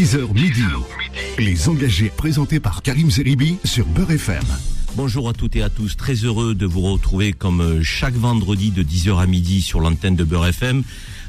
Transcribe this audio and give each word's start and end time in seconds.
10h 0.00 0.32
midi. 0.32 0.62
Les 1.38 1.68
engagés 1.68 2.10
présentés 2.16 2.58
par 2.58 2.80
Karim 2.80 3.10
Zeribi 3.10 3.58
sur 3.64 3.84
Beurre 3.84 4.12
FM. 4.12 4.42
Bonjour 4.96 5.28
à 5.28 5.34
toutes 5.34 5.56
et 5.56 5.62
à 5.62 5.68
tous, 5.68 5.94
très 5.94 6.14
heureux 6.14 6.54
de 6.54 6.64
vous 6.64 6.80
retrouver 6.80 7.34
comme 7.34 7.60
euh, 7.60 7.82
chaque 7.82 8.14
vendredi 8.14 8.70
de 8.70 8.82
10h 8.82 9.20
à 9.20 9.26
midi 9.26 9.60
sur 9.60 9.78
l'antenne 9.78 10.16
de 10.16 10.24
Beurre 10.24 10.46
FM. 10.46 10.84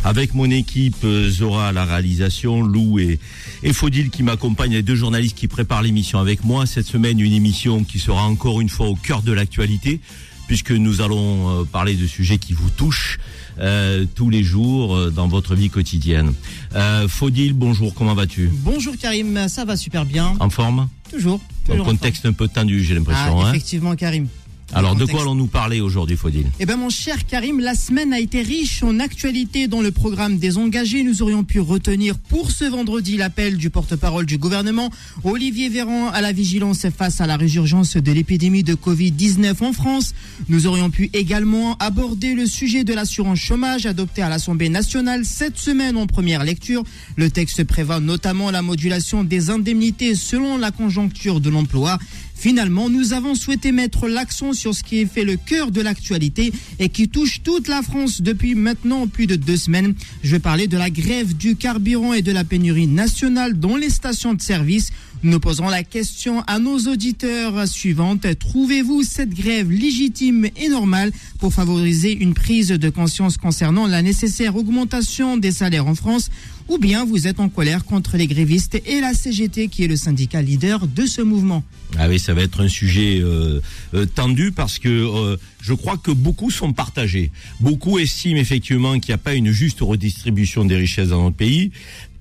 Avec 0.05 0.33
mon 0.35 0.49
équipe, 0.49 1.03
euh, 1.03 1.29
Zora 1.29 1.67
à 1.67 1.71
la 1.73 1.83
réalisation, 1.83 2.61
Lou 2.61 2.97
et, 2.97 3.19
et 3.61 3.73
Faudil 3.73 4.09
qui 4.09 4.23
m'accompagnent, 4.23 4.71
les 4.71 4.83
deux 4.83 4.95
journalistes 4.95 5.37
qui 5.37 5.49
préparent 5.49 5.81
l'émission 5.81 6.19
avec 6.19 6.45
moi. 6.45 6.65
Cette 6.65 6.87
semaine, 6.87 7.19
une 7.19 7.33
émission 7.33 7.83
qui 7.83 7.99
sera 7.99 8.23
encore 8.23 8.61
une 8.61 8.69
fois 8.69 8.87
au 8.87 8.95
cœur 8.95 9.21
de 9.21 9.33
l'actualité, 9.33 9.99
puisque 10.47 10.71
nous 10.71 11.01
allons 11.01 11.59
euh, 11.59 11.63
parler 11.65 11.95
de 11.95 12.07
sujets 12.07 12.37
qui 12.37 12.53
vous 12.53 12.69
touchent. 12.69 13.19
Euh, 13.59 14.05
tous 14.15 14.29
les 14.29 14.43
jours 14.43 14.95
euh, 14.95 15.09
dans 15.09 15.27
votre 15.27 15.55
vie 15.55 15.69
quotidienne. 15.69 16.33
Euh, 16.75 17.07
Faudil, 17.07 17.53
bonjour, 17.53 17.93
comment 17.93 18.13
vas-tu? 18.13 18.49
Bonjour 18.51 18.95
Karim, 18.97 19.47
ça 19.47 19.65
va 19.65 19.75
super 19.75 20.05
bien. 20.05 20.33
En 20.39 20.49
forme? 20.49 20.87
Toujours. 21.09 21.41
Toujours 21.65 21.85
en 21.85 21.89
contexte 21.89 22.25
un 22.25 22.33
peu 22.33 22.47
tendu, 22.47 22.83
j'ai 22.83 22.95
l'impression. 22.95 23.41
Ah, 23.41 23.47
hein 23.47 23.49
effectivement 23.49 23.95
Karim. 23.95 24.27
Alors, 24.73 24.95
de 24.95 25.05
quoi 25.05 25.21
allons-nous 25.21 25.47
parler 25.47 25.81
aujourd'hui, 25.81 26.15
Faudil? 26.15 26.45
Eh 26.59 26.65
ben 26.65 26.77
mon 26.77 26.89
cher 26.89 27.25
Karim, 27.25 27.59
la 27.59 27.75
semaine 27.75 28.13
a 28.13 28.19
été 28.19 28.41
riche 28.41 28.83
en 28.83 28.99
actualité 28.99 29.67
dans 29.67 29.81
le 29.81 29.91
programme 29.91 30.37
des 30.37 30.57
engagés. 30.57 31.03
Nous 31.03 31.21
aurions 31.21 31.43
pu 31.43 31.59
retenir 31.59 32.17
pour 32.17 32.51
ce 32.51 32.63
vendredi 32.65 33.17
l'appel 33.17 33.57
du 33.57 33.69
porte-parole 33.69 34.25
du 34.25 34.37
gouvernement, 34.37 34.89
Olivier 35.25 35.67
Véran, 35.67 36.09
à 36.09 36.21
la 36.21 36.31
vigilance 36.31 36.87
face 36.89 37.19
à 37.19 37.27
la 37.27 37.35
résurgence 37.35 37.97
de 37.97 38.11
l'épidémie 38.11 38.63
de 38.63 38.75
Covid-19 38.75 39.61
en 39.61 39.73
France. 39.73 40.13
Nous 40.47 40.67
aurions 40.67 40.89
pu 40.89 41.09
également 41.13 41.75
aborder 41.79 42.33
le 42.33 42.45
sujet 42.45 42.85
de 42.85 42.93
l'assurance 42.93 43.39
chômage 43.39 43.85
adopté 43.85 44.21
à 44.21 44.29
l'Assemblée 44.29 44.69
nationale 44.69 45.25
cette 45.25 45.57
semaine 45.57 45.97
en 45.97 46.07
première 46.07 46.45
lecture. 46.45 46.83
Le 47.17 47.29
texte 47.29 47.65
prévoit 47.65 47.99
notamment 47.99 48.51
la 48.51 48.61
modulation 48.61 49.25
des 49.25 49.49
indemnités 49.49 50.15
selon 50.15 50.57
la 50.57 50.71
conjoncture 50.71 51.41
de 51.41 51.49
l'emploi. 51.49 51.99
Finalement, 52.41 52.89
nous 52.89 53.13
avons 53.13 53.35
souhaité 53.35 53.71
mettre 53.71 54.07
l'accent 54.07 54.53
sur 54.53 54.73
ce 54.73 54.81
qui 54.81 55.05
fait 55.05 55.25
le 55.25 55.37
cœur 55.37 55.69
de 55.69 55.79
l'actualité 55.79 56.51
et 56.79 56.89
qui 56.89 57.07
touche 57.07 57.43
toute 57.43 57.67
la 57.67 57.83
France 57.83 58.19
depuis 58.19 58.55
maintenant 58.55 59.05
plus 59.05 59.27
de 59.27 59.35
deux 59.35 59.57
semaines. 59.57 59.93
Je 60.23 60.31
vais 60.31 60.39
parler 60.39 60.65
de 60.65 60.75
la 60.75 60.89
grève 60.89 61.37
du 61.37 61.55
carburant 61.55 62.13
et 62.13 62.23
de 62.23 62.31
la 62.31 62.43
pénurie 62.43 62.87
nationale 62.87 63.59
dans 63.59 63.77
les 63.77 63.91
stations 63.91 64.33
de 64.33 64.41
service. 64.41 64.89
Nous 65.21 65.39
poserons 65.39 65.69
la 65.69 65.83
question 65.83 66.41
à 66.47 66.57
nos 66.57 66.79
auditeurs 66.79 67.67
suivantes. 67.67 68.25
Trouvez-vous 68.39 69.03
cette 69.03 69.35
grève 69.35 69.69
légitime 69.69 70.47
et 70.59 70.69
normale 70.69 71.11
pour 71.37 71.53
favoriser 71.53 72.11
une 72.11 72.33
prise 72.33 72.69
de 72.69 72.89
conscience 72.89 73.37
concernant 73.37 73.85
la 73.85 74.01
nécessaire 74.01 74.55
augmentation 74.55 75.37
des 75.37 75.51
salaires 75.51 75.85
en 75.85 75.93
France? 75.93 76.31
Ou 76.69 76.79
bien 76.79 77.05
vous 77.05 77.27
êtes 77.27 77.39
en 77.39 77.49
colère 77.49 77.85
contre 77.85 78.17
les 78.17 78.25
grévistes 78.25 78.81
et 78.87 78.99
la 78.99 79.13
CGT 79.13 79.67
qui 79.67 79.83
est 79.83 79.87
le 79.87 79.95
syndicat 79.95 80.41
leader 80.41 80.87
de 80.87 81.05
ce 81.05 81.21
mouvement? 81.21 81.63
Ah 81.97 82.07
oui, 82.07 82.19
ça 82.19 82.33
va 82.33 82.41
être 82.41 82.61
un 82.61 82.69
sujet 82.69 83.19
euh, 83.19 83.59
euh, 83.93 84.05
tendu 84.05 84.51
parce 84.51 84.79
que 84.79 84.89
euh, 84.89 85.37
je 85.61 85.73
crois 85.73 85.97
que 85.97 86.11
beaucoup 86.11 86.49
sont 86.49 86.73
partagés. 86.73 87.31
Beaucoup 87.59 87.99
estiment 87.99 88.39
effectivement 88.39 88.99
qu'il 88.99 89.09
n'y 89.09 89.15
a 89.15 89.19
pas 89.19 89.33
une 89.33 89.51
juste 89.51 89.81
redistribution 89.81 90.63
des 90.65 90.77
richesses 90.77 91.09
dans 91.09 91.23
notre 91.23 91.35
pays. 91.35 91.71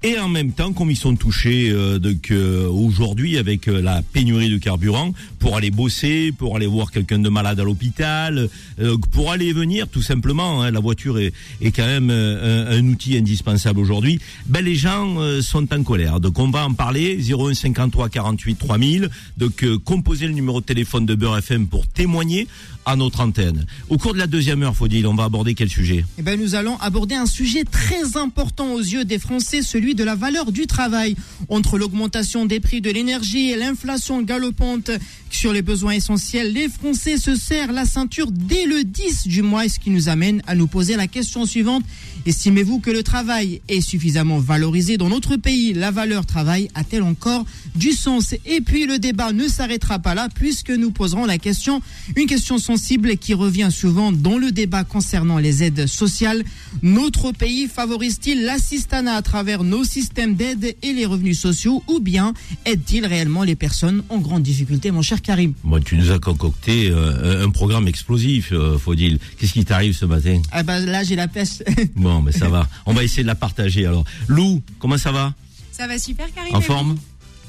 Et 0.02 0.18
en 0.18 0.28
même 0.28 0.52
temps, 0.52 0.72
comme 0.72 0.90
ils 0.90 0.96
sont 0.96 1.14
touchés 1.14 1.68
euh, 1.70 1.98
donc, 1.98 2.30
euh, 2.30 2.66
aujourd'hui 2.66 3.36
avec 3.36 3.68
euh, 3.68 3.82
la 3.82 4.00
pénurie 4.00 4.48
de 4.48 4.56
carburant, 4.56 5.12
pour 5.38 5.58
aller 5.58 5.70
bosser, 5.70 6.32
pour 6.32 6.56
aller 6.56 6.66
voir 6.66 6.90
quelqu'un 6.90 7.18
de 7.18 7.28
malade 7.28 7.60
à 7.60 7.64
l'hôpital, 7.64 8.48
euh, 8.80 8.96
pour 9.12 9.30
aller 9.30 9.52
venir 9.52 9.88
tout 9.88 10.00
simplement, 10.00 10.62
hein, 10.62 10.70
la 10.70 10.80
voiture 10.80 11.18
est, 11.18 11.34
quand 11.60 11.84
même 11.84 12.08
un, 12.08 12.82
outil 12.88 13.18
indispensable 13.18 13.78
aujourd'hui, 13.78 14.20
ben, 14.46 14.64
les 14.64 14.74
gens 14.74 15.18
sont 15.42 15.70
en 15.72 15.82
colère. 15.82 16.18
Donc 16.18 16.38
on 16.38 16.50
va 16.50 16.64
en 16.64 16.72
parler, 16.72 17.18
01 17.20 17.52
53 17.52 18.08
48 18.08 18.54
3000, 18.54 19.10
donc 19.36 19.66
composez 19.84 20.26
le 20.26 20.32
numéro 20.32 20.60
de 20.60 20.66
téléphone 20.66 21.04
de 21.04 21.14
Beurre 21.14 21.38
FM 21.38 21.66
pour 21.66 21.86
témoigner 21.86 22.48
à 22.86 22.96
notre 22.96 23.20
antenne. 23.20 23.66
Au 23.88 23.98
cours 23.98 24.14
de 24.14 24.18
la 24.18 24.26
deuxième 24.26 24.62
heure, 24.62 24.74
faut 24.74 24.88
dire, 24.88 25.08
on 25.10 25.14
va 25.14 25.24
aborder 25.24 25.54
quel 25.54 25.68
sujet? 25.68 26.04
Eh 26.18 26.22
ben, 26.22 26.40
nous 26.40 26.54
allons 26.54 26.76
aborder 26.78 27.14
un 27.14 27.26
sujet 27.26 27.64
très 27.64 28.16
important 28.16 28.72
aux 28.72 28.80
yeux 28.80 29.04
des 29.04 29.18
Français, 29.18 29.62
celui 29.62 29.94
de 29.94 30.04
la 30.04 30.14
valeur 30.14 30.52
du 30.52 30.66
travail. 30.66 31.16
Entre 31.48 31.78
l'augmentation 31.78 32.46
des 32.46 32.60
prix 32.60 32.80
de 32.80 32.90
l'énergie 32.90 33.50
et 33.50 33.56
l'inflation 33.56 34.22
galopante 34.22 34.90
sur 35.30 35.52
les 35.52 35.62
besoins 35.62 35.92
essentiels, 35.92 36.52
les 36.52 36.68
Français 36.68 37.16
se 37.16 37.34
serrent 37.34 37.72
la 37.72 37.84
ceinture 37.84 38.30
dès 38.30 38.66
le 38.66 38.84
10 38.84 39.28
du 39.28 39.42
mois, 39.42 39.68
ce 39.68 39.78
qui 39.78 39.90
nous 39.90 40.08
amène 40.08 40.42
à 40.46 40.54
nous 40.54 40.66
poser 40.66 40.96
la 40.96 41.06
question 41.06 41.46
suivante. 41.46 41.84
Estimez-vous 42.26 42.80
que 42.80 42.90
le 42.90 43.02
travail 43.02 43.60
est 43.68 43.80
suffisamment 43.80 44.38
valorisé 44.38 44.96
dans 44.96 45.08
notre 45.08 45.36
pays? 45.36 45.72
La 45.72 45.90
valeur 45.90 46.26
travail 46.26 46.68
a-t-elle 46.74 47.02
encore 47.02 47.44
du 47.74 47.92
sens? 47.92 48.34
Et 48.44 48.60
puis 48.60 48.86
le 48.86 48.98
débat 48.98 49.32
ne 49.32 49.48
s'arrêtera 49.48 49.98
pas 49.98 50.14
là 50.14 50.28
puisque 50.34 50.70
nous 50.70 50.90
poserons 50.90 51.24
la 51.24 51.38
question, 51.38 51.80
une 52.16 52.26
question 52.26 52.58
sensible 52.58 53.16
qui 53.16 53.34
revient 53.34 53.70
souvent 53.70 54.12
dans 54.12 54.38
le 54.38 54.52
débat 54.52 54.84
concernant 54.84 55.38
les 55.38 55.62
aides 55.62 55.86
sociales. 55.86 56.44
Notre 56.82 57.32
pays 57.32 57.68
favorise-t-il 57.68 58.44
l'assistanat 58.44 59.14
à 59.14 59.22
travers 59.22 59.64
nos 59.64 59.84
systèmes 59.84 60.34
d'aide 60.34 60.76
et 60.82 60.92
les 60.92 61.06
revenus 61.06 61.38
sociaux 61.38 61.82
ou 61.88 62.00
bien 62.00 62.34
aide-t-il 62.66 63.06
réellement 63.06 63.44
les 63.44 63.56
personnes 63.56 64.02
en 64.08 64.18
grande 64.18 64.42
difficulté, 64.42 64.90
mon 64.90 65.02
cher 65.02 65.22
Karim? 65.22 65.54
Bon, 65.64 65.80
tu 65.80 65.96
nous 65.96 66.10
as 66.10 66.18
concocté 66.18 66.90
euh, 66.90 67.44
un 67.44 67.50
programme 67.50 67.88
explosif, 67.88 68.52
euh, 68.52 68.78
Faudil. 68.78 69.18
Qu'est-ce 69.38 69.52
qui 69.52 69.64
t'arrive 69.64 69.96
ce 69.96 70.04
matin? 70.04 70.40
Ah 70.52 70.62
ben 70.62 70.84
là 70.84 71.02
j'ai 71.04 71.16
la 71.16 71.28
pêche. 71.28 71.62
Bon, 71.96 72.09
mais 72.20 72.32
ça 72.32 72.48
va. 72.48 72.68
On 72.86 72.92
va 72.92 73.04
essayer 73.04 73.22
de 73.22 73.28
la 73.28 73.34
partager 73.34 73.86
alors. 73.86 74.04
Lou, 74.26 74.62
comment 74.78 74.98
ça 74.98 75.12
va? 75.12 75.32
Ça 75.70 75.86
va 75.86 75.98
super, 75.98 76.26
Karim. 76.34 76.54
En 76.54 76.60
forme? 76.60 76.96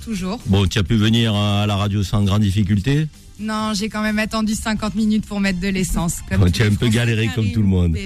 Toujours. 0.03 0.39
Bon, 0.45 0.67
tu 0.67 0.79
as 0.79 0.83
pu 0.83 0.95
venir 0.95 1.35
à 1.35 1.65
la 1.65 1.75
radio 1.75 2.03
sans 2.03 2.23
grande 2.23 2.41
difficulté? 2.41 3.07
Non, 3.41 3.73
j'ai 3.73 3.89
quand 3.89 4.01
même 4.03 4.19
attendu 4.19 4.53
50 4.53 4.95
minutes 4.95 5.25
pour 5.25 5.39
mettre 5.39 5.59
de 5.59 5.67
l'essence. 5.67 6.17
tu 6.51 6.61
as 6.61 6.65
un 6.65 6.75
peu 6.75 6.87
galéré 6.89 7.29
comme 7.33 7.51
tout 7.51 7.61
le 7.61 7.67
monde. 7.67 7.97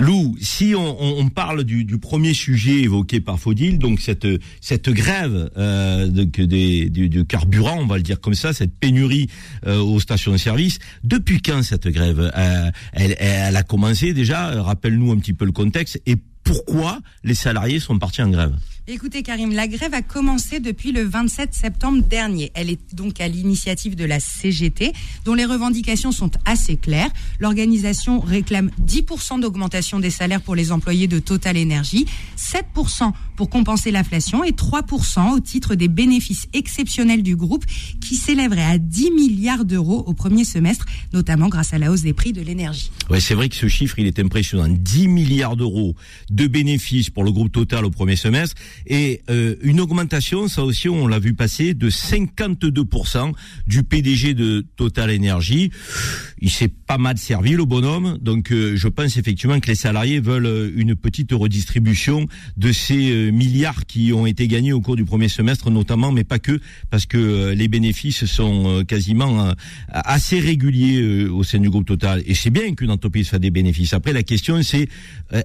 Lou, 0.00 0.36
si 0.40 0.74
on, 0.76 1.02
on- 1.02 1.20
on 1.24 1.28
parle 1.28 1.64
du, 1.64 1.84
du 1.84 1.98
premier 1.98 2.34
sujet 2.34 2.82
évoqué 2.82 3.20
par 3.20 3.38
Faudil, 3.38 3.78
donc 3.78 4.00
cette 4.00 4.26
cette 4.60 4.90
grève 4.90 5.50
euh, 5.56 6.06
de, 6.08 6.24
des, 6.44 6.90
du, 6.90 7.08
du 7.08 7.24
carburant, 7.24 7.78
on 7.80 7.86
va 7.86 7.96
le 7.96 8.02
dire 8.02 8.20
comme 8.20 8.34
ça, 8.34 8.52
cette 8.52 8.74
pénurie 8.78 9.28
euh, 9.66 9.78
aux 9.80 10.00
stations 10.00 10.32
de 10.32 10.36
service, 10.36 10.78
depuis 11.02 11.40
quand 11.40 11.62
cette 11.62 11.88
grève 11.88 12.30
Euh, 12.36 12.70
elle, 12.92 13.16
elle 13.18 13.56
a 13.56 13.62
commencé 13.62 14.12
déjà? 14.12 14.62
Rappelle-nous 14.62 15.12
un 15.12 15.16
petit 15.18 15.32
peu 15.34 15.44
le 15.44 15.52
contexte 15.52 16.00
et 16.06 16.16
pourquoi 16.42 17.00
les 17.22 17.34
salariés 17.34 17.80
sont 17.80 17.98
partis 17.98 18.22
en 18.22 18.28
grève 18.30 18.54
Écoutez, 18.86 19.22
Karim, 19.22 19.50
la 19.54 19.66
grève 19.66 19.94
a 19.94 20.02
commencé 20.02 20.60
depuis 20.60 20.92
le 20.92 21.04
27 21.04 21.54
septembre 21.54 22.02
dernier. 22.02 22.52
Elle 22.52 22.68
est 22.68 22.94
donc 22.94 23.18
à 23.18 23.28
l'initiative 23.28 23.96
de 23.96 24.04
la 24.04 24.20
CGT, 24.20 24.92
dont 25.24 25.32
les 25.32 25.46
revendications 25.46 26.12
sont 26.12 26.30
assez 26.44 26.76
claires. 26.76 27.08
L'organisation 27.40 28.20
réclame 28.20 28.70
10% 28.86 29.40
d'augmentation 29.40 30.00
des 30.00 30.10
salaires 30.10 30.42
pour 30.42 30.54
les 30.54 30.70
employés 30.70 31.06
de 31.06 31.18
Total 31.18 31.56
Energy, 31.56 32.04
7% 32.36 33.12
pour 33.36 33.48
compenser 33.48 33.90
l'inflation 33.90 34.44
et 34.44 34.50
3% 34.50 35.30
au 35.32 35.40
titre 35.40 35.76
des 35.76 35.88
bénéfices 35.88 36.46
exceptionnels 36.52 37.22
du 37.22 37.36
groupe 37.36 37.64
qui 38.02 38.16
s'élèveraient 38.16 38.64
à 38.64 38.76
10 38.76 39.12
milliards 39.12 39.64
d'euros 39.64 40.04
au 40.06 40.12
premier 40.12 40.44
semestre, 40.44 40.84
notamment 41.14 41.48
grâce 41.48 41.72
à 41.72 41.78
la 41.78 41.90
hausse 41.90 42.02
des 42.02 42.12
prix 42.12 42.34
de 42.34 42.42
l'énergie. 42.42 42.90
Ouais, 43.08 43.20
c'est 43.20 43.34
vrai 43.34 43.48
que 43.48 43.56
ce 43.56 43.66
chiffre, 43.66 43.98
il 43.98 44.06
est 44.06 44.18
impressionnant. 44.18 44.68
10 44.68 45.08
milliards 45.08 45.56
d'euros 45.56 45.94
de 46.28 46.46
bénéfices 46.46 47.08
pour 47.08 47.24
le 47.24 47.32
groupe 47.32 47.50
Total 47.50 47.82
au 47.86 47.90
premier 47.90 48.16
semestre 48.16 48.56
et 48.86 49.22
euh, 49.30 49.56
une 49.62 49.80
augmentation, 49.80 50.48
ça 50.48 50.64
aussi, 50.64 50.88
on 50.88 51.06
l'a 51.06 51.18
vu 51.18 51.34
passer, 51.34 51.74
de 51.74 51.90
52% 51.90 53.32
du 53.66 53.82
PDG 53.82 54.34
de 54.34 54.64
Total 54.76 55.14
Energy. 55.14 55.70
Il 56.40 56.50
s'est 56.50 56.68
pas 56.68 56.98
mal 56.98 57.16
servi, 57.18 57.52
le 57.52 57.64
bonhomme. 57.64 58.18
Donc, 58.20 58.52
euh, 58.52 58.76
je 58.76 58.88
pense 58.88 59.16
effectivement 59.16 59.58
que 59.60 59.66
les 59.66 59.74
salariés 59.74 60.20
veulent 60.20 60.46
euh, 60.46 60.70
une 60.76 60.94
petite 60.94 61.32
redistribution 61.32 62.26
de 62.56 62.72
ces 62.72 63.10
euh, 63.10 63.30
milliards 63.30 63.86
qui 63.86 64.12
ont 64.12 64.26
été 64.26 64.48
gagnés 64.48 64.72
au 64.72 64.80
cours 64.80 64.96
du 64.96 65.04
premier 65.04 65.28
semestre, 65.28 65.70
notamment, 65.70 66.12
mais 66.12 66.24
pas 66.24 66.38
que, 66.38 66.60
parce 66.90 67.06
que 67.06 67.16
euh, 67.16 67.54
les 67.54 67.68
bénéfices 67.68 68.24
sont 68.26 68.84
quasiment 68.86 69.54
assez 69.88 70.40
réguliers 70.40 71.26
au 71.26 71.42
sein 71.42 71.58
du 71.58 71.70
groupe 71.70 71.86
Total. 71.86 72.22
Et 72.26 72.34
c'est 72.34 72.50
bien 72.50 72.74
qu'une 72.74 72.90
entreprise 72.90 73.28
fasse 73.28 73.40
des 73.40 73.50
bénéfices. 73.50 73.92
Après, 73.92 74.12
la 74.12 74.22
question, 74.22 74.62
c'est 74.62 74.88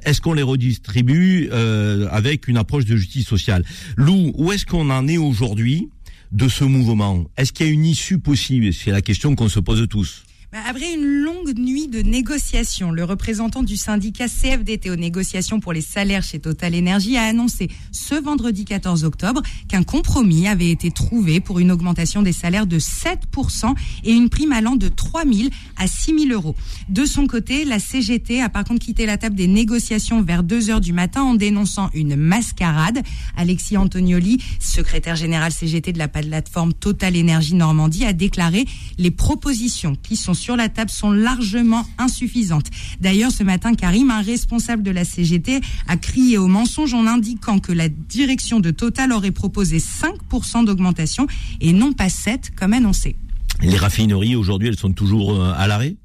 est-ce 0.05 0.21
qu'on 0.21 0.33
les 0.33 0.41
redistribue 0.43 1.49
avec 1.51 2.47
une 2.47 2.57
approche 2.57 2.85
de 2.85 2.95
justice 2.95 3.19
sociale. 3.24 3.63
Lou, 3.98 4.31
où 4.36 4.51
est-ce 4.51 4.66
qu'on 4.66 4.89
en 4.89 5.07
est 5.07 5.18
aujourd'hui 5.18 5.89
de 6.31 6.48
ce 6.48 6.63
mouvement? 6.63 7.25
Est-ce 7.38 7.51
qu'il 7.54 7.66
y 7.66 7.69
a 7.69 7.71
une 7.71 7.86
issue 7.86 8.19
possible? 8.19 8.74
C'est 8.74 8.92
la 8.92 9.01
question 9.01 9.36
qu'on 9.36 9.50
se 9.50 9.60
pose 9.60 9.88
tous. 9.89 10.24
Bah, 10.51 10.57
après 10.67 10.95
une 10.95 11.05
longue 11.05 11.55
nuit 11.59 11.87
de 11.87 12.01
négociations, 12.01 12.89
le 12.89 13.03
représentant 13.03 13.61
du 13.61 13.77
syndicat 13.77 14.25
CFDT 14.27 14.89
aux 14.89 14.95
négociations 14.95 15.59
pour 15.59 15.73
les 15.73 15.81
salaires 15.81 16.23
chez 16.23 16.39
Total 16.39 16.75
Energy 16.75 17.17
a 17.17 17.25
annoncé 17.25 17.69
ce 17.91 18.15
vendredi 18.15 18.65
14 18.65 19.03
octobre 19.03 19.43
qu'un 19.67 19.83
compromis 19.83 20.47
avait 20.47 20.71
été 20.71 20.89
trouvé 20.89 21.39
pour 21.39 21.59
une 21.59 21.71
augmentation 21.71 22.23
des 22.23 22.31
salaires 22.31 22.65
de 22.65 22.79
7% 22.79 23.75
et 24.03 24.11
une 24.11 24.29
prime 24.29 24.51
allant 24.51 24.75
de 24.75 24.87
3 24.87 25.23
000 25.31 25.49
à 25.77 25.85
6 25.85 26.17
000 26.27 26.33
euros. 26.33 26.55
De 26.89 27.05
son 27.05 27.27
côté, 27.27 27.63
la 27.63 27.77
CGT 27.77 28.41
a 28.41 28.49
par 28.49 28.63
contre 28.63 28.83
quitté 28.83 29.05
la 29.05 29.19
table 29.19 29.35
des 29.35 29.45
négociations 29.45 30.23
vers 30.23 30.41
2 30.41 30.71
heures 30.71 30.81
du 30.81 30.93
matin 30.93 31.21
en 31.21 31.35
dénonçant 31.35 31.91
une 31.93 32.15
mascarade. 32.15 33.03
Alexis 33.37 33.77
Antonioli, 33.77 34.41
secrétaire 34.59 35.15
général 35.15 35.51
CGT 35.51 35.93
de 35.93 35.99
la 35.99 36.07
plateforme 36.07 36.73
Total 36.73 37.15
Energy 37.15 37.53
Normandie, 37.53 38.05
a 38.05 38.13
déclaré 38.13 38.65
les 38.97 39.11
propositions 39.11 39.95
qui 39.95 40.15
sont 40.15 40.38
sur 40.39 40.56
la 40.56 40.69
table 40.69 40.89
sont 40.89 41.12
largement 41.12 41.86
insuffisantes. 41.97 42.68
D'ailleurs, 43.01 43.31
ce 43.31 43.44
matin, 43.44 43.74
Karim, 43.75 44.09
un 44.09 44.21
responsable 44.21 44.83
de 44.83 44.91
la 44.91 45.06
CGT, 45.06 45.62
a 45.88 45.97
crié 45.97 46.38
au 46.38 46.47
mensonge 46.47 46.94
en 46.94 47.06
indiquant 47.06 47.59
que 47.59 47.71
la 47.71 47.89
direction 47.89 48.59
de 48.59 48.71
Total 48.71 49.12
aurait 49.12 49.31
proposé 49.31 49.77
5% 49.77 50.65
d'augmentation 50.65 51.27
et 51.62 51.74
non 51.74 51.94
pas 51.94 52.09
7 52.09 52.51
comme 52.56 52.74
annoncé. 52.74 53.15
Les 53.62 53.77
raffineries 53.77 54.36
aujourd'hui, 54.36 54.69
elles 54.69 54.77
sont 54.77 54.94
toujours 54.94 55.36
euh, 55.36 55.53
à 55.56 55.68
l'arrêt? 55.68 55.95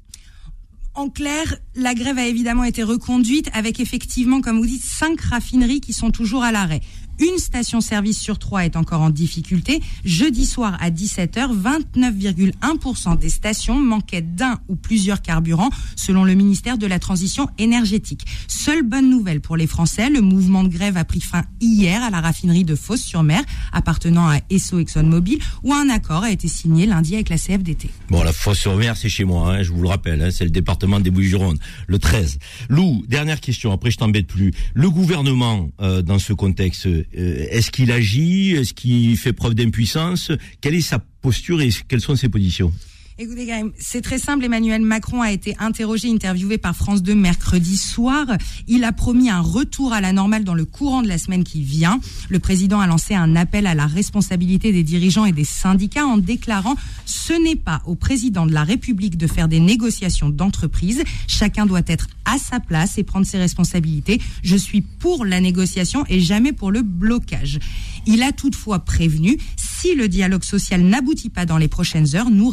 En 0.93 1.09
clair, 1.09 1.57
la 1.75 1.93
grève 1.93 2.17
a 2.17 2.25
évidemment 2.25 2.63
été 2.63 2.81
reconduite 2.81 3.49
avec 3.53 3.81
effectivement, 3.81 4.39
comme 4.39 4.59
vous 4.59 4.65
dites, 4.65 4.83
cinq 4.83 5.19
raffineries 5.19 5.81
qui 5.81 5.91
sont 5.91 6.09
toujours 6.09 6.43
à 6.43 6.53
l'arrêt. 6.53 6.79
Une 7.19 7.37
station-service 7.37 8.19
sur 8.19 8.39
trois 8.39 8.65
est 8.65 8.75
encore 8.75 9.01
en 9.01 9.09
difficulté. 9.09 9.81
Jeudi 10.03 10.45
soir 10.45 10.77
à 10.81 10.89
17h, 10.89 11.49
29,1% 11.95 13.17
des 13.17 13.29
stations 13.29 13.79
manquaient 13.79 14.21
d'un 14.21 14.59
ou 14.67 14.75
plusieurs 14.75 15.21
carburants, 15.21 15.69
selon 15.95 16.25
le 16.25 16.33
ministère 16.33 16.77
de 16.77 16.87
la 16.87 16.99
Transition 16.99 17.47
énergétique. 17.57 18.25
Seule 18.47 18.83
bonne 18.83 19.09
nouvelle 19.09 19.39
pour 19.39 19.55
les 19.55 19.67
Français, 19.67 20.09
le 20.09 20.21
mouvement 20.21 20.63
de 20.63 20.69
grève 20.69 20.97
a 20.97 21.05
pris 21.05 21.21
fin 21.21 21.45
hier 21.61 22.03
à 22.03 22.09
la 22.09 22.19
raffinerie 22.19 22.65
de 22.65 22.75
Fos-sur-Mer, 22.75 23.41
appartenant 23.71 24.27
à 24.27 24.39
Esso 24.49 24.79
ExxonMobil, 24.79 25.39
où 25.63 25.73
un 25.73 25.89
accord 25.89 26.23
a 26.23 26.31
été 26.31 26.47
signé 26.47 26.85
lundi 26.85 27.15
avec 27.15 27.29
la 27.29 27.37
CFDT. 27.37 27.89
Bon, 28.09 28.23
la 28.23 28.33
Fos-sur-Mer, 28.33 28.97
c'est 28.97 29.09
chez 29.09 29.23
moi, 29.23 29.53
hein, 29.53 29.63
je 29.63 29.71
vous 29.71 29.81
le 29.81 29.87
rappelle, 29.87 30.21
hein, 30.21 30.31
c'est 30.31 30.43
le 30.45 30.51
département 30.51 30.99
des 30.99 31.11
Bouches-du-Rhône, 31.11 31.57
le 31.87 31.99
13. 31.99 32.39
Lou, 32.69 33.05
dernière 33.07 33.39
question, 33.39 33.71
après 33.71 33.91
je 33.91 33.97
t'embête 33.97 34.27
plus. 34.27 34.51
Le 34.73 34.89
gouvernement, 34.89 35.69
euh, 35.81 36.01
dans 36.01 36.19
ce 36.19 36.33
contexte, 36.33 36.87
est-ce 37.13 37.71
qu'il 37.71 37.91
agit? 37.91 38.51
Est-ce 38.51 38.73
qu'il 38.73 39.15
fait 39.17 39.33
preuve 39.33 39.55
d'impuissance? 39.55 40.31
Quelle 40.61 40.75
est 40.75 40.81
sa 40.81 40.99
posture 40.99 41.61
et 41.61 41.69
quelles 41.87 42.01
sont 42.01 42.15
ses 42.15 42.29
positions? 42.29 42.71
Écoutez, 43.17 43.49
c'est 43.79 44.01
très 44.01 44.17
simple. 44.17 44.43
Emmanuel 44.43 44.81
Macron 44.81 45.21
a 45.21 45.31
été 45.31 45.55
interrogé, 45.57 46.11
interviewé 46.11 46.57
par 46.57 46.75
France 46.75 47.01
2 47.01 47.15
mercredi 47.15 47.77
soir. 47.77 48.27
Il 48.67 48.83
a 48.83 48.91
promis 48.91 49.29
un 49.29 49.39
retour 49.39 49.93
à 49.93 50.01
la 50.01 50.11
normale 50.11 50.43
dans 50.43 50.53
le 50.53 50.65
courant 50.65 51.01
de 51.01 51.07
la 51.07 51.17
semaine 51.17 51.45
qui 51.45 51.61
vient. 51.61 52.01
Le 52.27 52.39
président 52.39 52.81
a 52.81 52.87
lancé 52.87 53.15
un 53.15 53.37
appel 53.37 53.67
à 53.67 53.73
la 53.73 53.87
responsabilité 53.87 54.73
des 54.73 54.83
dirigeants 54.83 55.23
et 55.23 55.31
des 55.31 55.45
syndicats 55.45 56.05
en 56.05 56.17
déclarant 56.17 56.75
ce 57.05 57.31
n'est 57.41 57.55
pas 57.55 57.81
au 57.85 57.95
président 57.95 58.45
de 58.45 58.51
la 58.51 58.65
République 58.65 59.17
de 59.17 59.27
faire 59.27 59.47
des 59.47 59.61
négociations 59.61 60.27
d'entreprise. 60.27 61.01
Chacun 61.25 61.65
doit 61.65 61.83
être 61.87 62.07
à 62.25 62.37
sa 62.37 62.59
place 62.59 62.97
et 62.97 63.03
prendre 63.03 63.25
ses 63.25 63.37
responsabilités. 63.37 64.19
Je 64.43 64.57
suis 64.57 64.81
pour 64.81 65.23
la 65.23 65.39
négociation 65.39 66.03
et 66.09 66.19
jamais 66.19 66.51
pour 66.51 66.69
le 66.69 66.81
blocage. 66.81 67.59
Il 68.07 68.21
a 68.23 68.31
toutefois 68.31 68.79
prévenu, 68.79 69.37
si 69.55 69.95
le 69.95 70.07
dialogue 70.07 70.43
social 70.43 70.81
n'aboutit 70.81 71.29
pas 71.29 71.45
dans 71.45 71.57
les 71.57 71.67
prochaines 71.67 72.15
heures, 72.15 72.29
nous 72.29 72.49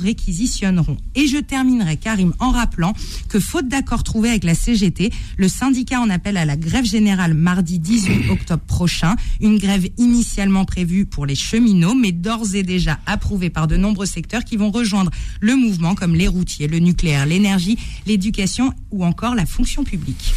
Et 1.14 1.26
je 1.26 1.38
terminerai, 1.38 1.96
Karim, 1.96 2.34
en 2.38 2.50
rappelant 2.50 2.92
que 3.28 3.40
faute 3.40 3.68
d'accord 3.68 4.02
trouvé 4.02 4.30
avec 4.30 4.44
la 4.44 4.54
CGT, 4.54 5.10
le 5.36 5.48
syndicat 5.48 6.00
en 6.00 6.10
appelle 6.10 6.36
à 6.36 6.44
la 6.44 6.56
grève 6.56 6.84
générale 6.84 7.34
mardi 7.34 7.78
18 7.78 8.28
octobre 8.30 8.62
prochain, 8.62 9.16
une 9.40 9.58
grève 9.58 9.86
initialement 9.98 10.64
prévue 10.64 11.06
pour 11.06 11.26
les 11.26 11.34
cheminots, 11.34 11.94
mais 11.94 12.12
d'ores 12.12 12.54
et 12.54 12.62
déjà 12.62 12.98
approuvée 13.06 13.50
par 13.50 13.66
de 13.66 13.76
nombreux 13.76 14.06
secteurs 14.06 14.44
qui 14.44 14.56
vont 14.56 14.70
rejoindre 14.70 15.10
le 15.40 15.56
mouvement 15.56 15.94
comme 15.94 16.14
les 16.14 16.28
routiers, 16.28 16.68
le 16.68 16.78
nucléaire, 16.78 17.26
l'énergie, 17.26 17.78
l'éducation 18.06 18.72
ou 18.90 19.04
encore 19.04 19.34
la 19.34 19.46
fonction 19.46 19.84
publique. 19.84 20.34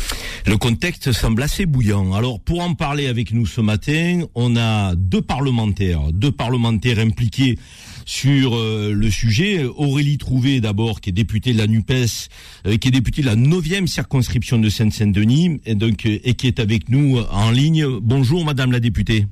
Le 0.48 0.58
contexte 0.58 1.12
semble 1.12 1.44
assez 1.44 1.66
bouillant. 1.66 2.14
Alors 2.14 2.40
pour 2.40 2.62
en 2.62 2.74
parler 2.74 3.08
avec 3.08 3.34
nous 3.34 3.46
ce 3.46 3.62
matin, 3.62 4.22
on 4.36 4.56
a 4.56 4.96
deux 4.96 5.22
parlementaires, 5.22 6.12
deux 6.14 6.32
parlementaires 6.32 7.00
impliqués 7.00 7.58
sur 8.06 8.56
euh, 8.56 8.94
le 8.94 9.12
sujet. 9.12 9.66
Aurélie 9.66 10.18
Trouvé 10.18 10.62
d'abord, 10.62 11.02
qui 11.02 11.10
est 11.10 11.14
députée 11.14 11.54
de 11.54 11.58
la 11.58 11.68
NUPES, 11.68 12.30
euh, 12.68 12.78
qui 12.78 12.88
est 12.88 12.92
députée 12.92 13.22
de 13.22 13.28
la 13.28 13.36
9e 13.36 13.88
circonscription 13.88 14.58
de 14.60 14.70
Seine-Saint-Denis, 14.70 15.60
et 15.66 15.76
donc 15.76 16.06
euh, 16.06 16.20
et 16.24 16.36
qui 16.36 16.48
est 16.48 16.60
avec 16.60 16.90
nous 16.90 17.18
en 17.32 17.52
ligne. 17.52 17.86
Bonjour 18.02 18.46
Madame 18.46 18.72
la 18.72 18.80
députée. 18.80 19.26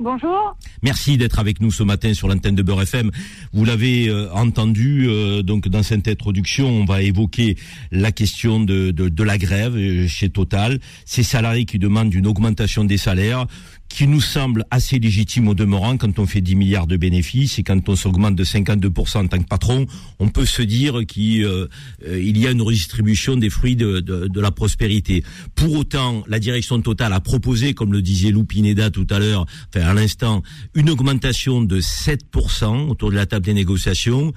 Bonjour. 0.00 0.56
Merci 0.82 1.18
d'être 1.18 1.38
avec 1.38 1.60
nous 1.60 1.70
ce 1.70 1.82
matin 1.82 2.14
sur 2.14 2.26
l'antenne 2.26 2.54
de 2.54 2.62
Beurre 2.62 2.82
FM. 2.82 3.10
Vous 3.52 3.66
l'avez 3.66 4.08
euh, 4.08 4.32
entendu, 4.32 5.06
euh, 5.06 5.42
donc 5.42 5.68
dans 5.68 5.82
cette 5.82 6.08
introduction, 6.08 6.68
on 6.68 6.84
va 6.86 7.02
évoquer 7.02 7.56
la 7.92 8.10
question 8.10 8.60
de, 8.60 8.92
de, 8.92 9.10
de 9.10 9.22
la 9.22 9.36
grève 9.36 9.76
chez 10.06 10.30
Total. 10.30 10.78
Ces 11.04 11.22
salariés 11.22 11.66
qui 11.66 11.78
demandent 11.78 12.14
une 12.14 12.26
augmentation 12.26 12.84
des 12.84 12.96
salaires, 12.96 13.46
qui 13.90 14.06
nous 14.06 14.20
semble 14.20 14.64
assez 14.70 14.98
légitime 14.98 15.48
au 15.48 15.54
demeurant 15.54 15.98
quand 15.98 16.18
on 16.18 16.24
fait 16.24 16.40
10 16.40 16.54
milliards 16.54 16.86
de 16.86 16.96
bénéfices 16.96 17.58
et 17.58 17.62
quand 17.62 17.86
on 17.88 17.96
s'augmente 17.96 18.36
de 18.36 18.44
52% 18.44 19.18
en 19.18 19.26
tant 19.26 19.38
que 19.38 19.48
patron, 19.48 19.86
on 20.20 20.28
peut 20.28 20.46
se 20.46 20.62
dire 20.62 21.00
qu'il 21.06 21.44
euh, 21.44 21.68
y 22.06 22.46
a 22.46 22.52
une 22.52 22.62
redistribution 22.62 23.36
des 23.36 23.50
fruits 23.50 23.76
de, 23.76 24.00
de, 24.00 24.28
de, 24.28 24.40
la 24.40 24.52
prospérité. 24.52 25.24
Pour 25.56 25.74
autant, 25.74 26.22
la 26.28 26.38
direction 26.38 26.80
totale 26.80 27.12
a 27.12 27.20
proposé, 27.20 27.74
comme 27.74 27.92
le 27.92 28.00
disait 28.00 28.30
Lou 28.30 28.44
Pineda 28.44 28.90
tout 28.90 29.06
à 29.10 29.18
l'heure, 29.18 29.44
enfin 29.74 29.86
à 29.86 29.92
l'instant, 29.92 30.42
une 30.74 30.88
augmentation 30.88 31.60
de 31.60 31.80
7% 31.80 32.88
autour 32.88 33.10
de 33.10 33.16
la 33.16 33.26
table 33.26 33.44
des 33.44 33.54
négociations. 33.54 34.32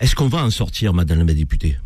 Est-ce 0.00 0.14
qu'on 0.14 0.28
va 0.28 0.44
en 0.44 0.50
sortir, 0.50 0.94
Madame 0.94 1.26
la 1.26 1.34
députée? 1.34 1.76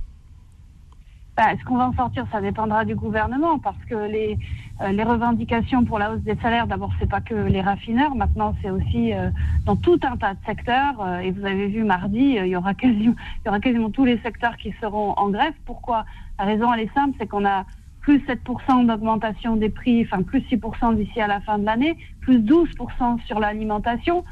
Bah, 1.38 1.52
Est-ce 1.54 1.64
qu'on 1.64 1.78
va 1.78 1.88
en 1.88 1.94
sortir 1.94 2.26
Ça 2.30 2.42
dépendra 2.42 2.84
du 2.84 2.94
gouvernement 2.94 3.58
parce 3.58 3.82
que 3.88 3.94
les 3.94 4.38
euh, 4.80 4.92
les 4.92 5.02
revendications 5.02 5.84
pour 5.84 5.98
la 5.98 6.12
hausse 6.12 6.20
des 6.20 6.36
salaires, 6.36 6.68
d'abord, 6.68 6.92
c'est 7.00 7.08
pas 7.08 7.20
que 7.20 7.34
les 7.34 7.60
raffineurs. 7.60 8.14
Maintenant, 8.14 8.54
c'est 8.62 8.70
aussi 8.70 9.12
euh, 9.12 9.30
dans 9.64 9.74
tout 9.74 9.98
un 10.02 10.16
tas 10.16 10.34
de 10.34 10.38
secteurs. 10.46 10.94
Euh, 11.00 11.18
et 11.18 11.32
vous 11.32 11.44
avez 11.44 11.66
vu 11.66 11.82
mardi, 11.82 12.36
il 12.38 12.46
y 12.46 12.56
aura 12.56 12.74
quasiment, 12.74 13.14
il 13.44 13.46
y 13.46 13.48
aura 13.48 13.58
quasiment 13.58 13.90
tous 13.90 14.04
les 14.04 14.18
secteurs 14.18 14.56
qui 14.56 14.72
seront 14.80 15.14
en 15.16 15.30
grève. 15.30 15.54
Pourquoi? 15.66 16.04
La 16.38 16.44
raison, 16.44 16.72
elle 16.72 16.80
est 16.80 16.94
simple, 16.94 17.16
c'est 17.18 17.26
qu'on 17.26 17.44
a 17.44 17.64
plus 18.02 18.18
7% 18.20 18.86
d'augmentation 18.86 19.56
des 19.56 19.68
prix, 19.68 20.06
enfin 20.08 20.22
plus 20.22 20.40
6% 20.42 20.94
d'ici 20.94 21.20
à 21.20 21.26
la 21.26 21.40
fin 21.40 21.58
de 21.58 21.66
l'année, 21.66 21.96
plus 22.20 22.38
12% 22.38 23.20
sur 23.26 23.40
l'alimentation. 23.40 24.24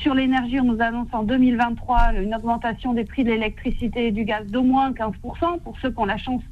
sur 0.00 0.14
l'énergie, 0.14 0.60
on 0.60 0.64
nous 0.64 0.80
annonce 0.80 1.08
en 1.12 1.24
2023 1.24 2.12
une 2.22 2.32
augmentation 2.34 2.92
des 2.92 3.04
prix 3.04 3.24
de 3.24 3.30
l'électricité 3.30 4.08
et 4.08 4.12
du 4.12 4.24
gaz 4.24 4.46
d'au 4.46 4.62
moins 4.62 4.92
15% 4.92 5.60
pour 5.64 5.76
ceux 5.80 5.90
qui 5.90 5.98
ont 5.98 6.04
la 6.04 6.18
chance 6.18 6.42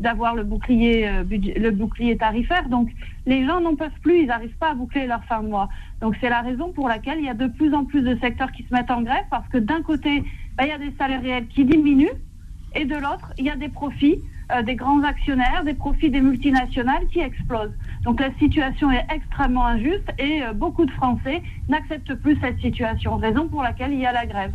d'avoir 0.00 0.34
le 0.34 0.42
bouclier, 0.42 1.06
euh, 1.06 1.24
le 1.30 1.70
bouclier 1.70 2.16
tarifaire. 2.16 2.68
Donc, 2.68 2.90
les 3.26 3.46
gens 3.46 3.60
n'en 3.60 3.76
peuvent 3.76 4.00
plus, 4.02 4.22
ils 4.22 4.26
n'arrivent 4.26 4.56
pas 4.58 4.70
à 4.70 4.74
boucler 4.74 5.06
leur 5.06 5.22
fin 5.24 5.42
de 5.42 5.48
mois. 5.48 5.68
Donc, 6.00 6.16
c'est 6.20 6.30
la 6.30 6.40
raison 6.40 6.72
pour 6.72 6.88
laquelle 6.88 7.18
il 7.18 7.26
y 7.26 7.28
a 7.28 7.34
de 7.34 7.46
plus 7.46 7.72
en 7.74 7.84
plus 7.84 8.02
de 8.02 8.16
secteurs 8.18 8.50
qui 8.52 8.64
se 8.64 8.74
mettent 8.74 8.90
en 8.90 9.02
grève 9.02 9.24
parce 9.30 9.46
que 9.48 9.58
d'un 9.58 9.82
côté, 9.82 10.24
bah, 10.56 10.64
il 10.64 10.70
y 10.70 10.72
a 10.72 10.78
des 10.78 10.92
salaires 10.98 11.22
réels 11.22 11.46
qui 11.48 11.64
diminuent 11.64 12.18
et 12.74 12.84
de 12.84 12.94
l'autre, 12.94 13.32
il 13.38 13.44
y 13.44 13.50
a 13.50 13.56
des 13.56 13.68
profits 13.68 14.18
euh, 14.52 14.62
des 14.62 14.74
grands 14.74 15.02
actionnaires, 15.02 15.62
des 15.64 15.74
profits 15.74 16.10
des 16.10 16.20
multinationales 16.20 17.06
qui 17.12 17.20
explosent. 17.20 17.74
Donc, 18.04 18.20
la 18.20 18.32
situation 18.38 18.90
est 18.90 19.06
extrêmement 19.14 19.66
injuste 19.66 20.10
et 20.18 20.42
euh, 20.42 20.52
beaucoup 20.52 20.86
de 20.86 20.90
Français 20.92 21.42
n'acceptent 21.68 22.14
plus 22.14 22.36
cette 22.40 22.58
situation, 22.58 23.16
raison 23.16 23.46
pour 23.48 23.62
laquelle 23.62 23.92
il 23.92 24.00
y 24.00 24.06
a 24.06 24.12
la 24.12 24.26
grève. 24.26 24.52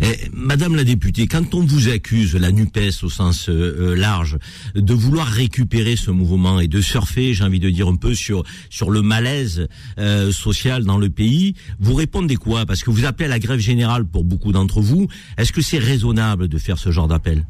Eh, 0.00 0.28
Madame 0.32 0.76
la 0.76 0.84
députée, 0.84 1.26
quand 1.26 1.54
on 1.54 1.64
vous 1.64 1.88
accuse, 1.88 2.34
la 2.36 2.52
NUPES 2.52 3.02
au 3.02 3.08
sens 3.08 3.48
euh, 3.48 3.92
euh, 3.92 3.96
large, 3.96 4.38
de 4.74 4.94
vouloir 4.94 5.26
récupérer 5.26 5.96
ce 5.96 6.10
mouvement 6.10 6.60
et 6.60 6.68
de 6.68 6.80
surfer, 6.80 7.34
j'ai 7.34 7.44
envie 7.44 7.60
de 7.60 7.70
dire 7.70 7.88
un 7.88 7.96
peu 7.96 8.14
sur 8.14 8.44
sur 8.70 8.90
le 8.90 9.02
malaise 9.02 9.66
euh, 9.98 10.32
social 10.32 10.84
dans 10.84 10.98
le 10.98 11.10
pays, 11.10 11.54
vous 11.80 11.94
répondez 11.94 12.36
quoi? 12.36 12.66
Parce 12.66 12.82
que 12.82 12.90
vous 12.90 13.04
appelez 13.04 13.26
à 13.26 13.28
la 13.28 13.38
grève 13.38 13.60
générale 13.60 14.04
pour 14.04 14.24
beaucoup 14.24 14.52
d'entre 14.52 14.80
vous. 14.80 15.08
Est-ce 15.36 15.52
que 15.52 15.62
c'est 15.62 15.78
raisonnable 15.78 16.48
de 16.48 16.58
faire 16.58 16.78
ce 16.78 16.90
genre 16.90 17.08
d'appel? 17.08 17.44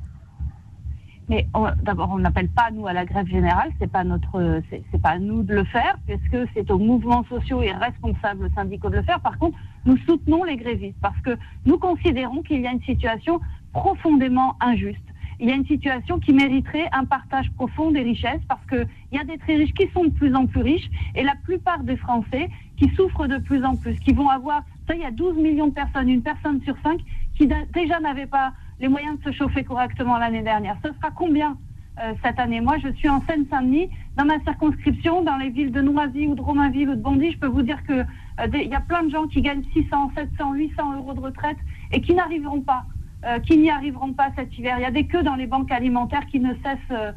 Mais 1.29 1.47
d'abord, 1.83 2.11
on 2.13 2.19
n'appelle 2.19 2.49
pas 2.49 2.71
nous 2.73 2.87
à 2.87 2.93
la 2.93 3.05
grève 3.05 3.27
générale, 3.27 3.71
c'est 3.79 3.91
pas 3.91 4.05
notre, 4.05 4.63
c'est 4.71 5.03
pas 5.03 5.11
à 5.11 5.19
nous 5.19 5.43
de 5.43 5.55
le 5.55 5.65
faire, 5.65 5.99
puisque 6.07 6.51
c'est 6.55 6.71
aux 6.71 6.79
mouvements 6.79 7.25
sociaux 7.25 7.63
et 7.63 7.73
responsables 7.73 8.51
syndicaux 8.55 8.89
de 8.89 8.97
le 8.97 9.03
faire. 9.03 9.21
Par 9.21 9.39
contre, 9.39 9.59
nous 9.85 9.97
soutenons 9.99 10.45
les 10.45 10.57
grévistes 10.57 10.99
parce 11.03 11.21
que 11.21 11.37
nous 11.67 11.79
considérons 11.79 12.43
qu'il 12.43 12.61
y 12.61 12.67
a 12.67 12.73
une 12.73 12.83
situation 12.83 13.41
profondément 13.73 14.57
injuste. 14.61 15.03
Il 15.41 15.49
y 15.49 15.53
a 15.53 15.55
une 15.55 15.67
situation 15.67 16.19
qui 16.19 16.33
mériterait 16.33 16.89
un 16.93 17.05
partage 17.05 17.51
profond 17.53 17.93
des 17.93 18.03
richesses 18.03 18.41
parce 18.49 18.65
qu'il 18.67 18.89
y 19.13 19.19
a 19.19 19.25
des 19.25 19.39
très 19.39 19.55
riches 19.55 19.73
qui 19.75 19.89
sont 19.93 20.05
de 20.05 20.11
plus 20.11 20.35
en 20.35 20.47
plus 20.47 20.63
riches 20.63 20.91
et 21.15 21.23
la 21.23 21.35
plupart 21.45 21.85
des 21.85 21.97
Français 21.97 22.49
qui 22.77 22.89
souffrent 22.97 23.29
de 23.29 23.39
plus 23.39 23.65
en 23.65 23.77
plus, 23.77 23.99
qui 24.01 24.13
vont 24.13 24.29
avoir, 24.29 24.63
ça, 24.89 24.95
il 24.95 25.03
y 25.03 25.05
a 25.05 25.13
12 25.13 25.37
millions 25.37 25.69
de 25.69 25.75
personnes, 25.75 26.09
une 26.09 26.23
personne 26.23 26.61
sur 26.63 26.75
cinq 26.83 27.01
qui 27.37 27.47
déjà 27.47 28.01
n'avait 28.01 28.27
pas 28.27 28.53
les 28.81 28.89
moyens 28.89 29.19
de 29.19 29.25
se 29.25 29.37
chauffer 29.37 29.65
correctement 29.65 30.19
l'année 30.19 30.43
dernière. 30.43 30.77
Ce 30.85 30.93
sera 30.93 31.11
combien 31.11 31.57
euh, 32.01 32.13
cette 32.23 32.39
année? 32.39 32.61
Moi, 32.61 32.77
je 32.79 32.89
suis 32.93 33.09
en 33.09 33.21
Seine-Saint-Denis, 33.23 33.91
dans 34.17 34.25
ma 34.25 34.39
circonscription, 34.41 35.23
dans 35.23 35.37
les 35.37 35.51
villes 35.51 35.73
de 35.73 35.81
Noisy 35.81 36.27
ou 36.27 36.35
de 36.35 36.41
Romainville 36.41 36.91
ou 36.91 36.95
de 36.95 37.01
Bondy, 37.01 37.33
je 37.33 37.39
peux 37.39 37.49
vous 37.49 37.63
dire 37.63 37.83
que 37.85 37.93
euh, 37.93 38.63
y 38.63 38.75
a 38.75 38.81
plein 38.81 39.03
de 39.03 39.11
gens 39.11 39.27
qui 39.27 39.43
gagnent 39.43 39.65
600, 39.73 40.13
700, 40.15 40.53
800 40.55 40.97
euros 40.97 41.15
de 41.15 41.21
retraite 41.21 41.57
et 41.93 42.01
qui 42.01 42.15
n'arriveront 42.15 42.61
pas, 42.61 42.85
euh, 43.25 43.41
qui 43.41 43.57
n'y 43.59 43.71
arriveront 43.71 44.13
pas 44.13 44.31
cet 44.37 44.57
hiver. 44.57 44.77
Il 44.79 44.83
y 44.83 44.87
a 44.87 44.91
des 44.93 45.07
queues 45.07 45.23
dans 45.23 45.35
les 45.35 45.47
banques 45.47 45.73
alimentaires 45.73 46.27
qui 46.27 46.41
ne 46.41 46.55
cessent, 46.55 47.15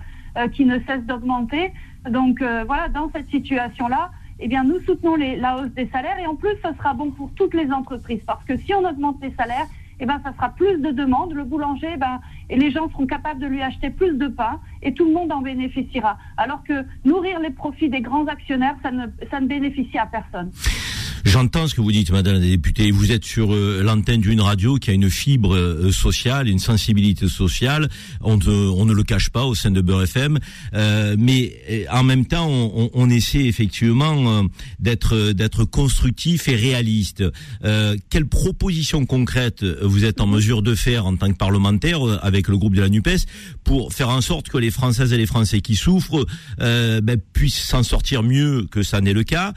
qui 0.53 0.65
ne 0.65 0.79
cessent 0.79 1.03
d'augmenter. 1.03 1.73
Donc 2.09 2.41
voilà, 2.41 2.87
dans 2.87 3.11
cette 3.11 3.29
situation-là, 3.29 4.11
eh 4.39 4.47
bien, 4.47 4.63
nous 4.63 4.79
soutenons 4.81 5.17
la 5.17 5.57
hausse 5.57 5.71
des 5.71 5.87
salaires 5.89 6.17
et 6.17 6.25
en 6.25 6.35
plus, 6.35 6.55
ce 6.63 6.73
sera 6.75 6.93
bon 6.93 7.11
pour 7.11 7.31
toutes 7.35 7.53
les 7.53 7.71
entreprises 7.71 8.21
parce 8.25 8.43
que 8.45 8.57
si 8.57 8.73
on 8.73 8.83
augmente 8.89 9.17
les 9.21 9.33
salaires, 9.37 9.67
eh 10.01 10.05
ben, 10.07 10.19
ça 10.23 10.33
sera 10.33 10.49
plus 10.49 10.79
de 10.79 10.91
demandes. 10.91 11.33
Le 11.33 11.43
boulanger, 11.43 11.95
ben, 11.97 12.19
et 12.49 12.57
les 12.57 12.71
gens 12.71 12.89
seront 12.89 13.05
capables 13.05 13.39
de 13.39 13.47
lui 13.47 13.61
acheter 13.61 13.91
plus 13.91 14.17
de 14.17 14.27
pain 14.27 14.59
et 14.81 14.93
tout 14.93 15.05
le 15.05 15.13
monde 15.13 15.31
en 15.31 15.41
bénéficiera. 15.41 16.17
Alors 16.37 16.63
que 16.63 16.85
nourrir 17.05 17.39
les 17.39 17.51
profits 17.51 17.89
des 17.89 18.01
grands 18.01 18.25
actionnaires, 18.25 18.75
ça 18.81 18.91
ne 18.91 19.47
bénéficie 19.47 19.97
à 19.97 20.07
personne. 20.07 20.51
J'entends 21.25 21.67
ce 21.67 21.75
que 21.75 21.81
vous 21.81 21.91
dites, 21.91 22.11
Madame 22.11 22.35
la 22.35 22.39
députée. 22.39 22.89
Vous 22.89 23.11
êtes 23.11 23.25
sur 23.25 23.53
euh, 23.53 23.83
l'antenne 23.83 24.21
d'une 24.21 24.41
radio 24.41 24.77
qui 24.77 24.89
a 24.89 24.93
une 24.93 25.09
fibre 25.09 25.55
euh, 25.55 25.91
sociale, 25.91 26.47
une 26.47 26.59
sensibilité 26.59 27.27
sociale. 27.27 27.89
On, 28.21 28.39
on, 28.47 28.85
ne 28.85 28.93
le 28.93 29.03
cache 29.03 29.29
pas 29.29 29.45
au 29.45 29.53
sein 29.53 29.69
de 29.69 29.81
Beurre 29.81 30.03
FM, 30.03 30.39
euh, 30.73 31.15
mais 31.19 31.85
en 31.91 32.03
même 32.03 32.25
temps, 32.25 32.49
on, 32.49 32.89
on 32.93 33.09
essaie 33.09 33.45
effectivement 33.45 34.45
d'être 34.79 35.31
d'être 35.33 35.63
constructif 35.63 36.47
et 36.47 36.55
réaliste. 36.55 37.23
quelles 38.09 38.27
propositions 38.27 39.05
concrètes 39.05 39.63
vous 39.63 40.05
êtes 40.05 40.21
en 40.21 40.27
mesure 40.27 40.61
de 40.61 40.75
faire 40.75 41.05
en 41.05 41.15
tant 41.15 41.31
que 41.31 41.37
parlementaire 41.37 42.01
avec 42.23 42.47
le 42.47 42.57
groupe 42.57 42.75
de 42.75 42.81
la 42.81 42.89
Nupes 42.89 43.09
pour 43.63 43.93
faire 43.93 44.09
en 44.09 44.21
sorte 44.21 44.49
que 44.49 44.57
les 44.57 44.71
Françaises 44.71 45.13
et 45.13 45.17
les 45.17 45.25
Français 45.25 45.61
qui 45.61 45.75
souffrent 45.75 46.25
ben, 46.57 47.17
puissent 47.33 47.61
s'en 47.61 47.83
sortir 47.83 48.23
mieux 48.23 48.67
que 48.71 48.83
ça 48.83 49.01
n'est 49.01 49.13
le 49.13 49.23
cas? 49.23 49.53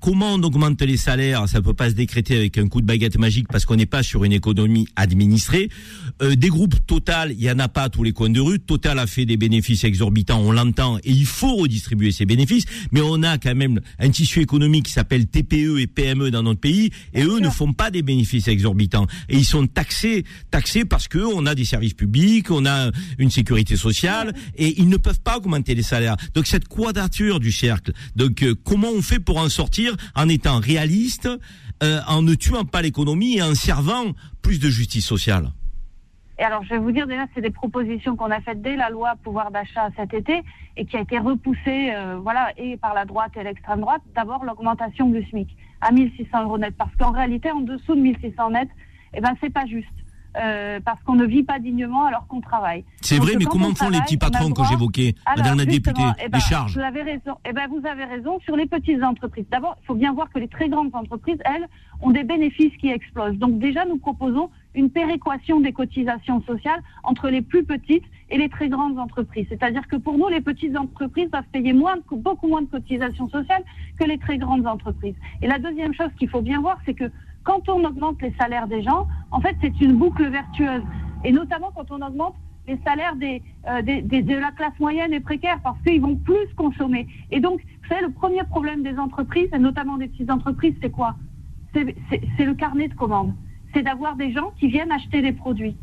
Comment 0.00 0.34
on 0.34 0.42
augmente 0.42 0.80
les 0.82 0.97
salaires, 0.98 1.48
ça 1.48 1.62
peut 1.62 1.74
pas 1.74 1.90
se 1.90 1.94
décréter 1.94 2.36
avec 2.36 2.58
un 2.58 2.68
coup 2.68 2.80
de 2.80 2.86
baguette 2.86 3.18
magique 3.18 3.48
parce 3.48 3.64
qu'on 3.64 3.76
n'est 3.76 3.86
pas 3.86 4.02
sur 4.02 4.24
une 4.24 4.32
économie 4.32 4.86
administrée. 4.96 5.70
Euh, 6.22 6.36
des 6.36 6.48
groupes 6.48 6.74
Total, 6.86 7.32
il 7.32 7.42
y 7.42 7.50
en 7.50 7.58
a 7.58 7.68
pas 7.68 7.84
à 7.84 7.88
tous 7.88 8.02
les 8.02 8.12
coins 8.12 8.30
de 8.30 8.40
rue. 8.40 8.58
Total 8.58 8.98
a 8.98 9.06
fait 9.06 9.26
des 9.26 9.36
bénéfices 9.36 9.84
exorbitants, 9.84 10.40
on 10.40 10.52
l'entend, 10.52 10.98
et 10.98 11.10
il 11.10 11.26
faut 11.26 11.54
redistribuer 11.56 12.12
ces 12.12 12.26
bénéfices. 12.26 12.64
Mais 12.92 13.00
on 13.02 13.22
a 13.22 13.38
quand 13.38 13.54
même 13.54 13.80
un 13.98 14.10
tissu 14.10 14.40
économique 14.40 14.86
qui 14.86 14.92
s'appelle 14.92 15.26
TPE 15.26 15.78
et 15.78 15.86
PME 15.86 16.30
dans 16.30 16.42
notre 16.42 16.60
pays, 16.60 16.90
et 17.14 17.22
eux 17.22 17.40
ne 17.40 17.50
font 17.50 17.72
pas 17.72 17.90
des 17.90 18.02
bénéfices 18.02 18.48
exorbitants. 18.48 19.06
Et 19.28 19.36
ils 19.36 19.44
sont 19.44 19.66
taxés, 19.66 20.24
taxés 20.50 20.84
parce 20.84 21.08
que 21.08 21.18
on 21.18 21.46
a 21.46 21.54
des 21.54 21.64
services 21.64 21.94
publics, 21.94 22.50
on 22.50 22.66
a 22.66 22.90
une 23.18 23.30
sécurité 23.30 23.76
sociale, 23.76 24.34
et 24.56 24.80
ils 24.80 24.88
ne 24.88 24.96
peuvent 24.96 25.20
pas 25.20 25.36
augmenter 25.36 25.74
les 25.74 25.82
salaires. 25.82 26.16
Donc 26.34 26.46
cette 26.46 26.68
quadrature 26.68 27.40
du 27.40 27.52
cercle. 27.52 27.92
Donc 28.16 28.42
euh, 28.42 28.54
comment 28.64 28.90
on 28.90 29.02
fait 29.02 29.20
pour 29.20 29.38
en 29.38 29.48
sortir 29.48 29.94
en 30.14 30.28
étant 30.28 30.58
réaliste 30.58 30.87
euh, 31.82 32.00
en 32.08 32.22
ne 32.22 32.34
tuant 32.34 32.64
pas 32.64 32.82
l'économie 32.82 33.38
et 33.38 33.42
en 33.42 33.54
servant 33.54 34.12
plus 34.42 34.58
de 34.58 34.68
justice 34.68 35.06
sociale 35.06 35.50
et 36.40 36.44
alors, 36.44 36.62
je 36.62 36.70
vais 36.70 36.78
vous 36.78 36.92
dire 36.92 37.08
déjà, 37.08 37.26
c'est 37.34 37.40
des 37.40 37.50
propositions 37.50 38.14
qu'on 38.14 38.30
a 38.30 38.40
faites 38.40 38.62
dès 38.62 38.76
la 38.76 38.90
loi 38.90 39.14
pouvoir 39.24 39.50
d'achat 39.50 39.88
cet 39.96 40.14
été 40.14 40.42
et 40.76 40.84
qui 40.84 40.96
a 40.96 41.00
été 41.00 41.18
repoussée, 41.18 41.90
euh, 41.92 42.18
voilà, 42.22 42.52
et 42.56 42.76
par 42.76 42.94
la 42.94 43.04
droite 43.04 43.32
et 43.36 43.42
l'extrême 43.42 43.80
droite. 43.80 44.02
D'abord, 44.14 44.44
l'augmentation 44.44 45.10
du 45.10 45.24
SMIC 45.30 45.48
à 45.80 45.90
1600 45.90 46.44
euros 46.44 46.58
net, 46.58 46.74
parce 46.78 46.94
qu'en 46.94 47.10
réalité, 47.10 47.50
en 47.50 47.60
dessous 47.60 47.96
de 47.96 48.00
1600 48.00 48.50
net, 48.50 48.68
eh 49.14 49.20
ben, 49.20 49.34
c'est 49.40 49.52
pas 49.52 49.66
juste. 49.66 49.88
Euh, 50.36 50.78
parce 50.84 51.02
qu'on 51.02 51.14
ne 51.14 51.24
vit 51.24 51.42
pas 51.42 51.58
dignement 51.58 52.04
alors 52.04 52.26
qu'on 52.26 52.40
travaille. 52.40 52.84
C'est 53.00 53.18
vrai, 53.18 53.32
mais 53.38 53.46
comment 53.46 53.74
font 53.74 53.88
les 53.88 54.00
petits 54.00 54.18
patrons 54.18 54.50
que 54.52 54.62
j'évoquais, 54.64 55.14
Madame 55.36 55.58
la 55.58 55.64
députée, 55.64 56.02
eh 56.22 56.28
ben, 56.28 56.38
les 56.38 56.40
charges 56.40 56.74
Vous 56.74 56.82
avez 56.82 57.02
raison. 57.02 57.36
Eh 57.48 57.52
ben, 57.52 57.66
vous 57.68 57.84
avez 57.86 58.04
raison 58.04 58.38
sur 58.40 58.54
les 58.54 58.66
petites 58.66 59.02
entreprises. 59.02 59.46
D'abord, 59.50 59.76
il 59.82 59.86
faut 59.86 59.94
bien 59.94 60.12
voir 60.12 60.30
que 60.30 60.38
les 60.38 60.48
très 60.48 60.68
grandes 60.68 60.94
entreprises, 60.94 61.38
elles, 61.44 61.66
ont 62.02 62.10
des 62.10 62.24
bénéfices 62.24 62.76
qui 62.76 62.88
explosent. 62.88 63.38
Donc 63.38 63.58
déjà, 63.58 63.84
nous 63.86 63.96
proposons 63.96 64.50
une 64.74 64.90
péréquation 64.90 65.60
des 65.60 65.72
cotisations 65.72 66.42
sociales 66.42 66.80
entre 67.02 67.30
les 67.30 67.42
plus 67.42 67.64
petites 67.64 68.04
et 68.30 68.38
les 68.38 68.48
très 68.48 68.68
grandes 68.68 68.98
entreprises. 68.98 69.46
C'est-à-dire 69.48 69.88
que 69.88 69.96
pour 69.96 70.16
nous, 70.18 70.28
les 70.28 70.42
petites 70.42 70.76
entreprises 70.76 71.30
doivent 71.30 71.48
payer 71.52 71.72
moins, 71.72 71.96
beaucoup 72.12 72.48
moins 72.48 72.62
de 72.62 72.66
cotisations 72.66 73.28
sociales 73.30 73.64
que 73.98 74.04
les 74.04 74.18
très 74.18 74.38
grandes 74.38 74.66
entreprises. 74.66 75.16
Et 75.42 75.48
la 75.48 75.58
deuxième 75.58 75.94
chose 75.94 76.10
qu'il 76.18 76.28
faut 76.28 76.42
bien 76.42 76.60
voir, 76.60 76.78
c'est 76.84 76.94
que 76.94 77.10
quand 77.44 77.68
on 77.68 77.84
augmente 77.84 78.20
les 78.22 78.32
salaires 78.38 78.68
des 78.68 78.82
gens, 78.82 79.06
en 79.30 79.40
fait, 79.40 79.56
c'est 79.60 79.80
une 79.80 79.94
boucle 79.94 80.28
vertueuse. 80.28 80.82
Et 81.24 81.32
notamment 81.32 81.70
quand 81.74 81.90
on 81.90 82.00
augmente 82.02 82.34
les 82.66 82.78
salaires 82.84 83.14
euh, 83.22 83.82
de 83.82 84.34
la 84.34 84.52
classe 84.52 84.78
moyenne 84.78 85.12
et 85.12 85.20
précaire, 85.20 85.58
parce 85.62 85.80
qu'ils 85.82 86.00
vont 86.00 86.16
plus 86.16 86.46
consommer. 86.56 87.08
Et 87.30 87.40
donc, 87.40 87.60
vous 87.88 87.96
le 88.06 88.12
premier 88.12 88.44
problème 88.44 88.82
des 88.82 88.98
entreprises, 88.98 89.48
et 89.52 89.58
notamment 89.58 89.96
des 89.96 90.08
petites 90.08 90.30
entreprises, 90.30 90.74
c'est 90.82 90.90
quoi? 90.90 91.16
C'est 91.72 92.44
le 92.44 92.54
carnet 92.54 92.88
de 92.88 92.94
commandes. 92.94 93.34
C'est 93.72 93.82
d'avoir 93.82 94.16
des 94.16 94.32
gens 94.32 94.52
qui 94.58 94.68
viennent 94.68 94.92
acheter 94.92 95.22
des 95.22 95.32
produits. 95.32 95.76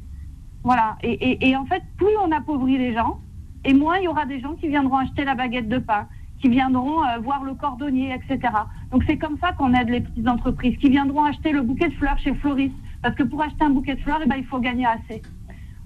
Voilà. 0.64 0.98
Et 1.04 1.56
en 1.56 1.66
fait, 1.66 1.84
plus 1.98 2.16
on 2.24 2.32
appauvrit 2.32 2.78
les 2.78 2.94
gens, 2.94 3.20
et 3.64 3.74
moins 3.74 3.98
il 3.98 4.06
y 4.06 4.08
aura 4.08 4.26
des 4.26 4.40
gens 4.40 4.54
qui 4.54 4.68
viendront 4.68 4.98
acheter 4.98 5.26
la 5.26 5.36
baguette 5.36 5.70
de 5.70 5.80
pain 5.80 6.08
qui 6.40 6.50
viendront 6.50 7.04
euh, 7.04 7.18
voir 7.20 7.44
le 7.44 7.54
cordonnier, 7.54 8.14
etc. 8.14 8.54
Donc 8.92 9.04
c'est 9.08 9.18
comme 9.18 9.38
ça 9.40 9.54
qu'on 9.54 9.74
aide 9.74 9.90
les 9.90 10.02
petites 10.02 10.28
entreprises 10.28 10.78
qui 10.78 10.90
viendront 10.90 11.24
acheter 11.24 11.52
le 11.52 11.62
bouquet 11.62 11.90
de 11.90 11.94
fleurs 11.94 12.18
chez 12.20 12.34
Floris. 12.34 12.72
Parce 13.02 13.16
que 13.16 13.24
pour 13.24 13.42
acheter 13.42 13.64
un 13.64 13.70
bouquet 13.70 13.96
de 13.96 14.02
fleurs, 14.02 14.20
eh 14.24 14.28
ben, 14.28 14.36
il 14.38 14.46
faut 14.46 14.60
gagner 14.60 14.86
assez. 14.86 15.22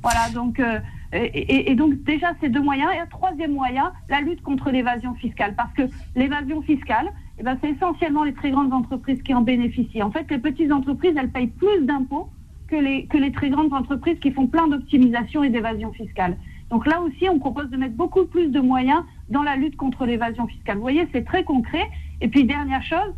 Voilà, 0.02 0.30
donc, 0.34 0.60
euh, 0.60 0.80
et, 1.12 1.76
donc 1.76 2.02
déjà 2.04 2.34
ces 2.40 2.50
deux 2.50 2.62
moyens. 2.62 2.90
Et 2.96 3.00
un 3.00 3.06
troisième 3.06 3.54
moyen, 3.54 3.92
la 4.10 4.22
lutte 4.22 4.42
contre 4.42 4.72
l'évasion 4.72 5.14
fiscale. 5.16 5.54
Parce 5.56 5.74
que 5.74 5.84
l'évasion 6.16 6.62
fiscale, 6.62 7.12
eh 7.38 7.44
ben, 7.44 7.58
c'est 7.62 7.72
essentiellement 7.72 8.24
les 8.24 8.34
très 8.34 8.52
grandes 8.52 8.74
entreprises 8.74 9.22
qui 9.22 9.34
en 9.34 9.42
bénéficient. 9.42 10.02
En 10.02 10.12
fait, 10.12 10.30
les 10.30 10.40
petites 10.40 10.72
entreprises, 10.72 11.14
elles 11.18 11.32
payent 11.32 11.48
plus 11.48 11.86
d'impôts 11.86 12.30
que 12.68 12.76
les, 12.76 13.06
que 13.08 13.18
les 13.18 13.32
très 13.32 13.50
grandes 13.50 13.74
entreprises 13.74 14.20
qui 14.20 14.32
font 14.32 14.48
plein 14.48 14.68
d'optimisation 14.68 15.44
et 15.44 15.50
d'évasion 15.50 15.92
fiscale. 15.92 16.38
Donc 16.70 16.86
là 16.86 17.02
aussi, 17.02 17.28
on 17.30 17.40
propose 17.40 17.70
de 17.70 17.78
mettre 17.78 17.96
beaucoup 17.96 18.26
plus 18.26 18.48
de 18.48 18.60
moyens 18.60 19.04
dans 19.30 19.44
la 19.44 19.56
lutte 19.56 19.76
contre 19.76 20.06
l'évasion 20.06 20.48
fiscale. 20.48 20.76
Vous 20.76 20.84
voyez, 20.84 21.08
c'est 21.12 21.26
très 21.26 21.44
concret. 21.44 21.90
Et 22.22 22.28
puis, 22.28 22.44
dernière 22.44 22.84
chose, 22.84 23.14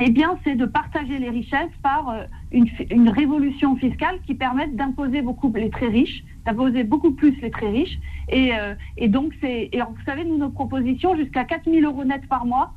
eh 0.00 0.10
bien, 0.10 0.38
c'est 0.44 0.54
de 0.54 0.64
partager 0.64 1.18
les 1.18 1.28
richesses 1.30 1.74
par 1.82 2.08
euh, 2.08 2.24
une, 2.52 3.08
révolution 3.08 3.76
fiscale 3.76 4.18
qui 4.26 4.34
permette 4.34 4.74
d'imposer 4.76 5.20
beaucoup 5.20 5.52
les 5.54 5.68
très 5.68 5.88
riches, 5.88 6.24
d'imposer 6.46 6.84
beaucoup 6.84 7.12
plus 7.12 7.38
les 7.40 7.50
très 7.50 7.68
riches. 7.68 7.98
Et, 8.28 8.52
euh, 8.54 8.74
donc, 9.08 9.32
c'est, 9.40 9.68
et 9.72 9.80
vous 9.80 10.04
savez, 10.06 10.24
nous, 10.24 10.38
nos 10.38 10.50
propositions, 10.50 11.16
jusqu'à 11.16 11.44
4 11.44 11.70
000 11.70 11.84
euros 11.84 12.04
net 12.04 12.26
par 12.28 12.46
mois, 12.46 12.72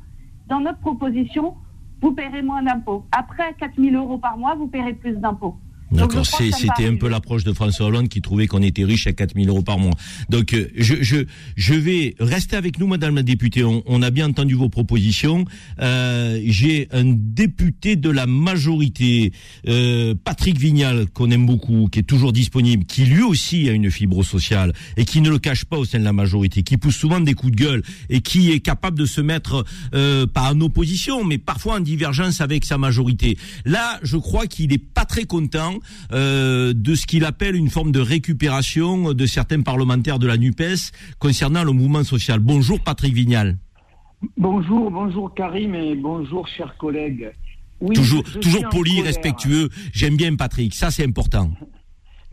dans 0.48 0.60
notre 0.60 0.80
proposition, 0.80 1.54
vous 2.02 2.12
paierez 2.12 2.42
moins 2.42 2.62
d'impôts. 2.62 3.06
Après 3.12 3.54
4 3.54 3.80
000 3.80 3.96
euros 3.96 4.18
par 4.18 4.36
mois, 4.36 4.54
vous 4.54 4.66
paierez 4.66 4.92
plus 4.92 5.12
d'impôts. 5.12 5.56
D'accord, 5.92 6.26
c'était 6.26 6.86
un 6.86 6.96
peu 6.96 7.08
l'approche 7.08 7.44
de 7.44 7.52
François 7.52 7.86
Hollande 7.86 8.08
qui 8.08 8.20
trouvait 8.20 8.46
qu'on 8.46 8.62
était 8.62 8.84
riche 8.84 9.06
à 9.06 9.12
4000 9.12 9.48
euros 9.48 9.62
par 9.62 9.78
mois. 9.78 9.94
Donc 10.28 10.52
euh, 10.52 10.68
je, 10.76 10.96
je, 11.02 11.18
je 11.56 11.74
vais 11.74 12.14
rester 12.18 12.56
avec 12.56 12.78
nous, 12.78 12.86
Madame 12.86 13.14
la 13.14 13.22
députée. 13.22 13.64
On, 13.64 14.02
a 14.02 14.10
bien 14.10 14.28
entendu 14.28 14.54
vos 14.54 14.68
propositions. 14.68 15.44
Euh, 15.80 16.40
J'ai 16.46 16.88
un 16.90 17.04
député 17.04 17.96
de 17.96 18.10
la 18.10 18.26
majorité, 18.26 19.32
euh, 19.68 20.14
Patrick 20.24 20.58
Vignal, 20.58 21.06
qu'on 21.06 21.30
aime 21.30 21.46
beaucoup, 21.46 21.88
qui 21.90 22.00
est 22.00 22.04
toujours 22.04 22.32
disponible, 22.32 22.84
qui 22.84 23.04
lui 23.04 23.22
aussi 23.22 23.68
a 23.68 23.72
une 23.72 23.90
fibre 23.90 24.22
sociale 24.22 24.72
et 24.96 25.04
qui 25.04 25.20
ne 25.20 25.30
le 25.30 25.38
cache 25.38 25.64
pas 25.64 25.78
au 25.78 25.84
sein 25.84 25.98
de 25.98 26.04
la 26.04 26.12
majorité, 26.12 26.62
qui 26.62 26.76
pousse 26.76 26.96
souvent 26.96 27.20
des 27.20 27.34
coups 27.34 27.52
de 27.52 27.56
gueule 27.56 27.82
et 28.08 28.20
qui 28.20 28.50
est 28.50 28.60
capable 28.60 28.98
de 28.98 29.06
se 29.06 29.20
mettre 29.20 29.64
euh, 29.94 30.26
pas 30.26 30.52
en 30.52 30.60
opposition, 30.60 31.24
mais 31.24 31.38
parfois 31.38 31.76
en 31.76 31.80
divergence 31.80 32.40
avec 32.40 32.64
sa 32.64 32.78
majorité. 32.78 33.38
Là, 33.64 33.98
je 34.02 34.16
crois 34.16 34.46
qu'il 34.46 34.72
est 34.72 34.78
pas 34.78 35.04
très 35.04 35.24
content 35.24 35.73
euh, 36.12 36.72
de 36.74 36.94
ce 36.94 37.06
qu'il 37.06 37.24
appelle 37.24 37.56
une 37.56 37.70
forme 37.70 37.92
de 37.92 38.00
récupération 38.00 39.12
de 39.12 39.26
certains 39.26 39.62
parlementaires 39.62 40.18
de 40.18 40.26
la 40.26 40.36
NUPES 40.36 40.92
concernant 41.18 41.64
le 41.64 41.72
mouvement 41.72 42.04
social. 42.04 42.40
Bonjour 42.40 42.80
Patrick 42.80 43.14
Vignal. 43.14 43.56
Bonjour, 44.36 44.90
bonjour 44.90 45.34
Karim 45.34 45.74
et 45.74 45.94
bonjour 45.94 46.48
chers 46.48 46.76
collègues. 46.78 47.30
toujours 47.94 48.24
toujours 48.24 48.68
poli, 48.70 49.02
respectueux. 49.02 49.68
J'aime 49.92 50.16
bien 50.16 50.34
Patrick, 50.34 50.74
ça 50.74 50.90
c'est 50.90 51.04
important. 51.04 51.50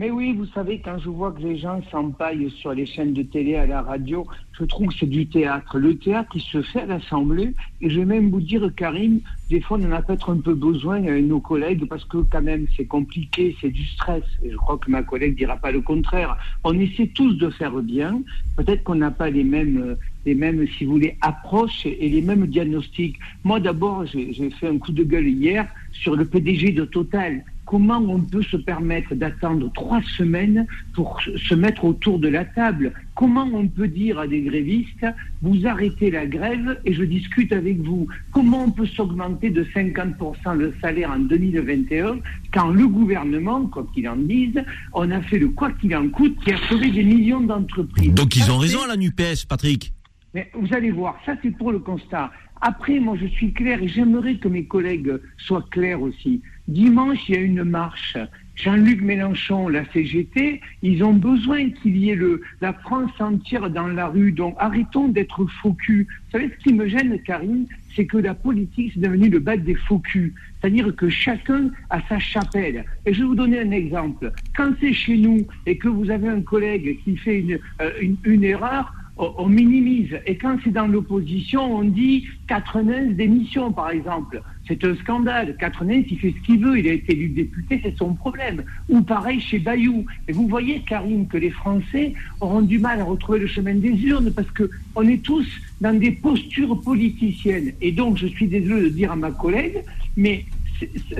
Mais 0.01 0.09
oui, 0.09 0.33
vous 0.33 0.47
savez, 0.47 0.81
quand 0.83 0.97
je 0.97 1.09
vois 1.11 1.31
que 1.31 1.43
les 1.43 1.59
gens 1.59 1.79
s'empaillent 1.91 2.49
sur 2.49 2.73
les 2.73 2.87
chaînes 2.87 3.13
de 3.13 3.21
télé, 3.21 3.53
à 3.53 3.67
la 3.67 3.83
radio, 3.83 4.25
je 4.53 4.63
trouve 4.65 4.87
que 4.87 4.95
c'est 4.95 5.05
du 5.05 5.27
théâtre. 5.27 5.77
Le 5.77 5.95
théâtre, 5.95 6.31
il 6.33 6.41
se 6.41 6.63
fait 6.63 6.81
à 6.81 6.85
l'Assemblée. 6.87 7.53
Et 7.81 7.89
je 7.91 7.99
vais 7.99 8.05
même 8.05 8.31
vous 8.31 8.41
dire, 8.41 8.67
Karim, 8.75 9.19
des 9.51 9.61
fois, 9.61 9.77
on 9.79 9.85
en 9.85 9.91
a 9.91 10.01
peut-être 10.01 10.31
un 10.31 10.39
peu 10.39 10.55
besoin, 10.55 11.03
avec 11.03 11.23
nos 11.23 11.39
collègues, 11.39 11.87
parce 11.87 12.03
que 12.05 12.17
quand 12.17 12.41
même, 12.41 12.65
c'est 12.75 12.85
compliqué, 12.85 13.55
c'est 13.61 13.69
du 13.69 13.85
stress. 13.85 14.23
Et 14.43 14.49
je 14.49 14.55
crois 14.55 14.79
que 14.79 14.89
ma 14.89 15.03
collègue 15.03 15.37
dira 15.37 15.55
pas 15.57 15.71
le 15.71 15.81
contraire. 15.81 16.35
On 16.63 16.73
essaie 16.79 17.11
tous 17.13 17.35
de 17.35 17.51
faire 17.51 17.73
bien. 17.83 18.23
Peut-être 18.57 18.81
qu'on 18.81 18.95
n'a 18.95 19.11
pas 19.11 19.29
les 19.29 19.43
mêmes, 19.43 19.97
les 20.25 20.33
mêmes, 20.33 20.65
si 20.79 20.85
vous 20.85 20.93
voulez, 20.93 21.15
approches 21.21 21.85
et 21.85 22.09
les 22.09 22.23
mêmes 22.23 22.47
diagnostics. 22.47 23.19
Moi, 23.43 23.59
d'abord, 23.59 24.07
j'ai 24.07 24.49
fait 24.59 24.67
un 24.67 24.79
coup 24.79 24.93
de 24.93 25.03
gueule 25.03 25.27
hier 25.27 25.67
sur 25.91 26.15
le 26.15 26.25
PDG 26.25 26.71
de 26.71 26.85
Total 26.85 27.43
comment 27.71 27.99
on 27.99 28.19
peut 28.19 28.43
se 28.43 28.57
permettre 28.57 29.15
d'attendre 29.15 29.71
trois 29.73 30.01
semaines 30.17 30.67
pour 30.93 31.21
se 31.21 31.55
mettre 31.55 31.85
autour 31.85 32.19
de 32.19 32.27
la 32.27 32.43
table? 32.43 32.91
Comment 33.15 33.49
on 33.53 33.65
peut 33.65 33.87
dire 33.87 34.19
à 34.19 34.27
des 34.27 34.41
grévistes, 34.41 35.05
vous 35.41 35.65
arrêtez 35.65 36.11
la 36.11 36.25
grève 36.25 36.81
et 36.83 36.91
je 36.91 37.03
discute 37.03 37.53
avec 37.53 37.79
vous 37.79 38.07
Comment 38.33 38.65
on 38.65 38.71
peut 38.71 38.87
s'augmenter 38.87 39.51
de 39.51 39.63
50% 39.63 40.57
le 40.57 40.73
salaire 40.81 41.11
en 41.11 41.19
2021 41.19 42.17
quand 42.53 42.71
le 42.71 42.89
gouvernement, 42.89 43.65
quoi 43.67 43.87
qu'il 43.93 44.09
en 44.09 44.17
dise, 44.17 44.61
on 44.93 45.09
a 45.09 45.21
fait 45.21 45.39
le 45.39 45.47
quoi 45.47 45.71
qu'il 45.71 45.95
en 45.95 46.09
coûte 46.09 46.37
qui 46.43 46.51
a 46.51 46.57
sauvé 46.67 46.91
des 46.91 47.03
millions 47.03 47.39
d'entreprises? 47.39 48.13
Donc 48.13 48.35
ils 48.35 48.51
ont 48.51 48.57
raison 48.57 48.85
la 48.85 48.97
NUPES, 48.97 49.45
Patrick 49.47 49.93
mais 50.33 50.49
vous 50.53 50.73
allez 50.73 50.91
voir, 50.91 51.17
ça 51.25 51.35
c'est 51.41 51.51
pour 51.51 51.73
le 51.73 51.79
constat. 51.79 52.31
Après, 52.61 52.99
moi 52.99 53.17
je 53.19 53.25
suis 53.25 53.51
clair 53.51 53.81
et 53.81 53.87
j'aimerais 53.87 54.35
que 54.35 54.47
mes 54.47 54.65
collègues 54.65 55.19
soient 55.37 55.65
clairs 55.71 56.01
aussi. 56.01 56.41
Dimanche, 56.67 57.29
il 57.29 57.35
y 57.35 57.37
a 57.37 57.41
une 57.41 57.63
marche. 57.63 58.17
Jean-Luc 58.55 59.01
Mélenchon, 59.01 59.69
la 59.69 59.85
CGT, 59.91 60.61
ils 60.83 61.03
ont 61.03 61.13
besoin 61.13 61.69
qu'il 61.71 61.97
y 61.97 62.11
ait 62.11 62.15
le, 62.15 62.41
la 62.59 62.73
France 62.73 63.11
entière 63.19 63.69
dans 63.69 63.87
la 63.87 64.07
rue. 64.07 64.31
Donc 64.31 64.55
arrêtons 64.59 65.07
d'être 65.07 65.45
faux 65.61 65.75
Vous 65.87 66.05
savez 66.31 66.49
ce 66.49 66.63
qui 66.63 66.73
me 66.73 66.87
gêne, 66.87 67.19
Karine, 67.23 67.65
c'est 67.95 68.05
que 68.05 68.17
la 68.17 68.35
politique, 68.35 68.91
c'est 68.93 68.99
devenu 68.99 69.29
le 69.29 69.39
bas 69.39 69.57
des 69.57 69.73
faux 69.73 70.01
C'est-à-dire 70.13 70.95
que 70.95 71.09
chacun 71.09 71.71
a 71.89 72.01
sa 72.07 72.19
chapelle. 72.19 72.85
Et 73.05 73.13
je 73.13 73.21
vais 73.21 73.25
vous 73.25 73.35
donner 73.35 73.59
un 73.59 73.71
exemple. 73.71 74.31
Quand 74.55 74.71
c'est 74.79 74.93
chez 74.93 75.17
nous 75.17 75.47
et 75.65 75.77
que 75.77 75.87
vous 75.87 76.11
avez 76.11 76.27
un 76.27 76.41
collègue 76.41 76.99
qui 77.03 77.17
fait 77.17 77.39
une, 77.39 77.59
euh, 77.81 77.91
une 78.23 78.43
erreur, 78.43 78.93
on 79.17 79.47
minimise. 79.47 80.17
Et 80.25 80.35
quand 80.35 80.57
c'est 80.63 80.71
dans 80.71 80.87
l'opposition, 80.87 81.77
on 81.77 81.83
dit 81.83 82.27
Quatrenin 82.47 83.11
démission, 83.11 83.71
par 83.71 83.91
exemple. 83.91 84.41
C'est 84.67 84.83
un 84.83 84.95
scandale. 84.95 85.55
Quatrenin, 85.57 86.01
il 86.09 86.17
fait 86.17 86.33
ce 86.37 86.45
qu'il 86.45 86.63
veut. 86.63 86.79
Il 86.79 86.87
a 86.87 86.93
été 86.93 87.13
élu 87.13 87.29
député, 87.29 87.79
c'est 87.83 87.95
son 87.97 88.13
problème. 88.13 88.63
Ou 88.89 89.01
pareil 89.01 89.39
chez 89.39 89.59
Bayou. 89.59 90.05
Et 90.27 90.31
vous 90.31 90.47
voyez, 90.47 90.79
Karine, 90.87 91.27
que 91.27 91.37
les 91.37 91.51
Français 91.51 92.13
auront 92.39 92.61
du 92.61 92.79
mal 92.79 92.99
à 93.01 93.03
retrouver 93.03 93.39
le 93.39 93.47
chemin 93.47 93.75
des 93.75 94.01
urnes 94.05 94.31
parce 94.31 94.49
qu'on 94.51 95.07
est 95.07 95.21
tous 95.21 95.47
dans 95.81 95.97
des 95.97 96.11
postures 96.11 96.79
politiciennes. 96.81 97.73
Et 97.81 97.91
donc, 97.91 98.17
je 98.17 98.27
suis 98.27 98.47
désolé 98.47 98.83
de 98.83 98.89
dire 98.89 99.11
à 99.11 99.15
ma 99.15 99.31
collègue, 99.31 99.83
mais 100.17 100.45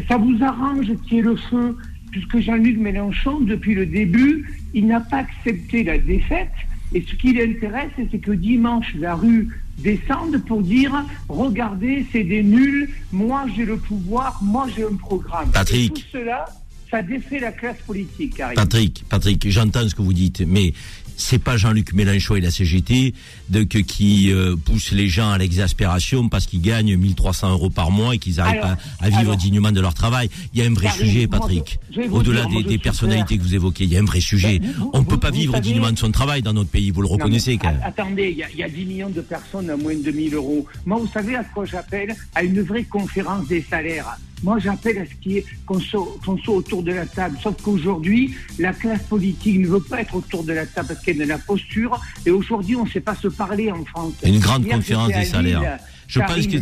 ça 0.08 0.18
vous 0.18 0.44
arrange 0.44 0.92
qu'il 1.04 1.20
y 1.20 1.22
le 1.22 1.36
feu, 1.36 1.78
puisque 2.12 2.40
Jean-Luc 2.40 2.78
Mélenchon, 2.78 3.42
depuis 3.42 3.76
le 3.76 3.86
début, 3.86 4.50
il 4.74 4.88
n'a 4.88 5.02
pas 5.02 5.18
accepté 5.18 5.84
la 5.84 5.98
défaite 5.98 6.50
et 6.94 7.06
ce 7.08 7.16
qui 7.16 7.34
l'intéresse, 7.34 7.92
c'est 8.12 8.20
que 8.20 8.32
dimanche, 8.32 8.94
la 9.00 9.16
rue 9.16 9.50
descende 9.78 10.44
pour 10.46 10.62
dire 10.62 11.06
regardez, 11.30 12.06
c'est 12.12 12.24
des 12.24 12.44
nuls, 12.44 12.90
moi 13.12 13.46
j'ai 13.56 13.66
le 13.66 13.78
pouvoir, 13.78 14.40
moi 14.44 14.68
j'ai 14.76 14.84
un 14.84 14.96
programme. 14.96 15.50
Patrick. 15.52 15.94
tout 15.94 16.02
cela, 16.12 16.46
ça 16.90 17.02
défait 17.02 17.40
la 17.40 17.54
classe 17.54 17.78
politique. 17.88 18.42
Patrick, 18.56 19.06
Patrick, 19.08 19.50
j'entends 19.50 19.88
ce 19.88 19.96
que 19.96 20.02
vous 20.02 20.14
dites, 20.14 20.42
mais 20.46 20.74
c'est 21.18 21.40
pas 21.40 21.58
Jean-Luc 21.58 21.94
Mélenchon 21.94 22.36
et 22.36 22.42
la 22.42 22.52
CGT 22.52 23.14
de, 23.50 23.64
que, 23.64 23.78
qui 23.78 24.32
euh, 24.32 24.56
poussent 24.56 24.92
les 24.92 25.08
gens 25.08 25.32
à 25.32 25.38
l'exaspération 25.38 26.30
parce 26.30 26.46
qu'ils 26.46 26.62
gagnent 26.62 26.96
1300 26.98 27.52
euros 27.52 27.70
par 27.70 27.92
mois 27.92 28.16
et 28.16 28.18
qu'ils 28.18 28.40
arrivent 28.40 28.78
à, 29.00 29.10
vivre 29.10 29.36
dignement 29.36 29.72
de 29.72 29.82
leur 29.82 29.94
travail. 29.94 30.30
Il 30.54 30.60
y 30.60 30.64
a 30.64 30.70
un 30.70 30.74
vrai 30.74 30.90
sujet, 30.92 31.28
Patrick. 31.28 31.80
Au-delà 32.12 32.46
des, 32.46 32.78
personnalités 32.78 33.38
que 33.38 33.44
vous 33.44 33.56
évoquez, 33.56 33.84
il 33.84 33.94
y 33.94 33.98
a 33.98 34.00
un 34.00 34.06
vrai 34.06 34.22
sujet. 34.22 34.62
On 34.94 35.00
ne 35.00 35.06
peut 35.06 35.20
pas 35.20 35.32
vivre 35.32 35.60
dignement 35.60 35.92
de 35.92 36.00
son 36.00 36.12
travail 36.12 36.42
dans 36.42 36.54
notre 36.54 36.70
pays, 36.70 36.92
vous 36.92 37.02
le 37.02 37.08
reconnaissez. 37.08 37.58
quand 37.58 37.72
même. 37.72 37.82
Attendez, 37.84 38.32
il 38.32 38.58
y, 38.60 38.64
a, 38.64 38.70
10 38.70 38.86
millions 38.86 39.10
de 39.10 39.22
personnes 39.22 39.70
à 39.70 39.78
moins 39.78 39.96
de 39.96 40.12
1000 40.12 40.36
euros. 40.36 40.66
Moi, 40.86 40.98
vous 41.00 41.08
savez 41.08 41.36
à 41.36 41.44
quoi 41.44 41.66
j'appelle? 41.66 42.16
À 42.36 42.44
une 42.44 42.62
vraie 42.62 42.84
conférence 42.84 43.48
des 43.48 43.62
salaires. 43.62 44.18
Moi, 44.44 44.60
j'appelle 44.60 44.98
à 45.00 45.06
ce 45.06 45.14
qui 45.22 45.38
est 45.38 45.46
qu'on 45.66 45.80
soit, 45.80 46.56
autour 46.56 46.84
de 46.84 46.92
la 46.92 47.06
table. 47.06 47.38
Sauf 47.42 47.56
qu'aujourd'hui, 47.62 48.34
la 48.60 48.74
classe 48.74 49.04
politique 49.04 49.60
ne 49.60 49.68
veut 49.68 49.80
pas 49.80 50.02
être 50.02 50.16
autour 50.16 50.44
de 50.44 50.54
la 50.54 50.66
table 50.66 50.90
parce 50.90 51.02
qu'elle 51.02 51.22
a 51.22 51.26
la 51.26 51.38
posture. 51.38 52.00
Et 52.26 52.32
aujourd'hui, 52.32 52.76
on 52.76 52.86
ne 52.86 52.90
sait 52.90 53.02
pas 53.02 53.16
se 53.16 53.28
parler 53.28 53.72
en 53.72 53.84
France. 53.86 54.14
Une 54.24 54.40
grande 54.40 54.68
conférence 54.68 55.12
des 55.12 55.26
salaires. 55.26 55.80
je 56.08 56.20
pense 56.20 56.48
que 56.48 56.58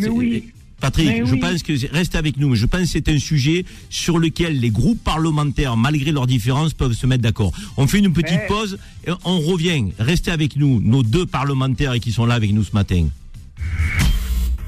Patrick, 0.80 1.26
je 1.26 1.36
pense 1.36 1.64
que 1.64 1.94
reste 1.94 2.16
avec 2.16 2.38
nous. 2.38 2.56
Je 2.56 2.66
pense 2.66 2.82
que 2.82 2.88
c'est 2.88 3.10
un 3.10 3.20
sujet 3.20 3.66
sur 3.90 4.18
lequel 4.18 4.60
les 4.60 4.70
groupes 4.70 5.04
parlementaires, 5.04 5.76
malgré 5.76 6.12
leurs 6.12 6.28
différences, 6.28 6.74
peuvent 6.74 6.94
se 6.94 7.06
mettre 7.06 7.24
d'accord. 7.24 7.52
On 7.78 7.88
fait 7.88 8.00
une 8.00 8.14
petite 8.14 8.48
pause 8.48 8.78
et 9.06 9.12
on 9.26 9.40
revient. 9.40 9.92
Restez 10.00 10.32
avec 10.32 10.56
nous, 10.56 10.80
nos 10.80 11.04
deux 11.04 11.26
parlementaires 11.26 12.00
qui 12.00 12.12
sont 12.12 12.26
là 12.26 12.36
avec 12.36 12.54
nous 12.54 12.64
ce 12.64 12.74
matin. 12.74 13.08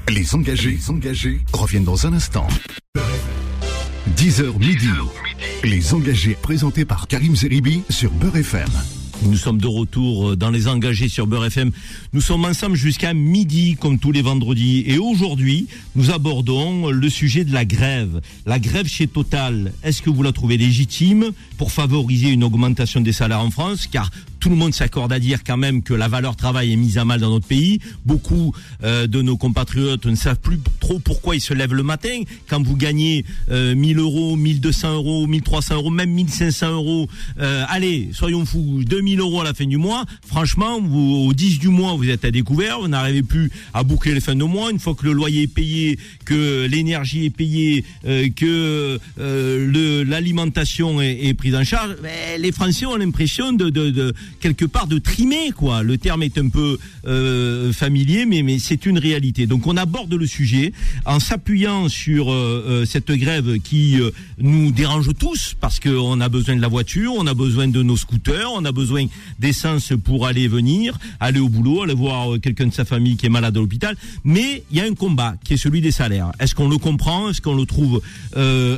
Les 0.08 0.34
engagés, 0.34 0.78
engagés 0.88 1.40
reviennent 1.52 1.84
dans 1.84 2.06
un 2.06 2.12
instant. 2.12 2.46
10h 4.16 4.58
midi. 4.58 4.88
Les 5.64 5.94
engagés 5.94 6.36
présentés 6.40 6.84
par 6.84 7.06
Karim 7.06 7.36
Zeribi 7.36 7.82
sur 7.88 8.10
Beurre 8.10 8.36
FM. 8.36 8.68
Nous 9.24 9.36
sommes 9.36 9.58
de 9.58 9.68
retour 9.68 10.30
euh, 10.30 10.36
dans 10.36 10.50
les 10.50 10.66
engagés 10.66 11.08
sur 11.08 11.28
Beurre 11.28 11.46
FM. 11.46 11.70
Nous 12.12 12.20
sommes 12.20 12.44
ensemble 12.44 12.74
jusqu'à 12.74 13.14
midi, 13.14 13.76
comme 13.78 13.98
tous 14.00 14.10
les 14.10 14.22
vendredis. 14.22 14.82
Et 14.86 14.98
aujourd'hui, 14.98 15.68
nous 15.94 16.10
abordons 16.10 16.90
le 16.90 17.08
sujet 17.08 17.44
de 17.44 17.52
la 17.52 17.64
grève. 17.64 18.20
La 18.44 18.58
grève 18.58 18.88
chez 18.88 19.06
Total, 19.06 19.72
est-ce 19.84 20.02
que 20.02 20.10
vous 20.10 20.24
la 20.24 20.32
trouvez 20.32 20.56
légitime 20.56 21.30
pour 21.56 21.70
favoriser 21.70 22.30
une 22.30 22.42
augmentation 22.42 23.00
des 23.00 23.12
salaires 23.12 23.40
en 23.40 23.50
France? 23.50 23.86
Car 23.86 24.10
tout 24.42 24.50
le 24.50 24.56
monde 24.56 24.74
s'accorde 24.74 25.12
à 25.12 25.20
dire 25.20 25.44
quand 25.44 25.56
même 25.56 25.84
que 25.84 25.94
la 25.94 26.08
valeur 26.08 26.34
travail 26.34 26.72
est 26.72 26.76
mise 26.76 26.98
à 26.98 27.04
mal 27.04 27.20
dans 27.20 27.30
notre 27.30 27.46
pays. 27.46 27.78
Beaucoup 28.04 28.52
euh, 28.82 29.06
de 29.06 29.22
nos 29.22 29.36
compatriotes 29.36 30.04
ne 30.04 30.16
savent 30.16 30.40
plus 30.40 30.58
trop 30.80 30.98
pourquoi 30.98 31.36
ils 31.36 31.40
se 31.40 31.54
lèvent 31.54 31.74
le 31.74 31.84
matin. 31.84 32.22
Quand 32.48 32.60
vous 32.60 32.76
gagnez 32.76 33.24
euh, 33.52 33.76
1000 33.76 34.00
euros, 34.00 34.34
1200 34.34 34.94
euros, 34.94 35.28
1300 35.28 35.76
euros, 35.76 35.90
même 35.90 36.10
1500 36.10 36.72
euros, 36.72 37.08
euh, 37.38 37.64
allez, 37.68 38.10
soyons 38.12 38.44
fous, 38.44 38.82
2000 38.84 39.20
euros 39.20 39.42
à 39.42 39.44
la 39.44 39.54
fin 39.54 39.64
du 39.64 39.76
mois. 39.76 40.06
Franchement, 40.26 40.80
vous, 40.80 41.28
au 41.28 41.32
10 41.32 41.60
du 41.60 41.68
mois, 41.68 41.94
vous 41.94 42.10
êtes 42.10 42.24
à 42.24 42.32
découvert, 42.32 42.80
vous 42.80 42.88
n'arrivez 42.88 43.22
plus 43.22 43.52
à 43.74 43.84
boucler 43.84 44.12
les 44.12 44.20
fins 44.20 44.34
de 44.34 44.42
mois. 44.42 44.72
Une 44.72 44.80
fois 44.80 44.96
que 44.96 45.04
le 45.04 45.12
loyer 45.12 45.42
est 45.42 45.46
payé, 45.46 46.00
que 46.24 46.66
l'énergie 46.66 47.26
est 47.26 47.30
payée, 47.30 47.84
euh, 48.06 48.28
que 48.34 48.98
euh, 49.20 50.04
l'alimentation 50.04 51.00
est, 51.00 51.26
est, 51.26 51.34
prise 51.34 51.54
en 51.54 51.62
charge, 51.62 51.94
ben, 52.02 52.40
les 52.40 52.50
Français 52.50 52.86
ont 52.86 52.96
l'impression 52.96 53.52
de, 53.52 53.70
de, 53.70 53.90
de 53.90 54.12
quelque 54.40 54.64
part 54.64 54.86
de 54.86 54.98
trimer, 54.98 55.52
quoi. 55.52 55.82
Le 55.82 55.98
terme 55.98 56.22
est 56.22 56.38
un 56.38 56.48
peu 56.48 56.78
euh, 57.06 57.72
familier, 57.72 58.26
mais, 58.26 58.42
mais 58.42 58.58
c'est 58.58 58.86
une 58.86 58.98
réalité. 58.98 59.46
Donc 59.46 59.66
on 59.66 59.76
aborde 59.76 60.14
le 60.14 60.26
sujet 60.26 60.72
en 61.06 61.20
s'appuyant 61.20 61.88
sur 61.88 62.30
euh, 62.30 62.64
euh, 62.68 62.84
cette 62.84 63.10
grève 63.10 63.58
qui 63.60 63.98
nous 64.38 64.72
dérange 64.72 65.10
tous, 65.18 65.54
parce 65.60 65.80
qu'on 65.80 66.20
a 66.20 66.28
besoin 66.28 66.56
de 66.56 66.60
la 66.60 66.68
voiture, 66.68 67.12
on 67.16 67.26
a 67.26 67.34
besoin 67.34 67.68
de 67.68 67.82
nos 67.82 67.96
scooters, 67.96 68.50
on 68.54 68.64
a 68.64 68.72
besoin 68.72 69.06
d'essence 69.38 69.92
pour 70.04 70.26
aller 70.26 70.48
venir, 70.48 70.98
aller 71.20 71.40
au 71.40 71.48
boulot, 71.48 71.82
aller 71.82 71.94
voir 71.94 72.40
quelqu'un 72.40 72.66
de 72.66 72.72
sa 72.72 72.84
famille 72.84 73.16
qui 73.16 73.26
est 73.26 73.30
malade 73.30 73.56
à 73.56 73.60
l'hôpital. 73.60 73.96
Mais 74.24 74.64
il 74.70 74.78
y 74.78 74.80
a 74.80 74.84
un 74.84 74.94
combat 74.94 75.34
qui 75.44 75.54
est 75.54 75.56
celui 75.56 75.80
des 75.80 75.92
salaires. 75.92 76.32
Est-ce 76.40 76.54
qu'on 76.54 76.68
le 76.68 76.78
comprend? 76.78 77.30
Est-ce 77.30 77.40
qu'on 77.40 77.56
le 77.56 77.66
trouve 77.66 78.00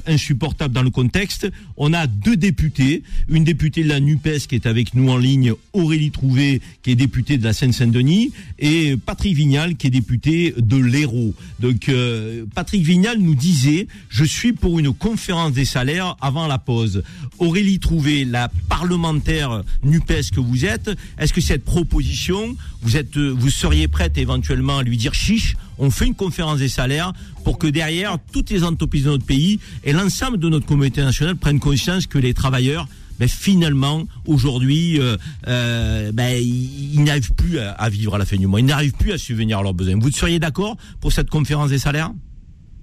insupportable 0.06 0.74
dans 0.74 0.82
le 0.82 0.90
contexte? 0.90 1.48
On 1.76 1.92
a 1.92 2.06
deux 2.06 2.36
députés, 2.36 3.02
une 3.28 3.44
députée 3.44 3.82
de 3.82 3.88
la 3.88 4.00
NUPES 4.00 4.46
qui 4.48 4.54
est 4.54 4.66
avec 4.66 4.94
nous 4.94 5.08
en 5.10 5.16
ligne 5.16 5.43
Aurélie 5.72 6.10
Trouvé, 6.10 6.60
qui 6.82 6.92
est 6.92 6.96
députée 6.96 7.38
de 7.38 7.44
la 7.44 7.52
Seine-Saint-Denis, 7.52 8.32
et 8.58 8.96
Patrick 8.96 9.34
Vignal, 9.36 9.76
qui 9.76 9.88
est 9.88 9.90
député 9.90 10.54
de 10.56 10.76
l'Hérault. 10.76 11.34
Donc, 11.60 11.88
euh, 11.88 12.44
Patrick 12.54 12.84
Vignal 12.84 13.18
nous 13.18 13.34
disait, 13.34 13.86
je 14.08 14.24
suis 14.24 14.52
pour 14.52 14.78
une 14.78 14.92
conférence 14.92 15.52
des 15.52 15.64
salaires 15.64 16.16
avant 16.20 16.46
la 16.46 16.58
pause. 16.58 17.02
Aurélie 17.38 17.78
Trouvé, 17.78 18.24
la 18.24 18.50
parlementaire 18.68 19.62
NUPES 19.82 20.30
que 20.34 20.40
vous 20.40 20.64
êtes, 20.64 20.90
est-ce 21.18 21.32
que 21.32 21.40
cette 21.40 21.64
proposition, 21.64 22.56
vous 22.82 22.96
êtes, 22.96 23.16
vous 23.16 23.50
seriez 23.50 23.88
prête 23.88 24.18
éventuellement 24.18 24.78
à 24.78 24.82
lui 24.82 24.96
dire 24.96 25.14
chiche, 25.14 25.56
on 25.78 25.90
fait 25.90 26.06
une 26.06 26.14
conférence 26.14 26.58
des 26.58 26.68
salaires 26.68 27.12
pour 27.44 27.58
que 27.58 27.66
derrière 27.66 28.18
toutes 28.32 28.50
les 28.50 28.64
entreprises 28.64 29.04
de 29.04 29.10
notre 29.10 29.26
pays 29.26 29.60
et 29.82 29.92
l'ensemble 29.92 30.38
de 30.38 30.48
notre 30.48 30.66
communauté 30.66 31.02
nationale 31.02 31.36
prennent 31.36 31.60
conscience 31.60 32.06
que 32.06 32.18
les 32.18 32.34
travailleurs 32.34 32.88
ben 33.18 33.28
finalement, 33.28 34.02
aujourd'hui, 34.26 35.00
euh, 35.00 35.16
euh, 35.46 36.12
ben, 36.12 36.36
ils, 36.40 37.02
n'arrivent 37.04 37.34
plus 37.34 37.58
à, 37.58 37.88
vivre 37.88 38.14
à 38.14 38.18
la 38.18 38.24
fin 38.24 38.36
du 38.36 38.46
mois. 38.46 38.60
Ils 38.60 38.66
n'arrivent 38.66 38.96
plus 38.96 39.12
à 39.12 39.18
subvenir 39.18 39.58
à 39.58 39.62
leurs 39.62 39.74
besoins. 39.74 39.98
Vous 39.98 40.10
seriez 40.10 40.38
d'accord 40.38 40.76
pour 41.00 41.12
cette 41.12 41.30
conférence 41.30 41.70
des 41.70 41.78
salaires? 41.78 42.10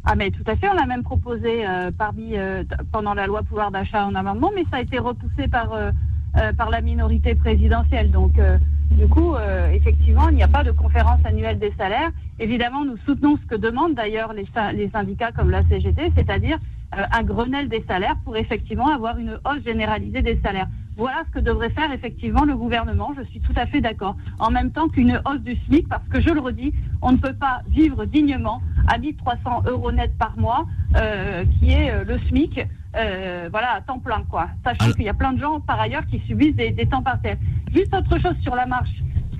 Ah 0.04 0.16
mais 0.16 0.32
tout 0.32 0.44
à 0.48 0.56
fait, 0.56 0.68
on 0.68 0.74
l'a 0.74 0.88
même 0.88 1.04
proposé 1.04 1.64
euh, 1.68 1.92
parmi 1.96 2.34
pendant 2.92 3.14
la 3.14 3.28
loi 3.28 3.44
pouvoir 3.44 3.70
d'achat 3.70 4.06
en 4.06 4.16
amendement, 4.16 4.52
mais 4.56 4.64
ça 4.72 4.78
a 4.78 4.82
été 4.82 4.98
repoussé 4.98 5.48
par 5.48 5.70
par 6.58 6.70
la 6.70 6.80
minorité 6.80 7.36
présidentielle. 7.36 8.10
Donc 8.10 8.34
du 8.92 9.08
coup, 9.08 9.36
effectivement, 9.74 10.30
il 10.30 10.38
n'y 10.38 10.44
a 10.44 10.48
pas 10.48 10.64
de 10.64 10.72
conférence 10.72 11.20
annuelle 11.26 11.60
des 11.60 11.74
salaires. 11.78 12.10
Évidemment, 12.40 12.84
nous 12.84 12.98
soutenons 13.06 13.38
ce 13.38 13.48
que 13.48 13.56
demandent 13.56 13.94
d'ailleurs 13.94 14.34
les, 14.34 14.48
syndicats 14.92 15.32
comme 15.32 15.52
la 15.52 15.64
CGT, 15.68 16.12
c'est-à-dire 16.16 16.58
un 16.92 17.24
Grenelle 17.24 17.70
des 17.70 17.84
salaires 17.88 18.16
pour 18.24 18.36
effectivement 18.38 18.88
avoir 18.88 19.18
une 19.18 19.40
hausse 19.46 19.64
généralisée 19.64 20.22
des 20.22 20.40
salaires. 20.42 20.68
Voilà 20.98 21.24
ce 21.28 21.32
que 21.32 21.40
devrait 21.40 21.70
faire 21.70 21.92
effectivement 21.92 22.44
le 22.44 22.56
gouvernement. 22.56 23.14
Je 23.18 23.24
suis 23.24 23.40
tout 23.40 23.54
à 23.56 23.66
fait 23.66 23.82
d'accord. 23.82 24.16
En 24.40 24.52
même 24.52 24.72
temps 24.72 24.90
qu'une 24.90 25.22
hausse 25.26 25.42
du 25.42 25.56
SMIC, 25.66 25.88
parce 25.88 26.08
que 26.10 26.20
je 26.20 26.30
le 26.30 26.42
redis, 26.42 26.74
on 27.02 27.14
ne 27.14 27.18
peut 27.18 27.34
pas 27.34 27.62
vivre 27.70 28.06
dignement 28.06 28.62
à 28.88 28.98
1300 28.98 29.64
euros 29.68 29.92
net 29.92 30.12
par 30.18 30.38
mois, 30.38 30.66
qui 31.60 31.72
est 31.72 32.04
le 32.04 32.20
SMIC. 32.28 32.60
voilà, 32.94 33.76
à 33.76 33.82
temps 33.82 34.00
plein, 34.00 34.24
quoi. 34.30 34.50
Sachant 34.66 34.92
qu'il 34.92 35.06
y 35.06 35.10
a 35.10 35.14
plein 35.14 35.34
de 35.34 35.40
gens, 35.40 35.62
par 35.62 35.80
ailleurs, 35.80 36.06
qui 36.08 36.20
subissent 36.28 36.56
des, 36.56 36.72
des 36.72 36.86
temps 36.86 37.02
partiels. 37.02 37.38
Juste 37.74 37.94
autre 37.96 38.20
chose 38.20 38.36
sur 38.42 38.56
la 38.56 38.66
marche 38.66 38.92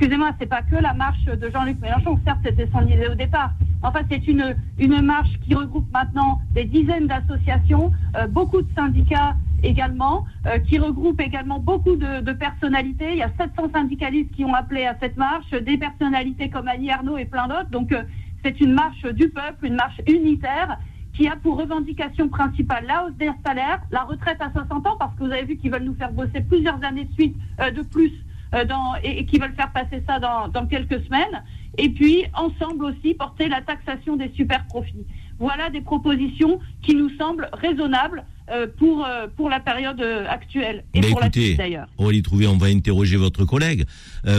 excusez-moi, 0.02 0.32
c'est 0.40 0.48
pas 0.48 0.64
que 0.64 0.76
la 0.76 0.96
marche 0.96 1.26
de 1.26 1.50
Jean-Luc 1.52 1.80
Mélenchon, 1.80 2.20
certes 2.26 2.40
c'était 2.44 2.68
son 2.74 2.82
idée 2.88 3.08
au 3.08 3.14
départ. 3.14 3.52
En 3.84 3.92
fait, 3.92 4.04
c'est 4.10 4.28
une, 4.28 4.56
une 4.80 5.00
marche 5.00 5.30
qui 5.42 5.54
regroupe 5.54 5.86
maintenant 5.94 6.42
des 6.56 6.66
dizaines 6.66 7.06
d'associations, 7.06 7.92
euh, 8.18 8.26
beaucoup 8.26 8.64
de 8.64 8.68
syndicats 8.74 9.36
également, 9.62 10.26
euh, 10.48 10.58
qui 10.58 10.80
regroupe 10.80 11.22
également 11.22 11.60
beaucoup 11.60 11.96
de, 11.96 12.32
personnalités. 12.32 13.12
Il 13.12 13.18
y 13.18 13.22
a 13.22 13.30
700 13.38 13.70
syndicalistes 13.76 14.32
qui 14.32 14.44
ont 14.44 14.56
appelé 14.56 14.88
à 14.88 14.98
cette 15.00 15.18
marche, 15.18 15.52
des 15.52 15.78
personnalités 15.78 16.50
comme 16.50 16.68
Annie 16.68 16.90
Arnaud 16.90 17.20
et 17.20 17.26
plein 17.26 17.48
d'autres. 17.48 17.70
Donc 17.70 17.92
euh, 17.92 18.02
c'est 18.44 18.60
une 18.60 18.74
marche 18.74 19.04
du 19.04 19.30
peuple, 19.30 19.68
une 19.68 19.76
marche 19.76 20.02
unitaire 20.08 20.80
qui 21.14 21.28
a 21.28 21.36
pour 21.36 21.60
revendication 21.60 22.28
principale 22.28 22.86
la 22.88 23.06
hausse 23.06 23.18
des 23.20 23.30
salaires, 23.46 23.82
la 23.92 24.02
retraite 24.02 24.42
à 24.42 24.52
60 24.52 24.88
ans, 24.88 24.96
parce 24.98 25.14
que 25.14 25.26
vous 25.26 25.32
avez 25.32 25.44
vu 25.44 25.58
qu'ils 25.58 25.72
veulent 25.72 25.84
nous 25.84 25.94
faire 25.94 26.12
bosser 26.12 26.42
plusieurs 26.42 26.84
années 26.84 27.06
de 27.06 27.14
suite 27.14 27.36
de 27.60 27.82
plus 27.84 28.12
dans, 28.52 28.96
et, 29.04 29.26
qui 29.26 29.40
veulent 29.40 29.56
faire 29.56 29.72
passer 29.72 30.04
ça 30.08 30.20
dans, 30.20 30.48
dans 30.48 30.66
quelques 30.68 31.04
semaines. 31.06 31.44
Et 31.78 31.90
puis, 31.90 32.26
ensemble 32.34 32.86
aussi, 32.86 33.14
porter 33.14 33.48
la 33.48 33.62
taxation 33.62 34.18
des 34.18 34.30
super 34.30 34.66
profits. 34.68 35.06
Voilà 35.40 35.70
des 35.70 35.82
propositions 35.82 36.60
qui 36.82 36.96
nous 36.96 37.10
semblent 37.18 37.50
raisonnables 37.54 38.20
euh, 38.20 38.31
pour, 38.78 39.06
euh, 39.06 39.28
pour 39.36 39.50
la 39.50 39.60
période 39.60 40.00
euh, 40.02 40.26
actuelle 40.28 40.84
et 40.94 41.02
pour 41.02 41.20
la 41.20 41.32
suite 41.32 41.58
d'ailleurs. 41.58 41.88
Aurélie 41.98 42.22
Trouvé, 42.22 42.48
on 42.48 42.58
va 42.58 42.68
interroger 42.68 43.18
votre 43.18 43.46
collègue, 43.46 43.86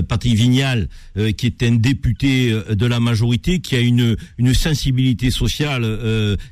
Patrick 0.09 0.35
Vignal, 0.35 0.89
qui 1.37 1.47
est 1.47 1.63
un 1.63 1.73
député 1.73 2.57
de 2.71 2.87
la 2.87 3.01
majorité, 3.01 3.59
qui 3.59 3.75
a 3.75 3.81
une, 3.81 4.17
une 4.39 4.55
sensibilité 4.55 5.31
sociale 5.31 5.85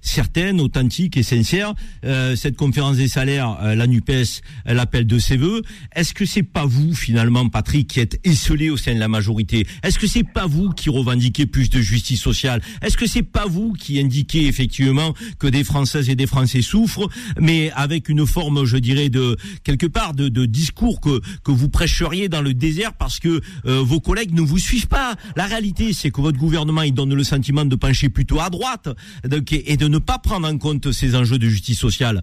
certaine, 0.00 0.60
authentique 0.60 1.16
et 1.16 1.22
sincère. 1.22 1.74
cette 2.02 2.56
conférence 2.56 2.96
des 2.96 3.06
salaires, 3.06 3.56
la 3.62 3.86
NUPES, 3.86 4.42
elle 4.64 4.78
appelle 4.80 5.06
de 5.06 5.18
ses 5.18 5.36
voeux. 5.36 5.62
Est-ce 5.94 6.12
que 6.12 6.24
c'est 6.24 6.42
pas 6.42 6.66
vous, 6.66 6.94
finalement, 6.94 7.48
Patrick, 7.48 7.88
qui 7.88 8.00
êtes 8.00 8.18
esselé 8.24 8.68
au 8.68 8.76
sein 8.76 8.94
de 8.94 9.00
la 9.00 9.08
majorité? 9.08 9.66
Est-ce 9.84 9.98
que 9.98 10.08
c'est 10.08 10.24
pas 10.24 10.46
vous 10.46 10.70
qui 10.70 10.90
revendiquez 10.90 11.46
plus 11.46 11.70
de 11.70 11.80
justice 11.80 12.20
sociale? 12.20 12.60
Est-ce 12.82 12.96
que 12.96 13.06
c'est 13.06 13.22
pas 13.22 13.46
vous 13.46 13.74
qui 13.74 14.00
indiquez 14.00 14.46
effectivement 14.46 15.14
que 15.38 15.46
des 15.46 15.62
Françaises 15.64 16.10
et 16.10 16.16
des 16.16 16.26
Français 16.26 16.62
souffrent 16.62 17.08
mais 17.40 17.49
avec 17.74 18.08
une 18.08 18.26
forme, 18.26 18.64
je 18.64 18.76
dirais, 18.76 19.08
de 19.08 19.36
quelque 19.64 19.86
part 19.86 20.14
de, 20.14 20.28
discours 20.46 21.00
que 21.00 21.20
que 21.44 21.50
vous 21.50 21.68
prêcheriez 21.68 22.28
dans 22.28 22.42
le 22.42 22.54
désert 22.54 22.94
parce 22.94 23.18
que 23.20 23.40
euh, 23.66 23.82
vos 23.82 24.00
collègues 24.00 24.32
ne 24.32 24.40
vous 24.40 24.58
suivent 24.58 24.88
pas. 24.88 25.14
La 25.36 25.46
réalité, 25.46 25.92
c'est 25.92 26.10
que 26.10 26.20
votre 26.20 26.38
gouvernement 26.38 26.82
il 26.82 26.94
donne 26.94 27.14
le 27.14 27.24
sentiment 27.24 27.64
de 27.64 27.76
pencher 27.76 28.08
plutôt 28.08 28.40
à 28.40 28.50
droite 28.50 28.88
et 29.24 29.76
de 29.76 29.88
ne 29.88 29.98
pas 29.98 30.18
prendre 30.18 30.48
en 30.48 30.58
compte 30.58 30.92
ces 30.92 31.14
enjeux 31.16 31.38
de 31.38 31.48
justice 31.48 31.78
sociale. 31.78 32.22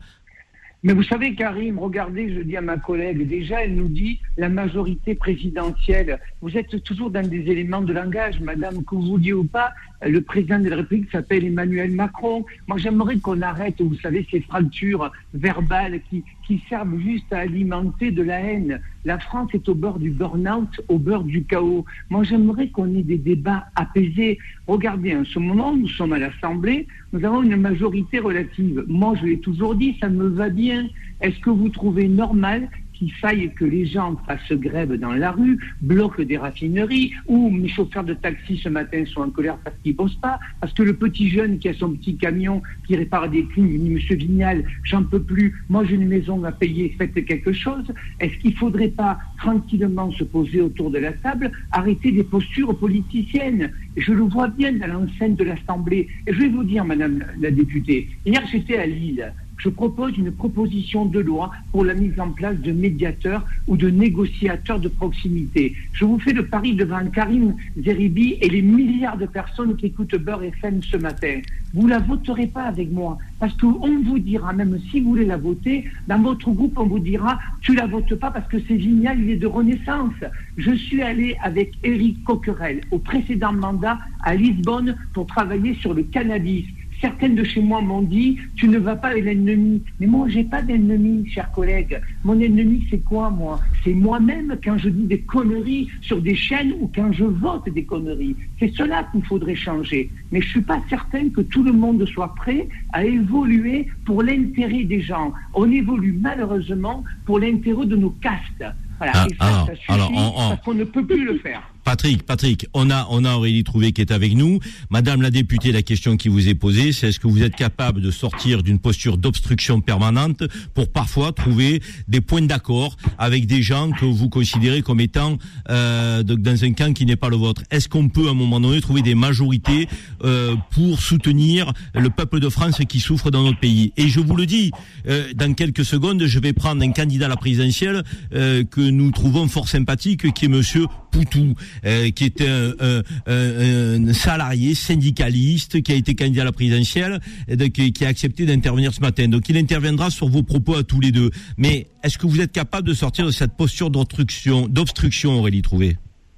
Mais 0.84 0.94
vous 0.94 1.04
savez, 1.04 1.34
Karim, 1.34 1.80
regardez, 1.80 2.34
je 2.34 2.42
dis 2.42 2.56
à 2.56 2.62
ma 2.62 2.78
collègue, 2.78 3.28
déjà, 3.28 3.64
elle 3.64 3.76
nous 3.76 3.90
dit 3.90 4.20
la 4.38 4.48
majorité 4.48 5.16
présidentielle. 5.16 6.20
Vous 6.42 6.56
êtes 6.56 6.84
toujours 6.84 7.10
dans 7.10 7.28
des 7.28 7.50
éléments 7.52 7.82
de 7.82 7.94
langage, 7.94 8.40
madame, 8.40 8.84
que 8.86 8.96
vous 8.96 9.02
vouliez 9.02 9.34
ou 9.34 9.44
pas. 9.44 9.72
Le 10.06 10.22
président 10.22 10.60
de 10.60 10.70
la 10.70 10.76
République 10.76 11.12
s'appelle 11.12 11.44
Emmanuel 11.44 11.92
Macron. 11.92 12.46
Moi, 12.68 12.78
j'aimerais 12.78 13.18
qu'on 13.18 13.42
arrête, 13.42 13.82
vous 13.82 13.96
savez, 13.96 14.28
ces 14.30 14.42
fractures 14.42 15.12
verbales 15.34 16.02
qui, 16.10 16.24
servent 16.70 17.00
juste 17.00 17.32
à 17.34 17.40
alimenter 17.40 18.12
de 18.12 18.22
la 18.22 18.40
haine. 18.40 18.80
La 19.06 19.20
France 19.20 19.50
est 19.54 19.68
au 19.68 19.76
bord 19.76 20.00
du 20.00 20.12
burn-out, 20.12 20.82
au 20.88 20.98
bord 21.00 21.24
du 21.24 21.44
chaos. 21.44 21.84
Moi, 22.10 22.24
j'aimerais 22.24 22.70
qu'on 22.70 22.94
ait 22.96 23.04
des 23.04 23.18
débats 23.18 23.66
apaisés. 23.76 24.38
Regardez, 24.68 25.16
en 25.16 25.26
ce 25.26 25.40
moment, 25.40 25.76
nous 25.76 25.90
sommes 25.90 26.14
à 26.14 26.20
l'Assemblée, 26.20 26.88
nous 27.12 27.26
avons 27.26 27.42
une 27.42 27.58
majorité 27.58 28.20
relative. 28.20 28.86
Moi, 28.88 29.16
je 29.20 29.26
l'ai 29.26 29.40
toujours 29.40 29.76
dit, 29.76 29.98
ça 30.00 30.10
me 30.10 30.28
va 30.28 30.50
bien. 30.50 30.88
Est-ce 31.22 31.40
que 31.40 31.50
vous 31.50 31.70
trouvez 31.70 32.08
normal 32.08 32.70
qu'il 32.98 33.12
faille 33.14 33.54
que 33.54 33.66
les 33.66 33.86
gens 33.86 34.16
fassent 34.26 34.52
grève 34.52 34.94
dans 34.94 35.14
la 35.14 35.32
rue, 35.32 35.60
bloquent 35.82 36.24
des 36.24 36.38
raffineries, 36.38 37.14
ou 37.28 37.50
mes 37.50 37.68
chauffeurs 37.68 38.04
de 38.04 38.14
taxi 38.14 38.58
ce 38.58 38.70
matin 38.70 39.04
sont 39.06 39.22
en 39.22 39.30
colère 39.30 39.58
parce 39.64 39.76
qu'ils 39.84 39.94
ne 39.94 39.98
bossent 39.98 40.16
pas, 40.16 40.40
parce 40.60 40.74
que 40.74 40.84
le 40.84 40.94
petit 40.94 41.30
jeune 41.30 41.60
qui 41.60 41.70
a 41.70 41.74
son 41.74 41.92
petit 41.94 42.18
camion, 42.18 42.62
qui 42.86 42.96
répare 42.96 43.30
des 43.30 43.46
crimes, 43.46 43.68
dit 43.68 43.90
Monsieur 43.90 44.16
Vignal, 44.16 44.64
j'en 44.84 45.04
peux 45.04 45.22
plus, 45.22 45.56
moi 45.70 45.84
j'ai 45.86 45.96
une 45.96 46.08
maison 46.08 46.44
à 46.44 46.52
payer, 46.52 46.96
faites 46.98 47.26
quelque 47.26 47.54
chose. 47.54 47.86
Est-ce 48.20 48.38
qu'il 48.40 48.52
ne 48.52 48.56
faudrait 48.56 48.90
pas 48.90 49.20
tranquillement 49.38 50.12
se 50.12 50.24
poser 50.24 50.62
autour 50.62 50.92
de 50.92 51.00
la 51.00 51.14
table, 51.14 51.52
arrêter 51.72 52.12
des 52.12 52.24
postures 52.24 52.78
politiciennes? 52.78 53.72
Je 53.96 54.14
le 54.14 54.24
vois 54.24 54.48
bien 54.48 54.74
dans 54.74 54.88
l'enceinte 54.88 55.36
de 55.38 55.44
l'Assemblée. 55.44 56.08
Et 56.26 56.34
je 56.34 56.40
vais 56.40 56.50
vous 56.50 56.64
dire, 56.64 56.86
Madame 56.86 57.24
la 57.40 57.52
députée, 57.52 58.08
hier 58.26 58.42
j'étais 58.52 58.78
à 58.78 58.86
Lille 58.86 59.34
je 59.58 59.70
propose 59.70 60.18
une 60.18 60.32
proposition 60.32 61.06
de 61.06 61.20
loi 61.20 61.52
pour 61.72 61.84
la 61.84 61.94
mise 61.94 62.20
en 62.20 62.30
place 62.30 62.58
de 62.58 62.72
médiateurs 62.72 63.46
ou 63.68 63.76
de 63.76 63.90
négociateurs 63.90 64.80
de 64.80 64.88
proximité. 64.88 65.76
Je 65.94 66.06
vous 66.06 66.20
fais 66.20 66.34
le 66.34 66.46
pari 66.46 66.76
devant 66.76 67.06
Karim 67.10 67.56
Zeribi 67.84 68.38
et 68.42 68.50
les 68.50 68.62
milliards 68.62 69.18
de 69.18 69.26
personnes 69.26 69.76
qui 69.76 69.88
écoutent 69.88 70.16
Beurre 70.16 70.44
FM 70.44 70.82
ce 70.84 70.98
matin. 70.98 71.42
Vous 71.74 71.88
la 71.88 72.00
voterez 72.00 72.48
pas 72.48 72.64
avec 72.64 72.92
moi 72.92 73.18
parce 73.40 73.56
qu'on 73.58 74.02
vous 74.04 74.20
dira, 74.20 74.54
même 74.54 74.80
si 74.90 75.00
vous 75.00 75.10
voulez 75.10 75.26
la 75.26 75.38
voter, 75.38 75.86
dans 76.08 76.22
votre 76.22 76.50
groupe, 76.52 76.78
on 76.78 76.86
vous 76.86 77.00
dira, 77.00 77.40
tu 77.62 77.76
la 77.76 77.86
votes 77.86 78.16
pas 78.16 78.32
parce 78.32 78.48
que 78.48 78.58
c'est 78.68 78.80
génial, 78.80 79.20
il 79.20 79.32
est 79.32 79.36
de 79.36 79.48
renaissance. 79.48 80.14
Je 80.58 80.72
suis 80.72 81.02
allé 81.02 81.36
avec 81.44 81.74
Éric 81.84 82.24
Coquerel 82.24 82.82
au 82.92 83.00
précédent 83.00 83.54
mandat 83.54 83.98
à 84.24 84.36
Lisbonne 84.36 84.96
pour 85.14 85.28
travailler 85.28 85.76
sur 85.76 85.94
le 85.94 86.04
cannabis. 86.04 86.66
Certaines 87.02 87.36
de 87.36 87.44
chez 87.44 87.62
moi 87.62 87.82
m'ont 87.82 88.02
dit 88.02 88.38
Tu 88.56 88.68
ne 88.68 88.80
vas 88.80 88.96
pas 88.96 89.10
avec 89.10 89.26
l'ennemi. 89.26 89.84
Mais 90.00 90.08
moi, 90.08 90.28
j'ai 90.30 90.44
pas 90.44 90.62
d'ennemi, 90.62 91.30
chers 91.30 91.52
collègues. 91.52 92.02
Mon 92.24 92.40
ennemi, 92.40 92.86
c'est 92.90 93.04
quoi, 93.04 93.30
moi? 93.30 93.60
C'est 93.84 93.94
moi-même 93.94 94.58
quand 94.64 94.78
je 94.78 94.90
dis 94.90 95.04
des 95.04 95.20
conneries 95.20 95.90
sur 96.02 96.22
des 96.22 96.36
chaînes 96.36 96.74
ou 96.80 96.90
quand 96.94 97.12
je 97.12 97.26
vote 97.26 97.70
des 97.70 97.84
conneries. 97.84 98.36
C'est 98.60 98.74
cela 98.74 99.08
qu'il 99.12 99.24
faudrait 99.24 99.56
changer. 99.56 100.10
Mais 100.32 100.42
je 100.42 100.50
suis 100.50 100.62
pas 100.62 100.82
certain 100.90 101.30
que 101.30 101.42
tout 101.42 101.64
le 101.64 101.72
monde 101.72 102.06
soit 102.06 102.34
prêt 102.36 102.68
à 102.94 103.06
évoluer 103.06 103.88
pour 104.06 104.24
l'intérêt 104.24 104.84
des 104.84 105.02
gens. 105.02 105.34
On 105.54 105.72
évolue 105.72 106.18
malheureusement 106.20 107.04
pour 107.26 107.40
l'intérêt 107.40 107.86
de 107.86 107.96
nos 107.96 108.10
castes. 108.10 108.66
Voilà. 108.98 109.14
Ah, 109.16 109.28
et 109.30 109.36
ça, 109.36 109.66
ça 109.68 109.76
suffit 109.76 110.16
parce 110.36 110.62
qu'on 110.62 110.74
ne 110.74 110.84
peut 110.84 111.06
plus 111.06 111.26
le 111.26 111.38
faire. 111.38 111.62
Patrick, 111.88 112.24
Patrick, 112.24 112.68
on 112.74 112.90
a, 112.90 113.08
on 113.12 113.24
a 113.24 113.36
Aurélie 113.36 113.64
Trouvé 113.64 113.94
qui 113.94 114.02
est 114.02 114.12
avec 114.12 114.36
nous. 114.36 114.60
Madame 114.90 115.22
la 115.22 115.32
députée, 115.32 115.72
la 115.72 115.84
question 115.84 116.18
qui 116.18 116.28
vous 116.28 116.50
est 116.50 116.54
posée, 116.54 116.92
c'est 116.92 117.08
est-ce 117.08 117.20
que 117.22 117.30
vous 117.30 117.44
êtes 117.44 117.56
capable 117.56 118.02
de 118.02 118.12
sortir 118.12 118.62
d'une 118.62 118.78
posture 118.78 119.18
d'obstruction 119.18 119.80
permanente 119.80 120.44
pour 120.74 120.92
parfois 120.92 121.32
trouver 121.32 121.82
des 122.10 122.20
points 122.20 122.42
d'accord 122.42 122.98
avec 123.18 123.48
des 123.48 123.62
gens 123.62 123.92
que 123.92 124.04
vous 124.04 124.28
considérez 124.28 124.82
comme 124.82 125.00
étant 125.00 125.38
euh, 125.70 126.24
dans 126.24 126.66
un 126.66 126.74
camp 126.74 126.94
qui 126.94 127.06
n'est 127.06 127.16
pas 127.16 127.30
le 127.30 127.38
vôtre? 127.38 127.62
Est-ce 127.72 127.88
qu'on 127.88 128.10
peut 128.10 128.28
à 128.28 128.32
un 128.32 128.34
moment 128.34 128.60
donné 128.60 128.82
trouver 128.82 129.02
des 129.02 129.16
majorités 129.16 129.88
euh, 130.26 130.58
pour 130.72 131.00
soutenir 131.00 131.72
le 131.96 132.10
peuple 132.10 132.42
de 132.42 132.50
France 132.50 132.82
qui 132.90 133.00
souffre 133.00 133.32
dans 133.32 133.44
notre 133.44 133.62
pays? 133.62 133.94
Et 133.96 134.10
je 134.10 134.20
vous 134.20 134.36
le 134.36 134.46
dis, 134.46 134.72
euh, 135.08 135.32
dans 135.36 135.54
quelques 135.54 135.86
secondes, 135.86 136.22
je 136.26 136.40
vais 136.40 136.52
prendre 136.52 136.84
un 136.84 136.92
candidat 136.92 137.28
à 137.28 137.30
la 137.30 137.38
présidentielle 137.38 138.04
que 138.30 138.82
nous 138.82 139.12
trouvons 139.12 139.48
fort 139.48 139.70
sympathique, 139.70 140.34
qui 140.34 140.46
est 140.46 140.50
Monsieur 140.50 140.88
Poutou. 141.12 141.56
Euh, 141.86 142.10
qui 142.10 142.26
est 142.26 142.42
un, 142.42 144.14
salarié 144.14 144.74
syndicaliste 144.74 145.82
qui 145.82 145.92
a 145.92 145.96
été 145.96 146.16
candidat 146.16 146.42
à 146.42 146.46
la 146.46 146.52
présidentielle 146.52 147.20
et 147.48 147.70
qui, 147.70 148.06
a 148.06 148.08
accepté 148.08 148.46
d'intervenir 148.46 148.94
ce 148.94 149.02
matin. 149.02 149.28
Donc 149.28 149.50
il 149.50 149.58
interviendra 149.58 150.10
sur 150.10 150.28
vos 150.28 150.44
propos 150.44 150.76
à 150.76 150.84
tous 150.84 151.00
les 151.00 151.12
deux. 151.12 151.30
Mais 151.58 151.88
est-ce 152.04 152.18
que 152.18 152.28
vous 152.28 152.42
êtes 152.42 152.52
capable 152.52 152.88
de 152.88 152.94
sortir 152.94 153.26
de 153.26 153.32
cette 153.32 153.56
posture 153.56 153.90
d'obstruction, 153.90 154.68
d'obstruction 154.68 155.40
Aurélie 155.40 155.62
Trouvé? 155.62 155.98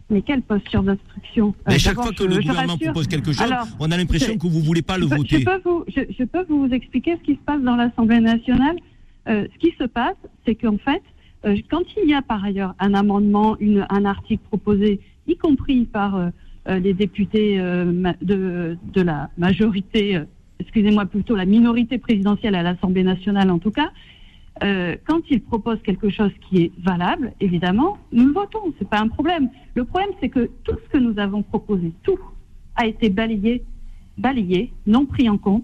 Mais 0.09 0.21
quelle 0.21 0.41
posture 0.41 0.81
d'obstruction? 0.81 1.53
Mais 1.67 1.77
Chaque 1.77 1.95
fois 1.95 2.11
que 2.11 2.23
le 2.23 2.37
gouvernement 2.37 2.77
propose 2.77 3.07
quelque 3.07 3.31
chose, 3.31 3.53
on 3.79 3.91
a 3.91 3.97
l'impression 3.97 4.37
que 4.37 4.47
vous 4.47 4.59
ne 4.59 4.65
voulez 4.65 4.81
pas 4.81 4.97
le 4.97 5.05
voter. 5.05 5.41
Je 5.41 5.45
peux, 5.45 5.61
vous, 5.63 5.85
je, 5.87 6.23
peux, 6.23 6.45
vous, 6.49 6.67
expliquer 6.71 7.15
ce 7.17 7.23
qui 7.23 7.33
se 7.35 7.41
passe 7.45 7.61
dans 7.61 7.75
l'Assemblée 7.75 8.19
nationale. 8.19 8.75
Euh, 9.27 9.45
ce 9.53 9.59
qui 9.59 9.75
se 9.77 9.83
passe, 9.83 10.15
c'est 10.45 10.55
qu'en 10.55 10.77
fait, 10.77 11.03
euh, 11.45 11.55
quand 11.69 11.83
il 12.03 12.09
y 12.09 12.13
a 12.13 12.23
par 12.23 12.43
ailleurs 12.43 12.73
un 12.79 12.95
amendement, 12.95 13.55
une, 13.59 13.85
un 13.89 14.05
article 14.05 14.41
proposé 14.47 14.99
y 15.29 15.37
compris 15.37 15.85
par 15.85 16.15
euh, 16.15 16.29
euh, 16.67 16.79
les 16.79 16.93
députés 16.93 17.59
euh, 17.59 18.13
de, 18.21 18.77
de, 18.93 19.01
la 19.01 19.29
majorité, 19.37 20.19
excusez-moi 20.59 21.05
plutôt 21.05 21.35
la 21.35 21.45
minorité 21.45 21.97
présidentielle 21.97 22.55
à 22.55 22.63
l'Assemblée 22.63 23.03
nationale 23.03 23.49
en 23.51 23.59
tout 23.59 23.71
cas, 23.71 23.91
quand 24.61 25.21
ils 25.29 25.41
proposent 25.41 25.81
quelque 25.83 26.09
chose 26.09 26.31
qui 26.49 26.63
est 26.63 26.71
valable, 26.83 27.31
évidemment, 27.39 27.97
nous 28.11 28.25
le 28.25 28.33
votons, 28.33 28.73
c'est 28.77 28.89
pas 28.89 28.99
un 28.99 29.07
problème. 29.07 29.47
Le 29.73 29.85
problème, 29.85 30.09
c'est 30.19 30.27
que 30.27 30.49
tout 30.65 30.75
ce 30.83 30.89
que 30.89 30.97
nous 30.97 31.17
avons 31.17 31.43
proposé, 31.43 31.93
tout 32.03 32.19
a 32.75 32.85
été 32.85 33.09
balayé, 33.09 33.63
balayé, 34.17 34.73
non 34.85 35.05
pris 35.05 35.29
en 35.29 35.37
compte 35.37 35.63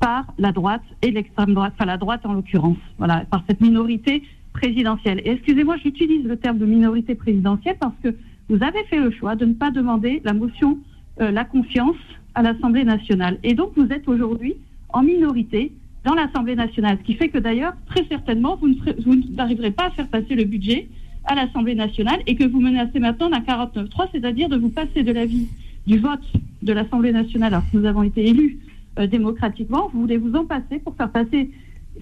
par 0.00 0.34
la 0.36 0.52
droite 0.52 0.82
et 1.00 1.12
l'extrême 1.12 1.54
droite, 1.54 1.72
enfin 1.76 1.86
la 1.86 1.96
droite 1.96 2.26
en 2.26 2.34
l'occurrence, 2.34 2.76
voilà, 2.98 3.24
par 3.30 3.42
cette 3.48 3.62
minorité 3.62 4.22
présidentielle. 4.52 5.22
Et 5.24 5.30
excusez-moi, 5.30 5.76
j'utilise 5.82 6.26
le 6.26 6.36
terme 6.36 6.58
de 6.58 6.66
minorité 6.66 7.14
présidentielle 7.14 7.76
parce 7.80 7.94
que 8.02 8.14
vous 8.50 8.64
avez 8.64 8.82
fait 8.84 8.98
le 8.98 9.12
choix 9.12 9.36
de 9.36 9.44
ne 9.44 9.54
pas 9.54 9.70
demander 9.70 10.20
la 10.24 10.32
motion, 10.32 10.78
euh, 11.20 11.30
la 11.30 11.44
confiance 11.44 11.96
à 12.34 12.42
l'Assemblée 12.42 12.84
nationale. 12.84 13.38
Et 13.44 13.54
donc, 13.54 13.70
vous 13.76 13.86
êtes 13.92 14.08
aujourd'hui 14.08 14.56
en 14.88 15.02
minorité 15.02 15.72
dans 16.04 16.14
l'Assemblée 16.14 16.56
nationale, 16.56 16.98
ce 17.00 17.04
qui 17.04 17.14
fait 17.14 17.28
que 17.28 17.38
d'ailleurs, 17.38 17.74
très 17.86 18.04
certainement, 18.06 18.56
vous 18.56 18.74
n'arriverez 19.36 19.70
pas 19.70 19.86
à 19.86 19.90
faire 19.90 20.08
passer 20.08 20.34
le 20.34 20.44
budget 20.44 20.88
à 21.24 21.34
l'Assemblée 21.34 21.74
nationale 21.74 22.20
et 22.26 22.34
que 22.34 22.44
vous 22.44 22.60
menacez 22.60 22.98
maintenant 22.98 23.30
d'un 23.30 23.40
49-3, 23.40 24.08
c'est-à-dire 24.12 24.48
de 24.48 24.56
vous 24.56 24.70
passer 24.70 25.02
de 25.02 25.12
l'avis 25.12 25.46
du 25.86 25.98
vote 25.98 26.24
de 26.62 26.72
l'Assemblée 26.72 27.12
nationale, 27.12 27.54
alors 27.54 27.70
que 27.70 27.76
nous 27.76 27.84
avons 27.84 28.02
été 28.02 28.26
élus 28.26 28.58
euh, 28.98 29.06
démocratiquement, 29.06 29.90
vous 29.92 30.00
voulez 30.00 30.16
vous 30.16 30.34
en 30.34 30.44
passer 30.44 30.78
pour 30.82 30.96
faire 30.96 31.10
passer 31.10 31.50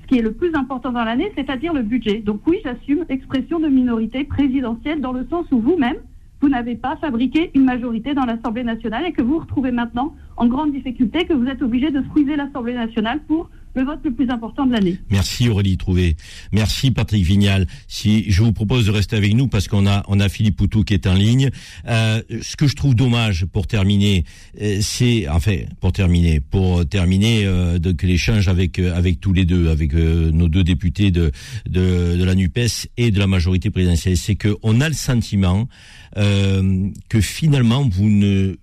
ce 0.00 0.06
qui 0.06 0.18
est 0.18 0.22
le 0.22 0.32
plus 0.32 0.54
important 0.54 0.92
dans 0.92 1.04
l'année, 1.04 1.30
c'est-à-dire 1.34 1.74
le 1.74 1.82
budget. 1.82 2.18
Donc 2.18 2.40
oui, 2.46 2.58
j'assume 2.64 3.04
expression 3.08 3.58
de 3.58 3.68
minorité 3.68 4.24
présidentielle 4.24 5.00
dans 5.00 5.12
le 5.12 5.26
sens 5.28 5.46
où 5.50 5.58
vous-même, 5.58 5.96
vous 6.40 6.48
n'avez 6.48 6.76
pas 6.76 6.96
fabriqué 6.96 7.50
une 7.54 7.64
majorité 7.64 8.14
dans 8.14 8.24
l'Assemblée 8.24 8.64
nationale 8.64 9.06
et 9.06 9.12
que 9.12 9.22
vous 9.22 9.38
retrouvez 9.38 9.72
maintenant 9.72 10.14
en 10.36 10.46
grande 10.46 10.72
difficulté, 10.72 11.26
que 11.26 11.32
vous 11.32 11.46
êtes 11.46 11.62
obligé 11.62 11.90
de 11.90 12.02
squeezer 12.04 12.36
l'Assemblée 12.36 12.74
nationale 12.74 13.20
pour 13.26 13.50
le 13.74 13.84
vote 13.84 14.00
le 14.04 14.12
plus 14.12 14.28
important 14.30 14.66
de 14.66 14.72
l'année. 14.72 14.98
Merci 15.10 15.48
Aurélie 15.48 15.76
Trouvé. 15.76 16.16
Merci 16.52 16.90
Patrick 16.90 17.24
Vignal. 17.24 17.66
Si 17.86 18.30
je 18.30 18.42
vous 18.42 18.52
propose 18.52 18.86
de 18.86 18.90
rester 18.90 19.16
avec 19.16 19.34
nous 19.34 19.48
parce 19.48 19.68
qu'on 19.68 19.86
a 19.86 20.04
on 20.08 20.20
a 20.20 20.28
Philippe 20.28 20.56
Poutou 20.56 20.84
qui 20.84 20.94
est 20.94 21.06
en 21.06 21.14
ligne. 21.14 21.50
Euh, 21.86 22.22
ce 22.42 22.56
que 22.56 22.66
je 22.66 22.74
trouve 22.76 22.94
dommage 22.94 23.46
pour 23.46 23.66
terminer, 23.66 24.24
euh, 24.60 24.78
c'est 24.80 25.28
enfin 25.28 25.56
pour 25.80 25.92
terminer, 25.92 26.40
pour 26.40 26.86
terminer 26.86 27.44
euh, 27.44 27.78
que 27.78 28.06
l'échange 28.06 28.48
avec 28.48 28.78
euh, 28.78 28.94
avec 28.94 29.20
tous 29.20 29.32
les 29.32 29.44
deux, 29.44 29.68
avec 29.68 29.94
euh, 29.94 30.30
nos 30.30 30.48
deux 30.48 30.64
députés 30.64 31.10
de, 31.10 31.30
de 31.68 32.16
de 32.16 32.24
la 32.24 32.34
Nupes 32.34 32.88
et 32.96 33.10
de 33.10 33.18
la 33.18 33.26
majorité 33.26 33.70
présidentielle, 33.70 34.16
c'est 34.16 34.36
que 34.36 34.56
on 34.62 34.80
a 34.80 34.88
le 34.88 34.94
sentiment 34.94 35.68
que 36.14 37.20
finalement 37.20 37.88
vous 37.88 38.08
ne 38.08 38.56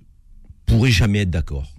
pourrez 0.65 0.91
jamais 0.91 1.19
être 1.19 1.29
d'accord. 1.29 1.74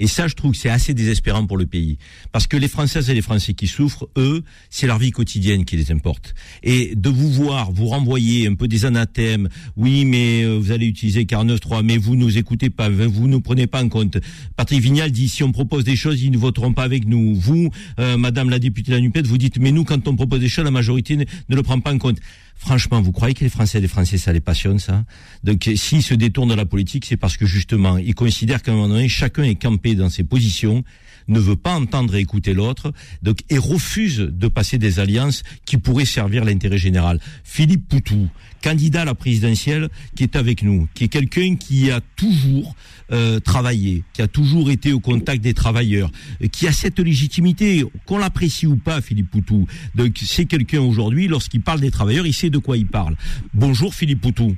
Et 0.00 0.06
ça, 0.06 0.28
je 0.28 0.34
trouve 0.34 0.52
que 0.52 0.58
c'est 0.58 0.68
assez 0.68 0.94
désespérant 0.94 1.46
pour 1.46 1.56
le 1.56 1.66
pays. 1.66 1.98
Parce 2.32 2.46
que 2.46 2.56
les 2.56 2.68
Françaises 2.68 3.10
et 3.10 3.14
les 3.14 3.22
Français 3.22 3.54
qui 3.54 3.66
souffrent, 3.66 4.08
eux, 4.16 4.42
c'est 4.70 4.86
leur 4.86 4.98
vie 4.98 5.10
quotidienne 5.10 5.64
qui 5.64 5.76
les 5.76 5.90
importe. 5.90 6.34
Et 6.62 6.94
de 6.94 7.08
vous 7.08 7.30
voir, 7.30 7.72
vous 7.72 7.86
renvoyer 7.86 8.46
un 8.46 8.54
peu 8.54 8.68
des 8.68 8.84
anathèmes, 8.84 9.48
oui, 9.76 10.04
mais 10.04 10.42
euh, 10.42 10.56
vous 10.58 10.70
allez 10.70 10.86
utiliser 10.86 11.24
49.3, 11.24 11.82
mais 11.82 11.96
vous 11.96 12.16
nous 12.16 12.38
écoutez 12.38 12.70
pas, 12.70 12.88
vous 12.88 13.28
ne 13.28 13.38
prenez 13.38 13.66
pas 13.66 13.82
en 13.82 13.88
compte. 13.88 14.18
Patrick 14.56 14.80
Vignal 14.80 15.10
dit, 15.10 15.28
si 15.28 15.42
on 15.42 15.52
propose 15.52 15.84
des 15.84 15.96
choses, 15.96 16.22
ils 16.22 16.30
ne 16.30 16.38
voteront 16.38 16.72
pas 16.72 16.84
avec 16.84 17.06
nous. 17.06 17.34
Vous, 17.34 17.70
euh, 17.98 18.16
Madame 18.16 18.50
la 18.50 18.58
députée 18.58 18.92
de 18.92 18.96
la 18.96 19.00
NUPED, 19.00 19.26
vous 19.26 19.38
dites, 19.38 19.58
mais 19.58 19.72
nous, 19.72 19.84
quand 19.84 20.06
on 20.08 20.16
propose 20.16 20.40
des 20.40 20.48
choses, 20.48 20.64
la 20.64 20.70
majorité 20.70 21.16
ne, 21.16 21.24
ne 21.48 21.56
le 21.56 21.62
prend 21.62 21.80
pas 21.80 21.92
en 21.92 21.98
compte. 21.98 22.18
Franchement, 22.58 23.00
vous 23.00 23.12
croyez 23.12 23.34
que 23.34 23.44
les 23.44 23.50
Français 23.50 23.78
et 23.78 23.80
les 23.80 23.88
Français, 23.88 24.18
ça 24.18 24.32
les 24.32 24.40
passionne, 24.40 24.78
ça? 24.80 25.04
Donc, 25.44 25.70
s'ils 25.76 26.02
se 26.02 26.12
détournent 26.12 26.48
de 26.48 26.54
la 26.54 26.66
politique, 26.66 27.06
c'est 27.06 27.16
parce 27.16 27.36
que 27.36 27.46
justement, 27.46 27.98
ils 27.98 28.14
considèrent 28.14 28.62
qu'à 28.62 28.72
un 28.72 28.74
moment 28.74 28.88
donné, 28.88 29.08
chacun 29.08 29.44
est 29.44 29.54
campé 29.54 29.94
dans 29.94 30.10
ses 30.10 30.24
positions, 30.24 30.82
ne 31.28 31.38
veut 31.38 31.56
pas 31.56 31.74
entendre 31.74 32.14
et 32.16 32.20
écouter 32.20 32.54
l'autre, 32.54 32.92
donc 33.22 33.38
et 33.50 33.58
refuse 33.58 34.18
de 34.18 34.48
passer 34.48 34.78
des 34.78 34.98
alliances 34.98 35.42
qui 35.64 35.76
pourraient 35.76 36.04
servir 36.04 36.44
l'intérêt 36.44 36.78
général. 36.78 37.20
Philippe 37.44 37.88
Poutou, 37.88 38.28
candidat 38.62 39.02
à 39.02 39.04
la 39.04 39.14
présidentielle, 39.14 39.88
qui 40.16 40.24
est 40.24 40.36
avec 40.36 40.62
nous, 40.62 40.88
qui 40.94 41.04
est 41.04 41.08
quelqu'un 41.08 41.56
qui 41.56 41.90
a 41.90 42.00
toujours 42.16 42.74
euh, 43.12 43.40
travaillé, 43.40 44.04
qui 44.12 44.22
a 44.22 44.28
toujours 44.28 44.70
été 44.70 44.92
au 44.92 45.00
contact 45.00 45.42
des 45.42 45.54
travailleurs, 45.54 46.10
qui 46.52 46.66
a 46.66 46.72
cette 46.72 46.98
légitimité, 46.98 47.84
qu'on 48.06 48.18
l'apprécie 48.18 48.66
ou 48.66 48.76
pas, 48.76 49.00
Philippe 49.00 49.30
Poutou. 49.30 49.66
Donc 49.94 50.18
c'est 50.22 50.46
quelqu'un 50.46 50.80
aujourd'hui, 50.80 51.28
lorsqu'il 51.28 51.60
parle 51.60 51.80
des 51.80 51.90
travailleurs, 51.90 52.26
il 52.26 52.34
sait 52.34 52.50
de 52.50 52.58
quoi 52.58 52.76
il 52.76 52.86
parle. 52.86 53.16
Bonjour 53.54 53.94
Philippe 53.94 54.20
Poutou. 54.20 54.56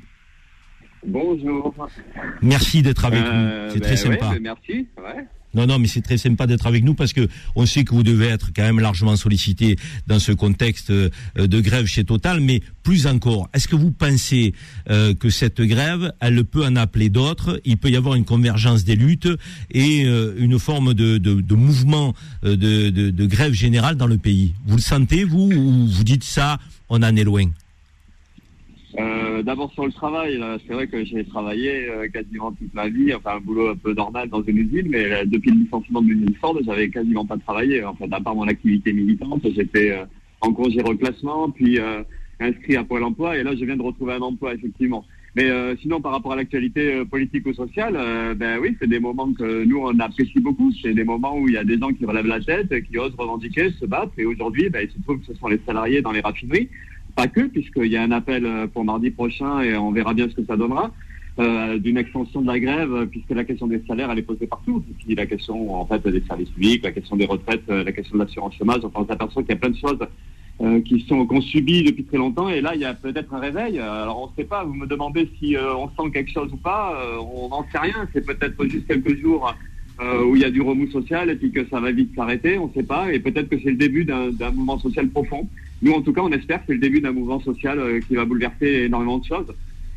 Bonjour. 1.06 1.74
Merci 2.42 2.82
d'être 2.82 3.04
avec 3.04 3.22
euh, 3.22 3.66
nous. 3.66 3.72
C'est 3.72 3.80
très 3.80 3.90
ben 3.90 3.96
sympa. 3.96 4.34
merci. 4.40 4.86
Ouais. 4.98 5.26
Non, 5.54 5.66
non, 5.66 5.78
mais 5.78 5.88
c'est 5.88 6.00
très 6.00 6.18
sympa 6.18 6.46
d'être 6.46 6.66
avec 6.66 6.84
nous 6.84 6.94
parce 6.94 7.12
que 7.12 7.28
on 7.56 7.66
sait 7.66 7.84
que 7.84 7.94
vous 7.94 8.02
devez 8.02 8.26
être 8.26 8.50
quand 8.54 8.62
même 8.62 8.78
largement 8.80 9.16
sollicité 9.16 9.76
dans 10.06 10.18
ce 10.18 10.32
contexte 10.32 10.90
euh, 10.90 11.10
de 11.36 11.60
grève 11.60 11.86
chez 11.86 12.04
Total. 12.04 12.40
Mais 12.40 12.60
plus 12.82 13.06
encore, 13.06 13.48
est-ce 13.52 13.66
que 13.66 13.76
vous 13.76 13.90
pensez 13.90 14.54
euh, 14.88 15.14
que 15.14 15.28
cette 15.30 15.60
grève, 15.60 16.12
elle 16.20 16.44
peut 16.44 16.64
en 16.64 16.76
appeler 16.76 17.08
d'autres? 17.08 17.60
Il 17.64 17.78
peut 17.78 17.90
y 17.90 17.96
avoir 17.96 18.14
une 18.14 18.24
convergence 18.24 18.84
des 18.84 18.96
luttes 18.96 19.28
et 19.70 20.04
euh, 20.04 20.34
une 20.38 20.58
forme 20.58 20.94
de, 20.94 21.54
mouvement 21.54 22.14
de, 22.42 22.90
de, 22.90 23.26
grève 23.26 23.52
générale 23.52 23.96
dans 23.96 24.06
le 24.06 24.18
pays. 24.18 24.54
Vous 24.66 24.76
le 24.76 24.82
sentez, 24.82 25.24
vous, 25.24 25.50
ou 25.52 25.86
vous 25.86 26.04
dites 26.04 26.24
ça, 26.24 26.58
on 26.88 27.02
en 27.02 27.16
est 27.16 27.24
loin? 27.24 27.50
Euh, 28.98 29.42
D'abord 29.42 29.72
sur 29.72 29.86
le 29.86 29.92
travail, 29.92 30.42
c'est 30.66 30.72
vrai 30.72 30.86
que 30.88 31.04
j'ai 31.04 31.24
travaillé 31.24 31.88
euh, 31.88 32.08
quasiment 32.08 32.52
toute 32.52 32.74
ma 32.74 32.88
vie, 32.88 33.14
enfin 33.14 33.36
un 33.36 33.40
boulot 33.40 33.68
un 33.68 33.76
peu 33.76 33.94
normal 33.94 34.28
dans 34.28 34.42
une 34.42 34.58
usine, 34.58 34.88
mais 34.88 35.04
euh, 35.12 35.24
depuis 35.24 35.50
le 35.50 35.60
licenciement 35.60 36.02
de 36.02 36.08
l'usine 36.08 36.34
Ford, 36.40 36.56
j'avais 36.64 36.90
quasiment 36.90 37.24
pas 37.24 37.38
travaillé. 37.38 37.84
En 37.84 37.94
fait, 37.94 38.08
à 38.12 38.20
part 38.20 38.34
mon 38.34 38.48
activité 38.48 38.92
militante, 38.92 39.42
j'étais 39.54 39.92
euh, 39.92 40.04
en 40.40 40.52
congé 40.52 40.82
reclassement, 40.82 41.50
puis 41.50 41.78
inscrit 42.40 42.76
à 42.76 42.84
Pôle 42.84 43.04
Emploi, 43.04 43.36
et 43.36 43.42
là 43.42 43.54
je 43.54 43.64
viens 43.64 43.76
de 43.76 43.82
retrouver 43.82 44.14
un 44.14 44.20
emploi 44.20 44.54
effectivement. 44.54 45.04
Mais 45.36 45.48
sinon, 45.80 46.00
par 46.00 46.12
rapport 46.12 46.32
à 46.32 46.36
l'actualité 46.36 47.04
politique 47.04 47.46
ou 47.46 47.52
sociale, 47.52 47.92
ben 48.36 48.58
oui, 48.58 48.74
c'est 48.80 48.88
des 48.88 48.98
moments 48.98 49.32
que 49.34 49.64
nous 49.64 49.78
on 49.78 49.96
apprécie 50.00 50.40
beaucoup. 50.40 50.72
C'est 50.82 50.94
des 50.94 51.04
moments 51.04 51.36
où 51.36 51.46
il 51.46 51.54
y 51.54 51.58
a 51.58 51.62
des 51.62 51.78
gens 51.78 51.92
qui 51.92 52.06
relèvent 52.06 52.26
la 52.26 52.40
tête, 52.40 52.72
qui 52.84 52.96
osent 52.96 53.14
revendiquer, 53.16 53.70
se 53.78 53.84
battre. 53.84 54.12
Et 54.16 54.24
aujourd'hui, 54.24 54.70
ben, 54.70 54.80
il 54.82 54.90
se 54.90 55.00
trouve 55.02 55.20
que 55.20 55.26
ce 55.26 55.34
sont 55.34 55.48
les 55.48 55.60
salariés 55.66 56.00
dans 56.00 56.12
les 56.12 56.20
raffineries 56.20 56.70
pas 57.20 57.28
que, 57.28 57.42
puisqu'il 57.42 57.92
y 57.92 57.96
a 57.98 58.02
un 58.02 58.12
appel 58.12 58.46
euh, 58.46 58.66
pour 58.66 58.82
mardi 58.82 59.10
prochain 59.10 59.60
et 59.60 59.76
on 59.76 59.90
verra 59.92 60.14
bien 60.14 60.26
ce 60.30 60.34
que 60.34 60.44
ça 60.46 60.56
donnera. 60.56 60.90
Euh, 61.38 61.78
d'une 61.78 61.98
extension 61.98 62.40
de 62.40 62.46
la 62.46 62.58
grève, 62.58 63.06
puisque 63.10 63.30
la 63.30 63.44
question 63.44 63.66
des 63.66 63.82
salaires, 63.86 64.10
elle 64.10 64.18
est 64.18 64.22
posée 64.30 64.46
partout. 64.46 64.82
La 65.08 65.26
question, 65.26 65.74
en 65.74 65.86
fait, 65.86 66.06
des 66.06 66.22
services 66.22 66.48
publics, 66.50 66.82
la 66.82 66.92
question 66.92 67.16
des 67.16 67.26
retraites, 67.26 67.68
euh, 67.68 67.84
la 67.84 67.92
question 67.92 68.16
de 68.16 68.22
l'assurance 68.22 68.54
chômage. 68.56 68.80
Enfin, 68.84 69.00
on 69.02 69.06
s'aperçoit 69.06 69.42
qu'il 69.42 69.50
y 69.50 69.58
a 69.58 69.60
plein 69.60 69.70
de 69.70 69.76
choses 69.76 69.98
qui 70.84 71.00
sont 71.08 71.24
qu'on 71.24 71.40
subit 71.40 71.82
depuis 71.84 72.04
très 72.04 72.18
longtemps. 72.18 72.50
Et 72.50 72.60
là, 72.60 72.74
il 72.74 72.82
y 72.82 72.84
a 72.84 72.92
peut-être 72.92 73.32
un 73.32 73.38
réveil. 73.38 73.78
Alors, 73.78 74.20
on 74.22 74.26
ne 74.26 74.32
sait 74.36 74.46
pas. 74.46 74.62
Vous 74.62 74.74
me 74.74 74.86
demandez 74.86 75.30
si 75.38 75.56
on 75.56 75.88
sent 75.88 76.10
quelque 76.12 76.30
chose 76.30 76.52
ou 76.52 76.58
pas. 76.58 77.02
on 77.18 77.48
n'en 77.48 77.64
sait 77.72 77.78
rien. 77.78 78.06
C'est 78.12 78.26
peut-être 78.26 78.62
juste 78.66 78.86
quelques 78.86 79.18
jours 79.22 79.54
où 80.26 80.36
il 80.36 80.42
y 80.42 80.44
a 80.44 80.50
du 80.50 80.60
remous 80.60 80.90
social 80.90 81.30
et 81.30 81.36
puis 81.36 81.50
que 81.50 81.66
ça 81.70 81.80
va 81.80 81.92
vite 81.92 82.14
s'arrêter. 82.14 82.58
On 82.58 82.68
ne 82.68 82.74
sait 82.74 82.82
pas. 82.82 83.10
Et 83.10 83.20
peut-être 83.20 83.48
que 83.48 83.58
c'est 83.58 83.70
le 83.70 83.82
début 83.86 84.04
d'un 84.04 84.50
mouvement 84.50 84.78
social 84.78 85.08
profond. 85.08 85.48
Nous, 85.82 85.92
en 85.92 86.02
tout 86.02 86.12
cas, 86.12 86.20
on 86.20 86.30
espère 86.30 86.58
que 86.60 86.64
c'est 86.68 86.74
le 86.74 86.78
début 86.78 87.00
d'un 87.00 87.12
mouvement 87.12 87.40
social 87.40 87.78
euh, 87.78 88.00
qui 88.00 88.14
va 88.14 88.24
bouleverser 88.24 88.84
énormément 88.84 89.18
de 89.18 89.24
choses. 89.24 89.46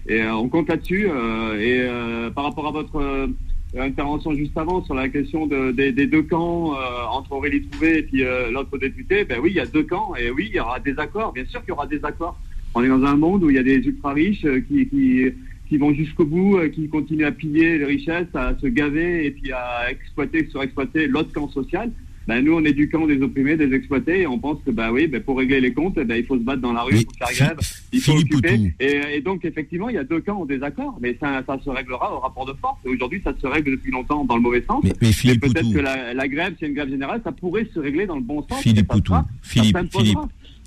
Et 0.08 0.22
euh, 0.22 0.34
on 0.36 0.48
compte 0.48 0.70
là-dessus. 0.70 1.08
Euh, 1.10 1.60
et 1.60 2.32
par 2.32 2.46
rapport 2.46 2.68
à 2.68 2.72
votre 2.72 3.30
intervention 3.78 4.34
juste 4.34 4.58
avant 4.58 4.84
sur 4.84 4.94
la 4.94 5.10
question 5.10 5.48
de, 5.48 5.72
des, 5.72 5.92
deux 5.92 6.22
camps 6.22 6.74
entre 7.12 7.32
Aurélie 7.32 7.68
Trouvé 7.68 8.00
et 8.00 8.04
puis 8.04 8.24
l'autre 8.52 8.78
député, 8.78 9.24
ben 9.24 9.40
oui, 9.42 9.52
il 9.52 9.56
y 9.56 9.60
a 9.60 9.66
deux 9.66 9.84
camps 9.84 10.16
et 10.16 10.30
oui, 10.30 10.48
il 10.50 10.56
y 10.56 10.60
aura 10.60 10.80
des 10.80 10.98
accords. 11.00 11.34
Bien 11.34 11.46
sûr 11.46 11.60
qu'il 11.62 11.70
y 11.70 11.72
aura 11.72 11.88
des 11.88 12.04
accords. 12.04 12.38
On 12.76 12.84
est 12.84 12.88
dans 12.88 13.04
un 13.04 13.16
monde 13.16 13.44
où 13.44 13.50
il 13.50 13.56
y 13.56 13.60
a 13.60 13.64
des 13.64 13.78
ultra 13.78 14.14
riches 14.14 14.46
qui, 14.68 14.88
qui, 14.88 15.26
qui 15.68 15.78
vont 15.78 15.94
jusqu'au 15.94 16.26
bout, 16.26 16.60
qui 16.74 16.88
continuent 16.88 17.26
à 17.26 17.32
piller 17.32 17.80
les 17.80 17.86
richesses, 17.86 18.34
à 18.36 18.56
se 18.60 18.68
gaver 18.68 19.26
et 19.26 19.32
puis 19.32 19.52
à 19.52 19.90
exploiter, 19.90 20.48
surexploiter 20.52 21.08
l'autre 21.08 21.32
camp 21.34 21.50
social 21.50 21.92
ben, 22.28 22.44
nous, 22.44 22.54
on 22.54 22.64
est 22.64 22.74
du 22.74 22.90
camp 22.90 23.06
des 23.06 23.22
opprimés, 23.22 23.58
des 23.58 23.74
exploités, 23.74 24.22
et 24.22 24.28
on 24.28 24.40
pense 24.40 24.60
que, 24.66 24.72
bah 24.72 24.92
oui, 24.92 25.08
ben, 25.08 25.22
pour 25.22 25.38
régler 25.38 25.60
les 25.62 25.74
comptes, 25.74 25.96
ben, 25.96 26.16
il 26.16 26.26
faut 26.26 26.38
se 26.38 26.44
battre 26.44 26.62
dans 26.62 26.74
la 26.74 26.84
rue, 26.84 26.96
il 26.96 27.06
faut 27.06 27.12
faire 27.18 27.48
grève, 27.48 27.60
il 27.92 28.02
faut 28.02 28.14
occuper. 28.14 28.74
Et, 28.80 29.02
et, 29.16 29.22
donc, 29.22 29.46
effectivement, 29.46 29.90
il 29.90 29.96
y 29.96 30.00
a 30.00 30.04
deux 30.04 30.22
camps 30.22 30.42
en 30.42 30.46
désaccord, 30.46 30.98
mais 31.02 31.18
ça, 31.20 31.44
ça 31.46 31.60
se 31.64 31.70
réglera 31.70 32.16
au 32.16 32.20
rapport 32.20 32.46
de 32.46 32.54
force. 32.54 32.78
Et 32.86 32.90
aujourd'hui, 32.90 33.22
ça 33.24 33.34
se 33.42 33.48
règle 33.48 33.72
depuis 33.72 33.92
longtemps 33.92 34.26
dans 34.26 34.36
le 34.36 34.42
mauvais 34.42 34.64
sens. 34.68 34.84
Mais, 34.84 34.94
mais 35.02 35.36
peut-être 35.38 35.74
que 35.74 35.80
la, 35.80 36.14
la 36.14 36.28
grève, 36.28 36.54
c'est 36.60 36.68
une 36.68 36.74
grève 36.74 36.90
générale, 36.90 37.22
ça 37.24 37.32
pourrait 37.32 37.68
se 37.74 37.80
régler 37.80 38.06
dans 38.06 38.16
le 38.16 38.22
bon 38.22 38.46
sens. 38.50 38.62
Philippe 38.62 38.88
Poutou, 38.88 39.14
Philippe, 39.42 39.78
Philippe. 39.92 40.18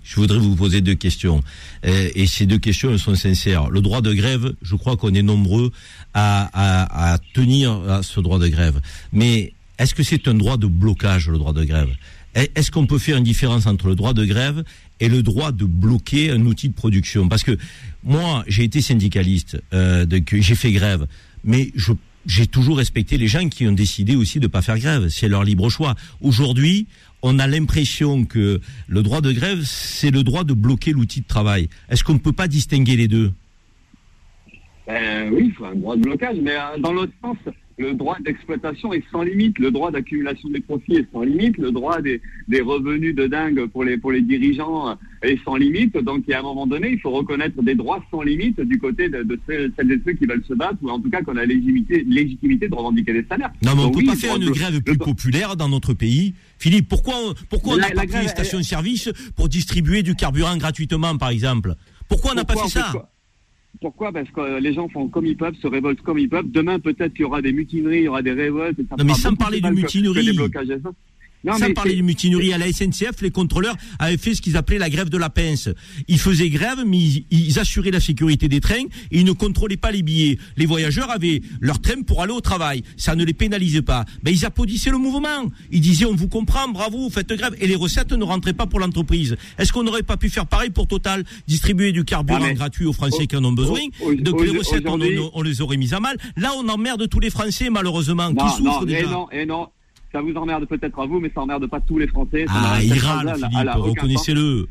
Je 0.05 0.21
voudrais 0.21 0.39
vous 0.39 0.55
poser 0.55 0.83
deux 0.83 0.95
questions. 0.95 1.41
Euh, 1.85 2.11
et 2.15 2.27
ces 2.27 2.47
deux 2.47 2.59
questions 2.59 2.93
elles 2.93 2.99
sont 3.01 3.17
sincères. 3.17 3.71
Le 3.71 3.81
droit 3.81 4.03
de 4.03 4.15
grève, 4.15 4.55
je 4.63 4.77
crois 4.77 4.97
qu'on 4.97 5.13
est 5.13 5.23
nombreux 5.23 5.73
à, 6.15 6.49
à, 6.53 7.15
à 7.15 7.19
tenir 7.35 7.73
à 7.91 8.05
ce 8.05 8.21
droit 8.21 8.39
de 8.39 8.47
grève. 8.47 8.81
Mais 9.13 9.53
est-ce 9.79 9.95
que 9.95 10.03
c'est 10.03 10.29
un 10.29 10.35
droit 10.35 10.57
de 10.57 10.67
blocage, 10.67 11.29
le 11.29 11.39
droit 11.39 11.53
de 11.53 11.65
grève? 11.65 11.91
Est-ce 12.35 12.71
qu'on 12.71 12.87
peut 12.87 12.99
faire 12.99 13.17
une 13.17 13.25
différence 13.25 13.67
entre 13.67 13.89
le 13.89 13.95
droit 13.95 14.13
de 14.13 14.25
grève 14.25 14.63
et 15.01 15.09
le 15.09 15.23
droit 15.23 15.53
de 15.53 15.65
bloquer 15.65 16.31
un 16.31 16.45
outil 16.45 16.69
de 16.69 16.75
production? 16.75 17.29
Parce 17.29 17.43
que 17.43 17.57
moi, 18.05 18.45
j'ai 18.47 18.65
été 18.65 18.83
syndicaliste, 18.83 19.59
euh, 19.73 20.05
j'ai 20.33 20.55
fait 20.55 20.71
grève, 20.73 21.07
mais 21.45 21.73
j'ai 22.27 22.47
toujours 22.47 22.77
respecté 22.77 23.17
les 23.17 23.27
gens 23.27 23.49
qui 23.49 23.67
ont 23.67 23.73
décidé 23.73 24.17
aussi 24.17 24.39
de 24.39 24.45
ne 24.45 24.51
pas 24.51 24.61
faire 24.61 24.79
grève. 24.79 25.09
C'est 25.09 25.29
leur 25.29 25.45
libre 25.45 25.71
choix. 25.71 25.95
Aujourd'hui, 26.21 26.87
on 27.23 27.39
a 27.39 27.47
l'impression 27.47 28.27
que 28.27 28.61
le 28.87 29.03
droit 29.03 29.23
de 29.23 29.33
grève, 29.33 29.63
c'est 29.65 30.11
le 30.11 30.23
droit 30.23 30.45
de 30.45 30.53
bloquer 30.53 30.93
l'outil 30.93 31.23
de 31.23 31.27
travail. 31.27 31.71
Est-ce 31.89 32.05
qu'on 32.05 32.15
ne 32.15 32.19
peut 32.19 32.33
pas 32.33 32.49
distinguer 32.49 32.97
les 32.97 33.09
deux? 33.09 33.33
Euh, 34.89 35.31
oui, 35.33 35.47
il 35.47 35.53
faut 35.53 35.65
un 35.65 35.75
droit 35.75 35.97
de 35.97 36.03
blocage, 36.03 36.37
mais 36.43 36.55
euh, 36.55 36.79
dans 36.79 36.93
l'autre 36.93 37.13
sens, 37.23 37.37
le 37.79 37.93
droit 37.95 38.17
d'exploitation 38.25 38.93
est 38.93 39.05
sans 39.13 39.23
limite, 39.23 39.59
le 39.59 39.71
droit 39.71 39.91
d'accumulation 39.91 40.49
des 40.49 40.61
profits 40.61 40.97
est 40.97 41.07
sans 41.13 41.23
limite, 41.23 41.59
le 41.59 41.71
droit 41.71 42.01
des, 42.01 42.21
des 42.49 42.61
revenus 42.61 43.15
de 43.15 43.27
dingue 43.27 43.67
pour 43.67 43.85
les, 43.85 43.99
pour 43.99 44.13
les 44.13 44.23
dirigeants 44.23 44.97
est 45.23 45.39
sans 45.45 45.57
limite. 45.57 45.97
Donc, 45.99 46.25
il 46.27 46.31
y 46.31 46.35
a 46.35 46.41
un 46.41 46.43
moment 46.43 46.67
donné, 46.67 46.91
il 46.93 47.01
faut 47.01 47.11
reconnaître 47.11 47.63
des 47.63 47.75
droits 47.75 48.03
sans 48.11 48.23
limite 48.23 48.61
du 48.61 48.79
côté 48.79 49.09
de, 49.09 49.23
de 49.23 49.39
celles 49.47 49.73
celles 49.77 49.93
et 49.93 50.01
ceux 50.05 50.13
qui 50.13 50.27
veulent 50.27 50.45
se 50.47 50.55
battre, 50.55 50.79
ou 50.83 50.89
en 50.89 51.01
tout 51.01 51.11
cas 51.11 51.23
qu'on 51.23 51.37
a 51.37 51.45
légitimité, 51.45 52.05
légitimité 52.09 52.69
de 52.69 52.75
revendiquer 52.75 53.13
des 53.13 53.27
salaires. 53.29 53.53
Non, 53.63 53.75
mais 53.75 53.83
on 53.83 53.85
Donc 53.85 53.95
peut 53.95 53.99
oui, 54.01 54.07
pas 54.07 54.17
faire 54.17 54.37
une 54.37 54.51
grève 54.51 54.81
plus 54.81 54.99
populaire 54.99 55.57
dans 55.57 55.69
notre 55.69 55.93
pays. 55.93 56.35
Philippe, 56.59 56.89
pourquoi, 56.89 57.15
pourquoi 57.51 57.75
on 57.75 57.79
n'a 57.79 57.91
pas 57.91 58.07
pris 58.07 58.23
les 58.23 58.29
stations-service 58.29 59.11
pour 59.37 59.49
distribuer 59.49 60.03
du 60.03 60.15
carburant 60.15 60.57
gratuitement, 60.57 61.17
par 61.19 61.29
exemple? 61.29 61.75
Pourquoi 62.09 62.33
on 62.33 62.35
n'a 62.35 62.45
pas 62.45 62.55
fait 62.55 62.69
ça 62.69 62.89
Pourquoi 62.93 63.11
Pourquoi? 63.81 64.13
Parce 64.13 64.31
que 64.31 64.61
les 64.61 64.73
gens 64.73 64.89
font 64.89 65.09
comme 65.09 65.27
ils 65.27 65.37
peuvent, 65.37 65.55
se 65.61 65.67
révoltent 65.67 66.03
comme 66.03 66.19
ils 66.19 66.29
peuvent. 66.29 66.51
Demain, 66.51 66.79
peut-être 66.79 67.13
qu'il 67.13 67.23
y 67.23 67.25
aura 67.25 67.43
des 67.43 67.53
mutineries, 67.53 67.99
il 67.99 68.05
y 68.05 68.09
aura 68.09 68.23
des 68.23 68.33
révoltes. 68.33 68.79
et 68.79 68.87
ça 68.89 68.97
Non, 68.97 69.05
mais 69.05 69.15
sans 69.15 69.35
parler 69.35 69.61
de 69.61 69.69
mutineries. 69.69 70.37
Et. 71.47 71.51
Non, 71.51 71.59
Sans 71.59 71.73
parler 71.75 71.97
de 71.97 72.03
mutinerie 72.03 72.53
à 72.53 72.59
la 72.59 72.71
SNCF, 72.73 73.21
les 73.23 73.31
contrôleurs 73.31 73.77
avaient 73.99 74.17
fait 74.17 74.35
ce 74.35 74.43
qu'ils 74.43 74.57
appelaient 74.57 74.79
la 74.79 74.91
grève 74.91 75.09
de 75.09 75.17
la 75.19 75.31
pince. 75.31 75.69
Ils 76.09 76.19
faisaient 76.19 76.49
grève, 76.51 76.79
mais 76.87 76.99
ils, 76.99 77.27
ils 77.31 77.59
assuraient 77.59 77.91
la 77.91 78.01
sécurité 78.01 78.49
des 78.49 78.61
trains 78.61 78.85
et 79.11 79.19
ils 79.21 79.25
ne 79.25 79.33
contrôlaient 79.33 79.77
pas 79.77 79.91
les 79.91 80.03
billets. 80.03 80.39
Les 80.57 80.67
voyageurs 80.67 81.11
avaient 81.11 81.41
leur 81.61 81.81
train 81.81 82.03
pour 82.03 82.23
aller 82.23 82.33
au 82.33 82.41
travail. 82.41 82.83
Ça 82.97 83.15
ne 83.15 83.25
les 83.25 83.35
pénalisait 83.35 83.83
pas. 83.83 84.05
Ben, 84.23 84.33
ils 84.33 84.45
applaudissaient 84.45 84.91
le 84.91 84.99
mouvement. 84.99 85.51
Ils 85.71 85.81
disaient, 85.81 86.05
on 86.07 86.15
vous 86.15 86.29
comprend, 86.29 86.69
bravo, 86.69 87.09
faites 87.11 87.33
grève. 87.33 87.55
Et 87.61 87.67
les 87.67 87.77
recettes 87.77 88.13
ne 88.13 88.25
rentraient 88.25 88.53
pas 88.53 88.67
pour 88.67 88.81
l'entreprise. 88.81 89.37
Est-ce 89.59 89.73
qu'on 89.73 89.83
n'aurait 89.83 90.03
pas 90.03 90.17
pu 90.17 90.29
faire 90.31 90.47
pareil 90.47 90.71
pour 90.71 90.87
Total? 90.87 91.25
Distribuer 91.47 91.93
du 91.93 92.05
carburant 92.05 92.41
Ah, 92.49 92.53
gratuit 92.55 92.87
aux 92.87 92.93
Français 92.93 93.27
qui 93.27 93.37
en 93.37 93.45
ont 93.45 93.53
besoin. 93.53 93.81
Donc 94.19 94.43
les 94.43 94.51
recettes, 94.57 94.83
on, 94.87 94.95
aujourd'hui- 94.95 95.19
on- 95.19 95.31
on 95.35 95.43
les 95.43 95.61
aurait 95.61 95.77
mises 95.77 95.95
à 95.95 96.01
mal. 96.01 96.17
Là, 96.37 96.53
on 96.57 96.69
emmerde 96.69 97.09
tous 97.09 97.21
les 97.21 97.31
Français, 97.31 97.71
malheureusement, 97.71 98.31
Non, 98.31 98.35
qui 98.47 98.57
souffrent 98.57 98.81
non, 98.81 98.87
et 98.87 98.87
déjà. 98.87 99.11
non, 99.11 99.31
et 99.31 99.47
non. 99.47 99.69
Ça 100.17 100.23
vous 100.23 100.35
emmerde 100.35 100.65
peut-être 100.65 100.99
à 100.99 101.05
vous, 101.05 101.21
mais 101.21 101.31
ça 101.35 101.43
emmerde 101.43 101.67
pas 101.67 101.79
tous 101.79 101.99
les 101.99 102.07
Français. 102.07 102.47
Ça 102.47 102.55
Ah, 102.57 102.83
il 102.83 102.99
râle, 102.99 103.35
reconnaissez-le. 103.77 104.67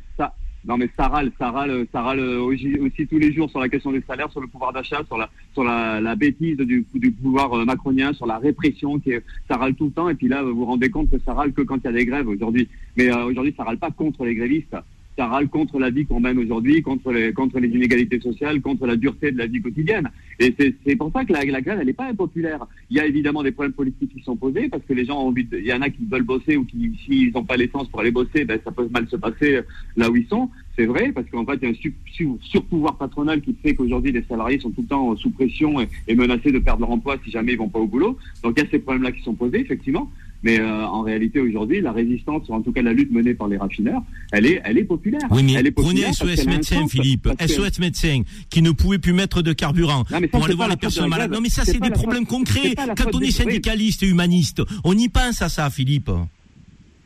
Non 0.68 0.78
mais 0.78 0.90
ça 0.98 1.08
râle, 1.08 1.32
ça 1.38 1.52
râle, 1.52 1.86
ça 1.92 2.02
râle 2.02 2.20
aussi, 2.20 2.76
tous 3.08 3.20
les 3.20 3.32
jours 3.32 3.48
sur 3.52 3.60
la 3.60 3.70
question 3.70 3.92
des 3.92 4.02
salaires, 4.08 4.32
sur 4.32 4.42
le 4.42 4.48
pouvoir 4.48 4.74
d'achat, 4.74 5.04
sur 5.06 5.16
la 5.16 5.30
sur 5.54 5.64
la, 5.64 6.02
la 6.02 6.16
bêtise 6.16 6.58
du, 6.58 6.84
du 6.96 7.12
pouvoir 7.12 7.54
euh, 7.54 7.66
macronien, 7.66 8.14
sur 8.14 8.26
la 8.26 8.40
répression, 8.40 8.98
qui 8.98 9.12
est, 9.12 9.24
ça 9.48 9.58
râle 9.58 9.76
tout 9.76 9.86
le 9.86 9.92
temps. 9.92 10.10
Et 10.10 10.16
puis 10.16 10.28
là, 10.28 10.42
vous 10.42 10.56
vous 10.56 10.66
rendez 10.66 10.90
compte 10.90 11.12
que 11.12 11.20
ça 11.24 11.36
râle 11.36 11.54
que 11.54 11.62
quand 11.62 11.78
il 11.78 11.84
y 11.84 11.88
a 11.90 11.92
des 11.92 12.06
grèves 12.08 12.28
aujourd'hui. 12.28 12.68
Mais 12.98 13.12
euh, 13.12 13.26
aujourd'hui, 13.26 13.54
ça 13.56 13.64
râle 13.64 13.78
pas 13.78 13.92
contre 13.92 14.26
les 14.26 14.34
grévistes. 14.34 14.76
Ça 15.18 15.28
râle 15.28 15.48
contre 15.48 15.80
la 15.80 15.90
vie 15.90 16.06
qu'on 16.06 16.20
mène 16.20 16.38
aujourd'hui, 16.38 16.82
contre 16.82 17.12
les 17.14 17.32
contre 17.32 17.60
les 17.60 17.70
inégalités 17.70 18.20
sociales, 18.20 18.60
contre 18.62 18.86
la 18.86 18.98
dureté 18.98 19.32
de 19.32 19.38
la 19.38 19.48
vie 19.48 19.62
quotidienne. 19.62 20.10
Et 20.40 20.54
c'est 20.60 20.76
c'est 20.86 20.98
pour 20.98 21.10
ça 21.14 21.24
que 21.24 21.32
la, 21.32 21.46
la 21.46 21.62
grève, 21.62 21.78
elle 21.80 21.88
n'est 21.88 21.94
pas 21.94 22.10
impopulaire. 22.10 22.68
Il 22.90 22.98
y 22.98 23.00
a 23.00 23.06
évidemment 23.06 23.42
des 23.42 23.52
problèmes 23.52 23.72
politiques 23.74 24.12
qui 24.14 24.22
sont 24.22 24.36
posés 24.36 24.68
parce 24.68 24.84
que 24.84 24.94
les 24.94 25.06
gens 25.06 25.18
ont 25.24 25.28
envie. 25.28 25.46
de- 25.46 25.58
il 25.58 25.66
y 25.66 25.72
en 25.74 25.82
a 25.82 25.90
qui 25.90 26.04
veulent 26.06 26.24
bosser 26.24 26.58
ou 26.58 26.66
qui, 26.66 26.92
s'ils 27.06 27.32
n'ont 27.34 27.46
pas 27.46 27.56
l'essence 27.56 27.88
pour 27.88 28.02
aller 28.02 28.12
bosser, 28.12 28.44
ben 28.44 28.60
ça 28.64 28.72
peut 28.72 28.90
mal 28.92 29.08
se 29.08 29.16
passer 29.16 29.62
là 29.96 30.10
où 30.10 30.16
ils 30.18 30.28
sont. 30.28 30.50
C'est 30.78 30.86
vrai, 30.86 31.14
parce 31.14 31.30
qu'en 31.30 31.46
fait, 31.46 31.58
il 31.62 31.64
y 31.64 31.68
a 31.68 31.70
un 31.70 31.74
sur- 31.76 31.92
sur- 32.12 32.38
surpouvoir 32.42 32.98
patronal 32.98 33.40
qui 33.40 33.56
fait 33.64 33.74
qu'aujourd'hui, 33.74 34.12
les 34.12 34.24
salariés 34.24 34.60
sont 34.60 34.72
tout 34.72 34.82
le 34.82 34.88
temps 34.88 35.16
sous 35.16 35.30
pression 35.30 35.80
et, 35.80 35.88
et 36.10 36.16
menacés 36.16 36.52
de 36.52 36.60
perdre 36.60 36.82
leur 36.82 36.92
emploi 36.92 37.16
si 37.24 37.32
jamais 37.32 37.54
ils 37.54 37.58
vont 37.58 37.70
pas 37.70 37.80
au 37.80 37.88
boulot. 37.88 38.18
Donc, 38.44 38.56
il 38.58 38.64
y 38.64 38.68
a 38.68 38.70
ces 38.70 38.80
problèmes-là 38.80 39.14
qui 39.14 39.22
sont 39.24 39.36
posés, 39.36 39.62
effectivement. 39.62 40.12
Mais 40.44 40.60
euh, 40.60 40.86
en 40.86 41.02
réalité, 41.02 41.40
aujourd'hui, 41.40 41.82
la 41.82 41.92
résistance, 41.92 42.48
ou 42.50 42.54
en 42.54 42.62
tout 42.62 42.72
cas 42.72 42.82
la 42.82 42.94
lutte 42.94 43.12
menée 43.12 43.34
par 43.34 43.48
les 43.48 43.58
raffineurs, 43.58 44.02
elle 44.32 44.46
est, 44.46 44.62
elle 44.64 44.78
est 44.78 44.84
populaire. 44.84 45.22
Oui, 45.32 45.44
mais 45.44 45.54
elle 45.54 45.68
est 45.68 45.72
prenez 45.72 46.04
populaire 46.04 46.14
SOS 46.14 46.46
médecin, 46.46 46.88
Philippe. 46.88 47.30
SOS 47.40 47.80
médecin, 47.80 48.22
qui 48.50 48.62
ne 48.62 48.72
pouvait 48.72 49.00
plus 49.00 49.14
mettre 49.14 49.42
de 49.42 49.54
carburant 49.54 50.04
Non, 50.12 50.20
mais 50.20 50.28
ça, 50.28 50.38
pour 50.38 50.46
aller 50.46 50.56
voir 50.56 50.70
les 50.70 50.78
personnes 50.78 51.04
la 51.04 51.10
malades. 51.10 51.32
Non, 51.32 51.42
mais 51.42 51.50
ça, 51.50 51.64
C'est 51.66 51.80
des 51.80 51.92
problèmes 51.92 52.26
concrets. 52.26 52.76
Quand 52.98 53.14
on 53.14 53.20
est 53.22 53.32
syndicaliste 53.32 54.04
et 54.04 54.08
humaniste, 54.08 54.62
on 54.84 54.98
y 54.98 55.10
pense 55.10 55.42
à 55.42 55.50
ça, 55.50 55.70
Philippe. 55.70 56.12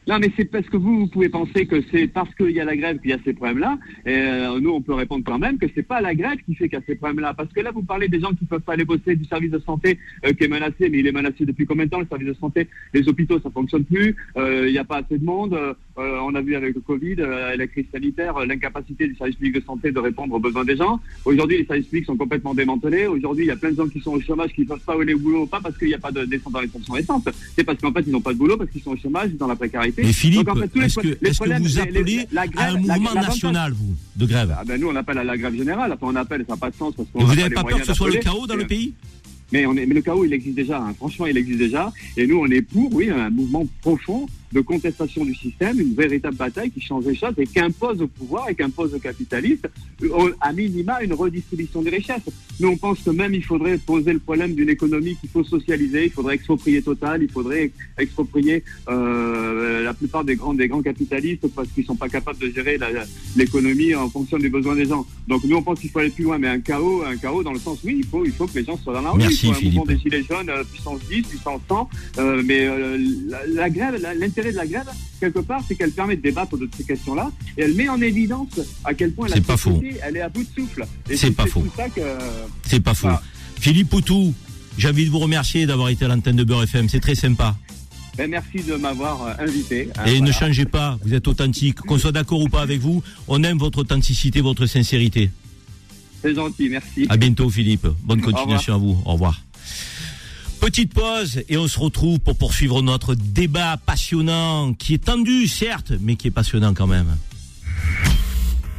Non, 0.08 0.18
mais 0.20 0.32
c'est 0.36 0.46
parce 0.46 0.68
que 0.68 0.78
vous, 0.78 1.00
vous 1.00 1.08
pouvez 1.08 1.30
penser 1.30 1.68
que 1.68 1.82
c'est 1.92 2.08
parce 2.08 2.34
qu'il 2.36 2.52
y 2.52 2.60
a 2.60 2.66
la 2.66 2.76
grève 2.76 3.00
qu'il 3.00 3.12
y 3.12 3.14
a 3.14 3.20
ces 3.24 3.34
problèmes-là. 3.34 3.78
Et 4.06 4.16
euh, 4.16 4.60
nous, 4.60 4.72
on 4.72 4.82
peut 4.82 4.94
répondre 4.94 5.24
quand 5.24 5.38
même 5.38 5.58
que 5.58 5.68
c'est 5.76 5.84
pas 5.84 6.02
la 6.02 6.16
grève 6.16 6.40
qui 6.46 6.56
fait 6.56 6.68
qu'il 6.68 6.80
y 6.80 6.82
a 6.82 6.86
ces 6.88 6.96
problèmes-là. 6.96 7.34
Parce 7.34 7.52
que 7.54 7.60
là, 7.60 7.72
vous 7.72 7.84
parlez 7.84 8.08
des 8.08 8.20
gens 8.20 8.34
qui 8.34 8.46
peuvent 8.46 8.62
pas 8.62 8.74
aller 8.74 8.86
bosser, 8.86 9.16
du 9.16 9.26
service 9.26 9.52
de 9.52 9.60
santé 9.60 10.00
euh, 10.26 10.34
qui 10.34 10.46
est 10.46 10.48
menacé, 10.48 10.90
mais 10.90 11.00
il 11.00 11.08
est 11.08 11.12
menacé 11.12 11.46
depuis 11.46 11.66
combien 11.66 11.86
de 11.86 11.92
temps 11.92 12.00
le 12.00 12.08
service 12.08 12.28
de 12.28 12.34
santé? 12.34 12.68
Les 12.94 13.08
hôpitaux, 13.08 13.40
ça 13.40 13.52
fonctionne 13.52 13.84
plus. 13.84 14.16
Euh, 14.38 14.68
Il 14.68 14.72
n'y 14.72 14.80
a 14.80 14.84
pas 14.84 14.98
assez 14.98 15.18
de 15.18 15.26
monde. 15.26 15.54
Euh, 16.00 16.20
on 16.22 16.34
a 16.34 16.42
vu 16.42 16.56
avec 16.56 16.76
le 16.76 16.82
Covid, 16.82 17.16
euh, 17.20 17.56
la 17.58 17.68
crise 17.68 17.86
sanitaire, 17.92 18.38
euh, 18.38 18.46
l'incapacité 18.46 19.06
du 19.06 19.16
service 19.16 19.36
public 19.36 19.56
de 19.56 19.62
santé 19.62 19.92
de 19.92 20.00
répondre 20.00 20.34
aux 20.34 20.40
besoins 20.40 20.64
des 20.64 20.78
gens. 20.78 21.00
Aujourd'hui, 21.26 21.58
les 21.58 21.66
services 21.66 21.88
publics 21.88 22.06
sont 22.06 22.16
complètement 22.16 22.54
démantelés. 22.54 23.06
Aujourd'hui, 23.06 23.46
il 23.46 23.48
y 23.48 23.52
a 23.52 23.58
plein 23.58 23.72
de 23.72 23.76
gens 23.76 23.88
qui 23.88 24.00
sont 24.00 24.14
au 24.14 24.22
chômage, 24.22 24.54
qui 24.54 24.62
ne 24.62 24.68
peuvent 24.68 24.84
pas 24.86 24.94
aller 25.00 25.14
au 25.14 25.20
boulot, 25.20 25.46
pas 25.46 25.60
parce 25.62 25.78
qu'il 25.78 25.90
n'y 25.90 25.94
a 25.94 26.00
pas 26.00 26.12
de 26.12 26.24
descente 26.24 26.54
dans 26.54 26.62
les 26.62 26.68
stations 26.70 26.96
essence. 26.96 27.24
C'est 27.56 27.66
parce 27.66 27.80
qu'en 27.82 27.92
fait, 27.92 28.04
ils 28.08 28.14
n'ont 28.14 28.22
pas 28.22 28.34
de 28.34 28.38
boulot, 28.38 28.56
parce 28.56 28.70
qu'ils 28.72 28.82
sont 28.82 28.92
au 28.92 28.98
chômage, 28.98 29.32
dans 29.34 29.48
la 29.48 29.56
précarité. 29.58 29.99
Mais 30.04 30.14
Philippe, 30.14 30.48
en 30.50 30.56
fait, 30.56 30.76
est-ce 30.78 30.96
que, 31.00 31.08
vous 31.08 31.46
les- 31.46 31.56
les- 31.72 31.80
appelez 31.80 32.28
la 32.32 32.42
à 32.42 32.48
grève- 32.48 32.76
un 32.76 32.88
la- 32.88 32.98
mouvement 32.98 33.14
national, 33.16 33.74
vous, 33.74 33.96
de 34.16 34.26
grève 34.26 34.56
Ah 34.58 34.64
ben 34.66 34.80
nous, 34.80 34.88
on 34.90 34.96
appelle 34.96 35.18
à 35.18 35.24
la 35.24 35.38
grève 35.38 35.56
générale. 35.56 35.92
Après, 35.92 36.08
on 36.08 36.16
appelle, 36.16 36.44
ça 36.48 36.54
n'a 36.54 36.58
pas 36.58 36.70
de 36.70 36.76
sens 36.76 36.94
parce 36.96 37.08
Vous 37.14 37.28
n'a 37.28 37.36
n'avez 37.36 37.54
pas 37.56 37.64
peur 37.64 37.80
que 37.80 37.86
ce 37.86 37.94
soit 37.94 38.10
le 38.10 38.18
chaos 38.18 38.48
dans 38.48 38.56
le 38.56 38.68
pays? 38.68 38.94
Mais, 39.52 39.66
on 39.66 39.76
est, 39.76 39.86
mais 39.86 39.96
le 39.96 40.02
chaos, 40.02 40.26
il 40.26 40.34
existe 40.34 40.56
déjà. 40.56 40.80
hein. 40.80 40.94
Franchement, 40.98 41.26
il 41.26 41.36
existe 41.38 41.58
déjà. 41.58 41.92
Et 42.18 42.28
nous, 42.28 42.38
on 42.38 42.46
est 42.48 42.62
pour, 42.62 42.94
oui, 42.94 43.10
un 43.10 43.30
mouvement 43.32 43.66
profond 43.82 44.28
de 44.52 44.62
contestation 44.62 45.24
du 45.26 45.36
système, 45.36 45.80
une 45.80 45.94
véritable 45.94 46.36
bataille 46.36 46.72
qui 46.72 46.82
change 46.82 47.06
les 47.06 47.16
choses 47.16 47.34
et 47.38 47.46
qui 47.46 47.60
impose 47.60 48.02
au 48.02 48.08
pouvoir 48.08 48.50
et 48.50 48.56
qui 48.56 48.64
impose 48.64 48.94
aux 48.94 49.00
capitalistes, 49.00 49.70
euh, 50.04 50.32
à 50.42 50.52
minima, 50.54 51.02
une 51.04 51.14
redistribution 51.14 51.82
des 51.82 51.92
richesses. 51.92 52.22
Nous, 52.60 52.68
on 52.70 52.78
pense 52.78 53.00
que 53.00 53.12
même 53.12 53.34
il 53.34 53.44
faudrait 53.44 53.78
poser 53.78 54.12
le 54.14 54.20
problème 54.20 54.54
d'une 54.56 54.70
économie 54.70 55.16
qu'il 55.18 55.30
faut 55.30 55.44
socialiser, 55.44 56.06
il 56.06 56.12
faudrait 56.12 56.36
exproprier 56.36 56.82
Total, 56.82 57.22
il 57.22 57.30
faudrait 57.32 57.72
exproprier 57.98 58.64
euh, 58.90 59.84
la 59.84 59.94
plupart 59.94 60.24
des 60.24 60.36
grands, 60.36 60.54
des 60.54 60.68
grands 60.68 60.82
capitalistes 60.82 61.48
parce 61.56 61.68
qu'ils 61.70 61.86
sont 61.86 61.96
pas 61.96 62.10
capables 62.10 62.40
de 62.40 62.50
gérer 62.50 62.78
l'économie 63.36 63.94
en 63.96 64.10
fonction 64.10 64.38
des 64.38 64.50
besoins 64.50 64.76
des 64.76 64.86
gens. 64.86 65.06
Donc 65.28 65.44
nous, 65.44 65.58
on 65.58 65.62
pense 65.62 65.80
qu'il 65.80 65.90
faut 65.90 66.00
aller 66.00 66.10
plus 66.10 66.24
loin, 66.24 66.38
mais 66.38 66.48
un 66.48 66.60
chaos, 66.60 67.04
un 67.04 67.16
chaos 67.18 67.44
dans 67.44 67.54
le 67.54 67.60
sens, 67.60 67.80
oui, 67.84 67.96
il 68.00 68.06
faut, 68.06 68.26
il 68.26 68.32
faut 68.32 68.48
que 68.48 68.58
les 68.58 68.66
gens 68.66 68.78
soient 68.78 68.94
dans 68.94 69.02
la 69.02 69.12
rue. 69.12 69.20
Merci, 69.20 69.48
il 69.48 69.54
faut 69.54 69.60
un 69.60 69.64
mouvement 69.66 69.86
Philippe. 69.86 70.04
des 70.04 70.10
gilets 70.18 70.24
jaunes, 70.28 70.50
euh, 70.50 70.64
puissance 70.64 71.00
10, 71.10 71.22
puissance 71.24 71.62
100, 71.68 71.90
euh, 72.18 72.42
mais 72.46 72.66
euh, 72.68 72.98
la, 73.28 73.46
la 73.48 73.70
grève, 73.70 73.96
la- 74.02 74.14
l'intérêt 74.40 74.52
de 74.52 74.58
la 74.58 74.68
grève, 74.68 74.90
quelque 75.20 75.40
part, 75.40 75.62
c'est 75.68 75.76
qu'elle 75.76 75.92
permet 75.92 76.16
de 76.16 76.22
débattre 76.22 76.58
de 76.58 76.70
ces 76.76 76.84
questions-là 76.84 77.32
et 77.58 77.62
elle 77.64 77.74
met 77.76 77.90
en 77.90 78.02
évidence 78.02 78.60
à 78.84 78.94
quel 78.94 79.12
point 79.14 79.28
la 79.28 79.36
C'est 79.36 79.42
pas 79.46 79.58
société, 79.58 79.98
elle 80.04 80.18
est 80.18 80.22
à 80.22 80.30
bout 80.30 80.44
de 80.44 80.50
souffle. 80.62 80.86
C'est 81.14 81.32
pas 81.32 81.46
faux. 81.46 81.64
C'est 82.66 82.80
pas 82.80 82.94
faux. 82.94 83.10
Philippe 83.60 83.90
Poutou, 83.90 84.34
j'ai 84.78 84.88
envie 84.90 85.06
de 85.06 85.10
vous 85.12 85.20
remercier 85.20 85.66
d'avoir 85.66 85.90
été 85.90 86.06
à 86.06 86.08
l'antenne 86.08 86.38
de 86.38 86.44
Beurre 86.44 86.64
FM. 86.64 86.88
C'est 86.90 87.02
très 87.02 87.16
sympa. 87.16 87.58
ben, 88.18 88.30
merci 88.30 88.64
de 88.66 88.76
m'avoir 88.76 89.24
euh, 89.24 89.34
invité. 89.40 89.90
hein, 89.98 90.06
Et 90.06 90.22
ne 90.22 90.32
changez 90.32 90.66
pas, 90.66 90.98
vous 91.04 91.14
êtes 91.14 91.28
authentique. 91.28 91.76
Qu'on 91.82 91.98
soit 91.98 92.12
d'accord 92.14 92.40
ou 92.40 92.48
pas 92.48 92.62
avec 92.62 92.80
vous, 92.80 93.04
on 93.28 93.44
aime 93.44 93.58
votre 93.58 93.80
authenticité, 93.80 94.40
votre 94.42 94.66
sincérité. 94.66 95.30
C'est 96.22 96.36
gentil, 96.36 96.70
merci. 96.70 97.06
À 97.10 97.18
bientôt, 97.18 97.50
Philippe. 97.50 97.88
Bonne 98.04 98.22
continuation 98.22 98.76
à 98.76 98.78
vous. 98.78 98.98
Au 99.06 99.14
revoir. 99.14 99.42
Petite 100.60 100.94
pause 100.94 101.42
et 101.48 101.58
on 101.58 101.68
se 101.68 101.80
retrouve 101.80 102.20
pour 102.20 102.36
poursuivre 102.36 102.82
notre 102.82 103.16
débat 103.16 103.78
passionnant, 103.78 104.74
qui 104.74 104.94
est 104.94 105.06
tendu, 105.06 105.48
certes, 105.48 105.94
mais 106.02 106.16
qui 106.18 106.28
est 106.28 106.32
passionnant 106.32 106.74
quand 106.74 106.88
même. 106.88 107.16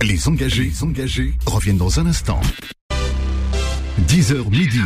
Les 0.02 0.28
engagés, 0.28 0.72
engagés 0.82 1.34
reviennent 1.46 1.78
dans 1.78 1.98
un 1.98 2.06
instant. 2.06 2.40
10h 4.08 4.50
midi. 4.50 4.80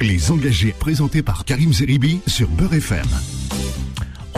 Les 0.00 0.30
engagés 0.30 0.74
présentés 0.78 1.22
par 1.22 1.44
Karim 1.44 1.72
Zeribi 1.72 2.20
sur 2.26 2.48
Beurre 2.48 2.74
FM. 2.74 3.06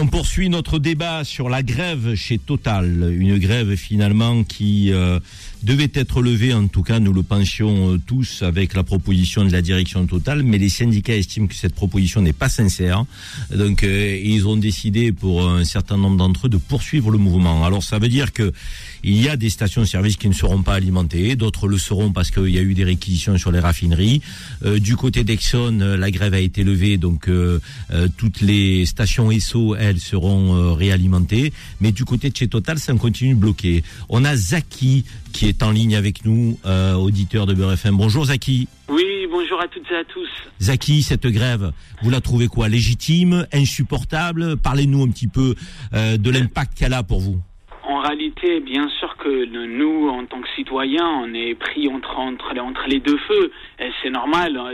On 0.00 0.06
poursuit 0.06 0.48
notre 0.48 0.78
débat 0.78 1.24
sur 1.24 1.48
la 1.48 1.64
grève 1.64 2.14
chez 2.14 2.38
Total, 2.38 3.12
une 3.18 3.36
grève 3.36 3.74
finalement 3.74 4.44
qui 4.44 4.92
euh, 4.92 5.18
devait 5.64 5.90
être 5.92 6.22
levée, 6.22 6.54
en 6.54 6.68
tout 6.68 6.84
cas 6.84 7.00
nous 7.00 7.12
le 7.12 7.24
pensions 7.24 7.94
euh, 7.94 7.98
tous 7.98 8.42
avec 8.42 8.74
la 8.74 8.84
proposition 8.84 9.44
de 9.44 9.50
la 9.50 9.60
direction 9.60 10.06
Total, 10.06 10.44
mais 10.44 10.58
les 10.58 10.68
syndicats 10.68 11.16
estiment 11.16 11.48
que 11.48 11.56
cette 11.56 11.74
proposition 11.74 12.22
n'est 12.22 12.32
pas 12.32 12.48
sincère, 12.48 13.06
donc 13.52 13.82
euh, 13.82 14.20
ils 14.22 14.46
ont 14.46 14.56
décidé 14.56 15.10
pour 15.10 15.48
un 15.48 15.64
certain 15.64 15.96
nombre 15.96 16.16
d'entre 16.16 16.46
eux 16.46 16.50
de 16.50 16.58
poursuivre 16.58 17.10
le 17.10 17.18
mouvement. 17.18 17.64
Alors 17.64 17.82
ça 17.82 17.98
veut 17.98 18.08
dire 18.08 18.32
que 18.32 18.52
il 19.04 19.22
y 19.22 19.28
a 19.28 19.36
des 19.36 19.50
stations-service 19.50 20.16
qui 20.16 20.28
ne 20.28 20.34
seront 20.34 20.62
pas 20.62 20.74
alimentées, 20.74 21.36
d'autres 21.36 21.68
le 21.68 21.78
seront 21.78 22.12
parce 22.12 22.30
qu'il 22.30 22.48
y 22.48 22.58
a 22.58 22.62
eu 22.62 22.74
des 22.74 22.84
réquisitions 22.84 23.38
sur 23.38 23.52
les 23.52 23.60
raffineries. 23.60 24.20
Euh, 24.64 24.78
du 24.78 24.96
côté 24.96 25.24
d'Exxon, 25.24 25.78
euh, 25.80 25.96
la 25.96 26.10
grève 26.10 26.34
a 26.34 26.40
été 26.40 26.64
levée, 26.64 26.96
donc 26.98 27.28
euh, 27.28 27.60
euh, 27.90 28.08
toutes 28.16 28.40
les 28.40 28.86
stations 28.86 29.30
ESSO, 29.30 29.76
elles, 29.76 30.00
seront 30.00 30.54
euh, 30.56 30.72
réalimentées. 30.72 31.52
Mais 31.80 31.92
du 31.92 32.04
côté 32.04 32.30
de 32.30 32.36
chez 32.36 32.48
Total, 32.48 32.78
ça 32.78 32.92
continue 32.94 33.34
de 33.34 33.40
bloquer. 33.40 33.82
On 34.08 34.24
a 34.24 34.36
Zaki 34.36 35.04
qui 35.32 35.46
est 35.46 35.62
en 35.62 35.70
ligne 35.70 35.94
avec 35.94 36.24
nous, 36.24 36.58
euh, 36.66 36.94
auditeur 36.94 37.46
de 37.46 37.54
Beurre 37.54 37.72
FM. 37.72 37.96
Bonjour 37.96 38.26
Zaki. 38.26 38.66
Oui, 38.88 39.04
bonjour 39.30 39.60
à 39.60 39.68
toutes 39.68 39.90
et 39.90 39.96
à 39.96 40.04
tous. 40.04 40.28
Zaki, 40.60 41.02
cette 41.02 41.26
grève, 41.26 41.72
vous 42.02 42.10
la 42.10 42.20
trouvez 42.20 42.48
quoi? 42.48 42.68
Légitime? 42.68 43.46
Insupportable? 43.52 44.56
Parlez-nous 44.56 45.02
un 45.04 45.08
petit 45.08 45.28
peu 45.28 45.54
euh, 45.92 46.16
de 46.16 46.30
l'impact 46.30 46.76
qu'elle 46.78 46.94
a 46.94 47.02
pour 47.02 47.20
vous. 47.20 47.40
En 47.88 48.00
réalité, 48.00 48.60
bien 48.60 48.86
sûr 49.00 49.16
que 49.16 49.46
nous, 49.46 50.10
en 50.10 50.26
tant 50.26 50.42
que 50.42 50.48
citoyens, 50.50 51.08
on 51.24 51.32
est 51.32 51.54
pris 51.54 51.88
entre, 51.88 52.86
les 52.86 53.00
deux 53.00 53.16
feux. 53.16 53.50
C'est 54.02 54.10
normal, 54.10 54.58
hein, 54.58 54.72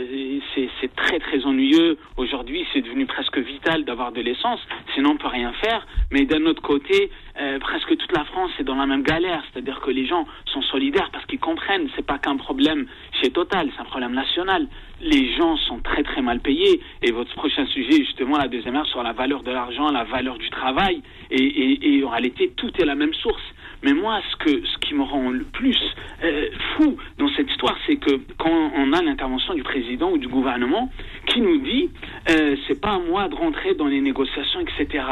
c'est 0.53 0.95
très 0.95 1.19
très 1.19 1.45
ennuyeux. 1.45 1.97
Aujourd'hui, 2.17 2.65
c'est 2.73 2.81
devenu 2.81 3.05
presque 3.05 3.37
vital 3.37 3.85
d'avoir 3.85 4.11
de 4.11 4.19
l'essence, 4.19 4.59
sinon 4.93 5.11
on 5.11 5.17
peut 5.17 5.29
rien 5.29 5.53
faire. 5.53 5.87
Mais 6.11 6.25
d'un 6.25 6.45
autre 6.45 6.61
côté, 6.61 7.09
euh, 7.55 7.59
presque 7.59 7.95
toute 7.97 8.11
la 8.15 8.25
France 8.25 8.51
est 8.59 8.63
dans 8.63 8.75
la 8.75 8.85
même 8.85 9.03
galère, 9.03 9.43
c'est-à-dire 9.51 9.79
que 9.79 9.91
les 9.91 10.05
gens 10.05 10.25
sont 10.45 10.61
solidaires 10.61 11.09
parce 11.11 11.25
qu'ils 11.25 11.39
comprennent. 11.39 11.87
C'est 11.95 12.05
pas 12.05 12.17
qu'un 12.17 12.37
problème 12.37 12.87
chez 13.21 13.31
Total, 13.31 13.69
c'est 13.73 13.81
un 13.81 13.85
problème 13.85 14.13
national. 14.13 14.67
Les 15.01 15.33
gens 15.35 15.57
sont 15.57 15.79
très 15.79 16.03
très 16.03 16.21
mal 16.21 16.39
payés. 16.39 16.81
Et 17.01 17.11
votre 17.11 17.33
prochain 17.35 17.65
sujet, 17.67 17.97
justement, 17.97 18.37
la 18.37 18.47
deuxième 18.47 18.75
heure 18.75 18.85
sur 18.87 19.03
la 19.03 19.13
valeur 19.13 19.43
de 19.43 19.51
l'argent, 19.51 19.91
la 19.91 20.03
valeur 20.03 20.37
du 20.37 20.49
travail. 20.49 21.01
Et, 21.31 21.97
et, 21.97 22.03
en 22.03 22.09
réalité, 22.09 22.51
tout 22.55 22.71
est 22.79 22.85
la 22.85 22.95
même 22.95 23.13
source. 23.13 23.43
Mais 23.83 23.93
moi, 23.93 24.21
ce, 24.31 24.35
que, 24.37 24.65
ce 24.65 24.77
qui 24.79 24.93
me 24.93 25.03
rend 25.03 25.29
le 25.29 25.43
plus 25.43 25.77
euh, 26.23 26.47
fou 26.75 26.97
dans 27.17 27.29
cette 27.35 27.49
histoire, 27.49 27.77
c'est 27.85 27.97
que 27.97 28.21
quand 28.37 28.71
on 28.75 28.93
a 28.93 29.01
l'intervention 29.01 29.53
du 29.53 29.63
président 29.63 30.11
ou 30.11 30.17
du 30.17 30.27
gouvernement 30.27 30.89
qui 31.27 31.41
nous 31.41 31.57
dit 31.57 31.89
euh, 32.29 32.55
c'est 32.67 32.79
pas 32.79 32.93
à 32.93 32.99
moi 32.99 33.27
de 33.27 33.35
rentrer 33.35 33.75
dans 33.75 33.87
les 33.87 34.01
négociations, 34.01 34.61
etc. 34.61 35.03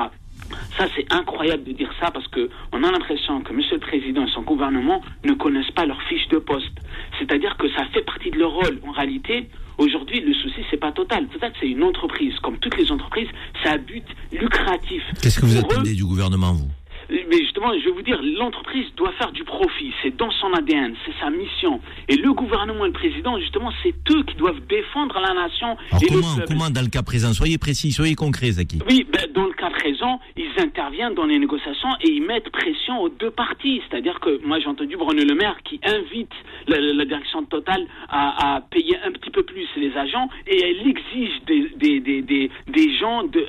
Ça, 0.77 0.87
c'est 0.95 1.11
incroyable 1.13 1.63
de 1.63 1.73
dire 1.73 1.91
ça 1.99 2.11
parce 2.11 2.27
que 2.27 2.49
on 2.71 2.83
a 2.83 2.91
l'impression 2.91 3.41
que 3.41 3.53
Monsieur 3.53 3.75
le 3.75 3.81
Président 3.81 4.25
et 4.25 4.31
son 4.31 4.41
gouvernement 4.41 5.01
ne 5.23 5.33
connaissent 5.33 5.71
pas 5.71 5.85
leur 5.85 6.01
fiche 6.03 6.27
de 6.29 6.37
poste. 6.37 6.73
C'est-à-dire 7.19 7.55
que 7.57 7.69
ça 7.71 7.85
fait 7.93 8.01
partie 8.01 8.31
de 8.31 8.39
leur 8.39 8.51
rôle. 8.51 8.79
En 8.87 8.91
réalité, 8.91 9.49
aujourd'hui, 9.77 10.21
le 10.21 10.33
souci, 10.33 10.61
c'est 10.69 10.77
pas 10.77 10.91
Total. 10.91 11.27
Total, 11.27 11.51
c'est 11.59 11.67
une 11.67 11.83
entreprise. 11.83 12.33
Comme 12.39 12.57
toutes 12.59 12.77
les 12.77 12.91
entreprises, 12.91 13.29
c'est 13.61 13.69
un 13.69 13.77
but 13.77 14.05
lucratif. 14.31 15.03
Qu'est-ce 15.21 15.39
que 15.39 15.45
vous 15.45 15.57
attendez 15.57 15.93
du 15.93 16.05
gouvernement, 16.05 16.53
vous? 16.53 16.69
Mais 17.29 17.37
justement, 17.37 17.71
je 17.77 17.85
vais 17.85 17.91
vous 17.91 18.01
dire, 18.01 18.19
l'entreprise 18.39 18.85
doit 18.95 19.11
faire 19.13 19.31
du 19.31 19.43
profit. 19.43 19.93
C'est 20.01 20.15
dans 20.15 20.31
son 20.31 20.51
ADN, 20.53 20.95
c'est 21.05 21.13
sa 21.19 21.29
mission. 21.29 21.79
Et 22.09 22.15
le 22.15 22.33
gouvernement 22.33 22.85
et 22.85 22.87
le 22.87 22.93
président, 22.93 23.39
justement, 23.39 23.71
c'est 23.83 23.93
eux 24.11 24.23
qui 24.23 24.35
doivent 24.35 24.61
défendre 24.67 25.19
la 25.19 25.33
nation. 25.33 25.77
Alors 25.91 26.01
comment, 26.09 26.45
comment, 26.47 26.69
dans 26.69 26.81
le 26.81 26.89
cas 26.89 27.03
présent? 27.03 27.33
Soyez 27.33 27.57
précis, 27.57 27.91
soyez 27.91 28.15
concret, 28.15 28.51
Zaki. 28.51 28.79
Oui, 28.89 29.05
ben, 29.11 29.27
dans 29.33 29.45
le 29.45 29.53
cas 29.53 29.69
présent, 29.69 30.19
ils 30.35 30.51
interviennent 30.59 31.13
dans 31.13 31.25
les 31.25 31.39
négociations 31.39 31.89
et 32.01 32.09
ils 32.09 32.23
mettent 32.25 32.49
pression 32.49 33.01
aux 33.01 33.09
deux 33.09 33.31
parties. 33.31 33.81
C'est-à-dire 33.89 34.19
que 34.19 34.43
moi, 34.45 34.59
j'ai 34.59 34.67
entendu 34.67 34.97
Bruno 34.97 35.23
Le 35.23 35.35
Maire 35.35 35.57
qui 35.63 35.79
invite 35.83 36.31
la, 36.67 36.79
la 36.79 37.05
direction 37.05 37.41
de 37.41 37.47
Total 37.47 37.85
à, 38.09 38.55
à, 38.55 38.61
payer 38.61 38.97
un 39.05 39.11
petit 39.11 39.29
peu 39.29 39.43
plus 39.43 39.67
les 39.77 39.95
agents 39.95 40.29
et 40.47 40.57
elle 40.63 40.87
exige 40.87 41.41
des, 41.45 41.69
des, 41.77 41.99
des, 41.99 42.21
des, 42.21 42.49
des 42.67 42.97
gens 42.97 43.23
de, 43.23 43.45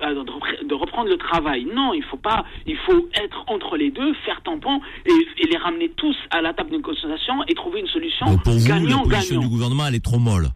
de 0.67 0.75
reprendre 0.75 1.09
le 1.09 1.17
travail. 1.17 1.67
Non, 1.75 1.95
il 1.95 2.03
faut 2.03 2.17
pas, 2.17 2.45
il 2.67 2.77
faut 2.79 3.09
être 3.15 3.45
entre 3.55 3.77
les 3.77 3.91
deux, 3.91 4.15
faire 4.25 4.43
tampon 4.43 4.81
et, 5.07 5.43
et, 5.43 5.47
les 5.47 5.57
ramener 5.57 5.91
tous 5.91 6.17
à 6.31 6.43
la 6.43 6.53
table 6.53 6.71
de 6.71 6.77
négociation 6.77 7.45
et 7.49 7.55
trouver 7.55 7.81
une 7.81 7.89
solution 7.89 8.27
Donc 8.27 8.43
pour 8.43 8.53
vous, 8.53 8.67
gagnant, 8.67 9.03
la 9.09 9.17
position 9.17 9.37
gagnant. 9.37 9.49
du 9.49 9.49
gouvernement, 9.49 9.87
elle 9.87 9.95
est 9.95 10.05
trop 10.05 10.19
molle. 10.19 10.49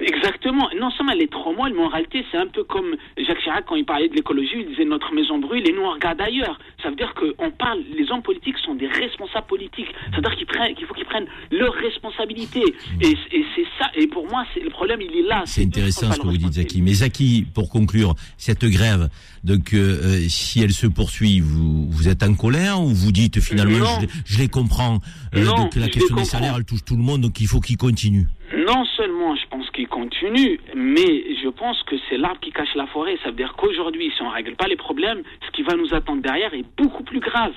Exactement. 0.00 0.68
Non 0.78 0.90
seulement 0.90 1.12
elle 1.12 1.22
est 1.22 1.32
trop 1.32 1.54
molle, 1.54 1.72
mais 1.74 1.82
en 1.82 1.88
réalité, 1.88 2.24
c'est 2.30 2.38
un 2.38 2.46
peu 2.46 2.64
comme 2.64 2.96
Jacques 3.16 3.40
Chirac 3.42 3.64
quand 3.66 3.76
il 3.76 3.84
parlait 3.84 4.08
de 4.08 4.14
l'écologie, 4.14 4.56
il 4.56 4.66
disait 4.68 4.84
notre 4.84 5.12
maison 5.12 5.38
brûle 5.38 5.66
et 5.68 5.72
nous 5.72 5.82
on 5.82 5.92
regarde 5.92 6.20
ailleurs. 6.20 6.58
Ça 6.82 6.90
veut 6.90 6.96
dire 6.96 7.14
qu'on 7.14 7.50
parle, 7.50 7.80
les 7.96 8.10
hommes 8.10 8.22
politiques 8.22 8.58
sont 8.58 8.74
des 8.74 8.88
responsables 8.88 9.46
politiques. 9.46 9.88
Ça 10.10 10.16
veut 10.16 10.22
dire 10.22 10.36
qu'il 10.36 10.86
faut 10.86 10.94
qu'ils 10.94 11.06
prennent 11.06 11.26
leurs 11.50 11.72
responsabilités. 11.74 12.64
Et, 13.00 13.12
et 13.32 13.44
c'est 13.54 13.66
ça. 13.78 13.90
Et 13.94 14.06
pour 14.06 14.28
moi, 14.28 14.44
le 14.62 14.70
problème, 14.70 15.00
il 15.00 15.16
est 15.16 15.28
là. 15.28 15.42
C'est 15.46 15.64
intéressant 15.64 16.12
ce 16.12 16.20
que 16.20 16.26
vous 16.26 16.36
dites, 16.36 16.54
Zaki. 16.54 16.82
Mais 16.82 16.92
Zaki, 16.92 17.46
pour 17.54 17.70
conclure, 17.70 18.14
cette 18.36 18.64
grève, 18.64 19.08
donc 19.46 19.74
euh, 19.74 20.18
si 20.28 20.60
elle 20.60 20.72
se 20.72 20.88
poursuit, 20.88 21.38
vous, 21.38 21.88
vous 21.88 22.08
êtes 22.08 22.24
en 22.24 22.34
colère 22.34 22.82
ou 22.82 22.88
vous 22.88 23.12
dites 23.12 23.40
finalement, 23.40 24.00
je, 24.00 24.06
je 24.26 24.38
les 24.38 24.48
comprends, 24.48 24.98
euh, 25.36 25.44
Non, 25.44 25.54
donc 25.54 25.76
la 25.76 25.88
question 25.88 26.16
des 26.16 26.24
salaires, 26.24 26.54
elle 26.56 26.64
touche 26.64 26.84
tout 26.84 26.96
le 26.96 27.02
monde, 27.02 27.20
donc 27.20 27.40
il 27.40 27.46
faut 27.46 27.60
qu'ils 27.60 27.76
continuent. 27.76 28.26
Non 28.66 28.84
seulement 28.96 29.36
je 29.36 29.46
pense 29.48 29.70
qu'il 29.70 29.86
continue, 29.86 30.58
mais 30.74 31.24
je 31.42 31.48
pense 31.48 31.80
que 31.84 31.94
c'est 32.08 32.16
l'arbre 32.16 32.40
qui 32.40 32.50
cache 32.50 32.74
la 32.74 32.88
forêt. 32.88 33.16
Ça 33.22 33.30
veut 33.30 33.36
dire 33.36 33.54
qu'aujourd'hui, 33.56 34.10
si 34.16 34.22
on 34.22 34.28
ne 34.28 34.34
règle 34.34 34.56
pas 34.56 34.66
les 34.66 34.76
problèmes, 34.76 35.22
ce 35.46 35.52
qui 35.52 35.62
va 35.62 35.76
nous 35.76 35.94
attendre 35.94 36.22
derrière 36.22 36.52
est 36.52 36.64
beaucoup 36.76 37.04
plus 37.04 37.20
grave. 37.20 37.52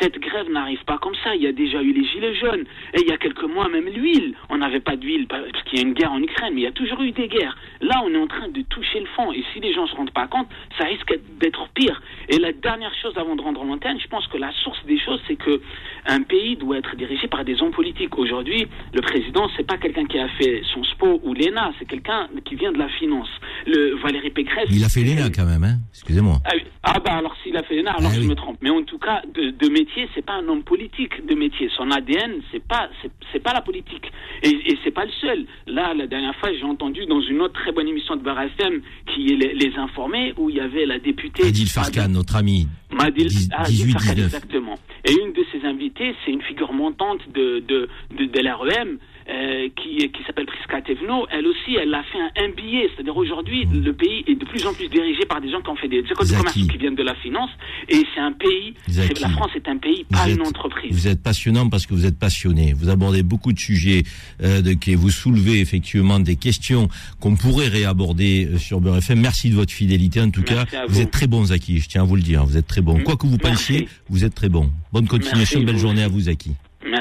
Cette 0.00 0.18
grève 0.18 0.50
n'arrive 0.50 0.82
pas 0.84 0.98
comme 0.98 1.14
ça. 1.22 1.34
Il 1.34 1.42
y 1.42 1.46
a 1.46 1.52
déjà 1.52 1.82
eu 1.82 1.92
les 1.92 2.04
gilets 2.04 2.34
jaunes. 2.34 2.64
Et 2.94 3.00
il 3.02 3.08
y 3.08 3.12
a 3.12 3.18
quelques 3.18 3.44
mois, 3.44 3.68
même 3.68 3.86
l'huile. 3.86 4.34
On 4.50 4.58
n'avait 4.58 4.80
pas 4.80 4.96
d'huile 4.96 5.26
parce 5.28 5.44
qu'il 5.64 5.78
y 5.78 5.82
a 5.82 5.86
une 5.86 5.94
guerre 5.94 6.12
en 6.12 6.20
Ukraine, 6.22 6.52
mais 6.54 6.62
il 6.62 6.64
y 6.64 6.68
a 6.68 6.72
toujours 6.72 7.00
eu 7.02 7.12
des 7.12 7.28
guerres. 7.28 7.56
Là, 7.80 8.00
on 8.04 8.12
est 8.12 8.18
en 8.18 8.26
train 8.26 8.48
de 8.48 8.62
toucher 8.62 9.00
le 9.00 9.06
fond. 9.14 9.32
Et 9.32 9.44
si 9.52 9.60
les 9.60 9.72
gens 9.72 9.82
ne 9.82 9.88
se 9.88 9.94
rendent 9.94 10.10
pas 10.12 10.26
compte, 10.26 10.48
ça 10.78 10.84
risque 10.84 11.14
d'être 11.40 11.68
pire. 11.74 12.00
Et 12.28 12.38
la 12.38 12.52
dernière 12.52 12.92
chose 13.02 13.12
avant 13.16 13.36
de 13.36 13.42
rendre 13.42 13.64
l'antenne, 13.64 13.98
je 14.00 14.08
pense 14.08 14.26
que 14.28 14.38
la 14.38 14.52
source 14.64 14.84
des 14.86 14.98
choses, 14.98 15.20
c'est 15.28 15.36
que 15.36 15.60
un 16.06 16.22
pays 16.22 16.56
doit 16.56 16.78
être 16.78 16.96
dirigé 16.96 17.28
par 17.28 17.44
des 17.44 17.60
hommes 17.62 17.70
politiques. 17.70 18.16
Aujourd'hui, 18.18 18.66
le 18.92 19.00
président, 19.00 19.48
c'est 19.56 19.66
pas 19.66 19.76
quelqu'un 19.76 20.04
qui 20.06 20.18
a 20.18 20.28
fait 20.28 20.62
son 20.74 20.82
SPO 20.84 21.20
ou 21.22 21.34
l'ENA, 21.34 21.72
c'est 21.78 21.86
quelqu'un 21.86 22.28
qui 22.44 22.54
vient 22.56 22.72
de 22.72 22.78
la 22.78 22.88
finance. 22.88 23.28
Le 23.66 23.94
Valérie 24.02 24.30
Pécresse. 24.30 24.68
Il 24.70 24.84
a 24.84 24.88
fait 24.88 25.02
l'ENA 25.04 25.30
quand 25.30 25.44
même, 25.46 25.64
hein 25.64 25.76
excusez-moi. 25.92 26.36
Ah, 26.44 26.50
oui. 26.54 26.62
Ah 26.82 26.98
bah 26.98 27.12
alors 27.18 27.34
s'il 27.42 27.56
a 27.56 27.62
fait 27.62 27.76
l'ENA, 27.76 27.92
alors 27.92 28.10
Ah 28.12 28.14
je 28.16 28.20
oui. 28.20 28.26
me 28.26 28.34
trompe. 28.34 28.58
Mais 28.60 28.70
en 28.70 28.82
tout 28.82 28.98
cas, 28.98 29.22
de, 29.34 29.50
de 29.50 29.68
métier, 29.82 30.08
c'est 30.14 30.24
pas 30.24 30.34
un 30.34 30.46
homme 30.48 30.62
politique 30.62 31.14
de 31.26 31.34
métier. 31.34 31.68
Son 31.76 31.90
ADN, 31.90 32.40
c'est 32.50 32.62
pas 32.72 32.88
c'est, 33.32 33.42
pas 33.42 33.52
la 33.52 33.60
politique. 33.62 34.06
Et, 34.42 34.48
et 34.48 34.78
c'est 34.82 34.90
pas 34.90 35.04
le 35.04 35.10
seul. 35.20 35.44
Là, 35.66 35.92
la 35.94 36.06
dernière 36.06 36.34
fois, 36.36 36.50
j'ai 36.52 36.64
entendu 36.64 37.04
dans 37.06 37.20
une 37.20 37.40
autre 37.40 37.54
très 37.54 37.72
bonne 37.72 37.88
émission 37.88 38.16
de 38.16 38.22
Bar 38.22 38.40
FM 38.42 38.80
qui 39.12 39.32
est 39.32 39.36
les, 39.36 39.54
les 39.54 39.72
informés 39.76 40.32
où 40.38 40.50
il 40.50 40.56
y 40.56 40.60
avait 40.60 40.86
la 40.86 40.98
députée 40.98 41.46
Adil 41.48 41.68
Farkan, 41.68 42.08
notre 42.08 42.36
ami. 42.36 42.66
Madil, 42.92 43.26
Dix- 43.28 43.48
ah, 43.52 43.62
Adil 43.62 43.76
18, 43.86 43.92
Farkan, 43.92 44.14
19. 44.14 44.26
exactement. 44.26 44.78
Et 45.08 45.12
une 45.12 45.32
de 45.32 45.44
ses 45.52 45.66
invités, 45.66 46.14
c'est 46.24 46.30
une 46.30 46.42
figure 46.42 46.72
montante 46.72 47.20
de, 47.34 47.60
de, 47.66 47.88
de, 48.16 48.24
de 48.26 48.40
l'REM. 48.40 48.98
Euh, 49.28 49.68
qui, 49.76 49.96
qui 50.10 50.22
s'appelle 50.26 50.46
Priska 50.46 50.82
Tevno, 50.82 51.26
elle 51.30 51.46
aussi, 51.46 51.76
elle 51.80 51.94
a 51.94 52.02
fait 52.04 52.18
un 52.18 52.48
MBA. 52.48 52.88
C'est-à-dire 52.94 53.16
aujourd'hui, 53.16 53.66
le 53.72 53.92
pays 53.92 54.24
est 54.26 54.34
de 54.34 54.44
plus 54.44 54.66
en 54.66 54.74
plus 54.74 54.88
dirigé 54.88 55.24
par 55.28 55.40
des 55.40 55.50
gens 55.50 55.60
qui 55.62 55.68
ont 55.70 55.76
fait 55.76 55.88
des 55.88 55.98
écoles 55.98 56.26
de 56.28 56.32
commerce 56.34 56.52
qui 56.54 56.76
viennent 56.78 56.94
de 56.94 57.02
la 57.02 57.14
finance. 57.16 57.50
Et 57.88 58.02
c'est 58.14 58.20
un 58.20 58.32
pays, 58.32 58.74
la 59.20 59.28
France 59.30 59.50
est 59.54 59.68
un 59.68 59.76
pays, 59.76 60.04
pas 60.10 60.28
êtes- 60.28 60.36
une 60.36 60.42
entreprise. 60.46 60.92
Vous 60.92 61.08
êtes 61.08 61.22
passionnant 61.22 61.68
parce 61.68 61.86
que 61.86 61.94
vous 61.94 62.06
êtes 62.06 62.18
passionné. 62.18 62.72
Vous 62.72 62.88
abordez 62.90 63.22
beaucoup 63.22 63.52
de 63.52 63.58
sujets, 63.58 64.02
euh, 64.42 64.60
de, 64.62 64.72
que 64.74 64.90
vous 64.96 65.10
soulevez 65.10 65.60
effectivement 65.60 66.18
des 66.20 66.36
questions 66.36 66.88
qu'on 67.20 67.36
pourrait 67.36 67.68
réaborder 67.68 68.46
euh, 68.52 68.58
sur 68.58 68.80
Beurre 68.80 68.98
FM. 68.98 69.20
Merci 69.20 69.50
de 69.50 69.54
votre 69.54 69.72
fidélité. 69.72 70.20
En 70.20 70.30
tout 70.30 70.42
Merci 70.48 70.70
cas, 70.72 70.86
vous. 70.86 70.94
vous. 70.94 71.00
êtes 71.00 71.10
très 71.10 71.26
bon, 71.26 71.44
Zaki. 71.44 71.78
Je 71.78 71.88
tiens 71.88 72.02
à 72.02 72.04
vous 72.04 72.16
le 72.16 72.22
dire. 72.22 72.44
Vous 72.44 72.56
êtes 72.56 72.66
très 72.66 72.80
bon. 72.80 72.98
Mm. 72.98 73.02
Quoi 73.04 73.16
que 73.16 73.26
vous 73.26 73.36
Merci. 73.42 73.72
pensiez, 73.72 73.88
vous 74.08 74.24
êtes 74.24 74.34
très 74.34 74.48
bon. 74.48 74.70
Bonne 74.92 75.06
continuation. 75.06 75.60
Merci, 75.60 75.64
Belle 75.66 75.74
vous 75.76 75.80
journée 75.80 76.02
à 76.02 76.08
vous, 76.08 76.20
Zaki. 76.22 76.50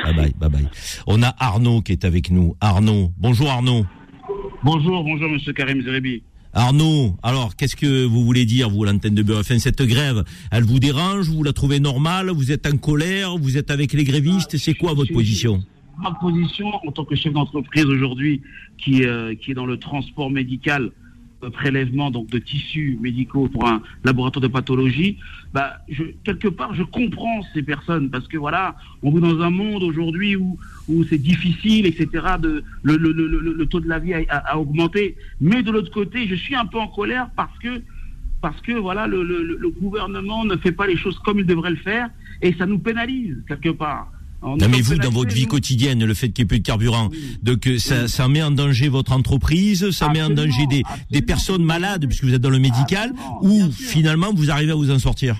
Merci. 0.04 0.16
Bye 0.16 0.32
bye, 0.40 0.50
bye 0.50 0.50
bye. 0.50 0.70
On 1.08 1.24
a 1.24 1.34
Arnaud 1.40 1.82
qui 1.82 1.92
est 1.92 2.06
avec 2.06 2.32
nous. 2.32 2.56
Arnaud. 2.62 3.12
Bonjour 3.18 3.50
Arnaud. 3.50 3.86
Bonjour, 4.64 5.04
bonjour 5.04 5.30
Monsieur 5.30 5.54
Karim 5.54 5.82
Zerebi. 5.82 6.24
Arnaud, 6.54 7.16
alors 7.24 7.56
qu'est-ce 7.56 7.78
que 7.78 8.06
vous 8.06 8.26
voulez 8.26 8.46
dire, 8.46 8.70
vous, 8.70 8.84
l'antenne 8.84 9.16
de 9.16 9.24
Beurre 9.24 9.40
FM 9.40 9.60
Cette 9.60 9.82
grève, 9.82 10.24
elle 10.52 10.64
vous 10.64 10.80
dérange? 10.80 11.30
Vous 11.30 11.44
la 11.44 11.54
trouvez 11.54 11.80
normale? 11.80 12.30
Vous 12.30 12.52
êtes 12.52 12.68
en 12.68 12.78
colère? 12.78 13.38
Vous 13.38 13.58
êtes 13.58 13.72
avec 13.72 13.94
les 13.94 14.04
grévistes? 14.04 14.58
C'est 14.58 14.74
quoi 14.74 14.94
votre 14.94 15.14
position? 15.14 15.64
Ma 15.98 16.12
position 16.20 16.68
en 16.86 16.92
tant 16.92 17.06
que 17.06 17.16
chef 17.16 17.32
d'entreprise 17.32 17.86
aujourd'hui, 17.86 18.42
qui, 18.78 19.06
euh, 19.06 19.34
qui 19.36 19.52
est 19.52 19.54
dans 19.54 19.66
le 19.66 19.78
transport 19.78 20.30
médical, 20.30 20.92
euh, 21.44 21.50
prélèvement 21.50 22.12
donc 22.12 22.28
de 22.30 22.40
tissus 22.40 22.98
médicaux 23.02 23.48
pour 23.48 23.68
un 23.68 23.82
laboratoire 24.04 24.42
de 24.42 24.48
pathologie, 24.48 25.18
bah, 25.54 25.78
quelque 26.24 26.48
part, 26.48 26.74
je 26.74 26.84
comprends 26.84 27.42
ces 27.54 27.64
personnes 27.64 28.10
parce 28.10 28.28
que 28.28 28.38
voilà, 28.38 28.76
on 29.04 29.12
vit 29.12 29.22
dans 29.22 29.42
un 29.42 29.50
monde 29.50 29.84
aujourd'hui 29.84 30.36
où, 30.36 30.58
où 30.88 31.04
c'est 31.06 31.18
difficile, 31.18 31.86
etc. 31.86 32.08
De, 32.40 32.64
le, 32.84 32.98
le, 32.98 33.12
le, 33.12 33.28
le, 33.54 33.66
taux 33.66 33.80
de 33.80 33.88
la 33.90 34.00
vie 34.00 34.14
a, 34.14 34.22
a- 34.30 34.54
a 34.54 34.58
augmenté. 34.58 35.16
Mais 35.40 35.62
de 35.64 35.72
l'autre 35.72 35.92
côté, 35.92 36.28
je 36.28 36.36
suis 36.36 36.56
un 36.56 36.66
peu 36.66 36.78
en 36.80 36.88
colère 36.88 37.30
parce 37.36 37.58
que 37.60 37.82
parce 38.42 38.60
que 38.62 38.72
voilà, 38.72 39.06
le, 39.06 39.22
le, 39.24 39.44
le 39.44 39.70
gouvernement 39.70 40.46
ne 40.46 40.56
fait 40.58 40.72
pas 40.72 40.88
les 40.88 40.98
choses 40.98 41.20
comme 41.20 41.38
il 41.40 41.46
devrait 41.46 41.70
le 41.70 41.76
faire 41.76 42.10
et 42.42 42.54
ça 42.54 42.66
nous 42.66 42.80
pénalise 42.80 43.38
quelque 43.48 43.70
part. 43.70 44.12
On 44.44 44.58
Non 44.58 44.68
mais 44.70 44.82
vous, 44.82 44.96
dans 44.98 45.10
votre 45.12 45.34
vie 45.34 45.46
quotidienne, 45.46 46.04
le 46.04 46.14
fait 46.14 46.30
qu'il 46.30 46.44
n'y 46.44 46.48
ait 46.48 46.48
plus 46.48 46.60
de 46.60 46.66
carburant, 46.66 47.10
Oui. 47.12 47.38
donc 47.44 47.70
ça, 47.78 48.08
ça 48.08 48.28
met 48.28 48.42
en 48.42 48.52
danger 48.52 48.90
votre 48.90 49.12
entreprise, 49.12 49.92
ça 49.92 50.10
met 50.10 50.22
en 50.22 50.30
danger 50.32 50.66
des, 50.68 50.84
des 51.12 51.22
personnes 51.22 51.64
malades, 51.64 52.08
puisque 52.08 52.24
vous 52.24 52.34
êtes 52.34 52.42
dans 52.42 52.50
le 52.50 52.60
médical, 52.60 53.12
Absolument, 53.12 53.68
ou 53.68 53.72
finalement 53.72 54.34
vous 54.34 54.50
arrivez 54.50 54.72
à 54.72 54.76
vous 54.76 54.90
en 54.90 54.98
sortir 55.00 55.36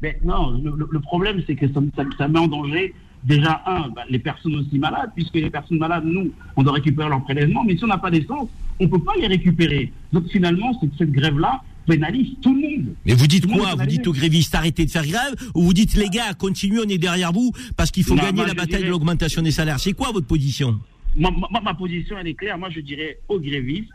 Mais 0.00 0.18
non, 0.24 0.50
le, 0.52 0.70
le- 0.76 0.88
le 0.90 1.00
problème, 1.00 1.42
c'est 1.46 1.56
que 1.56 1.66
ça, 1.72 1.80
ça- 1.96 2.04
ça 2.18 2.28
met 2.28 2.38
en 2.38 2.46
danger 2.48 2.94
déjà, 3.24 3.62
un, 3.66 3.88
bah, 3.90 4.02
les 4.08 4.18
personnes 4.20 4.54
aussi 4.56 4.78
malades, 4.78 5.10
puisque 5.14 5.34
les 5.34 5.50
personnes 5.50 5.78
malades, 5.78 6.04
nous, 6.06 6.30
on 6.56 6.62
doit 6.62 6.72
récupérer 6.74 7.08
leur 7.08 7.22
prélèvement, 7.24 7.64
mais 7.64 7.76
si 7.76 7.84
on 7.84 7.88
n'a 7.88 7.98
pas 7.98 8.10
d'essence, 8.10 8.48
on 8.78 8.84
ne 8.84 8.88
peut 8.88 9.02
pas 9.02 9.12
les 9.20 9.26
récupérer. 9.26 9.92
Donc 10.12 10.24
finalement, 10.30 10.72
cette, 10.80 10.92
cette 10.96 11.10
grève-là 11.12 11.60
pénalise 11.94 12.28
tout 12.42 12.54
le 12.54 12.60
monde. 12.60 12.94
Mais 13.04 13.14
vous 13.14 13.26
dites 13.26 13.42
Tout 13.42 13.48
quoi 13.56 13.74
Vous 13.74 13.86
dites 13.86 14.06
aux 14.06 14.12
grévistes 14.12 14.54
arrêtez 14.54 14.84
de 14.86 14.90
faire 14.90 15.06
grève 15.06 15.34
Ou 15.54 15.62
vous 15.62 15.74
dites 15.74 15.94
les 15.94 16.08
gars, 16.08 16.32
continuez, 16.34 16.80
on 16.84 16.88
est 16.88 16.98
derrière 16.98 17.32
vous, 17.32 17.52
parce 17.76 17.90
qu'il 17.90 18.04
faut 18.04 18.14
Non, 18.14 18.22
gagner 18.22 18.36
moi, 18.36 18.46
la 18.46 18.54
bataille 18.54 18.84
de 18.84 18.88
l'augmentation 18.88 19.42
des 19.42 19.50
salaires 19.50 19.80
C'est 19.80 19.92
quoi 19.92 20.12
votre 20.12 20.26
position? 20.26 20.78
Ma, 21.16 21.30
ma- 21.30 21.60
ma 21.60 21.74
position, 21.74 22.16
elle 22.18 22.28
est 22.28 22.34
claire. 22.34 22.56
Moi, 22.58 22.70
je 22.70 22.80
dirais 22.80 23.18
aux 23.28 23.40
grévistes, 23.40 23.88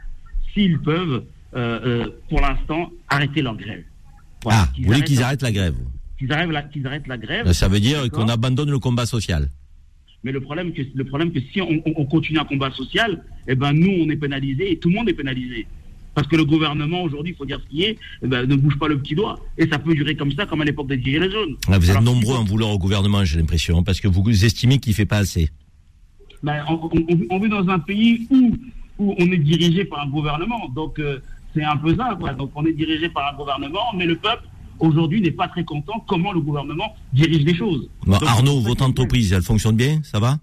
s'ils 0.54 0.80
peuvent, 0.80 1.24
euh, 1.56 1.80
euh, 1.86 2.08
pour 2.30 2.42
l'instant, 2.42 2.92
arrêter 3.10 3.42
leur 3.42 3.56
grève. 3.56 3.84
Voilà, 4.44 4.64
Ah, 4.64 4.70
vous 4.78 4.84
voulez 4.86 5.02
qu'ils 5.02 5.24
arrêtent 5.24 5.42
la 5.42 5.52
grève 5.52 5.76
qu'ils 6.18 6.32
arrêtent, 6.32 6.50
la, 6.50 6.62
qu'ils 6.64 6.86
arrêtent 6.88 7.08
la 7.08 7.18
grève. 7.18 7.46
Ben, 7.46 7.54
Ça 7.54 7.68
veut 7.68 7.80
dire 7.82 8.10
qu'on 8.10 8.30
abandonne 8.30 8.70
le 8.72 8.80
combat 8.80 9.06
social. 9.06 9.50
Mais 10.24 10.32
le 10.32 10.40
problème, 10.40 10.72
que, 10.74 10.82
le 10.94 11.04
problème 11.04 11.32
que 11.34 11.40
si 11.52 11.62
on, 11.62 11.70
on- 11.86 11.94
on 11.98 12.06
continue 12.06 12.40
un 12.40 12.46
combat 12.46 12.72
social, 12.72 13.22
eh 13.50 13.56
ben 13.56 13.74
nous, 13.74 13.92
on 14.04 14.10
est 14.10 14.16
pénalisé 14.16 14.72
et 14.72 14.80
tout 14.80 14.90
le 14.90 14.96
monde 14.96 15.10
est 15.10 15.14
pénalisé. 15.14 15.68
Parce 16.16 16.28
que 16.28 16.36
le 16.38 16.46
gouvernement, 16.46 17.04
aujourd'hui, 17.04 17.34
il 17.34 17.36
faut 17.36 17.46
dire 17.46 17.60
ce 17.64 17.70
qui 17.70 17.84
est, 17.84 17.98
eh 18.24 18.28
ben, 18.28 18.48
ne 18.48 18.56
bouge 18.56 18.80
pas 18.80 18.88
le 18.88 18.98
petit 18.98 19.14
doigt. 19.16 19.38
Et 19.58 19.68
ça 19.68 19.78
peut 19.78 19.94
durer 19.94 20.16
comme 20.16 20.32
ça, 20.32 20.46
comme 20.46 20.62
à 20.62 20.66
l'époque 20.66 20.88
des 20.88 21.02
Gilets 21.02 21.30
jaunes. 21.30 21.56
Ah, 21.68 21.78
Vous 21.78 21.86
êtes 21.92 21.98
Alors, 21.98 22.04
nombreux 22.04 22.36
à 22.38 22.40
en 22.40 22.46
vouloir 22.46 22.72
au 22.72 22.80
gouvernement, 22.80 23.24
j'ai 23.26 23.38
l'impression, 23.38 23.84
parce 23.84 24.00
que 24.00 24.08
vous 24.08 24.46
estimez 24.46 24.80
qu'il 24.80 24.94
fait 24.94 25.06
pas 25.06 25.18
assez. 25.18 25.50
ben, 26.42 26.64
on, 26.70 26.74
on- 26.74 27.06
on- 27.10 27.26
on 27.32 27.40
vit 27.40 27.50
dans 27.50 27.68
un 27.70 27.80
pays 27.80 28.28
où, 28.32 28.56
où 29.00 29.16
on 29.20 29.26
est 29.32 29.38
dirigé 29.38 29.84
par 29.86 30.00
un 30.06 30.10
gouvernement. 30.10 30.70
Donc, 30.74 31.00
euh, 31.00 31.20
c'est 31.54 31.64
un 31.64 31.76
peu 31.78 31.96
ça. 31.96 32.16
Quoi. 32.20 32.34
Donc, 32.34 32.52
on 32.56 32.66
est 32.66 32.74
dirigé 32.74 33.10
par 33.10 33.34
un 33.34 33.38
gouvernement, 33.38 33.86
mais 33.98 34.06
le 34.06 34.16
peuple, 34.16 34.44
aujourd'hui, 34.80 35.22
n'est 35.22 35.32
pas 35.32 35.48
très 35.48 35.64
content 35.64 36.04
comment 36.08 36.32
le 36.32 36.40
gouvernement 36.42 36.96
dirige 37.14 37.44
les 37.44 37.56
choses. 37.56 37.90
Bon, 38.06 38.14
Donc, 38.20 38.24
Arnaud, 38.28 38.60
votre 38.62 38.84
entreprise, 38.86 39.34
elle 39.34 39.42
fonctionne 39.42 39.76
bien? 39.76 40.02
Ça 40.04 40.20
va? 40.20 40.38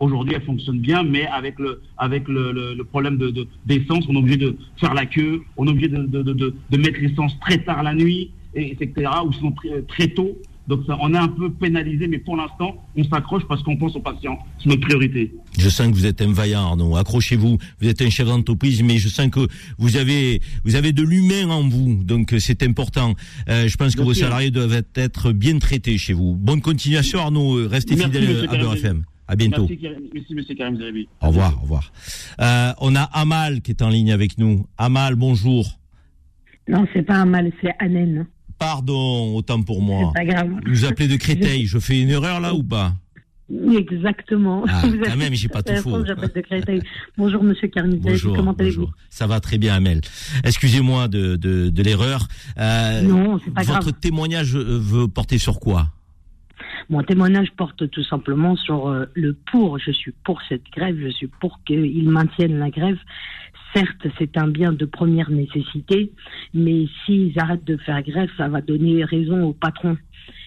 Aujourd'hui, 0.00 0.34
elle 0.34 0.42
fonctionne 0.42 0.80
bien, 0.80 1.02
mais 1.02 1.26
avec 1.26 1.58
le, 1.58 1.80
avec 1.98 2.26
le, 2.26 2.52
le- 2.52 2.74
le 2.74 2.84
problème 2.84 3.16
de, 3.18 3.30
de- 3.30 3.46
d'essence, 3.66 4.04
on 4.08 4.14
est 4.14 4.18
obligé 4.18 4.38
de 4.38 4.56
faire 4.78 4.94
la 4.94 5.06
queue, 5.06 5.42
on 5.56 5.66
est 5.66 5.70
obligé 5.70 5.88
de, 5.88 5.98
de, 6.06 6.22
de, 6.22 6.76
mettre 6.76 6.98
l'essence 7.00 7.38
très 7.40 7.58
tard 7.58 7.82
la 7.82 7.94
nuit, 7.94 8.30
et, 8.54 8.72
etc., 8.72 9.10
ou 9.26 9.32
sinon 9.32 9.52
très, 9.52 9.82
très 9.82 10.08
tôt. 10.08 10.36
Donc, 10.68 10.82
ça, 10.86 10.96
on 11.00 11.12
est 11.14 11.18
un 11.18 11.26
peu 11.28 11.50
pénalisé, 11.50 12.06
mais 12.06 12.18
pour 12.18 12.36
l'instant, 12.36 12.76
on 12.96 13.02
s'accroche 13.04 13.42
parce 13.48 13.60
qu'on 13.62 13.76
pense 13.76 13.96
aux 13.96 14.00
patients. 14.00 14.38
C'est 14.62 14.68
notre 14.68 14.82
priorité. 14.82 15.32
Je 15.58 15.68
sens 15.68 15.88
que 15.88 15.94
vous 15.94 16.06
êtes 16.06 16.22
un 16.22 16.32
vaillant, 16.32 16.60
Arnaud. 16.60 16.96
Accrochez-vous. 16.96 17.58
Vous 17.80 17.88
êtes 17.88 18.00
un 18.02 18.08
chef 18.10 18.28
d'entreprise, 18.28 18.80
mais 18.82 18.98
je 18.98 19.08
sens 19.08 19.28
que 19.30 19.40
vous 19.78 19.96
avez, 19.96 20.40
vous 20.64 20.76
avez 20.76 20.92
de 20.92 21.02
l'humain 21.02 21.48
en 21.50 21.68
vous. 21.68 22.04
Donc, 22.04 22.32
euh, 22.32 22.38
c'est 22.38 22.62
important. 22.62 23.14
Euh, 23.48 23.66
je 23.66 23.76
pense 23.76 23.96
que 23.96 24.02
vos 24.02 24.14
sûr. 24.14 24.26
salariés 24.26 24.50
doivent 24.52 24.82
être 24.94 25.32
bien 25.32 25.58
traités 25.58 25.98
chez 25.98 26.12
vous. 26.12 26.36
Bonne 26.36 26.60
continuation, 26.60 27.18
Arnaud. 27.18 27.56
Euh, 27.58 27.66
Restez 27.68 27.96
Merci, 27.96 28.12
fidèles 28.12 28.30
à 28.30 28.46
Beurre 28.46 28.50
Karim. 28.50 28.72
FM. 28.74 29.02
À 29.30 29.36
bientôt. 29.36 29.68
Merci, 30.12 30.34
monsieur 30.34 30.56
Karim 30.56 30.76
Zeribi. 30.76 31.08
Au 31.22 31.28
revoir, 31.28 31.56
au 31.58 31.62
revoir. 31.62 31.92
Euh, 32.40 32.72
on 32.80 32.96
a 32.96 33.02
Amal 33.02 33.60
qui 33.62 33.70
est 33.70 33.80
en 33.80 33.88
ligne 33.88 34.10
avec 34.10 34.38
nous. 34.38 34.66
Amal, 34.76 35.14
bonjour. 35.14 35.78
Non, 36.68 36.84
c'est 36.92 37.02
pas 37.02 37.14
un 37.18 37.26
mal, 37.26 37.52
c'est 37.62 37.70
Anen. 37.78 38.26
Pardon, 38.58 39.36
autant 39.36 39.62
pour 39.62 39.82
moi. 39.82 40.10
C'est 40.16 40.26
pas 40.26 40.32
grave. 40.34 40.50
Vous 40.66 40.84
appelez 40.84 41.06
de 41.06 41.14
Créteil. 41.14 41.66
Je 41.66 41.78
fais 41.78 42.00
une 42.00 42.10
erreur 42.10 42.40
là 42.40 42.54
ou 42.54 42.64
pas 42.64 42.92
Exactement. 43.72 44.64
Ah, 44.68 44.82
Vous 44.86 44.98
quand 44.98 45.16
même, 45.16 45.34
j'ai 45.34 45.48
pas 45.48 45.62
tout 45.62 45.74
faux. 45.76 46.04
j'appelle 46.04 46.32
de 46.34 46.40
Créteil. 46.40 46.82
Bonjour, 47.16 47.42
monsieur. 47.44 47.70
Bonjour, 47.98 48.34
Comment 48.36 48.52
allez-vous 48.52 48.80
bonjour. 48.82 48.92
Ça 49.10 49.28
va 49.28 49.38
très 49.38 49.58
bien, 49.58 49.74
Amel. 49.74 50.00
Excusez-moi 50.42 51.06
de, 51.06 51.36
de, 51.36 51.68
de 51.70 51.82
l'erreur. 51.84 52.26
Euh, 52.58 53.02
Non, 53.02 53.38
c'est 53.44 53.54
pas 53.54 53.62
votre 53.62 53.80
grave. 53.80 54.00
témoignage 54.00 54.56
euh, 54.56 54.78
veut 54.80 55.06
porter 55.06 55.38
sur 55.38 55.60
quoi? 55.60 55.88
Mon 56.90 57.04
témoignage 57.04 57.52
porte 57.56 57.88
tout 57.88 58.02
simplement 58.02 58.56
sur 58.56 58.88
euh, 58.88 59.06
le 59.14 59.32
pour. 59.32 59.78
Je 59.78 59.92
suis 59.92 60.12
pour 60.24 60.42
cette 60.48 60.68
grève. 60.72 60.98
Je 61.00 61.08
suis 61.08 61.28
pour 61.28 61.62
qu'ils 61.64 62.10
maintiennent 62.10 62.58
la 62.58 62.70
grève. 62.70 62.98
Certes, 63.72 64.08
c'est 64.18 64.36
un 64.36 64.48
bien 64.48 64.72
de 64.72 64.84
première 64.84 65.30
nécessité, 65.30 66.10
mais 66.52 66.86
s'ils 67.04 67.38
arrêtent 67.38 67.64
de 67.64 67.76
faire 67.76 68.02
grève, 68.02 68.28
ça 68.36 68.48
va 68.48 68.60
donner 68.60 69.04
raison 69.04 69.44
aux 69.44 69.52
patrons. 69.52 69.96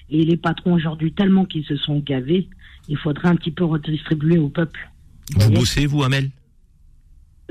Et 0.10 0.24
les 0.24 0.36
patrons 0.36 0.74
aujourd'hui, 0.74 1.14
tellement 1.14 1.46
qu'ils 1.46 1.64
se 1.64 1.78
sont 1.78 2.00
gavés, 2.00 2.50
il 2.90 2.98
faudrait 2.98 3.30
un 3.30 3.38
petit 3.38 3.52
peu 3.52 3.64
redistribuer 3.64 4.38
au 4.38 4.50
peuple. 4.50 4.92
Vous 5.38 5.52
bossez, 5.52 5.86
vous, 5.86 6.04
Amel? 6.04 6.30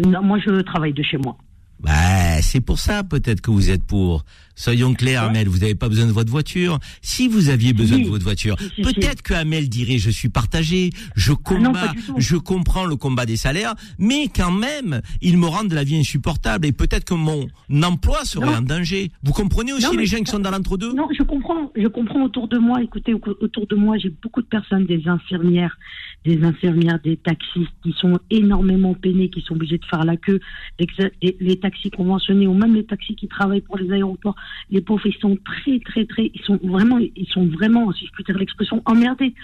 Non, 0.04 0.22
moi, 0.22 0.38
je 0.38 0.60
travaille 0.60 0.92
de 0.92 1.02
chez 1.02 1.16
moi. 1.16 1.38
Bah, 1.80 2.40
c'est 2.42 2.60
pour 2.60 2.78
ça 2.78 3.02
peut-être 3.02 3.40
que 3.40 3.50
vous 3.50 3.70
êtes 3.70 3.82
pour. 3.82 4.24
Soyons 4.54 4.92
clairs, 4.94 5.24
Amel, 5.24 5.48
vous 5.48 5.58
n'avez 5.58 5.74
pas 5.74 5.88
besoin 5.88 6.06
de 6.06 6.12
votre 6.12 6.30
voiture. 6.30 6.78
Si 7.00 7.26
vous 7.26 7.48
aviez 7.48 7.72
besoin 7.72 7.96
Oui. 7.96 8.04
de 8.04 8.08
votre 8.10 8.22
voiture, 8.22 8.54
Si, 8.60 8.68
si, 8.76 8.82
peut-être 8.82 9.22
que 9.22 9.32
Amel 9.34 9.68
dirait 9.68 9.96
je 9.98 10.10
suis 10.10 10.28
partagé, 10.28 10.90
je 11.16 11.32
non, 11.32 11.38
combats, 11.42 11.92
je 12.18 12.36
comprends 12.36 12.84
le 12.84 12.94
combat 12.96 13.24
des 13.26 13.38
salaires, 13.38 13.74
mais 13.98 14.28
quand 14.28 14.52
même, 14.52 15.00
ils 15.22 15.38
me 15.38 15.46
rendent 15.46 15.72
la 15.72 15.82
vie 15.84 15.96
insupportable 15.96 16.66
et 16.66 16.72
peut-être 16.72 17.04
que 17.04 17.14
mon 17.14 17.48
emploi 17.82 18.24
serait 18.24 18.46
Non. 18.46 18.58
en 18.58 18.62
danger. 18.62 19.10
Vous 19.24 19.32
comprenez 19.32 19.72
aussi 19.72 19.86
Non, 19.86 19.92
les 19.96 20.06
gens 20.06 20.18
qui 20.18 20.30
sont 20.30 20.38
dans 20.38 20.50
l'entre-deux? 20.50 20.92
Non, 20.92 21.08
je 21.18 21.22
comprends, 21.24 21.72
je 21.74 21.88
comprends 21.88 22.22
autour 22.22 22.46
de 22.46 22.58
moi. 22.58 22.80
Écoutez, 22.82 23.14
au- 23.14 23.20
autour 23.40 23.66
de 23.66 23.74
moi, 23.74 23.96
j'ai 23.98 24.10
beaucoup 24.22 24.42
de 24.42 24.46
personnes, 24.46 24.84
des 24.86 25.08
infirmières, 25.08 25.76
des 26.24 26.42
infirmières, 26.44 27.00
des 27.00 27.16
taxistes 27.16 27.72
qui 27.82 27.92
sont 27.92 28.18
énormément 28.30 28.94
peinés, 28.94 29.30
qui 29.30 29.40
sont 29.40 29.54
obligés 29.54 29.78
de 29.78 29.84
faire 29.84 30.04
la 30.04 30.16
queue. 30.16 30.40
Les, 30.78 30.86
les- 31.40 31.56
taxis 31.58 31.90
conventionnés 31.90 32.46
ou 32.46 32.54
même 32.54 32.74
les 32.74 32.84
taxis 32.84 33.14
qui 33.14 33.28
travaillent 33.28 33.60
pour 33.60 33.78
les 33.78 33.90
aéroports, 33.92 34.36
les 34.70 34.80
pauvres, 34.80 35.06
ils 35.06 35.14
sont 35.14 35.36
très, 35.44 35.78
très, 35.80 36.04
très, 36.06 36.30
ils 36.34 36.42
sont 36.42 36.58
vraiment, 36.62 36.98
ils 36.98 37.28
sont 37.28 37.46
vraiment, 37.46 37.92
si 37.92 38.06
je 38.06 38.12
puis 38.12 38.24
dire 38.24 38.38
l'expression, 38.38 38.82
emmerdés. 38.86 39.34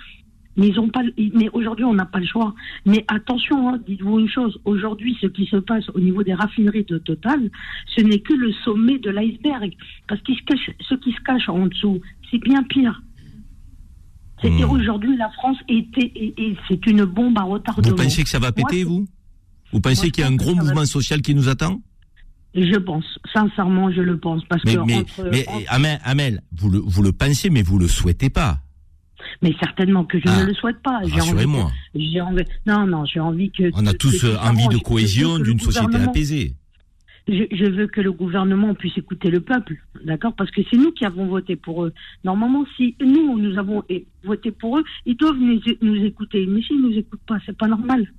Mais 0.56 0.66
ils 0.68 0.80
ont 0.80 0.88
pas, 0.88 1.02
mais 1.34 1.48
aujourd'hui, 1.52 1.84
on 1.84 1.94
n'a 1.94 2.04
pas 2.04 2.18
le 2.18 2.26
choix. 2.26 2.52
Mais 2.84 3.04
attention, 3.06 3.68
hein, 3.68 3.80
dites-vous 3.86 4.18
une 4.18 4.28
chose. 4.28 4.60
Aujourd'hui, 4.64 5.16
ce 5.20 5.28
qui 5.28 5.46
se 5.46 5.56
passe 5.56 5.88
au 5.90 6.00
niveau 6.00 6.24
des 6.24 6.34
raffineries 6.34 6.82
de 6.82 6.98
Total, 6.98 7.48
ce 7.94 8.02
n'est 8.02 8.18
que 8.18 8.34
le 8.34 8.52
sommet 8.64 8.98
de 8.98 9.10
l'iceberg. 9.10 9.72
Parce 10.08 10.20
cache, 10.22 10.70
ce 10.80 10.94
qui 10.96 11.12
se 11.12 11.20
cache 11.20 11.48
en 11.48 11.66
dessous, 11.68 12.00
c'est 12.28 12.38
bien 12.38 12.64
pire. 12.64 13.00
C'est 14.42 14.50
Hmm. 14.50 14.60
qu'aujourd'hui, 14.60 15.16
la 15.16 15.28
France 15.30 15.56
était, 15.68 16.12
et, 16.14 16.34
et 16.36 16.56
c'est 16.68 16.86
une 16.86 17.04
bombe 17.04 17.36
à 17.38 17.42
retardement. 17.42 17.88
Vous 17.90 17.96
pensez 17.96 18.22
que 18.22 18.28
ça 18.28 18.38
va 18.38 18.52
Moi, 18.56 18.66
péter, 18.68 18.84
vous? 18.84 19.06
Vous 19.72 19.80
pensez 19.80 20.10
qu'il 20.10 20.22
y 20.22 20.26
a 20.26 20.30
un 20.30 20.36
gros 20.36 20.54
va- 20.54 20.62
mouvement 20.62 20.84
social 20.86 21.20
qui 21.22 21.34
nous 21.34 21.48
attend? 21.48 21.80
Je 22.54 22.78
pense, 22.78 23.04
sincèrement, 23.34 23.90
je 23.92 24.00
le 24.00 24.18
pense. 24.18 24.42
Parce 24.48 24.64
Mais, 24.64 24.74
que 24.76 24.80
mais, 24.80 24.96
entre- 24.96 25.28
mais 25.30 25.46
entre- 25.48 25.64
Amel, 25.68 26.00
Amel, 26.04 26.42
vous 26.56 26.70
le, 26.70 26.78
vous 26.78 27.02
le 27.02 27.12
pensez, 27.12 27.50
mais 27.50 27.62
vous 27.62 27.78
le 27.78 27.88
souhaitez 27.88 28.30
pas. 28.30 28.60
mais 29.42 29.52
certainement 29.60 30.04
que 30.04 30.18
je 30.18 30.24
Ah, 30.26 30.40
ne 30.40 30.46
le 30.46 30.54
souhaite 30.54 30.80
pas. 30.82 30.98
Envie 31.02 31.12
rassurez-moi. 31.12 31.70
J'ai 31.94 32.20
envie, 32.20 32.42
non, 32.66 32.86
non, 32.86 33.04
j'ai 33.04 33.20
envie 33.20 33.50
que. 33.50 33.70
On 33.74 33.86
a 33.86 33.92
tous 33.92 34.20
que 34.22 34.26
euh, 34.28 34.38
envie 34.40 34.68
de 34.68 34.78
cohésion, 34.78 35.38
d'une 35.38 35.60
société 35.60 35.96
apaisée. 35.96 36.54
Je, 37.28 37.44
je 37.52 37.64
veux 37.66 37.86
que 37.86 38.00
le 38.00 38.10
gouvernement 38.12 38.74
puisse 38.74 38.96
écouter 38.96 39.30
le 39.30 39.40
peuple, 39.40 39.76
d'accord 40.04 40.32
Parce 40.34 40.50
que 40.50 40.62
c'est 40.70 40.78
nous 40.78 40.92
qui 40.92 41.04
avons 41.04 41.26
voté 41.26 41.56
pour 41.56 41.84
eux. 41.84 41.92
Normalement, 42.24 42.64
si 42.76 42.96
nous, 43.00 43.38
nous 43.38 43.58
avons 43.58 43.82
voté 44.24 44.50
pour 44.50 44.78
eux, 44.78 44.84
ils 45.04 45.16
doivent 45.16 45.36
nous, 45.38 45.60
nous 45.82 45.96
écouter. 46.04 46.46
Mais 46.46 46.62
s'ils 46.62 46.80
ne 46.80 46.88
nous 46.88 46.96
écoutent 46.98 47.20
pas, 47.26 47.36
c'est 47.44 47.56
pas 47.56 47.66
normal. 47.68 48.10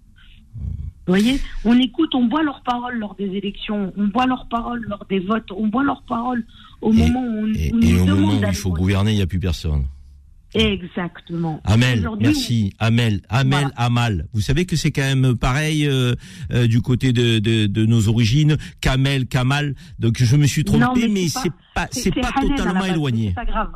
Vous 0.56 1.16
voyez 1.16 1.40
On 1.66 1.78
écoute, 1.80 2.14
on 2.14 2.26
boit 2.26 2.44
leurs 2.44 2.62
paroles 2.62 3.00
lors 3.00 3.16
des 3.16 3.26
élections, 3.36 3.92
on 3.98 4.08
boit 4.08 4.28
leurs 4.28 4.48
paroles 4.48 4.86
lors 4.88 5.04
des 5.10 5.20
votes, 5.20 5.52
on 5.52 5.68
boit 5.68 5.84
leurs 5.84 6.04
paroles 6.04 6.46
au 6.82 6.94
Et- 6.94 6.98
moment 6.98 7.22
où 7.24 7.46
on, 7.46 7.48
Et, 7.54 7.72
on 7.74 7.80
et 7.82 7.92
nous 7.94 8.02
au 8.02 8.06
demande 8.06 8.20
moment 8.20 8.40
où 8.42 8.50
il 8.50 8.54
faut 8.56 8.70
voter. 8.70 8.82
gouverner, 8.82 9.12
il 9.14 9.16
n'y 9.16 9.22
a 9.24 9.28
plus 9.28 9.40
personne. 9.40 9.86
Exactement. 10.56 11.62
Amel, 11.64 12.08
merci. 12.20 12.74
Amel, 12.80 13.22
Amel, 13.30 13.60
Voilà. 13.62 13.74
Amal. 13.76 14.28
Vous 14.34 14.42
savez 14.42 14.66
que 14.66 14.76
c'est 14.76 14.92
quand 14.92 15.04
même 15.16 15.38
pareil 15.38 15.86
euh, 15.88 16.16
euh, 16.52 16.68
du 16.68 16.82
côté 16.82 17.14
de, 17.14 17.40
de, 17.40 17.68
de 17.68 17.86
nos 17.86 18.08
origines. 18.08 18.58
Kamel, 18.82 19.28
Kamal. 19.28 19.76
Donc 20.00 20.18
je 20.22 20.36
me 20.36 20.48
suis 20.48 20.64
trompé, 20.64 20.86
Non, 20.86 20.94
mais 20.96 21.08
mais 21.08 21.28
c'est 21.28 21.52
pas- 21.76 21.88
c'est- 21.92 22.12
pas 22.12 22.32
totalement 22.42 22.86
éloigné. 22.86 23.30
C'est 23.30 23.36
pas 23.36 23.46
grave. 23.46 23.72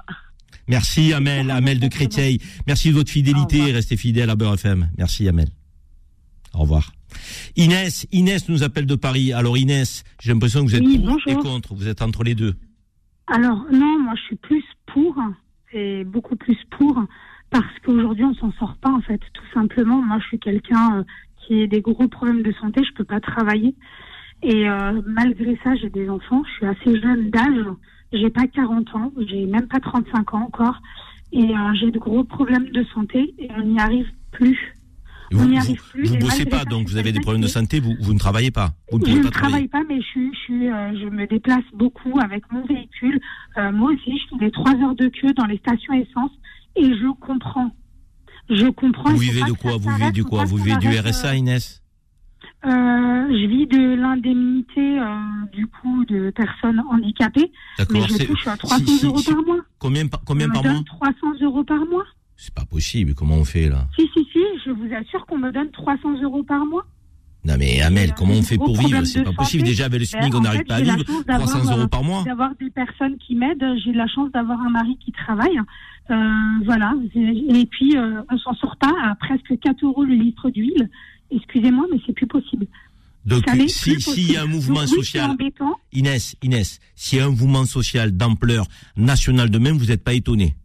Merci 0.68 1.14
Amel, 1.14 1.52
Amel 1.52 1.80
de 1.80 1.88
Créteil. 1.88 2.40
Merci 2.68 2.90
de 2.90 2.94
votre 2.96 3.12
fidélité. 3.12 3.72
Restez 3.72 3.98
fidèle 3.98 4.30
à 4.30 4.36
Beurre 4.36 4.54
FM. 4.56 4.90
Merci 4.98 5.28
Amel. 5.28 5.50
Au 6.54 6.60
revoir. 6.60 6.92
Inès, 7.56 8.08
Inès 8.12 8.48
nous 8.50 8.64
appelle 8.64 8.86
de 8.86 8.96
Paris. 8.96 9.34
Alors 9.34 9.58
Inès, 9.58 10.04
j'ai 10.22 10.32
l'impression 10.32 10.62
que 10.64 10.70
vous 10.70 10.76
êtes 10.76 10.82
Oui, 10.84 11.00
pour 11.00 11.18
et 11.28 11.36
contre. 11.36 11.76
Vous 11.76 11.88
êtes 11.88 12.02
entre 12.02 12.24
les 12.24 12.34
deux. 12.36 12.56
Alors 13.28 13.66
non, 13.72 14.00
moi 14.00 14.14
je 14.16 14.22
suis 14.28 14.36
plus 14.38 14.64
pour, 14.94 15.16
et 15.74 16.04
beaucoup 16.04 16.36
plus 16.36 16.58
pour, 16.72 17.04
parce 17.50 17.80
qu'aujourd'hui 17.84 18.24
on 18.26 18.34
s'en 18.36 18.52
sort 18.54 18.76
pas 18.82 18.90
en 18.90 19.02
fait, 19.02 19.20
tout 19.34 19.46
simplement. 19.54 20.02
Moi 20.02 20.20
je 20.20 20.28
suis 20.28 20.40
quelqu'un 20.40 21.00
euh, 21.00 21.04
qui 21.38 21.64
a 21.64 21.68
des 21.68 21.82
gros 21.82 22.08
problèmes 22.08 22.44
de 22.44 22.52
santé, 22.54 22.82
je 22.84 22.94
peux 22.94 23.04
pas 23.04 23.20
travailler, 23.20 23.76
et 24.42 24.70
euh, 24.70 25.02
malgré 25.06 25.60
ça 25.64 25.76
j'ai 25.76 25.90
des 25.90 26.10
enfants, 26.10 26.44
je 26.46 26.52
suis 26.54 26.66
assez 26.66 27.02
jeune 27.02 27.30
d'âge, 27.30 27.66
j'ai 28.12 28.30
pas 28.30 28.48
40 28.48 28.96
ans, 28.96 29.12
j'ai 29.28 29.46
même 29.46 29.68
pas 29.68 29.80
35 29.80 30.34
ans 30.34 30.44
encore, 30.44 30.80
et 31.32 31.56
euh, 31.56 31.74
j'ai 31.74 31.92
de 31.92 32.00
gros 32.00 32.24
problèmes 32.24 32.70
de 32.70 32.84
santé 32.94 33.34
et 33.38 33.50
on 33.58 33.64
n'y 33.64 33.80
arrive 33.80 34.08
plus. 34.32 34.76
Vous, 35.32 35.44
On 35.44 35.46
n'y 35.48 35.56
vous, 35.56 35.62
arrive 35.62 35.82
plus, 35.92 36.06
vous 36.08 36.16
et 36.16 36.20
bossez 36.20 36.46
pas, 36.46 36.66
donc 36.66 36.88
vous 36.88 36.98
avez 36.98 37.12
des 37.12 37.20
problèmes 37.20 37.42
de 37.42 37.48
santé. 37.48 37.80
Vous, 37.80 37.96
vous 38.00 38.14
ne 38.14 38.20
travaillez 38.20 38.52
pas. 38.52 38.72
Vous 38.92 39.00
ne 39.00 39.06
je 39.06 39.12
ne 39.18 39.30
travaille 39.30 39.68
pas, 39.68 39.82
mais 39.88 40.00
je, 40.02 40.20
euh, 40.20 41.00
je 41.02 41.10
me 41.10 41.26
déplace 41.28 41.64
beaucoup 41.74 42.20
avec 42.20 42.44
mon 42.52 42.66
véhicule. 42.66 43.20
Euh, 43.58 43.72
moi 43.72 43.92
aussi, 43.92 44.18
je 44.18 44.24
fais 44.38 44.46
des 44.46 44.52
trois 44.52 44.74
heures 44.76 44.96
de 44.96 45.08
queue 45.08 45.34
dans 45.34 45.46
les 45.46 45.58
stations 45.58 45.94
essence 45.94 46.32
et 46.76 46.86
je 46.94 47.12
comprends. 47.20 47.72
Je 48.50 48.68
comprends. 48.68 49.12
Vous 49.12 49.18
vivez 49.18 49.44
de 49.44 49.54
quoi? 49.54 49.78
Vous 49.78 49.90
vivez 49.92 50.12
du 50.12 50.24
quoi? 50.24 50.44
Vous 50.46 50.58
vivez 50.58 50.78
du 50.78 50.88
RSA, 50.90 51.36
Inès? 51.36 51.82
Euh, 52.66 52.70
Je 52.70 53.48
vis 53.48 53.68
de 53.68 53.96
l'indemnité 53.96 55.00
euh, 55.00 55.06
du 55.52 55.68
coup 55.68 56.06
de 56.06 56.30
personnes 56.32 56.82
handicapées, 56.90 57.52
mais 57.92 58.02
je 58.08 58.26
touche 58.26 58.48
à 58.48 58.54
si- 58.54 58.58
300 58.60 58.86
si- 58.86 59.06
euros 59.06 59.18
si- 59.18 59.34
par 59.34 59.44
mois. 59.44 59.58
Combien, 59.80 60.08
par- 60.08 60.22
combien 60.26 60.50
par 60.50 60.64
mois? 60.64 60.82
300 60.86 61.14
euros 61.42 61.64
par 61.64 61.80
mois. 61.86 62.06
C'est 62.38 62.54
pas 62.54 62.66
possible. 62.66 63.14
Comment 63.14 63.36
on 63.36 63.46
fait 63.46 63.70
là 63.70 63.88
Si, 63.96 64.08
si, 64.14 64.26
si, 64.32 64.40
je 64.66 64.72
vous 64.72 64.94
assure 64.94 65.26
qu'on 65.26 65.38
me 65.38 65.52
donne 65.52 65.72
300 65.72 66.22
euros 66.22 66.44
par 66.44 66.66
mois. 66.66 66.86
Non 67.46 67.56
mais 67.60 67.82
Amel, 67.82 68.14
comment 68.14 68.36
on 68.36 68.42
fait 68.42 68.58
pour 68.58 68.78
vivre 68.78 69.04
C'est 69.04 69.24
pas 69.24 69.34
possible. 69.34 69.64
Déjà 69.64 69.86
avec 69.86 70.00
le 70.00 70.08
Ben, 70.12 70.22
SMIC, 70.22 70.36
on 70.36 70.42
n'arrive 70.42 70.64
pas 70.64 70.76
à 70.76 70.82
vivre. 70.82 71.06
chance 71.06 71.26
d'avoir, 71.26 71.50
300 71.50 71.72
euros 71.72 71.82
euh, 71.82 71.88
par 71.88 72.04
mois. 72.04 72.24
D'avoir 72.24 72.52
des 72.60 72.70
personnes 72.70 73.18
qui 73.18 73.36
m'aident. 73.36 73.66
J'ai 73.84 73.92
la 73.92 74.08
chance 74.08 74.32
d'avoir 74.32 74.62
un 74.62 74.70
mari 74.70 74.98
qui 75.04 75.12
travaille. 75.12 75.60
Euh, 76.10 76.16
voilà. 76.66 76.94
Et 77.16 77.66
puis, 77.66 77.98
euh, 77.98 78.22
on 78.32 78.38
s'en 78.38 78.54
sort 78.56 78.78
pas 78.78 78.94
à 79.04 79.16
presque 79.16 79.60
4 79.60 79.84
euros 79.84 80.06
le 80.06 80.16
litre 80.16 80.50
d'huile. 80.50 80.90
Excusez-moi, 81.32 81.86
mais 81.92 82.00
c'est 82.06 82.14
plus 82.14 82.28
possible. 82.28 82.66
Donc 83.26 83.48
n'est 83.54 83.68
si 83.70 84.00
s'il 84.02 84.32
y 84.32 84.38
a 84.38 84.44
un 84.44 84.48
mouvement 84.48 84.82
Donc, 84.82 84.90
social. 84.90 85.36
Inès, 85.94 86.36
Inès, 86.44 86.80
s'il 86.96 87.20
y 87.20 87.22
a 87.22 87.26
un 87.26 87.30
mouvement 87.30 87.66
social 87.66 88.12
d'ampleur 88.12 88.68
nationale 88.98 89.50
de 89.50 89.58
même, 89.60 89.78
vous 89.78 89.86
n'êtes 89.86 90.04
pas 90.04 90.14
étonné. 90.14 90.56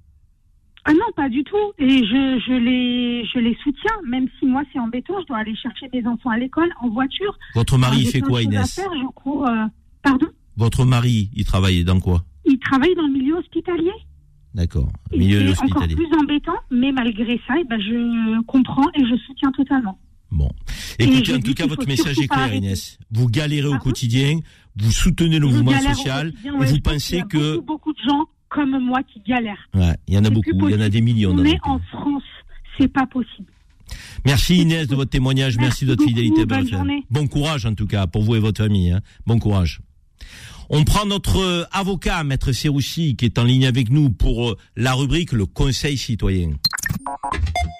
Ah 0.91 0.95
non, 0.95 1.12
pas 1.14 1.28
du 1.28 1.45
tout. 1.45 1.57
Et 1.78 1.99
je, 1.99 2.41
je, 2.47 2.53
les, 2.55 3.22
je 3.26 3.39
les 3.39 3.55
soutiens, 3.62 3.93
même 4.09 4.26
si 4.39 4.47
moi 4.47 4.62
c'est 4.72 4.78
embêtant. 4.78 5.20
Je 5.20 5.26
dois 5.26 5.36
aller 5.36 5.55
chercher 5.55 5.86
mes 5.93 6.07
enfants 6.07 6.30
à 6.30 6.39
l'école 6.39 6.70
en 6.80 6.89
voiture. 6.89 7.39
Votre 7.55 7.76
mari, 7.76 7.99
il 8.01 8.07
fait 8.09 8.22
quoi, 8.22 8.43
Inès 8.43 8.74
faire, 8.74 8.89
je 8.95 9.07
cours, 9.14 9.47
euh, 9.47 9.66
Pardon? 10.03 10.28
Votre 10.57 10.86
mari, 10.86 11.28
il 11.34 11.45
travaille 11.45 11.84
dans 11.84 12.01
quoi? 12.01 12.24
Il 12.47 12.59
travaille 12.59 12.95
dans 12.95 13.07
le 13.07 13.12
milieu 13.12 13.34
hospitalier. 13.36 13.93
D'accord. 14.55 14.89
Milieu 15.12 15.41
c'est 15.41 15.64
encore 15.64 15.82
hospitalier. 15.82 15.95
plus 15.95 16.18
embêtant, 16.18 16.57
mais 16.70 16.91
malgré 16.91 17.39
ça, 17.47 17.55
eh 17.61 17.64
ben, 17.64 17.78
je 17.78 18.43
comprends 18.47 18.89
et 18.95 19.05
je 19.05 19.16
soutiens 19.26 19.53
totalement. 19.53 19.99
Et 20.99 21.05
Écoutez, 21.05 21.34
en 21.34 21.41
tout 21.41 21.55
cas, 21.55 21.66
votre 21.66 21.86
message 21.86 22.18
est 22.18 22.28
clair. 22.28 22.55
Inès. 22.55 22.99
Vous 23.11 23.28
galérez 23.28 23.68
au 23.68 23.78
quotidien, 23.78 24.39
vous 24.76 24.91
soutenez 24.91 25.39
le 25.39 25.49
Je 25.49 25.53
mouvement 25.55 25.78
social, 25.80 26.32
et 26.45 26.49
vous 26.51 26.80
pensez 26.80 27.22
que... 27.28 27.57
Beaucoup, 27.57 27.66
beaucoup 27.66 27.93
de 27.93 28.01
gens 28.09 28.26
comme 28.51 28.78
moi 28.82 29.01
qui 29.03 29.20
galèrent. 29.26 29.68
Ouais, 29.74 29.94
il 30.07 30.14
y 30.14 30.18
en 30.18 30.24
a 30.24 30.30
beaucoup, 30.30 30.68
il 30.68 30.74
y 30.74 30.74
en 30.74 30.80
a 30.80 30.88
des 30.88 31.01
millions. 31.01 31.34
dans 31.34 31.42
On 31.42 31.44
est 31.44 31.59
en 31.64 31.78
France, 31.90 32.22
c'est 32.78 32.88
pas 32.88 33.07
possible. 33.07 33.49
Merci 34.24 34.59
Inès 34.59 34.86
de 34.86 34.94
votre 34.94 35.11
témoignage, 35.11 35.57
merci, 35.57 35.84
de 35.84 35.90
votre 35.90 35.99
beaucoup, 36.01 36.09
fidélité 36.11 36.44
bonne 36.44 36.68
journée. 36.68 37.05
Bon 37.11 37.26
courage 37.26 37.64
en 37.66 37.74
tout 37.74 37.86
cas 37.86 38.07
pour 38.07 38.22
vous 38.22 38.36
et 38.36 38.40
votre 38.40 38.62
famille. 38.62 38.92
hein. 38.92 39.01
Bon 39.26 39.38
courage. 39.38 39.80
On 40.70 40.84
prend 40.84 41.07
notre 41.07 41.38
euh, 41.38 41.64
avocat, 41.72 42.22
Maître 42.24 42.53
Serroussi, 42.53 43.16
qui 43.16 43.24
est 43.24 43.38
en 43.38 43.44
ligne 43.44 43.66
avec 43.66 43.88
nous 43.90 44.11
pour 44.11 44.51
euh, 44.51 44.57
la 44.76 44.92
rubrique 44.92 45.32
Le 45.32 45.46
Conseil 45.46 45.96
citoyen. 45.96 46.51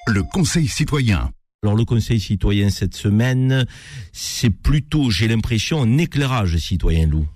Le 0.06 0.22
Conseil 0.22 0.66
citoyen. 0.68 1.30
Alors 1.62 1.76
le 1.76 1.84
Conseil 1.84 2.18
citoyen 2.20 2.70
cette 2.70 2.96
semaine, 2.96 3.66
c'est 4.12 4.48
plutôt, 4.48 5.10
j'ai 5.10 5.28
l'impression, 5.28 5.82
un 5.82 5.98
éclairage 5.98 6.56
citoyen, 6.56 7.06
Lou. 7.08 7.26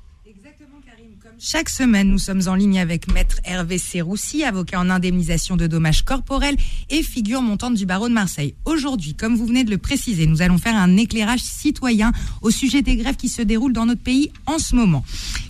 Chaque 1.44 1.70
semaine, 1.70 2.08
nous 2.08 2.20
sommes 2.20 2.42
en 2.46 2.54
ligne 2.54 2.78
avec 2.78 3.12
Maître 3.12 3.40
Hervé 3.44 3.76
Serroussi, 3.76 4.44
avocat 4.44 4.78
en 4.78 4.88
indemnisation 4.88 5.56
de 5.56 5.66
dommages 5.66 6.04
corporels 6.04 6.54
et 6.88 7.02
figure 7.02 7.42
montante 7.42 7.74
du 7.74 7.84
barreau 7.84 8.08
de 8.08 8.14
Marseille. 8.14 8.54
Aujourd'hui, 8.64 9.14
comme 9.14 9.34
vous 9.34 9.46
venez 9.46 9.64
de 9.64 9.70
le 9.70 9.78
préciser, 9.78 10.28
nous 10.28 10.40
allons 10.40 10.56
faire 10.56 10.76
un 10.76 10.96
éclairage 10.96 11.40
citoyen 11.40 12.12
au 12.42 12.52
sujet 12.52 12.82
des 12.82 12.94
grèves 12.94 13.16
qui 13.16 13.28
se 13.28 13.42
déroulent 13.42 13.72
dans 13.72 13.86
notre 13.86 14.02
pays 14.02 14.30
en 14.46 14.60
ce 14.60 14.76
moment. 14.76 15.04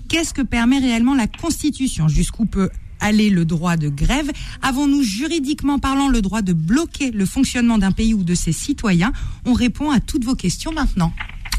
Qu'est-ce 0.09 0.33
que 0.33 0.41
permet 0.41 0.79
réellement 0.79 1.15
la 1.15 1.27
Constitution? 1.27 2.09
Jusqu'où 2.09 2.47
peut 2.47 2.71
aller 2.99 3.29
le 3.29 3.45
droit 3.45 3.77
de 3.77 3.91
grève? 3.91 4.31
Avons-nous 4.63 5.03
juridiquement 5.03 5.79
parlant 5.79 6.09
le 6.09 6.23
droit 6.23 6.41
de 6.41 6.55
bloquer 6.55 7.11
le 7.11 7.27
fonctionnement 7.27 7.77
d'un 7.77 7.93
pays 7.93 8.15
ou 8.15 8.25
de 8.25 8.35
ses 8.35 8.53
citoyens? 8.53 9.13
On 9.45 9.53
répond 9.53 9.91
à 9.91 10.01
toutes 10.01 10.25
vos 10.25 10.37
questions 10.37 10.73
maintenant. 10.73 11.13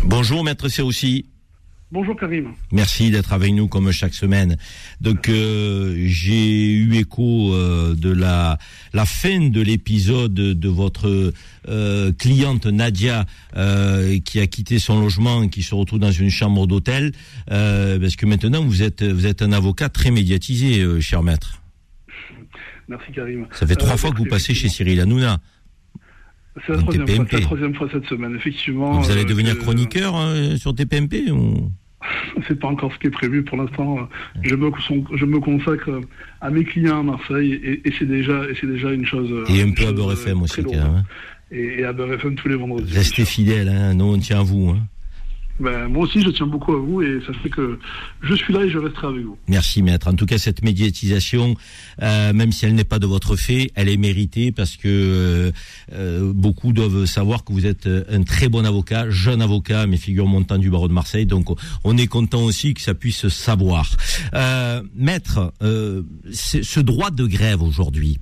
Bonjour 0.03 0.43
Maître 0.43 0.69
Serroussi. 0.69 1.25
Bonjour 1.93 2.15
Karim. 2.15 2.53
Merci 2.71 3.11
d'être 3.11 3.33
avec 3.33 3.53
nous 3.53 3.67
comme 3.67 3.91
chaque 3.91 4.15
semaine. 4.15 4.57
Donc 4.99 5.29
euh, 5.29 5.93
j'ai 6.07 6.71
eu 6.71 6.95
écho 6.95 7.53
euh, 7.53 7.93
de 7.93 8.11
la 8.11 8.57
la 8.93 9.05
fin 9.05 9.49
de 9.49 9.61
l'épisode 9.61 10.33
de 10.33 10.67
votre 10.69 11.31
euh, 11.67 12.11
cliente 12.13 12.65
Nadia 12.65 13.25
qui 14.25 14.39
a 14.39 14.47
quitté 14.47 14.79
son 14.79 14.99
logement, 14.99 15.47
qui 15.47 15.61
se 15.61 15.75
retrouve 15.75 15.99
dans 15.99 16.11
une 16.11 16.31
chambre 16.31 16.65
d'hôtel, 16.65 17.11
parce 17.47 18.15
que 18.15 18.25
maintenant 18.25 18.63
vous 18.63 18.81
êtes 18.81 19.03
vous 19.03 19.27
êtes 19.27 19.43
un 19.43 19.51
avocat 19.51 19.89
très 19.89 20.09
médiatisé, 20.09 20.99
cher 20.99 21.21
maître. 21.21 21.61
Merci 22.87 23.11
Karim. 23.13 23.45
Ça 23.53 23.67
fait 23.67 23.75
trois 23.75 23.97
fois 23.97 24.09
que 24.11 24.17
vous 24.17 24.25
passez 24.25 24.55
chez 24.55 24.67
Cyril 24.67 24.99
Hanouna. 24.99 25.39
C'est 26.65 26.73
la, 26.73 26.77
troisième 26.79 27.05
fois- 27.07 27.15
TPMP. 27.15 27.27
c'est 27.31 27.37
la 27.39 27.45
troisième 27.45 27.75
fois 27.75 27.89
cette 27.91 28.05
semaine, 28.05 28.35
effectivement. 28.35 28.99
Vous 28.99 29.11
allez 29.11 29.25
devenir 29.25 29.55
que- 29.55 29.61
chroniqueur 29.61 30.15
euh, 30.15 30.55
sur 30.57 30.73
TPMP 30.75 31.31
ou? 31.31 31.71
C'est 32.47 32.59
pas 32.59 32.67
encore 32.67 32.93
ce 32.93 32.99
qui 32.99 33.07
est 33.07 33.11
prévu 33.11 33.43
pour 33.43 33.57
l'instant. 33.57 34.07
Je 34.41 34.55
me, 34.55 34.69
je 35.15 35.25
me 35.25 35.39
consacre 35.39 35.89
à 36.41 36.49
mes 36.49 36.63
clients 36.63 36.99
à 36.99 37.03
Marseille 37.03 37.53
et, 37.63 37.87
et 37.87 37.93
c'est 37.97 38.05
déjà, 38.07 38.43
et 38.49 38.55
c'est 38.59 38.67
déjà 38.67 38.91
une 38.91 39.05
chose. 39.05 39.31
et 39.49 39.61
un 39.61 39.71
peu 39.71 39.87
à 39.87 39.91
Beurre 39.91 40.13
FM 40.13 40.41
aussi 40.41 40.63
quand 40.63 40.71
même. 40.71 40.81
hein. 40.81 41.03
Et, 41.51 41.83
à 41.83 41.93
Beurre 41.93 42.13
FM 42.13 42.35
tous 42.35 42.47
les 42.47 42.55
vendredis. 42.55 42.93
Restez 42.93 43.25
fidèle, 43.25 43.69
hein. 43.69 43.93
nous 43.93 44.05
on 44.05 44.17
tient 44.17 44.39
à 44.39 44.43
vous. 44.43 44.69
Hein. 44.69 44.79
Ben, 45.59 45.87
moi 45.87 46.03
aussi, 46.03 46.21
je 46.21 46.29
tiens 46.29 46.47
beaucoup 46.47 46.73
à 46.73 46.79
vous 46.79 47.01
et 47.01 47.21
sachez 47.27 47.49
que 47.49 47.77
je 48.21 48.33
suis 48.33 48.53
là 48.53 48.63
et 48.63 48.69
je 48.69 48.79
resterai 48.79 49.07
avec 49.07 49.23
vous. 49.23 49.37
Merci 49.47 49.83
maître. 49.83 50.07
En 50.07 50.15
tout 50.15 50.25
cas, 50.25 50.37
cette 50.39 50.63
médiatisation, 50.63 51.55
euh, 52.01 52.33
même 52.33 52.51
si 52.51 52.65
elle 52.65 52.73
n'est 52.73 52.83
pas 52.83 52.97
de 52.99 53.05
votre 53.05 53.35
fait, 53.35 53.71
elle 53.75 53.87
est 53.87 53.97
méritée 53.97 54.51
parce 54.51 54.77
que 54.77 54.87
euh, 54.87 55.51
euh, 55.93 56.33
beaucoup 56.33 56.73
doivent 56.73 57.05
savoir 57.05 57.43
que 57.43 57.53
vous 57.53 57.67
êtes 57.67 57.85
euh, 57.85 58.03
un 58.09 58.23
très 58.23 58.49
bon 58.49 58.65
avocat, 58.65 59.09
jeune 59.11 59.41
avocat, 59.41 59.85
mais 59.85 59.97
figure 59.97 60.25
montant 60.25 60.57
du 60.57 60.71
barreau 60.71 60.87
de 60.87 60.93
Marseille. 60.93 61.27
Donc, 61.27 61.47
on 61.83 61.97
est 61.97 62.07
content 62.07 62.41
aussi 62.41 62.73
que 62.73 62.81
ça 62.81 62.95
puisse 62.95 63.17
se 63.17 63.29
savoir. 63.29 63.95
Euh, 64.33 64.81
maître, 64.95 65.53
euh, 65.61 66.01
ce 66.31 66.79
droit 66.79 67.11
de 67.11 67.25
grève 67.25 67.61
aujourd'hui, 67.61 68.17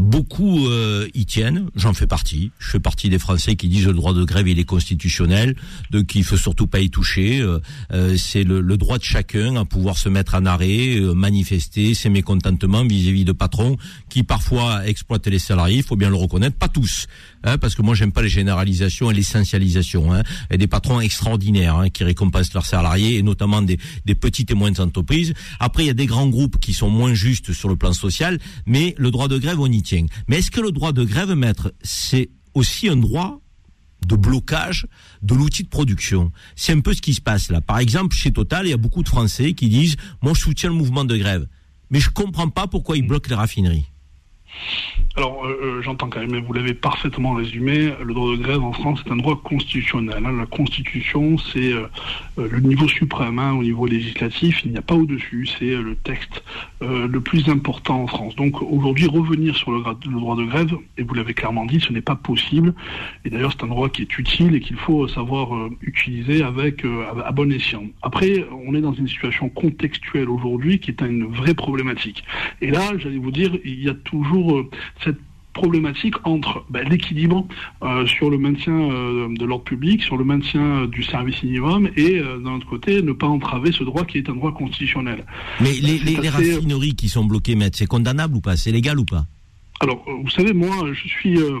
beaucoup 0.00 0.68
y 1.14 1.26
tiennent. 1.26 1.68
J'en 1.74 1.94
fais 1.94 2.06
partie. 2.06 2.50
Je 2.58 2.70
fais 2.70 2.80
partie 2.80 3.08
des 3.08 3.18
Français 3.18 3.56
qui 3.56 3.68
disent 3.68 3.86
le 3.86 3.94
droit 3.94 4.12
de 4.12 4.24
grève 4.24 4.48
il 4.48 4.58
est 4.58 4.64
constitutionnel, 4.64 5.56
de 5.90 6.00
qu'il 6.02 6.24
faut 6.24 6.36
surtout 6.36 6.65
pas 6.66 6.80
y 6.80 6.90
toucher. 6.90 7.40
Euh, 7.40 7.60
euh, 7.92 8.16
c'est 8.16 8.44
le, 8.44 8.62
droit 8.76 8.98
de 8.98 9.04
chacun 9.04 9.56
à 9.56 9.64
pouvoir 9.64 9.96
se 9.96 10.08
mettre 10.08 10.34
en 10.34 10.44
arrêt, 10.44 10.96
euh, 10.96 11.14
manifester 11.14 11.94
ses 11.94 12.08
mécontentements 12.08 12.84
vis-à-vis 12.84 13.24
de 13.24 13.32
patrons 13.32 13.76
qui 14.08 14.22
parfois 14.22 14.86
exploitent 14.86 15.26
les 15.26 15.38
salariés. 15.38 15.78
Il 15.78 15.82
faut 15.82 15.96
bien 15.96 16.10
le 16.10 16.16
reconnaître, 16.16 16.56
pas 16.56 16.68
tous, 16.68 17.06
hein, 17.44 17.58
parce 17.58 17.74
que 17.74 17.82
moi 17.82 17.94
j'aime 17.94 18.12
pas 18.12 18.22
les 18.22 18.28
généralisations 18.28 19.10
et 19.10 19.14
l'essentialisation. 19.14 20.12
Hein, 20.12 20.22
et 20.50 20.58
des 20.58 20.66
patrons 20.66 21.00
extraordinaires 21.00 21.76
hein, 21.76 21.88
qui 21.88 22.04
récompensent 22.04 22.54
leurs 22.54 22.66
salariés 22.66 23.16
et 23.16 23.22
notamment 23.22 23.62
des, 23.62 23.78
des 24.04 24.14
petites 24.14 24.50
et 24.50 24.54
moyennes 24.54 24.80
entreprises. 24.80 25.32
Après, 25.60 25.84
il 25.84 25.86
y 25.86 25.90
a 25.90 25.94
des 25.94 26.06
grands 26.06 26.28
groupes 26.28 26.58
qui 26.60 26.72
sont 26.72 26.90
moins 26.90 27.14
justes 27.14 27.52
sur 27.52 27.68
le 27.68 27.76
plan 27.76 27.92
social, 27.92 28.38
mais 28.66 28.94
le 28.98 29.10
droit 29.10 29.28
de 29.28 29.38
grève 29.38 29.60
on 29.60 29.70
y 29.70 29.82
tient. 29.82 30.06
Mais 30.28 30.38
est-ce 30.38 30.50
que 30.50 30.60
le 30.60 30.72
droit 30.72 30.92
de 30.92 31.04
grève, 31.04 31.32
maître, 31.32 31.72
c'est 31.82 32.30
aussi 32.54 32.88
un 32.88 32.96
droit 32.96 33.40
de 34.06 34.16
blocage 34.16 34.86
de 35.22 35.34
l'outil 35.34 35.64
de 35.64 35.68
production. 35.68 36.32
C'est 36.54 36.72
un 36.72 36.80
peu 36.80 36.94
ce 36.94 37.02
qui 37.02 37.14
se 37.14 37.20
passe 37.20 37.50
là. 37.50 37.60
Par 37.60 37.78
exemple, 37.78 38.14
chez 38.14 38.32
Total, 38.32 38.66
il 38.66 38.70
y 38.70 38.72
a 38.72 38.78
beaucoup 38.78 39.02
de 39.02 39.08
Français 39.08 39.52
qui 39.52 39.68
disent 39.68 39.96
"Moi, 40.22 40.32
je 40.34 40.40
soutiens 40.40 40.70
le 40.70 40.76
mouvement 40.76 41.04
de 41.04 41.16
grève, 41.16 41.46
mais 41.90 42.00
je 42.00 42.10
comprends 42.10 42.48
pas 42.48 42.66
pourquoi 42.66 42.96
ils 42.96 43.06
bloquent 43.06 43.28
les 43.28 43.36
raffineries." 43.36 43.86
Alors, 45.16 45.46
euh, 45.46 45.58
euh, 45.62 45.82
j'entends 45.82 46.08
quand 46.08 46.20
même, 46.20 46.32
mais 46.32 46.40
vous 46.40 46.52
l'avez 46.52 46.74
parfaitement 46.74 47.32
résumé, 47.32 47.90
le 48.04 48.12
droit 48.12 48.32
de 48.32 48.42
grève 48.42 48.62
en 48.62 48.72
France 48.72 49.02
est 49.06 49.10
un 49.10 49.16
droit 49.16 49.40
constitutionnel. 49.42 50.22
hein. 50.26 50.32
La 50.32 50.44
Constitution, 50.44 51.38
c'est 51.38 51.72
euh, 51.72 51.86
le 52.36 52.60
niveau 52.60 52.86
suprême 52.86 53.38
hein, 53.38 53.54
au 53.54 53.62
niveau 53.62 53.86
législatif, 53.86 54.60
il 54.66 54.72
n'y 54.72 54.78
a 54.78 54.82
pas 54.82 54.94
au-dessus, 54.94 55.48
c'est 55.58 55.74
le 55.74 55.96
texte 55.96 56.42
le 56.82 57.18
plus 57.20 57.48
important 57.48 58.02
en 58.02 58.06
France. 58.06 58.36
Donc 58.36 58.60
aujourd'hui, 58.60 59.06
revenir 59.06 59.56
sur 59.56 59.70
le, 59.70 59.78
le 59.78 60.20
droit 60.20 60.36
de 60.36 60.44
grève, 60.44 60.76
et 60.98 61.02
vous 61.02 61.14
l'avez 61.14 61.32
clairement 61.32 61.64
dit, 61.64 61.80
ce 61.80 61.92
n'est 61.92 62.02
pas 62.02 62.14
possible. 62.16 62.74
Et 63.24 63.30
d'ailleurs, 63.30 63.52
c'est 63.52 63.64
un 63.64 63.68
droit 63.68 63.88
qui 63.88 64.02
est 64.02 64.18
utile 64.18 64.54
et 64.54 64.60
qu'il 64.60 64.76
faut 64.76 65.08
savoir 65.08 65.48
utiliser 65.80 66.42
avec 66.42 66.84
à 67.24 67.32
bon 67.32 67.50
escient. 67.50 67.84
Après, 68.02 68.44
on 68.66 68.74
est 68.74 68.80
dans 68.82 68.92
une 68.92 69.08
situation 69.08 69.48
contextuelle 69.48 70.28
aujourd'hui 70.28 70.78
qui 70.78 70.90
est 70.90 71.00
une 71.00 71.24
vraie 71.26 71.54
problématique. 71.54 72.22
Et 72.60 72.70
là, 72.70 72.92
j'allais 72.98 73.18
vous 73.18 73.30
dire, 73.32 73.56
il 73.64 73.82
y 73.82 73.88
a 73.88 73.94
toujours 73.94 74.45
euh, 74.54 74.70
cette 75.02 75.18
problématique 75.56 76.14
entre 76.24 76.64
ben, 76.68 76.86
l'équilibre 76.88 77.46
euh, 77.82 78.06
sur 78.06 78.28
le 78.30 78.38
maintien 78.38 78.74
euh, 78.74 79.28
de 79.34 79.44
l'ordre 79.44 79.64
public, 79.64 80.02
sur 80.02 80.16
le 80.16 80.24
maintien 80.24 80.60
euh, 80.60 80.86
du 80.86 81.02
service 81.02 81.42
minimum 81.42 81.88
et 81.96 82.20
d'un 82.20 82.56
autre 82.56 82.68
côté 82.68 83.02
ne 83.02 83.12
pas 83.12 83.26
entraver 83.26 83.72
ce 83.72 83.82
droit 83.82 84.04
qui 84.04 84.18
est 84.18 84.28
un 84.28 84.34
droit 84.34 84.52
constitutionnel. 84.52 85.24
Mais 85.60 85.72
les, 85.72 85.98
C'est 85.98 86.20
les, 86.20 86.28
raffineries 86.28 86.94
qui 86.94 87.08
sont 87.08 87.24
bloquées, 87.24 87.56
c'est 87.72 87.86
condamnable 87.86 88.36
ou 88.36 88.40
pas? 88.40 88.56
C'est 88.56 88.70
légal 88.70 88.98
ou 88.98 89.04
pas? 89.04 89.24
Alors, 89.80 90.02
euh, 90.08 90.12
vous 90.22 90.30
savez, 90.30 90.54
moi, 90.54 90.74
je 90.94 91.06
suis 91.08 91.36
euh, 91.38 91.58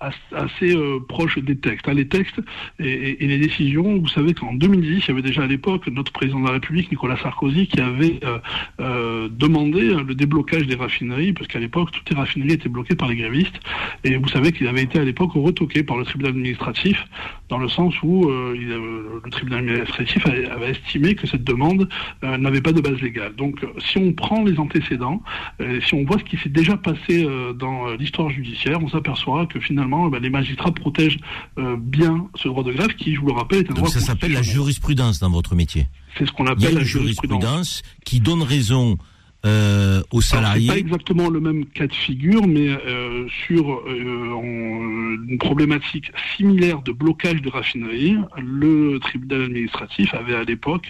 as- 0.00 0.12
assez 0.34 0.74
euh, 0.74 1.00
proche 1.06 1.38
des 1.38 1.56
textes. 1.56 1.86
hein. 1.86 1.92
Les 1.92 2.08
textes 2.08 2.40
et, 2.78 3.22
et- 3.22 3.26
les 3.26 3.38
décisions, 3.38 3.98
vous 3.98 4.08
savez 4.08 4.32
qu'en 4.32 4.54
2010, 4.54 5.02
il 5.04 5.08
y 5.08 5.10
avait 5.10 5.20
déjà 5.22 5.42
à 5.42 5.46
l'époque 5.46 5.86
notre 5.88 6.10
président 6.12 6.40
de 6.40 6.46
la 6.46 6.52
République, 6.52 6.90
Nicolas 6.90 7.18
Sarkozy, 7.18 7.66
qui 7.66 7.80
avait 7.80 8.20
euh, 8.24 8.38
euh, 8.80 9.28
demandé 9.30 9.82
euh, 9.90 10.02
le 10.02 10.14
déblocage 10.14 10.66
des 10.66 10.76
raffineries, 10.76 11.34
parce 11.34 11.46
qu'à 11.46 11.58
l'époque, 11.60 11.90
toutes 11.92 12.08
les 12.08 12.16
raffineries 12.16 12.52
étaient 12.52 12.70
bloquées 12.70 12.96
par 12.96 13.08
les 13.08 13.16
grévistes. 13.16 13.60
Et 14.02 14.16
vous 14.16 14.28
savez 14.28 14.52
qu'il 14.52 14.66
avait 14.66 14.82
été 14.84 14.98
à 14.98 15.04
l'époque 15.04 15.32
retoqué 15.34 15.82
par 15.82 15.98
le 15.98 16.04
tribunal 16.04 16.32
administratif 16.32 17.04
dans 17.48 17.58
le 17.58 17.68
sens 17.68 17.94
où 18.02 18.28
euh, 18.28 18.54
il, 18.56 18.70
euh, 18.70 19.20
le 19.24 19.30
tribunal 19.30 19.60
administratif 19.60 20.26
avait, 20.26 20.48
avait 20.48 20.70
estimé 20.70 21.14
que 21.14 21.26
cette 21.26 21.44
demande 21.44 21.88
euh, 22.24 22.36
n'avait 22.38 22.60
pas 22.60 22.72
de 22.72 22.80
base 22.80 23.00
légale. 23.00 23.34
Donc, 23.36 23.62
euh, 23.62 23.68
si 23.78 23.98
on 23.98 24.12
prend 24.12 24.44
les 24.44 24.58
antécédents, 24.58 25.22
euh, 25.60 25.80
si 25.80 25.94
on 25.94 26.04
voit 26.04 26.18
ce 26.18 26.24
qui 26.24 26.36
s'est 26.36 26.48
déjà 26.48 26.76
passé 26.76 27.24
euh, 27.24 27.52
dans 27.52 27.88
l'histoire 27.92 28.30
judiciaire, 28.30 28.78
on 28.82 28.88
s'aperçoit 28.88 29.46
que 29.46 29.60
finalement, 29.60 30.08
eh 30.08 30.10
ben, 30.10 30.20
les 30.20 30.30
magistrats 30.30 30.72
protègent 30.72 31.18
euh, 31.58 31.76
bien 31.78 32.28
ce 32.36 32.48
droit 32.48 32.64
de 32.64 32.72
grève, 32.72 32.94
qui, 32.94 33.14
je 33.14 33.20
vous 33.20 33.28
le 33.28 33.32
rappelle, 33.32 33.60
est 33.60 33.70
un 33.70 33.74
Donc 33.74 33.76
droit 33.76 33.88
ça 33.88 34.00
s'appelle 34.00 34.32
la 34.32 34.42
jurisprudence 34.42 35.18
dans 35.20 35.30
votre 35.30 35.54
métier. 35.54 35.86
C'est 36.16 36.26
ce 36.26 36.32
qu'on 36.32 36.44
Il 36.44 36.48
y 36.48 36.50
a 36.50 36.52
appelle 36.52 36.74
la 36.74 36.84
jurisprudence. 36.84 37.40
jurisprudence 37.42 37.82
qui 38.04 38.20
donne 38.20 38.42
raison 38.42 38.98
euh, 39.46 40.00
aux 40.10 40.18
Alors, 40.18 40.22
C'est 40.22 40.36
pas 40.36 40.42
salariés. 40.42 40.72
exactement 40.78 41.28
le 41.30 41.40
même 41.40 41.64
cas 41.66 41.86
de 41.86 41.94
figure, 41.94 42.46
mais 42.46 42.68
euh, 42.68 43.26
sur 43.46 43.70
euh, 43.70 44.32
en- 44.34 45.22
une 45.28 45.38
problématique 45.38 46.10
similaire 46.36 46.82
de 46.82 46.92
blocage 46.92 47.40
de 47.42 47.48
raffinerie, 47.48 48.16
le 48.38 48.98
tribunal 49.00 49.42
administratif 49.44 50.12
avait 50.14 50.34
à 50.34 50.44
l'époque 50.44 50.88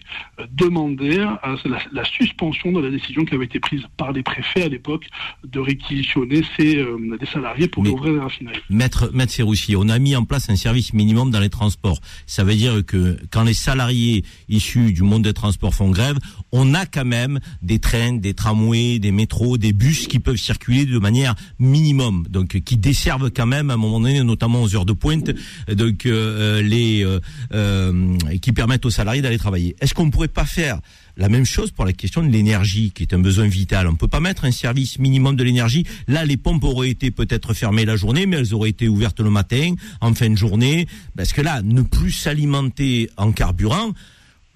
demandé 0.53 1.19
à 1.21 1.57
la, 1.65 1.79
la 1.93 2.05
suspension 2.05 2.73
de 2.73 2.81
la 2.81 2.91
décision 2.91 3.25
qui 3.25 3.35
avait 3.35 3.45
été 3.45 3.61
prise 3.61 3.83
par 3.97 4.13
les 4.13 4.23
préfets 4.23 4.63
à 4.63 4.69
l'époque 4.69 5.07
de 5.45 5.59
réquisitionner 5.61 6.43
ces, 6.57 6.77
des 7.21 7.27
salariés 7.27 7.69
pour 7.69 7.85
ouvrir 7.89 8.13
les 8.15 8.21
raffineries. 8.21 8.59
Maître, 8.71 9.11
Maître 9.13 9.33
Serroussi, 9.33 9.75
on 9.77 9.89
a 9.89 9.99
mis 9.99 10.15
en 10.17 10.25
place 10.25 10.49
un 10.51 10.57
service 10.57 10.93
minimum 10.95 11.31
dans 11.31 11.41
les 11.41 11.49
transports. 11.51 11.99
Ça 12.27 12.45
veut 12.45 12.55
dire 12.55 12.85
que 12.87 13.17
quand 13.31 13.45
les 13.45 13.55
salariés 13.55 14.25
issus 14.49 14.93
du 14.93 15.03
monde 15.03 15.23
des 15.23 15.33
transports 15.35 15.75
font 15.75 15.91
grève, 15.91 16.17
on 16.53 16.75
a 16.75 16.87
quand 16.87 17.05
même 17.05 17.41
des 17.63 17.79
trains, 17.79 18.15
des 18.15 18.35
tramways, 18.39 19.01
des 19.01 19.11
métros, 19.11 19.59
des 19.59 19.73
bus 19.73 20.07
qui 20.07 20.21
peuvent 20.21 20.37
circuler 20.37 20.87
de 20.87 20.99
manière 20.99 21.35
minimum, 21.59 22.25
donc 22.31 22.61
qui 22.61 22.77
desservent 22.77 23.31
quand 23.31 23.47
même 23.47 23.71
à 23.71 23.75
un 23.75 23.77
moment 23.77 23.99
donné, 23.99 24.23
notamment 24.23 24.63
aux 24.63 24.77
heures 24.77 24.85
de 24.85 24.93
pointe, 24.93 25.33
donc 25.69 26.07
euh, 26.07 26.63
les 26.63 27.05
euh, 27.05 27.19
euh, 27.53 28.17
qui 28.41 28.53
permettent 28.53 28.87
aux 28.87 28.91
salariés 28.91 29.23
d'aller 29.23 29.39
travailler. 29.39 29.75
Est-ce 29.81 29.93
qu'on 29.93 30.07
ne 30.07 30.13
pourrait 30.13 30.29
pas 30.29 30.45
faire 30.45 30.81
la 31.17 31.29
même 31.29 31.45
chose 31.45 31.73
pour 31.73 31.85
la 31.85 31.93
question 31.93 32.23
de 32.23 32.29
l'énergie, 32.29 32.93
qui 32.93 33.03
est 33.03 33.13
un 33.13 33.19
besoin 33.19 33.49
vital? 33.49 33.89
On 33.89 33.93
ne 33.93 33.97
peut 33.97 34.07
pas 34.07 34.21
mettre 34.21 34.45
un 34.45 34.53
service 34.53 35.01
minimum 35.01 35.35
de 35.35 35.43
l'énergie. 35.43 35.85
Là, 36.07 36.25
les 36.25 36.37
pompes 36.37 36.63
auraient 36.63 36.91
été 36.91 37.11
peut-être 37.11 37.55
fermées 37.55 37.85
la 37.85 37.97
journée, 37.97 38.27
mais 38.27 38.37
elles 38.37 38.55
auraient 38.55 38.71
été 38.71 38.89
ouvertes 38.89 39.19
le 39.19 39.31
matin, 39.31 39.75
en 40.01 40.15
fin 40.15 40.31
de 40.31 40.37
journée. 40.37 40.87
Parce 41.17 41.33
que 41.33 41.43
là, 41.43 41.61
ne 41.63 41.83
plus 41.83 42.13
s'alimenter 42.13 43.11
en 43.17 43.33
carburant, 43.33 43.95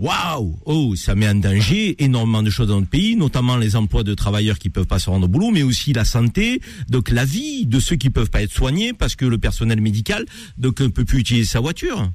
waouh, 0.02 0.58
oh, 0.64 0.96
ça 0.96 1.14
met 1.14 1.28
en 1.28 1.36
danger 1.36 2.02
énormément 2.02 2.42
de 2.42 2.50
choses 2.50 2.66
dans 2.66 2.80
notre 2.80 2.90
pays, 2.90 3.14
notamment 3.14 3.56
les 3.56 3.76
emplois 3.76 4.02
de 4.02 4.14
travailleurs 4.14 4.58
qui 4.58 4.68
peuvent 4.68 4.86
pas 4.86 4.98
se 4.98 5.08
rendre 5.08 5.26
au 5.26 5.28
boulot, 5.28 5.52
mais 5.52 5.62
aussi 5.62 5.92
la 5.92 6.04
santé, 6.04 6.60
donc 6.88 7.08
la 7.10 7.24
vie 7.24 7.66
de 7.66 7.78
ceux 7.78 7.94
qui 7.94 8.10
peuvent 8.10 8.30
pas 8.30 8.42
être 8.42 8.52
soignés 8.52 8.92
parce 8.92 9.14
que 9.14 9.24
le 9.24 9.38
personnel 9.38 9.80
médical 9.80 10.24
donc 10.58 10.80
ne 10.80 10.88
peut 10.88 11.04
plus 11.04 11.20
utiliser 11.20 11.46
sa 11.46 11.60
voiture. 11.60 12.10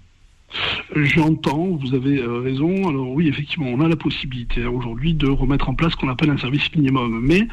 J'entends, 0.95 1.77
vous 1.79 1.93
avez 1.93 2.19
euh, 2.19 2.39
raison. 2.39 2.87
Alors 2.87 3.11
oui, 3.11 3.27
effectivement, 3.27 3.67
on 3.67 3.81
a 3.81 3.87
la 3.87 3.95
possibilité 3.95 4.63
hein, 4.63 4.69
aujourd'hui 4.69 5.13
de 5.13 5.27
remettre 5.27 5.69
en 5.69 5.75
place 5.75 5.91
ce 5.91 5.97
qu'on 5.97 6.09
appelle 6.09 6.29
un 6.29 6.37
service 6.37 6.73
minimum. 6.75 7.19
Mais, 7.21 7.47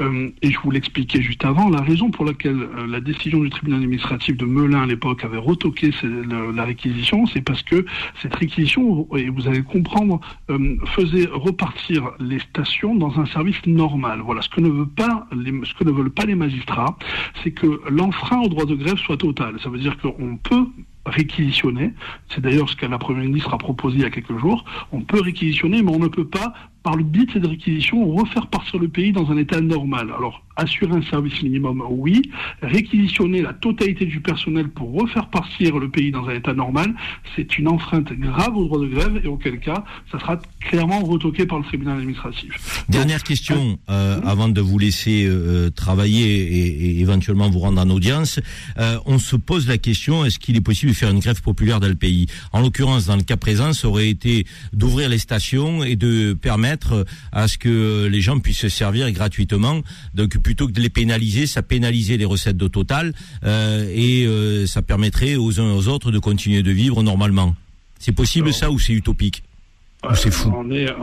euh, 0.00 0.30
et 0.42 0.50
je 0.50 0.58
vous 0.60 0.70
l'expliquais 0.70 1.20
juste 1.20 1.44
avant, 1.44 1.68
la 1.68 1.82
raison 1.82 2.10
pour 2.10 2.24
laquelle 2.24 2.56
euh, 2.56 2.86
la 2.86 3.00
décision 3.00 3.40
du 3.40 3.50
tribunal 3.50 3.80
administratif 3.80 4.36
de 4.36 4.44
Melun 4.44 4.82
à 4.82 4.86
l'époque 4.86 5.24
avait 5.24 5.36
retoqué 5.36 5.90
la 6.02 6.64
réquisition, 6.64 7.26
c'est 7.26 7.40
parce 7.40 7.62
que 7.62 7.84
cette 8.22 8.34
réquisition, 8.34 9.06
et 9.16 9.28
vous 9.28 9.46
allez 9.48 9.62
comprendre, 9.62 10.20
faisait 10.86 11.26
repartir 11.26 12.10
les 12.18 12.38
stations 12.38 12.94
dans 12.94 13.18
un 13.18 13.26
service 13.26 13.64
normal. 13.66 14.20
Voilà, 14.24 14.42
ce 14.42 14.48
que 14.48 14.60
ne 14.60 14.68
veut 14.68 14.86
pas 14.86 15.26
les, 15.32 15.52
ce 15.64 15.74
que 15.74 15.84
ne 15.84 15.90
veulent 15.90 16.10
pas 16.10 16.24
les 16.24 16.34
magistrats, 16.34 16.96
c'est 17.42 17.52
que 17.52 17.80
l'enfrein 17.90 18.40
au 18.40 18.48
droit 18.48 18.64
de 18.64 18.74
grève 18.74 18.96
soit 18.96 19.16
total. 19.16 19.58
Ça 19.62 19.68
veut 19.68 19.78
dire 19.78 19.96
qu'on 19.98 20.36
peut 20.36 20.66
réquisitionner. 21.06 21.92
C'est 22.28 22.40
d'ailleurs 22.40 22.68
ce 22.68 22.76
que 22.76 22.86
la 22.86 22.98
Première 22.98 23.24
ministre 23.24 23.54
a 23.54 23.58
proposé 23.58 23.96
il 23.96 24.02
y 24.02 24.06
a 24.06 24.10
quelques 24.10 24.36
jours. 24.38 24.64
On 24.92 25.00
peut 25.00 25.20
réquisitionner, 25.20 25.82
mais 25.82 25.90
on 25.90 25.98
ne 25.98 26.08
peut 26.08 26.26
pas, 26.26 26.52
par 26.86 26.94
le 26.94 27.02
biais 27.02 27.26
de 27.26 27.32
cette 27.32 27.46
réquisition, 27.46 28.14
refaire 28.14 28.46
partir 28.46 28.78
le 28.78 28.86
pays 28.86 29.10
dans 29.10 29.28
un 29.32 29.36
état 29.38 29.60
normal. 29.60 30.06
Alors, 30.16 30.44
assurer 30.54 30.92
un 30.92 31.02
service 31.02 31.42
minimum, 31.42 31.82
oui. 31.90 32.22
Réquisitionner 32.62 33.42
la 33.42 33.54
totalité 33.54 34.06
du 34.06 34.20
personnel 34.20 34.68
pour 34.68 34.92
refaire 34.92 35.28
partir 35.28 35.80
le 35.80 35.90
pays 35.90 36.12
dans 36.12 36.28
un 36.28 36.34
état 36.34 36.54
normal, 36.54 36.94
c'est 37.34 37.58
une 37.58 37.66
enfreinte 37.66 38.12
grave 38.12 38.56
au 38.56 38.66
droit 38.66 38.78
de 38.78 38.86
grève 38.86 39.20
et 39.24 39.26
auquel 39.26 39.58
cas, 39.58 39.84
ça 40.12 40.20
sera 40.20 40.40
clairement 40.60 41.00
retoqué 41.00 41.44
par 41.44 41.58
le 41.58 41.64
tribunal 41.64 41.98
administratif. 41.98 42.84
Dernière 42.88 43.24
question, 43.24 43.80
euh, 43.90 44.20
avant 44.24 44.48
de 44.48 44.60
vous 44.60 44.78
laisser 44.78 45.26
euh, 45.26 45.70
travailler 45.70 46.24
et, 46.24 46.66
et 46.66 47.00
éventuellement 47.00 47.50
vous 47.50 47.58
rendre 47.58 47.80
en 47.80 47.90
audience. 47.90 48.38
Euh, 48.78 48.98
on 49.06 49.18
se 49.18 49.34
pose 49.34 49.66
la 49.66 49.78
question, 49.78 50.24
est-ce 50.24 50.38
qu'il 50.38 50.56
est 50.56 50.60
possible 50.60 50.92
de 50.92 50.96
faire 50.96 51.10
une 51.10 51.18
grève 51.18 51.42
populaire 51.42 51.80
dans 51.80 51.88
le 51.88 51.96
pays? 51.96 52.26
En 52.52 52.60
l'occurrence, 52.60 53.06
dans 53.06 53.16
le 53.16 53.24
cas 53.24 53.36
présent, 53.36 53.72
ça 53.72 53.88
aurait 53.88 54.08
été 54.08 54.46
d'ouvrir 54.72 55.08
les 55.08 55.18
stations 55.18 55.82
et 55.82 55.96
de 55.96 56.32
permettre 56.32 56.75
à 57.32 57.48
ce 57.48 57.58
que 57.58 58.06
les 58.06 58.20
gens 58.20 58.38
puissent 58.38 58.58
se 58.58 58.68
servir 58.68 59.10
gratuitement. 59.12 59.82
Donc 60.14 60.36
plutôt 60.38 60.66
que 60.66 60.72
de 60.72 60.80
les 60.80 60.90
pénaliser, 60.90 61.46
ça 61.46 61.62
pénalisait 61.62 62.16
les 62.16 62.24
recettes 62.24 62.56
de 62.56 62.68
Total 62.68 63.12
euh, 63.44 63.88
et 63.94 64.26
euh, 64.26 64.66
ça 64.66 64.82
permettrait 64.82 65.36
aux 65.36 65.60
uns 65.60 65.70
et 65.70 65.76
aux 65.76 65.88
autres 65.88 66.10
de 66.10 66.18
continuer 66.18 66.62
de 66.62 66.70
vivre 66.70 67.02
normalement. 67.02 67.54
C'est 67.98 68.12
possible 68.12 68.52
ça 68.52 68.70
ou 68.70 68.78
c'est 68.78 68.92
utopique? 68.92 69.42
Ou 70.04 70.14
c'est 70.14 70.30
fou 70.30 70.52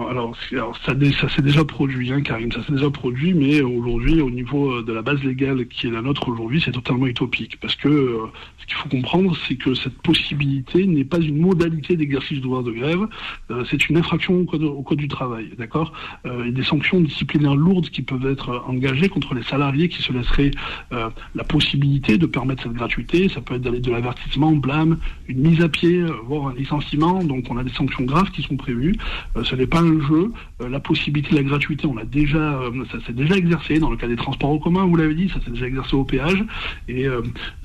alors, 0.09 0.37
ça, 0.85 0.93
ça 1.19 1.29
s'est 1.29 1.41
déjà 1.41 1.65
produit, 1.65 2.11
hein, 2.13 2.21
Karim, 2.21 2.51
ça 2.51 2.63
s'est 2.63 2.71
déjà 2.71 2.89
produit, 2.89 3.33
mais 3.33 3.61
aujourd'hui, 3.61 4.21
au 4.21 4.29
niveau 4.29 4.71
euh, 4.71 4.83
de 4.83 4.93
la 4.93 5.01
base 5.01 5.21
légale 5.23 5.67
qui 5.67 5.87
est 5.87 5.89
la 5.89 6.01
nôtre 6.01 6.29
aujourd'hui, 6.29 6.61
c'est 6.63 6.71
totalement 6.71 7.07
utopique. 7.07 7.59
Parce 7.59 7.75
que 7.75 7.89
euh, 7.89 8.17
ce 8.59 8.65
qu'il 8.65 8.75
faut 8.75 8.89
comprendre, 8.89 9.35
c'est 9.47 9.55
que 9.55 9.73
cette 9.73 9.97
possibilité 10.03 10.85
n'est 10.85 11.03
pas 11.03 11.17
une 11.17 11.37
modalité 11.37 11.97
d'exercice 11.97 12.39
du 12.39 12.41
droit 12.41 12.63
de 12.63 12.71
grève, 12.71 13.07
euh, 13.51 13.65
c'est 13.69 13.89
une 13.89 13.97
infraction 13.97 14.39
au 14.39 14.83
code, 14.83 14.97
du 14.97 15.07
travail, 15.07 15.49
d'accord? 15.57 15.91
Euh, 16.25 16.45
Et 16.45 16.51
des 16.51 16.63
sanctions 16.63 17.01
disciplinaires 17.01 17.55
lourdes 17.55 17.89
qui 17.89 18.03
peuvent 18.03 18.25
être 18.27 18.63
engagées 18.67 19.09
contre 19.09 19.33
les 19.33 19.43
salariés 19.43 19.89
qui 19.89 20.01
se 20.01 20.13
laisseraient 20.13 20.51
la 20.91 21.43
possibilité 21.43 22.17
de 22.17 22.27
permettre 22.27 22.63
cette 22.63 22.73
gratuité. 22.73 23.27
Ça 23.29 23.41
peut 23.41 23.55
être 23.55 23.61
d'aller 23.61 23.79
de 23.79 23.91
l'avertissement, 23.91 24.51
blâme, 24.51 24.97
une 25.27 25.39
mise 25.39 25.61
à 25.61 25.69
pied, 25.69 26.03
voire 26.25 26.47
un 26.47 26.53
licenciement. 26.53 27.23
Donc 27.23 27.47
on 27.49 27.57
a 27.57 27.63
des 27.63 27.71
sanctions 27.71 28.03
graves 28.03 28.31
qui 28.31 28.43
sont 28.43 28.55
prévues. 28.55 28.82
Euh, 28.87 29.43
ce 29.43 29.55
n'est 29.55 29.67
pas 29.67 29.79
un 29.79 29.99
jeu. 30.01 30.31
Euh, 30.61 30.69
la 30.69 30.79
possibilité 30.79 31.31
de 31.31 31.35
la 31.35 31.43
gratuité, 31.43 31.87
on 31.87 31.95
l'a 31.95 32.05
déjà, 32.05 32.61
euh, 32.61 32.71
ça 32.91 32.97
s'est 33.05 33.13
déjà 33.13 33.35
exercé 33.35 33.79
dans 33.79 33.89
le 33.89 33.97
cas 33.97 34.07
des 34.07 34.15
transports 34.15 34.49
en 34.49 34.57
commun, 34.57 34.85
vous 34.85 34.95
l'avez 34.95 35.15
dit, 35.15 35.29
ça 35.29 35.39
s'est 35.43 35.51
déjà 35.51 35.67
exercé 35.67 35.95
au 35.95 36.03
péage. 36.03 36.43
Et 36.87 37.05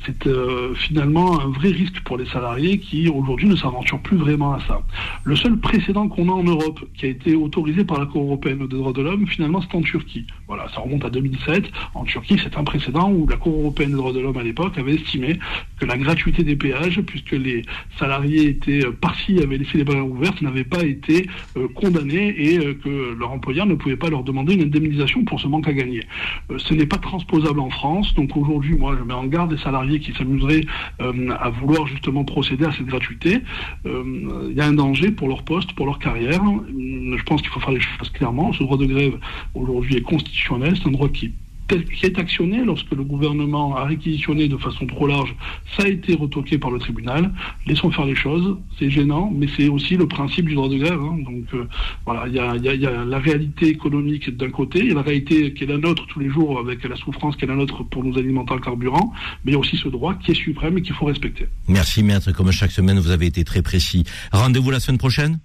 c'est 0.04 0.28
finalement 0.74 1.40
un 1.40 1.48
vrai 1.48 1.70
risque 1.70 2.00
pour 2.00 2.16
les 2.16 2.26
salariés 2.26 2.78
qui 2.78 3.08
aujourd'hui 3.08 3.48
ne 3.48 3.56
s'aventurent 3.56 4.00
plus 4.00 4.16
vraiment 4.16 4.54
à 4.54 4.60
ça. 4.66 4.82
Le 5.24 5.36
seul 5.36 5.58
précédent 5.58 6.08
qu'on 6.08 6.28
a 6.28 6.32
en 6.32 6.42
Europe, 6.42 6.80
qui 6.94 7.06
a 7.06 7.08
été 7.08 7.34
autorisé 7.34 7.84
par 7.84 7.98
la 7.98 8.06
Cour 8.06 8.22
européenne 8.22 8.66
des 8.66 8.76
droits 8.76 8.92
de 8.92 9.02
l'homme, 9.02 9.26
finalement 9.26 9.60
c'est 9.60 9.76
en 9.76 9.82
Turquie. 9.82 10.26
Voilà, 10.46 10.66
ça 10.74 10.80
remonte 10.80 11.04
à 11.04 11.10
2007. 11.10 11.70
En 11.94 12.04
Turquie, 12.04 12.36
c'est 12.42 12.56
un 12.56 12.64
précédent 12.64 13.10
où 13.10 13.26
la 13.26 13.36
Cour 13.36 13.58
européenne 13.60 13.90
des 13.90 13.96
droits 13.96 14.12
de 14.12 14.20
l'homme 14.20 14.36
à 14.36 14.42
l'époque 14.42 14.78
avait 14.78 14.94
estimé 14.94 15.38
que 15.78 15.86
la 15.86 15.96
gratuité 15.96 16.42
des 16.42 16.56
péages, 16.56 17.00
puisque 17.02 17.32
les 17.32 17.64
salariés 17.98 18.48
étaient 18.48 18.84
partis, 19.00 19.40
avaient 19.40 19.58
laissé 19.58 19.78
les 19.78 19.84
barrières 19.84 20.06
ouvertes, 20.06 20.40
n'avaient 20.42 20.64
pas 20.64 20.82
été 20.84 21.07
euh, 21.56 21.68
condamnés 21.74 22.34
et 22.36 22.58
euh, 22.58 22.74
que 22.74 23.14
leur 23.18 23.32
employeur 23.32 23.66
ne 23.66 23.74
pouvait 23.74 23.96
pas 23.96 24.08
leur 24.08 24.22
demander 24.22 24.54
une 24.54 24.62
indemnisation 24.62 25.24
pour 25.24 25.40
ce 25.40 25.46
manque 25.46 25.68
à 25.68 25.72
gagner. 25.72 26.02
Euh, 26.50 26.58
ce 26.58 26.74
n'est 26.74 26.86
pas 26.86 26.98
transposable 26.98 27.60
en 27.60 27.70
France, 27.70 28.14
donc 28.14 28.36
aujourd'hui, 28.36 28.76
moi, 28.76 28.96
je 28.98 29.04
mets 29.04 29.14
en 29.14 29.26
garde 29.26 29.50
des 29.50 29.58
salariés 29.62 30.00
qui 30.00 30.12
s'amuseraient 30.12 30.64
à 30.98 31.50
vouloir 31.50 31.86
justement 31.86 32.24
procéder 32.24 32.64
à 32.64 32.72
cette 32.72 32.86
gratuité. 32.86 33.38
Il 33.84 34.54
y 34.54 34.60
a 34.60 34.66
un 34.66 34.72
danger 34.72 35.10
pour 35.10 35.28
leur 35.28 35.42
poste, 35.42 35.72
pour 35.74 35.86
leur 35.86 35.98
carrière. 35.98 36.42
Je 36.68 37.22
pense 37.24 37.40
qu'il 37.42 37.50
faut 37.50 37.60
faire 37.60 37.72
les 37.72 37.80
choses 37.80 38.10
clairement. 38.10 38.52
Ce 38.52 38.62
droit 38.62 38.76
de 38.76 38.86
grève 38.86 39.18
aujourd'hui 39.54 39.96
est 39.96 40.02
constitutionnel, 40.02 40.74
c'est 40.76 40.88
un 40.88 40.92
droit 40.92 41.08
qui 41.08 41.32
qui 41.68 42.06
est 42.06 42.18
actionné 42.18 42.64
lorsque 42.64 42.90
le 42.92 43.04
gouvernement 43.04 43.76
a 43.76 43.84
réquisitionné 43.84 44.48
de 44.48 44.56
façon 44.56 44.86
trop 44.86 45.06
large, 45.06 45.34
ça 45.76 45.84
a 45.84 45.88
été 45.88 46.14
retoqué 46.14 46.58
par 46.58 46.70
le 46.70 46.78
tribunal. 46.78 47.32
Laissons 47.66 47.90
faire 47.90 48.06
les 48.06 48.14
choses, 48.14 48.56
c'est 48.78 48.90
gênant, 48.90 49.30
mais 49.34 49.46
c'est 49.56 49.68
aussi 49.68 49.96
le 49.96 50.08
principe 50.08 50.46
du 50.46 50.54
droit 50.54 50.68
de 50.68 50.76
grève. 50.78 51.00
hein. 51.00 51.18
Donc 51.24 51.44
euh, 51.54 51.68
voilà, 52.06 52.26
il 52.26 52.34
y 52.34 52.38
a, 52.38 52.56
y 52.56 52.78
y 52.80 52.86
a 52.86 53.04
la 53.04 53.18
réalité 53.18 53.68
économique 53.68 54.34
d'un 54.36 54.50
côté, 54.50 54.80
il 54.80 54.88
y 54.88 54.92
a 54.92 54.94
la 54.94 55.02
réalité 55.02 55.52
qui 55.54 55.64
est 55.64 55.66
la 55.66 55.78
nôtre 55.78 56.06
tous 56.06 56.20
les 56.20 56.30
jours 56.30 56.58
avec 56.58 56.82
la 56.84 56.96
souffrance 56.96 57.36
qui 57.36 57.44
est 57.44 57.48
la 57.48 57.56
nôtre 57.56 57.84
pour 57.84 58.02
nous 58.04 58.16
alimenter 58.18 58.52
en 58.54 58.58
carburant, 58.58 59.12
mais 59.44 59.52
il 59.52 59.54
y 59.54 59.56
a 59.56 59.58
aussi 59.58 59.76
ce 59.76 59.88
droit 59.88 60.14
qui 60.14 60.30
est 60.32 60.34
suprême 60.34 60.78
et 60.78 60.82
qu'il 60.82 60.94
faut 60.94 61.06
respecter. 61.06 61.46
Merci 61.68 62.02
maître, 62.02 62.32
comme 62.32 62.50
chaque 62.50 62.70
semaine 62.72 62.98
vous 62.98 63.10
avez 63.10 63.26
été 63.26 63.44
très 63.44 63.62
précis. 63.62 64.04
Rendez-vous 64.32 64.70
la 64.70 64.80
semaine 64.80 64.98
prochaine? 64.98 65.38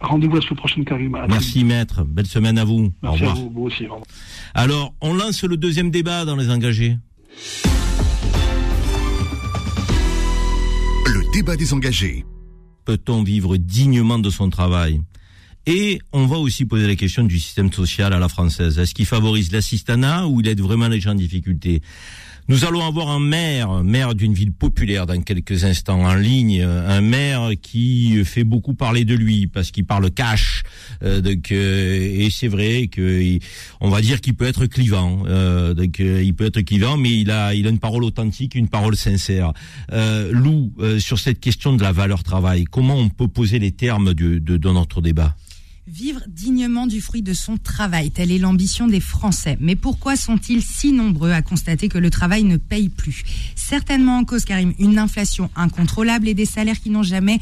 Rendez-vous 0.00 0.36
la 0.36 0.40
semaine 0.40 0.56
prochaine, 0.56 0.84
Karim. 0.84 1.16
Merci 1.28 1.62
maître, 1.64 2.04
belle 2.04 2.26
semaine 2.26 2.56
à 2.58 2.64
vous. 2.64 2.86
Au 2.86 2.92
Merci 3.02 3.24
à 3.24 3.34
vous, 3.34 3.50
vous 3.54 3.62
aussi. 3.62 3.82
au 3.84 3.94
revoir. 3.94 4.02
Alors, 4.54 4.94
on 5.00 5.14
lance 5.14 5.44
le 5.44 5.56
deuxième 5.56 5.90
débat 5.90 6.24
dans 6.24 6.36
les 6.36 6.50
engagés. 6.50 6.96
Le 11.06 11.32
débat 11.34 11.56
des 11.56 11.72
engagés. 11.74 12.24
Peut-on 12.84 13.22
vivre 13.22 13.56
dignement 13.56 14.18
de 14.18 14.30
son 14.30 14.48
travail? 14.48 15.00
Et 15.66 16.00
on 16.12 16.26
va 16.26 16.38
aussi 16.38 16.64
poser 16.64 16.86
la 16.86 16.96
question 16.96 17.22
du 17.22 17.38
système 17.38 17.70
social 17.70 18.14
à 18.14 18.18
la 18.18 18.28
française. 18.28 18.78
Est-ce 18.78 18.94
qu'il 18.94 19.04
favorise 19.06 19.52
l'assistanat 19.52 20.26
ou 20.26 20.40
il 20.40 20.48
aide 20.48 20.60
vraiment 20.60 20.88
les 20.88 21.00
gens 21.00 21.10
en 21.10 21.14
difficulté? 21.14 21.82
Nous 22.50 22.64
allons 22.64 22.84
avoir 22.84 23.10
un 23.10 23.20
maire, 23.20 23.84
maire 23.84 24.16
d'une 24.16 24.34
ville 24.34 24.52
populaire 24.52 25.06
dans 25.06 25.22
quelques 25.22 25.62
instants 25.62 26.02
en 26.02 26.14
ligne, 26.14 26.60
un 26.62 27.00
maire 27.00 27.50
qui 27.62 28.24
fait 28.24 28.42
beaucoup 28.42 28.74
parler 28.74 29.04
de 29.04 29.14
lui 29.14 29.46
parce 29.46 29.70
qu'il 29.70 29.84
parle 29.84 30.10
cash. 30.10 30.64
Euh, 31.04 31.20
donc, 31.20 31.52
euh, 31.52 32.24
et 32.24 32.28
c'est 32.28 32.48
vrai 32.48 32.88
que 32.88 33.38
on 33.80 33.88
va 33.88 34.00
dire 34.00 34.20
qu'il 34.20 34.34
peut 34.34 34.46
être 34.46 34.66
clivant. 34.66 35.22
Euh, 35.28 35.74
donc, 35.74 36.00
il 36.00 36.34
peut 36.34 36.46
être 36.46 36.60
clivant, 36.62 36.96
mais 36.96 37.12
il 37.12 37.30
a, 37.30 37.54
il 37.54 37.68
a 37.68 37.70
une 37.70 37.78
parole 37.78 38.02
authentique, 38.02 38.56
une 38.56 38.68
parole 38.68 38.96
sincère. 38.96 39.52
Lou, 40.32 40.72
sur 40.98 41.20
cette 41.20 41.38
question 41.38 41.76
de 41.76 41.82
la 41.84 41.92
valeur 41.92 42.24
travail, 42.24 42.64
comment 42.64 42.96
on 42.96 43.10
peut 43.10 43.28
poser 43.28 43.60
les 43.60 43.70
termes 43.70 44.12
de, 44.12 44.40
de, 44.40 44.56
de 44.56 44.70
notre 44.70 45.00
débat? 45.00 45.36
Vivre 45.90 46.22
dignement 46.28 46.86
du 46.86 47.00
fruit 47.00 47.22
de 47.22 47.32
son 47.32 47.56
travail, 47.56 48.12
telle 48.12 48.30
est 48.30 48.38
l'ambition 48.38 48.86
des 48.86 49.00
Français. 49.00 49.56
Mais 49.60 49.74
pourquoi 49.74 50.14
sont-ils 50.14 50.62
si 50.62 50.92
nombreux 50.92 51.32
à 51.32 51.42
constater 51.42 51.88
que 51.88 51.98
le 51.98 52.10
travail 52.10 52.44
ne 52.44 52.58
paye 52.58 52.88
plus? 52.88 53.24
Certainement 53.56 54.18
en 54.18 54.24
cause, 54.24 54.44
Karim, 54.44 54.72
une 54.78 55.00
inflation 55.00 55.50
incontrôlable 55.56 56.28
et 56.28 56.34
des 56.34 56.44
salaires 56.44 56.78
qui 56.78 56.90
n'ont 56.90 57.02
jamais 57.02 57.40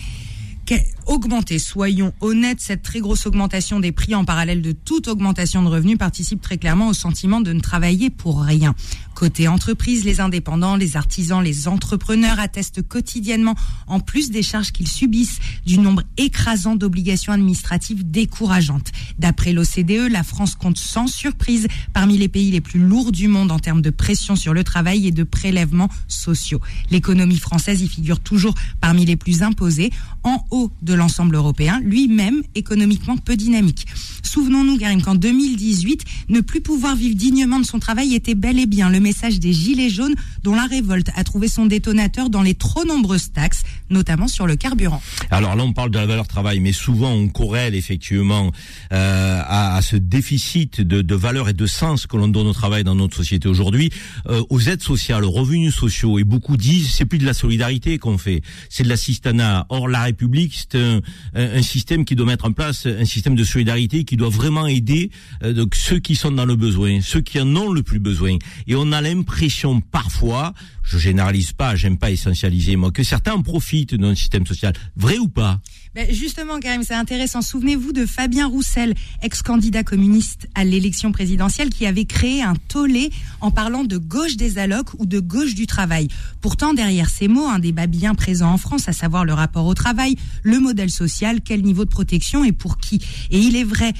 augmenter. 1.06 1.58
Soyons 1.58 2.12
honnêtes, 2.20 2.60
cette 2.60 2.82
très 2.82 3.00
grosse 3.00 3.26
augmentation 3.26 3.80
des 3.80 3.92
prix 3.92 4.14
en 4.14 4.24
parallèle 4.24 4.62
de 4.62 4.72
toute 4.72 5.08
augmentation 5.08 5.62
de 5.62 5.68
revenus 5.68 5.98
participe 5.98 6.42
très 6.42 6.58
clairement 6.58 6.88
au 6.88 6.92
sentiment 6.92 7.40
de 7.40 7.52
ne 7.52 7.60
travailler 7.60 8.10
pour 8.10 8.42
rien. 8.42 8.74
Côté 9.18 9.48
entreprise, 9.48 10.04
les 10.04 10.20
indépendants, 10.20 10.76
les 10.76 10.96
artisans, 10.96 11.42
les 11.42 11.66
entrepreneurs 11.66 12.38
attestent 12.38 12.86
quotidiennement, 12.86 13.56
en 13.88 13.98
plus 13.98 14.30
des 14.30 14.44
charges 14.44 14.70
qu'ils 14.70 14.86
subissent, 14.86 15.40
du 15.66 15.80
nombre 15.80 16.04
écrasant 16.18 16.76
d'obligations 16.76 17.32
administratives 17.32 18.08
décourageantes. 18.08 18.92
D'après 19.18 19.52
l'OCDE, 19.52 20.08
la 20.08 20.22
France 20.22 20.54
compte 20.54 20.78
sans 20.78 21.08
surprise 21.08 21.66
parmi 21.92 22.16
les 22.16 22.28
pays 22.28 22.52
les 22.52 22.60
plus 22.60 22.78
lourds 22.78 23.10
du 23.10 23.26
monde 23.26 23.50
en 23.50 23.58
termes 23.58 23.82
de 23.82 23.90
pression 23.90 24.36
sur 24.36 24.54
le 24.54 24.62
travail 24.62 25.08
et 25.08 25.10
de 25.10 25.24
prélèvements 25.24 25.88
sociaux. 26.06 26.60
L'économie 26.92 27.38
française 27.38 27.82
y 27.82 27.88
figure 27.88 28.20
toujours 28.20 28.54
parmi 28.80 29.04
les 29.04 29.16
plus 29.16 29.42
imposées, 29.42 29.90
en 30.22 30.44
haut 30.52 30.70
de 30.82 30.94
l'ensemble 30.94 31.34
européen, 31.34 31.80
lui-même 31.82 32.42
économiquement 32.54 33.16
peu 33.16 33.34
dynamique. 33.34 33.86
Souvenons-nous, 34.22 34.78
Karim, 34.78 35.02
qu'en 35.02 35.16
2018, 35.16 36.04
ne 36.28 36.40
plus 36.40 36.60
pouvoir 36.60 36.94
vivre 36.94 37.16
dignement 37.16 37.58
de 37.58 37.64
son 37.64 37.80
travail 37.80 38.14
était 38.14 38.36
bel 38.36 38.60
et 38.60 38.66
bien 38.66 38.90
le 38.90 39.00
message 39.08 39.40
des 39.40 39.54
Gilets 39.54 39.88
jaunes 39.88 40.14
dont 40.42 40.54
la 40.54 40.66
révolte 40.66 41.08
a 41.16 41.24
trouvé 41.24 41.48
son 41.48 41.64
détonateur 41.64 42.28
dans 42.28 42.42
les 42.42 42.54
trop 42.54 42.84
nombreuses 42.84 43.32
taxes, 43.32 43.62
notamment 43.88 44.28
sur 44.28 44.46
le 44.46 44.54
carburant. 44.54 45.00
Alors 45.30 45.56
là, 45.56 45.64
on 45.64 45.72
parle 45.72 45.90
de 45.90 45.98
la 45.98 46.04
valeur 46.04 46.28
travail, 46.28 46.60
mais 46.60 46.72
souvent 46.72 47.10
on 47.10 47.28
corrèle 47.28 47.74
effectivement 47.74 48.52
euh, 48.92 49.40
à, 49.46 49.80
ce 49.80 49.96
déficit 49.96 50.82
de, 50.82 51.14
valeur 51.14 51.48
et 51.48 51.54
de 51.54 51.64
sens 51.66 52.06
que 52.06 52.18
l'on 52.18 52.28
donne 52.28 52.48
au 52.48 52.52
travail 52.52 52.84
dans 52.84 52.94
notre 52.94 53.16
société 53.16 53.48
aujourd'hui, 53.48 53.90
euh, 54.26 54.42
aux 54.50 54.60
aides 54.60 54.82
sociales, 54.82 55.24
aux 55.24 55.30
revenus 55.30 55.74
sociaux. 55.74 56.18
Et 56.18 56.24
beaucoup 56.24 56.58
disent, 56.58 56.90
c'est 56.90 57.06
plus 57.06 57.18
de 57.18 57.24
la 57.24 57.32
solidarité 57.34 57.96
qu'on 57.96 58.18
fait, 58.18 58.42
c'est 58.68 58.82
de 58.82 58.90
l'assistanat. 58.90 59.64
Or, 59.70 59.88
la 59.88 60.02
République, 60.02 60.54
c'est 60.54 60.78
un, 60.78 61.62
système 61.62 62.04
qui 62.04 62.14
doit 62.14 62.26
mettre 62.26 62.44
en 62.44 62.52
place 62.52 62.84
un 62.84 63.04
système 63.06 63.34
de 63.34 63.44
solidarité 63.44 64.04
qui 64.04 64.16
doit 64.16 64.28
vraiment 64.28 64.66
aider 64.66 65.10
euh, 65.42 65.54
donc 65.54 65.74
ceux 65.74 65.98
qui 65.98 66.14
sont 66.14 66.30
dans 66.30 66.44
le 66.44 66.56
besoin, 66.56 67.00
ceux 67.00 67.22
qui 67.22 67.40
en 67.40 67.56
ont 67.56 67.72
le 67.72 67.82
plus 67.82 68.00
besoin. 68.00 68.36
Et 68.66 68.74
on 68.74 68.92
a 68.92 68.97
l'impression 69.00 69.80
parfois, 69.80 70.54
je 70.82 70.98
généralise 70.98 71.52
pas, 71.52 71.76
j'aime 71.76 71.98
pas 71.98 72.10
essentialiser 72.10 72.76
moi, 72.76 72.90
que 72.90 73.02
certains 73.02 73.34
en 73.34 73.42
profitent 73.42 73.94
d'un 73.94 74.14
système 74.14 74.46
social. 74.46 74.72
Vrai 74.96 75.18
ou 75.18 75.28
pas? 75.28 75.60
Ben 75.94 76.06
Justement, 76.12 76.60
Karim, 76.60 76.82
c'est 76.82 76.94
intéressant. 76.94 77.42
Souvenez-vous 77.42 77.92
de 77.92 78.06
Fabien 78.06 78.46
Roussel, 78.46 78.94
ex-candidat 79.22 79.82
communiste 79.82 80.48
à 80.54 80.64
l'élection 80.64 81.12
présidentielle, 81.12 81.70
qui 81.70 81.86
avait 81.86 82.04
créé 82.04 82.42
un 82.42 82.54
tollé 82.54 83.10
en 83.40 83.50
parlant 83.50 83.84
de 83.84 83.96
gauche 83.96 84.36
des 84.36 84.58
allocs 84.58 84.94
ou 84.98 85.06
de 85.06 85.18
gauche 85.18 85.54
du 85.54 85.66
travail. 85.66 86.08
Pourtant, 86.40 86.74
derrière 86.74 87.10
ces 87.10 87.28
mots, 87.28 87.48
un 87.48 87.58
débat 87.58 87.86
bien 87.86 88.14
présent 88.14 88.52
en 88.52 88.58
France, 88.58 88.88
à 88.88 88.92
savoir 88.92 89.24
le 89.24 89.32
rapport 89.32 89.66
au 89.66 89.74
travail, 89.74 90.16
le 90.42 90.60
modèle 90.60 90.90
social, 90.90 91.40
quel 91.44 91.62
niveau 91.62 91.84
de 91.84 91.90
protection 91.90 92.44
et 92.44 92.52
pour 92.52 92.78
qui. 92.78 93.00
Et 93.30 93.38
il 93.38 93.56
est 93.56 93.64
vrai 93.64 93.92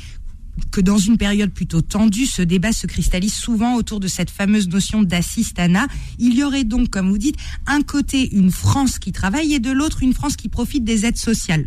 que 0.71 0.81
dans 0.81 0.99
une 0.99 1.17
période 1.17 1.51
plutôt 1.51 1.81
tendue, 1.81 2.27
ce 2.27 2.43
débat 2.43 2.73
se 2.73 2.87
cristallise 2.87 3.35
souvent 3.35 3.75
autour 3.75 4.01
de 4.01 4.09
cette 4.09 4.31
fameuse 4.31 4.69
notion 4.69 5.03
d'assistanat. 5.03 5.87
Il 6.19 6.35
y 6.35 6.45
aurait 6.45 6.65
donc, 6.65 6.91
comme 6.91 7.11
vous 7.11 7.19
dites, 7.19 7.37
un 7.67 7.83
côté 7.83 8.35
une 8.35 8.51
France 8.51 8.99
qui 8.99 9.13
travaille 9.13 9.55
et 9.55 9.61
de 9.61 9.71
l'autre 9.71 10.03
une 10.03 10.15
France 10.15 10.37
qui 10.37 10.49
profite 10.49 10.85
des 10.85 11.07
aides 11.07 11.19
sociales. 11.19 11.67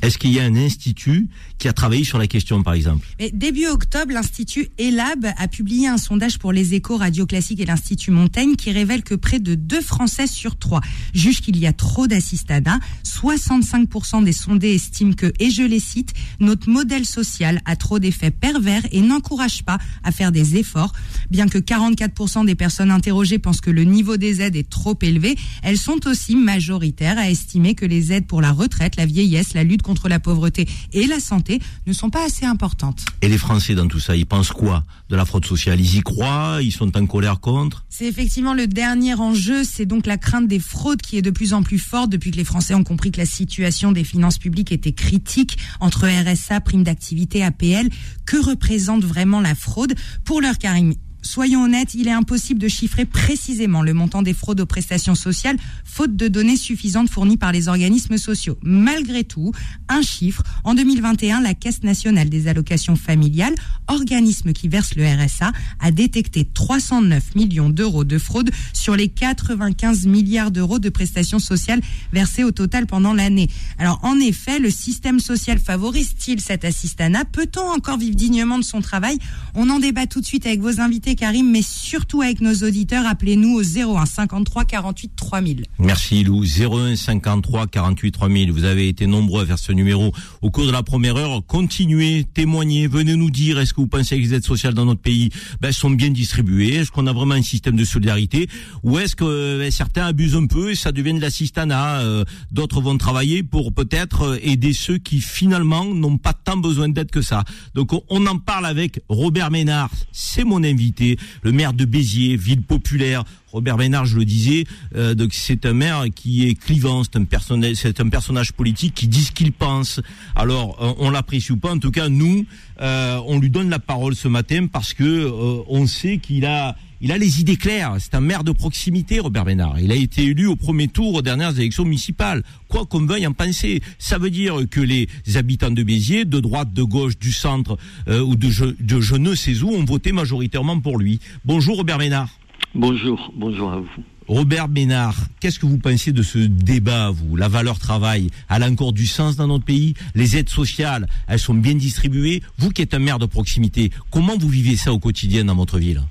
Est-ce 0.00 0.16
qu'il 0.16 0.32
y 0.32 0.38
a 0.38 0.44
un 0.44 0.54
institut 0.54 1.28
qui 1.58 1.66
a 1.66 1.72
travaillé 1.72 2.04
sur 2.04 2.18
la 2.18 2.28
question, 2.28 2.62
par 2.62 2.74
exemple? 2.74 3.06
Début 3.32 3.66
octobre, 3.66 4.12
l'Institut 4.12 4.68
ELAB 4.78 5.26
a 5.36 5.48
publié 5.48 5.88
un 5.88 5.98
sondage 5.98 6.38
pour 6.38 6.52
les 6.52 6.74
échos 6.74 6.96
Radio 6.96 7.26
Classique 7.26 7.58
et 7.58 7.64
l'Institut 7.64 8.12
Montaigne 8.12 8.54
qui 8.54 8.70
révèle 8.70 9.02
que 9.02 9.16
près 9.16 9.40
de 9.40 9.56
deux 9.56 9.80
Français 9.80 10.28
sur 10.28 10.56
trois 10.56 10.80
jugent 11.14 11.40
qu'il 11.40 11.58
y 11.58 11.66
a 11.66 11.72
trop 11.72 12.06
d'assistanat. 12.06 12.78
65% 13.04 14.22
des 14.22 14.32
sondés 14.32 14.74
estiment 14.74 15.14
que, 15.14 15.32
et 15.40 15.50
je 15.50 15.62
les 15.62 15.80
cite, 15.80 16.12
notre 16.38 16.70
modèle 16.70 17.04
social 17.04 17.60
a 17.64 17.74
trop 17.74 17.98
d'effets 17.98 18.30
pervers 18.30 18.82
et 18.92 19.00
n'encourage 19.00 19.64
pas 19.64 19.78
à 20.04 20.12
faire 20.12 20.30
des 20.30 20.56
efforts. 20.56 20.92
Bien 21.30 21.48
que 21.48 21.58
44% 21.58 22.46
des 22.46 22.54
personnes 22.54 22.92
interrogées 22.92 23.38
pensent 23.40 23.60
que 23.60 23.70
le 23.70 23.82
niveau 23.82 24.16
des 24.16 24.42
aides 24.42 24.56
est 24.56 24.70
trop 24.70 24.96
élevé, 25.02 25.36
elles 25.64 25.78
sont 25.78 26.06
aussi 26.06 26.36
majoritaires 26.36 27.18
à 27.18 27.28
estimer 27.28 27.74
que 27.74 27.84
les 27.84 28.12
aides 28.12 28.26
pour 28.26 28.40
la 28.40 28.52
retraite, 28.52 28.94
la 28.96 29.06
vieillesse, 29.06 29.54
la 29.54 29.64
lutte 29.64 29.82
contre 29.88 30.10
la 30.10 30.20
pauvreté 30.20 30.68
et 30.92 31.06
la 31.06 31.18
santé 31.18 31.60
ne 31.86 31.94
sont 31.94 32.10
pas 32.10 32.26
assez 32.26 32.44
importantes. 32.44 33.06
Et 33.22 33.28
les 33.28 33.38
Français 33.38 33.74
dans 33.74 33.88
tout 33.88 34.00
ça, 34.00 34.14
ils 34.14 34.26
pensent 34.26 34.52
quoi 34.52 34.84
de 35.08 35.16
la 35.16 35.24
fraude 35.24 35.46
sociale? 35.46 35.80
Ils 35.80 35.96
y 35.96 36.00
croient? 36.02 36.58
Ils 36.60 36.72
sont 36.72 36.94
en 36.94 37.06
colère 37.06 37.40
contre? 37.40 37.86
C'est 37.88 38.04
effectivement 38.04 38.52
le 38.52 38.66
dernier 38.66 39.14
enjeu, 39.14 39.64
c'est 39.64 39.86
donc 39.86 40.04
la 40.04 40.18
crainte 40.18 40.46
des 40.46 40.60
fraudes 40.60 41.00
qui 41.00 41.16
est 41.16 41.22
de 41.22 41.30
plus 41.30 41.54
en 41.54 41.62
plus 41.62 41.78
forte 41.78 42.10
depuis 42.10 42.30
que 42.30 42.36
les 42.36 42.44
Français 42.44 42.74
ont 42.74 42.84
compris 42.84 43.10
que 43.10 43.18
la 43.18 43.24
situation 43.24 43.90
des 43.90 44.04
finances 44.04 44.36
publiques 44.36 44.72
était 44.72 44.92
critique 44.92 45.56
entre 45.80 46.06
RSA, 46.06 46.60
prime 46.60 46.82
d'activité, 46.82 47.42
APL. 47.42 47.88
Que 48.26 48.36
représente 48.36 49.04
vraiment 49.04 49.40
la 49.40 49.54
fraude? 49.54 49.94
Pour 50.26 50.42
leur 50.42 50.58
Karim, 50.58 50.92
Soyons 51.30 51.64
honnêtes, 51.64 51.92
il 51.92 52.08
est 52.08 52.12
impossible 52.12 52.58
de 52.58 52.68
chiffrer 52.68 53.04
précisément 53.04 53.82
le 53.82 53.92
montant 53.92 54.22
des 54.22 54.32
fraudes 54.32 54.62
aux 54.62 54.66
prestations 54.66 55.14
sociales, 55.14 55.58
faute 55.84 56.16
de 56.16 56.26
données 56.26 56.56
suffisantes 56.56 57.10
fournies 57.10 57.36
par 57.36 57.52
les 57.52 57.68
organismes 57.68 58.16
sociaux. 58.16 58.56
Malgré 58.62 59.24
tout, 59.24 59.52
un 59.90 60.00
chiffre, 60.00 60.42
en 60.64 60.72
2021, 60.72 61.42
la 61.42 61.52
Caisse 61.52 61.82
nationale 61.82 62.30
des 62.30 62.48
allocations 62.48 62.96
familiales, 62.96 63.54
organisme 63.88 64.54
qui 64.54 64.68
verse 64.68 64.94
le 64.94 65.04
RSA, 65.04 65.52
a 65.80 65.90
détecté 65.90 66.46
309 66.46 67.34
millions 67.34 67.68
d'euros 67.68 68.04
de 68.04 68.16
fraude 68.16 68.50
sur 68.72 68.96
les 68.96 69.08
95 69.08 70.06
milliards 70.06 70.50
d'euros 70.50 70.78
de 70.78 70.88
prestations 70.88 71.40
sociales 71.40 71.82
versées 72.10 72.42
au 72.42 72.52
total 72.52 72.86
pendant 72.86 73.12
l'année. 73.12 73.50
Alors, 73.76 74.00
en 74.02 74.18
effet, 74.18 74.58
le 74.60 74.70
système 74.70 75.20
social 75.20 75.58
favorise-t-il 75.58 76.40
cet 76.40 76.64
assistanat? 76.64 77.26
Peut-on 77.26 77.68
encore 77.68 77.98
vivre 77.98 78.16
dignement 78.16 78.58
de 78.58 78.64
son 78.64 78.80
travail? 78.80 79.18
On 79.54 79.68
en 79.68 79.78
débat 79.78 80.06
tout 80.06 80.22
de 80.22 80.26
suite 80.26 80.46
avec 80.46 80.60
vos 80.60 80.80
invités 80.80 81.16
Karim, 81.18 81.50
mais 81.50 81.62
surtout 81.62 82.22
avec 82.22 82.40
nos 82.40 82.54
auditeurs. 82.54 83.04
Appelez-nous 83.04 83.58
au 83.58 83.62
01 83.96 84.06
53 84.06 84.64
48 84.64 85.12
3000. 85.16 85.64
Merci 85.80 86.22
Lou. 86.22 86.44
01 86.44 86.94
53 86.94 87.66
48 87.66 88.12
3000. 88.12 88.52
Vous 88.52 88.62
avez 88.62 88.88
été 88.88 89.08
nombreux 89.08 89.42
à 89.42 89.46
faire 89.46 89.58
ce 89.58 89.72
numéro 89.72 90.12
au 90.42 90.50
cours 90.52 90.66
de 90.66 90.70
la 90.70 90.84
première 90.84 91.16
heure. 91.16 91.44
Continuez, 91.44 92.24
témoignez, 92.32 92.86
venez 92.86 93.16
nous 93.16 93.30
dire 93.30 93.58
est-ce 93.58 93.74
que 93.74 93.80
vous 93.80 93.88
pensez 93.88 94.16
que 94.16 94.22
les 94.22 94.34
aides 94.34 94.44
sociales 94.44 94.74
dans 94.74 94.84
notre 94.84 95.00
pays 95.00 95.30
ben, 95.60 95.72
sont 95.72 95.90
bien 95.90 96.10
distribuées? 96.10 96.76
Est-ce 96.76 96.92
qu'on 96.92 97.08
a 97.08 97.12
vraiment 97.12 97.34
un 97.34 97.42
système 97.42 97.74
de 97.74 97.84
solidarité? 97.84 98.48
Ou 98.84 98.98
est-ce 98.98 99.16
que 99.16 99.58
ben, 99.58 99.72
certains 99.72 100.06
abusent 100.06 100.36
un 100.36 100.46
peu 100.46 100.70
et 100.70 100.76
ça 100.76 100.92
devient 100.92 101.14
de 101.14 101.20
l'assistanat? 101.20 102.00
Euh, 102.00 102.24
D'autres 102.52 102.80
vont 102.80 102.96
travailler 102.96 103.42
pour 103.42 103.72
peut-être 103.72 104.22
euh, 104.22 104.38
aider 104.42 104.72
ceux 104.72 104.98
qui 104.98 105.20
finalement 105.20 105.84
n'ont 105.84 106.18
pas 106.18 106.32
tant 106.32 106.56
besoin 106.56 106.88
d'aide 106.88 107.10
que 107.10 107.22
ça. 107.22 107.42
Donc 107.74 107.90
on 108.08 108.26
en 108.26 108.38
parle 108.38 108.66
avec 108.66 109.00
Robert 109.08 109.50
Ménard. 109.50 109.90
C'est 110.12 110.44
mon 110.44 110.62
invité 110.62 110.97
le 111.42 111.52
maire 111.52 111.72
de 111.72 111.84
Béziers, 111.84 112.36
ville 112.36 112.62
populaire. 112.62 113.24
Robert 113.52 113.78
Ménard, 113.78 114.04
je 114.04 114.16
le 114.16 114.24
disais, 114.24 114.64
euh, 114.94 115.14
c'est 115.30 115.64
un 115.64 115.72
maire 115.72 116.04
qui 116.14 116.46
est 116.46 116.54
clivant, 116.54 117.02
c'est 117.02 117.16
un 117.16 117.24
personnage, 117.24 117.76
c'est 117.76 118.00
un 118.00 118.08
personnage 118.08 118.52
politique 118.52 118.94
qui 118.94 119.08
dit 119.08 119.22
ce 119.22 119.32
qu'il 119.32 119.52
pense. 119.52 120.00
Alors, 120.36 120.76
euh, 120.82 120.92
on 120.98 121.10
l'apprécie 121.10 121.52
ou 121.52 121.56
pas, 121.56 121.72
en 121.72 121.78
tout 121.78 121.90
cas, 121.90 122.08
nous, 122.08 122.44
euh, 122.80 123.18
on 123.26 123.38
lui 123.38 123.48
donne 123.48 123.70
la 123.70 123.78
parole 123.78 124.14
ce 124.14 124.28
matin 124.28 124.66
parce 124.70 124.92
que 124.92 125.30
on 125.68 125.86
sait 125.86 126.18
qu'il 126.18 126.44
a 126.44 126.76
il 127.00 127.12
a 127.12 127.18
les 127.18 127.40
idées 127.40 127.56
claires. 127.56 127.96
C'est 127.98 128.14
un 128.14 128.20
maire 128.20 128.44
de 128.44 128.52
proximité, 128.52 129.20
Robert 129.20 129.44
Ménard. 129.44 129.78
Il 129.80 129.92
a 129.92 129.94
été 129.94 130.24
élu 130.24 130.46
au 130.46 130.56
premier 130.56 130.88
tour 130.88 131.14
aux 131.14 131.22
dernières 131.22 131.58
élections 131.58 131.84
municipales. 131.84 132.42
Quoi 132.68 132.86
qu'on 132.86 133.06
veuille 133.06 133.26
en 133.26 133.32
penser, 133.32 133.80
ça 133.98 134.18
veut 134.18 134.30
dire 134.30 134.56
que 134.70 134.80
les 134.80 135.08
habitants 135.34 135.70
de 135.70 135.82
Béziers, 135.82 136.24
de 136.24 136.40
droite, 136.40 136.72
de 136.72 136.82
gauche, 136.82 137.18
du 137.18 137.32
centre 137.32 137.78
euh, 138.08 138.20
ou 138.20 138.36
de 138.36 138.50
je, 138.50 138.64
de 138.80 139.00
je 139.00 139.16
ne 139.16 139.34
sais 139.34 139.62
où, 139.62 139.70
ont 139.70 139.84
voté 139.84 140.12
majoritairement 140.12 140.80
pour 140.80 140.98
lui. 140.98 141.20
Bonjour 141.44 141.76
Robert 141.76 141.98
Ménard. 141.98 142.28
Bonjour, 142.74 143.32
bonjour 143.34 143.72
à 143.72 143.78
vous. 143.78 144.02
Robert 144.28 144.68
Ménard, 144.68 145.16
qu'est-ce 145.40 145.58
que 145.58 145.64
vous 145.64 145.78
pensez 145.78 146.12
de 146.12 146.22
ce 146.22 146.38
débat, 146.38 147.10
vous? 147.10 147.34
La 147.34 147.48
valeur 147.48 147.78
travail, 147.78 148.28
elle 148.50 148.62
a 148.62 148.68
encore 148.68 148.92
du 148.92 149.06
sens 149.06 149.36
dans 149.36 149.46
notre 149.46 149.64
pays? 149.64 149.94
Les 150.14 150.36
aides 150.36 150.50
sociales, 150.50 151.08
elles 151.28 151.38
sont 151.38 151.54
bien 151.54 151.74
distribuées 151.74 152.42
Vous 152.58 152.68
qui 152.68 152.82
êtes 152.82 152.92
un 152.92 152.98
maire 152.98 153.18
de 153.18 153.24
proximité, 153.24 153.90
comment 154.10 154.36
vous 154.36 154.50
vivez 154.50 154.76
ça 154.76 154.92
au 154.92 154.98
quotidien 154.98 155.46
dans 155.46 155.54
votre 155.54 155.78
ville? 155.78 156.02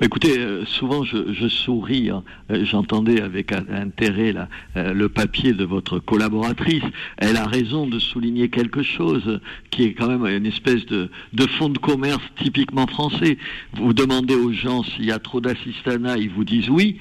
Écoutez, 0.00 0.38
euh, 0.38 0.64
souvent 0.66 1.04
je, 1.04 1.48
souris. 1.48 2.10
hein. 2.10 2.24
Euh, 2.50 2.64
J'entendais 2.64 3.20
avec 3.20 3.52
intérêt 3.52 4.34
euh, 4.76 4.92
le 4.92 5.08
papier 5.08 5.52
de 5.52 5.64
votre 5.64 5.98
collaboratrice. 5.98 6.82
Elle 7.18 7.36
a 7.36 7.46
raison 7.46 7.86
de 7.86 7.98
souligner 7.98 8.48
quelque 8.48 8.82
chose 8.82 9.40
qui 9.70 9.84
est 9.84 9.94
quand 9.94 10.08
même 10.08 10.26
une 10.26 10.46
espèce 10.46 10.84
de, 10.86 11.10
de 11.32 11.46
fonds 11.46 11.68
de 11.68 11.78
commerce 11.78 12.22
typiquement 12.36 12.86
français. 12.86 13.38
Vous 13.74 13.92
demandez 13.92 14.34
aux 14.34 14.52
gens 14.52 14.82
s'il 14.82 15.06
y 15.06 15.12
a 15.12 15.18
trop 15.18 15.40
d'assistanat, 15.40 16.18
ils 16.18 16.30
vous 16.30 16.44
disent 16.44 16.68
oui. 16.68 16.98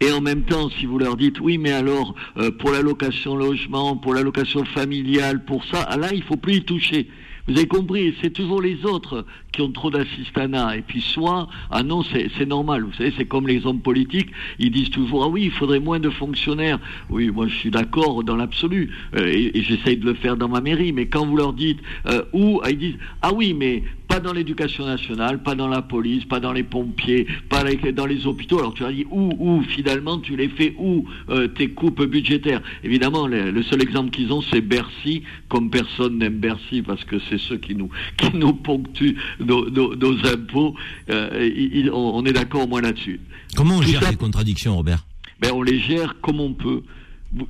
Et 0.00 0.12
en 0.12 0.20
même 0.20 0.42
temps, 0.42 0.68
si 0.70 0.86
vous 0.86 0.98
leur 0.98 1.16
dites 1.16 1.40
oui, 1.40 1.56
mais 1.56 1.72
alors 1.72 2.14
pour 2.58 2.72
l'allocation 2.72 3.36
logement, 3.36 3.96
pour 3.96 4.12
l'allocation 4.12 4.64
familiale, 4.64 5.44
pour 5.44 5.64
ça, 5.64 5.86
ah 5.88 5.96
là, 5.96 6.08
il 6.12 6.22
faut 6.22 6.36
plus 6.36 6.56
y 6.56 6.62
toucher. 6.62 7.08
Vous 7.46 7.58
avez 7.58 7.66
compris, 7.66 8.14
c'est 8.22 8.30
toujours 8.30 8.62
les 8.62 8.86
autres 8.86 9.26
qui 9.52 9.60
ont 9.60 9.70
trop 9.70 9.90
d'assistanat. 9.90 10.78
Et 10.78 10.82
puis 10.82 11.02
soit, 11.02 11.48
ah 11.70 11.82
non, 11.82 12.02
c'est 12.02 12.46
normal. 12.46 12.84
Vous 12.84 12.92
savez, 12.94 13.12
c'est 13.16 13.26
comme 13.26 13.46
les 13.46 13.66
hommes 13.66 13.80
politiques, 13.80 14.30
ils 14.58 14.70
disent 14.70 14.90
toujours, 14.90 15.24
ah 15.24 15.28
oui, 15.28 15.44
il 15.44 15.50
faudrait 15.50 15.80
moins 15.80 16.00
de 16.00 16.10
fonctionnaires. 16.10 16.80
Oui, 17.10 17.30
moi 17.30 17.46
je 17.46 17.54
suis 17.54 17.70
d'accord 17.70 18.24
dans 18.24 18.36
l'absolu. 18.36 18.90
Euh, 19.14 19.26
et 19.26 19.62
j'essaye 19.62 19.98
de 19.98 20.06
le 20.06 20.14
faire 20.14 20.36
dans 20.36 20.48
ma 20.48 20.60
mairie. 20.60 20.92
Mais 20.92 21.06
quand 21.06 21.26
vous 21.26 21.36
leur 21.36 21.52
dites 21.52 21.80
euh, 22.06 22.22
où, 22.32 22.60
ah, 22.64 22.70
ils 22.70 22.78
disent, 22.78 22.98
ah 23.20 23.32
oui, 23.34 23.52
mais 23.52 23.82
pas 24.08 24.20
dans 24.20 24.32
l'éducation 24.32 24.86
nationale, 24.86 25.42
pas 25.42 25.54
dans 25.54 25.68
la 25.68 25.82
police, 25.82 26.24
pas 26.24 26.40
dans 26.40 26.52
les 26.52 26.62
pompiers, 26.62 27.26
pas 27.48 27.64
dans 27.92 28.06
les 28.06 28.26
hôpitaux. 28.26 28.58
Alors 28.58 28.74
tu 28.74 28.84
as 28.84 28.92
dit 28.92 29.06
où, 29.10 29.32
où, 29.38 29.62
finalement, 29.62 30.18
tu 30.18 30.36
les 30.36 30.48
fais 30.48 30.74
où, 30.78 31.04
euh, 31.30 31.48
tes 31.48 31.68
coupes 31.68 32.02
budgétaires? 32.04 32.62
Évidemment, 32.82 33.26
le 33.26 33.62
seul 33.62 33.82
exemple 33.82 34.10
qu'ils 34.10 34.32
ont, 34.32 34.40
c'est 34.40 34.60
Bercy, 34.60 35.22
comme 35.48 35.70
personne 35.70 36.18
n'aime 36.18 36.38
Bercy, 36.38 36.82
parce 36.82 37.04
que 37.04 37.18
c'est 37.28 37.33
ceux 37.38 37.56
qui 37.58 37.74
nous, 37.74 37.90
qui 38.16 38.34
nous 38.36 38.52
ponctuent 38.52 39.16
nos, 39.40 39.68
nos- 39.70 39.94
nos 39.96 40.26
impôts. 40.26 40.74
Euh, 41.10 41.50
il- 41.54 41.90
on, 41.90 42.16
on 42.16 42.24
est 42.24 42.32
d'accord 42.32 42.64
au 42.64 42.66
moins 42.66 42.80
là-dessus. 42.80 43.20
Comment 43.56 43.76
on 43.76 43.80
Tout 43.80 43.88
gère 43.88 44.02
ça- 44.02 44.10
les 44.10 44.16
contradictions, 44.16 44.76
Robert? 44.76 45.04
Ben, 45.40 45.50
on 45.54 45.62
les 45.62 45.78
gère 45.80 46.20
comme 46.20 46.40
on 46.40 46.52
peut. 46.52 46.82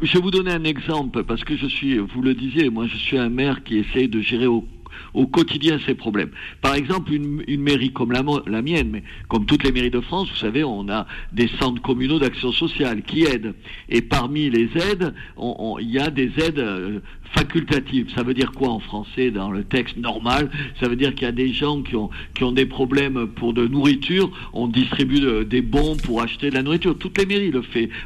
Je 0.03 0.15
vais 0.15 0.21
vous 0.21 0.31
donner 0.31 0.51
un 0.51 0.65
exemple, 0.65 1.25
parce 1.25 1.45
que 1.45 1.57
je 1.57 1.67
suis, 1.67 1.99
vous 1.99 2.23
le 2.23 2.35
disiez, 2.35 2.71
moi 2.71 2.87
je 2.87 2.97
suis 2.97 3.19
un 3.19 3.29
maire 3.29 3.63
qui 3.65 3.77
essaye 3.77 4.09
de 4.09 4.21
gérer 4.23 4.47
au, 4.47 4.67
au 5.13 5.27
quotidien 5.27 5.79
ces 5.85 5.95
problèmes. 5.95 6.31
Par 6.63 6.75
exemple, 6.75 7.13
une, 7.13 7.45
une 7.47 7.61
mairie 7.61 7.93
comme 7.93 8.11
la, 8.11 8.23
la 8.47 8.63
mienne, 8.63 8.89
mais 8.91 9.03
comme 9.29 9.45
toutes 9.45 9.63
les 9.63 9.73
mairies 9.73 9.91
de 9.91 10.01
France, 10.01 10.31
vous 10.31 10.37
savez, 10.39 10.65
on 10.65 10.89
a 10.89 11.07
des 11.33 11.49
centres 11.61 11.83
communaux 11.83 12.19
d'action 12.19 12.51
sociale 12.53 13.03
qui 13.03 13.25
aident. 13.25 13.55
Et 13.91 14.01
parmi 14.01 14.49
les 14.49 14.71
aides, 14.77 15.13
il 15.39 15.91
y 15.91 15.99
a 15.99 16.09
des 16.11 16.33
aides 16.39 17.03
facultatives. 17.35 18.11
Ça 18.15 18.23
veut 18.23 18.35
dire 18.35 18.53
quoi 18.53 18.69
en 18.71 18.79
français 18.81 19.31
dans 19.31 19.51
le 19.51 19.65
texte 19.65 19.97
normal? 19.97 20.51
Ça 20.81 20.89
veut 20.89 20.97
dire 20.97 21.15
qu'il 21.15 21.23
y 21.25 21.29
a 21.29 21.33
des 21.33 21.53
gens 21.53 21.83
qui 21.83 21.97
ont, 21.97 22.11
qui 22.35 22.45
ont 22.45 22.53
des 22.53 22.67
problèmes 22.67 23.27
pour 23.27 23.53
de 23.53 23.67
nourriture, 23.67 24.31
on 24.53 24.69
distribue 24.69 25.21
de- 25.21 25.43
des 25.43 25.63
bons 25.63 25.97
pour 25.97 26.23
acheter 26.23 26.51
de 26.51 26.55
la 26.55 26.63
nourriture. 26.63 26.97
Toutes 26.99 27.19
les 27.19 27.27
mairies 27.27 27.53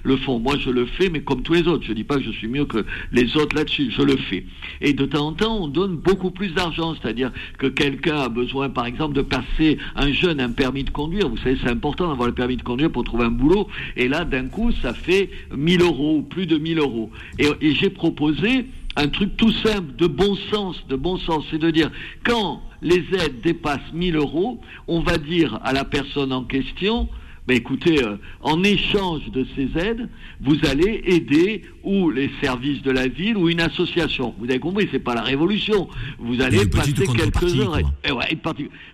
le, 0.04 0.16
font. 0.16 0.38
Moi, 0.38 0.54
je 0.58 0.70
le 0.70 0.86
fais, 0.86 1.10
mais 1.10 1.20
comme 1.20 1.42
tous 1.42 1.54
les 1.54 1.68
autres. 1.68 1.84
Je 1.86 1.92
dis 1.92 2.04
pas 2.04 2.16
que 2.16 2.22
je 2.24 2.30
suis 2.30 2.48
mieux 2.48 2.64
que 2.64 2.84
les 3.12 3.36
autres 3.36 3.54
là-dessus. 3.56 3.90
Je 3.90 4.02
le 4.02 4.16
fais. 4.16 4.44
Et 4.80 4.92
de 4.92 5.04
temps 5.04 5.28
en 5.28 5.32
temps, 5.32 5.56
on 5.62 5.68
donne 5.68 5.96
beaucoup 5.96 6.30
plus 6.30 6.48
d'argent. 6.54 6.94
C'est-à-dire 7.00 7.32
que 7.58 7.66
quelqu'un 7.66 8.16
a 8.18 8.28
besoin, 8.28 8.68
par 8.70 8.86
exemple, 8.86 9.14
de 9.14 9.22
passer 9.22 9.78
un 9.96 10.10
jeune 10.12 10.40
un 10.40 10.50
permis 10.50 10.84
de 10.84 10.90
conduire. 10.90 11.28
Vous 11.28 11.36
savez, 11.38 11.56
c'est 11.62 11.70
important 11.70 12.08
d'avoir 12.08 12.28
le 12.28 12.34
permis 12.34 12.56
de 12.56 12.62
conduire 12.62 12.90
pour 12.90 13.04
trouver 13.04 13.24
un 13.24 13.30
boulot. 13.30 13.68
Et 13.96 14.08
là, 14.08 14.24
d'un 14.24 14.46
coup, 14.46 14.72
ça 14.72 14.94
fait 14.94 15.30
1000 15.56 15.82
euros 15.82 16.22
plus 16.22 16.46
de 16.46 16.56
1000 16.58 16.78
euros. 16.78 17.10
Et 17.38 17.74
j'ai 17.74 17.90
proposé 17.90 18.66
un 18.98 19.08
truc 19.08 19.36
tout 19.36 19.52
simple, 19.52 19.94
de 19.96 20.06
bon 20.06 20.34
sens, 20.50 20.76
de 20.88 20.96
bon 20.96 21.16
sens, 21.18 21.44
c'est 21.50 21.58
de 21.58 21.70
dire 21.70 21.90
quand 22.24 22.60
les 22.82 23.04
aides 23.14 23.40
dépassent 23.42 23.92
1000 23.92 24.16
euros, 24.16 24.60
on 24.86 25.00
va 25.00 25.18
dire 25.18 25.58
à 25.64 25.72
la 25.72 25.84
personne 25.84 26.32
en 26.32 26.44
question, 26.44 27.08
ben 27.46 27.56
écoutez, 27.56 28.04
euh, 28.04 28.16
en 28.42 28.62
échange 28.62 29.30
de 29.32 29.46
ces 29.56 29.68
aides, 29.78 30.08
vous 30.40 30.56
allez 30.70 31.00
aider 31.06 31.62
ou 31.82 32.10
les 32.10 32.30
services 32.42 32.82
de 32.82 32.90
la 32.90 33.08
ville 33.08 33.36
ou 33.38 33.48
une 33.48 33.60
association. 33.62 34.34
Vous 34.38 34.44
avez 34.44 34.58
compris, 34.58 34.86
c'est 34.92 34.98
pas 34.98 35.14
la 35.14 35.22
révolution. 35.22 35.88
Vous 36.18 36.40
allez 36.42 36.58
passer 36.78 36.92
quelques 37.16 37.40
heures. 37.60 37.78
et- 38.04 38.08
et 38.08 38.12
ouais, 38.12 38.38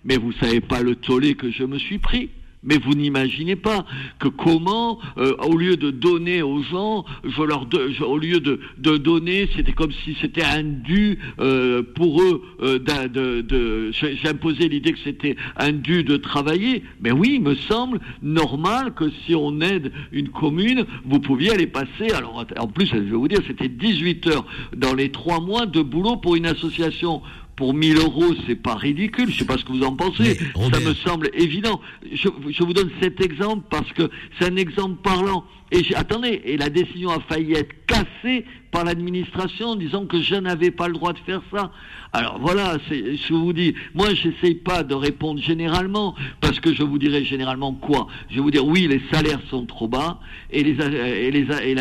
Mais 0.05 0.17
vous 0.17 0.33
savez 0.33 0.61
pas 0.61 0.83
le 0.83 0.95
tollé 0.95 1.35
que 1.35 1.51
je 1.51 1.65
me 1.65 1.79
suis 1.79 1.99
pris. 1.99 2.31
Mais 2.65 2.79
vous 2.79 2.95
n'imaginez 2.95 3.57
pas 3.57 3.85
que 4.19 4.29
comment, 4.29 4.99
euh, 5.19 5.35
au 5.47 5.57
lieu 5.57 5.77
de 5.77 5.91
donner 5.91 6.43
aux 6.43 6.63
gens, 6.63 7.05
je 7.25 7.43
leur 7.43 7.67
je- 7.73 8.03
au 8.03 8.19
lieu 8.19 8.41
de, 8.41 8.61
de 8.79 8.97
donner, 8.97 9.49
c'était 9.55 9.73
comme 9.73 9.93
si 10.05 10.17
c'était 10.21 10.43
un 10.45 10.63
dû 10.65 11.19
euh, 11.41 11.83
pour 11.95 12.23
eux. 12.23 12.43
euh, 12.63 12.79
de, 12.79 13.41
de- 13.43 13.91
imposé 14.29 14.69
l'idée 14.69 14.93
que 14.93 14.99
c'était 15.05 15.37
un 15.57 15.73
dû 15.73 16.03
de 16.05 16.17
travailler. 16.17 16.83
Mais 17.01 17.13
oui, 17.13 17.33
il 17.35 17.43
me 17.43 17.55
semble 17.55 18.01
normal 18.23 18.95
que 18.95 19.11
si 19.25 19.35
on 19.35 19.61
aide 19.61 19.93
une 20.13 20.29
commune, 20.29 20.85
vous 21.05 21.21
pouviez 21.21 21.51
aller 21.53 21.67
passer. 21.67 22.11
Alors 22.15 22.45
en 22.59 22.67
plus, 22.67 22.87
je 22.87 22.97
vais 22.97 23.11
vous 23.11 23.29
dire, 23.29 23.41
c'était 23.47 23.69
18 23.69 24.27
heures 24.29 24.47
dans 24.77 24.95
les 24.95 25.11
trois 25.11 25.41
mois 25.41 25.67
de 25.67 25.83
boulot 25.83 26.17
pour 26.17 26.37
une 26.37 26.47
association 26.47 27.23
pour 27.57 27.75
1000 27.75 27.99
euros, 27.99 28.35
c'est 28.47 28.57
pas 28.57 28.75
ridicule. 28.75 29.31
Je 29.31 29.39
sais 29.39 29.45
pas 29.45 29.57
ce 29.59 29.65
que 29.65 29.73
vous 29.73 29.83
en 29.83 29.95
pensez. 29.95 30.39
Ça 30.73 30.81
me 30.81 30.95
semble 30.95 31.31
évident. 31.35 31.81
Je, 32.13 32.29
je 32.49 32.63
vous 32.65 32.73
donne 32.73 32.91
cet 33.01 33.21
exemple 33.21 33.65
parce 33.71 33.91
que 33.93 34.11
c'est 34.39 34.51
un 34.51 34.57
exemple 34.57 34.97
parlant. 35.03 35.45
Et 35.75 35.83
attendez, 35.97 36.41
et 36.45 36.57
la 36.57 36.71
décision 36.71 37.11
a 37.11 37.19
failli 37.19 37.55
être 37.55 37.75
cassée 37.87 38.45
par 38.75 38.85
l'administration 38.85 39.69
en 39.69 39.77
disant 39.77 40.05
que 40.05 40.21
je 40.21 40.35
n'avais 40.35 40.73
pas 40.73 40.89
le 40.89 40.95
droit 40.95 41.13
de 41.13 41.19
faire 41.21 41.41
ça. 41.53 41.71
Alors 42.13 42.39
voilà, 42.41 42.77
je 42.91 43.33
vous 43.33 43.53
dis, 43.53 43.75
moi 43.95 44.09
j'essaye 44.15 44.57
pas 44.57 44.83
de 44.83 44.95
répondre 44.95 45.41
généralement 45.41 46.15
parce 46.41 46.59
que 46.59 46.73
je 46.75 46.83
vous 46.83 46.99
dirais 46.99 47.25
généralement 47.25 47.73
quoi 47.73 48.09
Je 48.31 48.37
vais 48.37 48.41
vous 48.41 48.51
dire 48.51 48.65
oui, 48.65 48.89
les 48.89 49.01
salaires 49.13 49.41
sont 49.51 49.67
trop 49.67 49.89
bas 49.89 50.21
et 50.51 50.63
les 50.63 50.77
et 50.81 51.77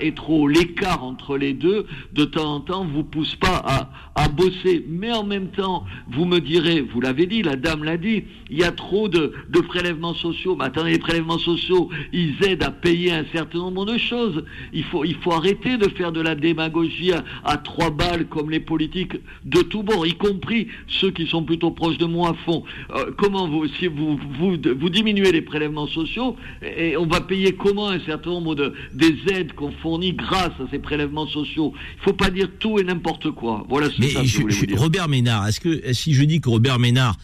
est 0.00 0.16
trop. 0.16 0.48
L'écart 0.48 1.04
entre 1.04 1.36
les 1.36 1.52
deux 1.52 1.86
de 2.12 2.24
temps 2.24 2.54
en 2.56 2.60
temps 2.60 2.84
vous 2.86 3.04
pousse 3.04 3.36
pas 3.36 3.62
à 3.64 3.90
à 4.16 4.28
bosser, 4.28 4.84
mais 4.88 5.12
en 5.12 5.24
même 5.24 5.48
temps 5.48 5.84
vous 6.08 6.24
me 6.24 6.40
direz, 6.40 6.80
vous 6.80 7.00
l'avez 7.00 7.26
dit, 7.26 7.42
la 7.42 7.56
dame 7.56 7.84
l'a 7.84 7.96
dit, 7.96 8.24
il 8.48 8.58
y 8.58 8.64
a 8.64 8.72
trop 8.72 9.08
de 9.08 9.32
de 9.48 9.60
prélèvements 9.60 10.14
sociaux. 10.14 10.56
Mais 10.56 10.66
attendez, 10.66 10.92
les 10.92 10.98
prélèvements 10.98 11.38
sociaux, 11.38 11.90
ils 12.12 12.34
aident 12.44 12.62
à 12.62 12.70
payer 12.70 13.12
un 13.14 13.24
certain 13.32 13.58
nombre 13.58 13.84
de 13.86 13.96
choses. 13.98 14.44
Il 14.72 14.84
faut 14.84 15.04
il 15.04 15.14
faut 15.16 15.32
arrêter 15.32 15.76
de 15.76 15.88
faire 15.88 16.12
de 16.12 16.20
la 16.20 16.34
démagogie 16.34 17.12
à, 17.12 17.24
à 17.44 17.56
trois 17.56 17.90
balles 17.90 18.26
comme 18.26 18.50
les 18.50 18.60
politiques 18.60 19.14
de 19.44 19.60
tout 19.62 19.82
bord, 19.82 20.06
y 20.06 20.14
compris 20.14 20.68
ceux 20.88 21.10
qui 21.10 21.26
sont 21.26 21.42
plutôt 21.42 21.70
proches 21.70 21.98
de 21.98 22.04
moi 22.06 22.36
font. 22.44 22.64
Euh, 22.94 23.10
comment 23.16 23.48
vous, 23.48 23.66
si 23.78 23.86
vous, 23.86 24.18
vous, 24.38 24.56
vous 24.78 24.90
diminuez 24.90 25.32
les 25.32 25.42
prélèvements 25.42 25.86
sociaux, 25.86 26.36
et 26.62 26.96
on 26.96 27.06
va 27.06 27.20
payer 27.20 27.52
comment 27.54 27.88
un 27.88 28.00
certain 28.00 28.30
nombre 28.30 28.54
de, 28.54 28.72
des 28.92 29.14
aides 29.32 29.52
qu'on 29.54 29.72
fournit 29.72 30.12
grâce 30.12 30.52
à 30.60 30.66
ces 30.70 30.78
prélèvements 30.78 31.26
sociaux? 31.26 31.72
Il 31.98 32.02
faut 32.02 32.12
pas 32.12 32.30
dire 32.30 32.48
tout 32.58 32.78
et 32.78 32.84
n'importe 32.84 33.30
quoi. 33.30 33.64
Voilà 33.68 33.88
ce 33.90 33.96
que 33.96 34.24
je- 34.24 34.42
vous 34.42 34.66
dire. 34.66 34.78
Robert 34.78 35.08
Ménard, 35.08 35.46
est-ce 35.48 35.60
que 35.60 35.92
si 35.92 36.14
je 36.14 36.24
dis 36.24 36.40
que 36.40 36.48
Robert 36.48 36.78
Ménard 36.78 37.16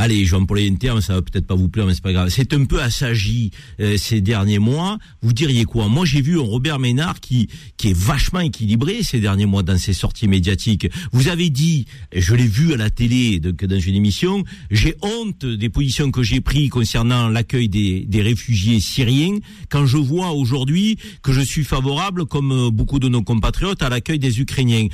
Allez, 0.00 0.24
je 0.24 0.30
vais 0.30 0.36
employer 0.36 0.70
un 0.70 0.76
terme, 0.76 1.00
ça 1.00 1.14
va 1.14 1.22
peut-être 1.22 1.48
pas 1.48 1.56
vous 1.56 1.68
plaire, 1.68 1.84
mais 1.84 1.92
c'est 1.92 2.04
pas 2.04 2.12
grave. 2.12 2.28
C'est 2.28 2.54
un 2.54 2.64
peu 2.66 2.80
assagi 2.80 3.50
euh, 3.80 3.96
ces 3.96 4.20
derniers 4.20 4.60
mois. 4.60 4.98
Vous 5.22 5.32
diriez 5.32 5.64
quoi? 5.64 5.88
Moi, 5.88 6.06
j'ai 6.06 6.20
vu 6.20 6.38
un 6.38 6.42
Robert 6.42 6.78
Ménard 6.78 7.18
qui 7.18 7.48
qui 7.76 7.88
est 7.88 7.98
vachement 7.98 8.38
équilibré 8.38 9.02
ces 9.02 9.18
derniers 9.18 9.46
mois 9.46 9.64
dans 9.64 9.76
ses 9.76 9.92
sorties 9.92 10.28
médiatiques. 10.28 10.88
Vous 11.10 11.26
avez 11.26 11.50
dit, 11.50 11.86
je 12.14 12.36
l'ai 12.36 12.46
vu 12.46 12.74
à 12.74 12.76
la 12.76 12.90
télé 12.90 13.40
donc 13.40 13.64
dans 13.64 13.80
une 13.80 13.96
émission, 13.96 14.44
j'ai 14.70 14.94
honte 15.02 15.44
des 15.44 15.68
positions 15.68 16.12
que 16.12 16.22
j'ai 16.22 16.40
prises 16.40 16.70
concernant 16.70 17.28
l'accueil 17.28 17.68
des, 17.68 18.04
des 18.06 18.22
réfugiés 18.22 18.78
syriens 18.78 19.38
quand 19.68 19.84
je 19.84 19.96
vois 19.96 20.30
aujourd'hui 20.30 20.96
que 21.24 21.32
je 21.32 21.40
suis 21.40 21.64
favorable, 21.64 22.24
comme 22.26 22.52
euh, 22.52 22.70
beaucoup 22.70 23.00
de 23.00 23.08
nos 23.08 23.22
compatriotes, 23.22 23.82
à 23.82 23.88
l'accueil 23.88 24.20
des 24.20 24.40
Ukrainiens. 24.40 24.86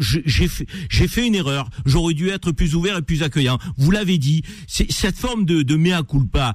J'ai 0.00 1.08
fait 1.08 1.26
une 1.26 1.34
erreur. 1.34 1.70
J'aurais 1.86 2.12
dû 2.12 2.28
être 2.28 2.52
plus 2.52 2.74
ouvert 2.74 2.98
et 2.98 3.02
plus 3.02 3.22
accueillant. 3.22 3.58
Vous 3.78 3.90
l'avez 3.90 4.18
dit. 4.18 4.33
Cette 4.66 5.16
forme 5.16 5.44
de, 5.44 5.62
de 5.62 5.76
mea 5.76 6.02
culpa. 6.02 6.54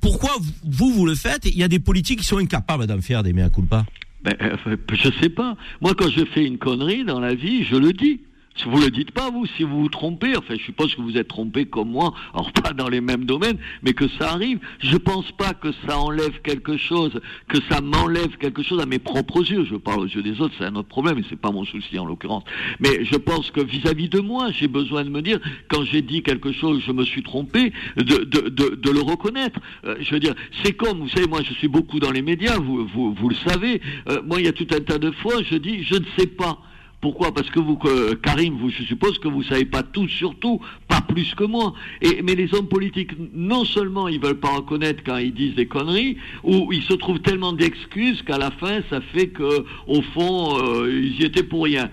Pourquoi 0.00 0.30
vous, 0.62 0.92
vous 0.92 1.06
le 1.06 1.14
faites? 1.14 1.46
Il 1.46 1.56
y 1.56 1.62
a 1.62 1.68
des 1.68 1.78
politiques 1.78 2.20
qui 2.20 2.26
sont 2.26 2.38
incapables 2.38 2.86
d'en 2.86 3.00
faire 3.00 3.22
des 3.22 3.32
mea 3.32 3.48
culpa. 3.48 3.86
Ben, 4.22 4.36
euh, 4.42 4.76
je 4.92 5.10
sais 5.20 5.30
pas. 5.30 5.56
Moi, 5.80 5.94
quand 5.94 6.10
je 6.10 6.24
fais 6.26 6.44
une 6.44 6.58
connerie 6.58 7.04
dans 7.04 7.20
la 7.20 7.34
vie, 7.34 7.64
je 7.64 7.76
le 7.76 7.92
dis. 7.92 8.20
Vous 8.66 8.78
le 8.78 8.90
dites 8.90 9.12
pas, 9.12 9.30
vous, 9.30 9.46
si 9.56 9.62
vous 9.62 9.80
vous 9.82 9.88
trompez, 9.88 10.36
enfin, 10.36 10.54
je 10.58 10.62
suppose 10.62 10.94
que 10.94 11.00
vous 11.00 11.16
êtes 11.16 11.28
trompé 11.28 11.64
comme 11.64 11.90
moi, 11.90 12.12
alors 12.34 12.52
pas 12.52 12.72
dans 12.74 12.88
les 12.88 13.00
mêmes 13.00 13.24
domaines, 13.24 13.56
mais 13.82 13.94
que 13.94 14.06
ça 14.18 14.32
arrive. 14.32 14.58
Je 14.80 14.96
pense 14.96 15.32
pas 15.32 15.54
que 15.54 15.68
ça 15.86 15.98
enlève 15.98 16.42
quelque 16.42 16.76
chose, 16.76 17.20
que 17.48 17.58
ça 17.70 17.80
m'enlève 17.80 18.36
quelque 18.36 18.62
chose 18.62 18.80
à 18.80 18.86
mes 18.86 18.98
propres 18.98 19.50
yeux. 19.50 19.64
Je 19.64 19.76
parle 19.76 20.00
aux 20.00 20.06
yeux 20.06 20.22
des 20.22 20.40
autres, 20.42 20.54
c'est 20.58 20.64
un 20.64 20.76
autre 20.76 20.88
problème, 20.88 21.18
et 21.18 21.24
c'est 21.30 21.40
pas 21.40 21.50
mon 21.50 21.64
souci 21.64 21.98
en 21.98 22.04
l'occurrence. 22.04 22.44
Mais 22.80 23.04
je 23.04 23.16
pense 23.16 23.50
que 23.50 23.60
vis-à-vis 23.62 24.10
de 24.10 24.20
moi, 24.20 24.50
j'ai 24.50 24.68
besoin 24.68 25.04
de 25.04 25.10
me 25.10 25.22
dire, 25.22 25.38
quand 25.68 25.84
j'ai 25.84 26.02
dit 26.02 26.22
quelque 26.22 26.52
chose, 26.52 26.82
je 26.86 26.92
me 26.92 27.04
suis 27.04 27.22
trompé, 27.22 27.72
de, 27.96 28.02
de, 28.02 28.48
de, 28.48 28.74
de 28.74 28.90
le 28.90 29.00
reconnaître. 29.00 29.58
Euh, 29.86 29.96
je 30.00 30.10
veux 30.10 30.20
dire, 30.20 30.34
c'est 30.62 30.72
comme, 30.72 30.98
vous 30.98 31.08
savez, 31.08 31.26
moi, 31.26 31.40
je 31.42 31.54
suis 31.54 31.68
beaucoup 31.68 31.98
dans 31.98 32.10
les 32.10 32.22
médias, 32.22 32.58
vous, 32.58 32.86
vous, 32.86 33.14
vous 33.14 33.28
le 33.30 33.36
savez. 33.36 33.80
Euh, 34.08 34.20
moi, 34.22 34.38
il 34.40 34.44
y 34.44 34.48
a 34.48 34.52
tout 34.52 34.66
un 34.72 34.80
tas 34.80 34.98
de 34.98 35.10
fois, 35.12 35.34
je 35.48 35.56
dis, 35.56 35.82
je 35.84 35.94
ne 35.94 36.04
sais 36.18 36.26
pas. 36.26 36.58
Pourquoi? 37.00 37.32
Parce 37.32 37.48
que 37.50 37.58
vous, 37.60 37.76
que- 37.76 38.14
Karim, 38.14 38.58
vous, 38.58 38.68
je 38.70 38.82
suppose 38.82 39.18
que 39.18 39.28
vous 39.28 39.42
savez 39.42 39.64
pas 39.64 39.82
tout 39.82 40.06
sur 40.08 40.34
tout. 40.38 40.60
pas 40.88 41.00
plus 41.00 41.34
que 41.34 41.44
moi. 41.44 41.72
Et, 42.02 42.20
mais 42.22 42.34
les 42.34 42.52
hommes 42.54 42.66
politiques, 42.68 43.12
non 43.34 43.64
seulement 43.64 44.08
ils 44.08 44.20
veulent 44.20 44.40
pas 44.40 44.56
reconnaître 44.56 45.02
quand 45.06 45.16
ils 45.18 45.32
disent 45.32 45.54
des 45.54 45.66
conneries, 45.66 46.16
ou 46.42 46.72
ils 46.72 46.82
se 46.82 46.92
trouvent 46.94 47.20
tellement 47.20 47.52
d'excuses 47.52 48.22
qu'à 48.22 48.38
la 48.38 48.50
fin, 48.50 48.80
ça 48.90 49.00
fait 49.00 49.28
que, 49.28 49.64
au 49.86 50.02
fond, 50.02 50.58
euh, 50.58 50.90
ils 51.02 51.22
y 51.22 51.24
étaient 51.24 51.42
pour 51.44 51.64
rien. 51.64 51.90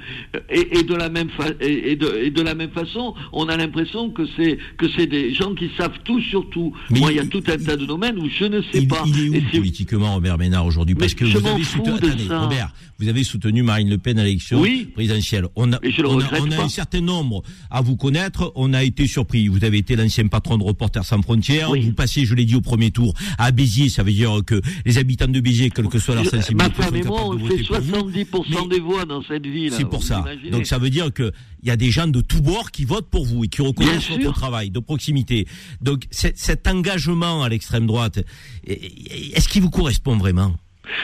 Et, 0.49 0.79
et 0.79 0.83
de 0.83 0.95
la 0.95 1.09
même 1.09 1.29
fa- 1.29 1.53
et, 1.61 1.91
et 1.91 1.95
de, 1.95 2.11
et 2.23 2.31
de 2.31 2.41
la 2.41 2.55
même 2.55 2.71
façon, 2.71 3.13
on 3.33 3.47
a 3.49 3.55
l'impression 3.55 4.09
que 4.09 4.23
c'est 4.35 4.57
que 4.77 4.87
c'est 4.89 5.07
des 5.07 5.33
gens 5.33 5.53
qui 5.53 5.69
savent 5.77 5.99
tout 6.03 6.19
sur 6.21 6.49
tout. 6.49 6.73
Moi, 6.89 7.11
il 7.11 7.17
y 7.17 7.19
a 7.19 7.25
tout 7.25 7.43
un 7.47 7.57
tas 7.57 7.77
de 7.77 7.85
domaines 7.85 8.17
où 8.19 8.27
je 8.29 8.45
ne 8.45 8.61
sais 8.73 8.85
pas. 8.87 9.03
Il 9.05 9.35
est 9.35 9.39
où 9.47 9.57
politiquement 9.59 10.15
Robert 10.15 10.37
Ménard 10.37 10.65
aujourd'hui? 10.65 10.95
Parce 10.95 11.13
que 11.13 11.25
vous 11.25 11.45
avez 11.47 11.63
soutenu. 11.63 11.91
Robert, 12.31 12.73
vous 12.99 13.07
avez 13.07 13.23
soutenu 13.23 13.61
Marine 13.63 13.89
Le 13.89 13.97
Pen 13.99 14.17
à 14.19 14.23
l'élection 14.23 14.59
Oui. 14.59 14.87
Présidentielle. 14.97 15.45
On 15.55 15.71
a, 15.73 15.79
on 16.05 16.19
a, 16.19 16.39
on 16.39 16.51
un 16.63 16.69
certain 16.69 17.01
nombre 17.01 17.43
à 17.69 17.81
vous 17.81 17.95
connaître. 17.95 18.51
On 18.55 18.73
a 18.73 18.83
été 18.83 19.05
surpris. 19.05 19.47
Vous 19.47 19.63
avez 19.63 19.77
été 19.77 19.95
l'ancien 19.95 20.27
patron 20.27 20.57
de 20.57 20.63
Reporters 20.63 21.05
sans 21.05 21.21
frontières. 21.21 21.69
Vous 21.69 21.93
passez, 21.93 22.25
je 22.25 22.33
l'ai 22.33 22.45
dit 22.45 22.55
au 22.55 22.61
premier 22.61 22.89
tour, 22.89 23.13
à 23.37 23.51
Béziers. 23.51 23.89
Ça 23.89 24.01
veut 24.01 24.11
dire 24.11 24.39
que 24.43 24.59
les 24.85 24.97
habitants 24.97 25.27
de 25.27 25.39
Béziers, 25.39 25.69
quelle 25.69 25.87
que 25.87 25.99
soit 25.99 26.15
leur 26.15 26.25
sensibilité, 26.25 26.55
Ma 26.55 26.71
femme 26.71 26.95
et 26.95 27.03
moi, 27.03 27.27
on 27.27 27.37
fait 27.37 27.61
pour 27.63 27.79
vous. 27.79 28.01
70% 28.01 28.69
des 28.69 28.79
voix 28.79 29.05
dans 29.05 29.21
cette 29.21 29.45
ville. 29.45 29.71
C'est 29.71 29.85
pour 29.85 30.03
ça. 30.03 30.21
imaginez. 30.21 30.49
Donc 30.49 30.65
ça 30.65 30.79
veut 30.79 30.89
dire 30.89 31.13
que 31.13 31.31
il 31.61 31.67
y 31.67 31.71
a 31.71 31.77
des 31.77 31.91
gens 31.91 32.07
de 32.07 32.21
tous 32.21 32.41
bords 32.41 32.71
qui 32.71 32.83
votent 32.83 33.09
pour 33.09 33.25
vous 33.25 33.43
et 33.43 33.49
qui 33.49 33.61
reconnaissent 33.61 34.09
votre 34.09 34.33
travail 34.33 34.71
de 34.71 34.79
proximité. 34.79 35.47
Donc 35.81 36.07
cet, 36.09 36.39
cet 36.39 36.67
engagement 36.67 37.43
à 37.43 37.49
l'extrême 37.49 37.85
droite, 37.85 38.19
est-ce 38.65 39.47
qu'il 39.47 39.61
vous 39.61 39.69
correspond 39.69 40.17
vraiment? 40.17 40.55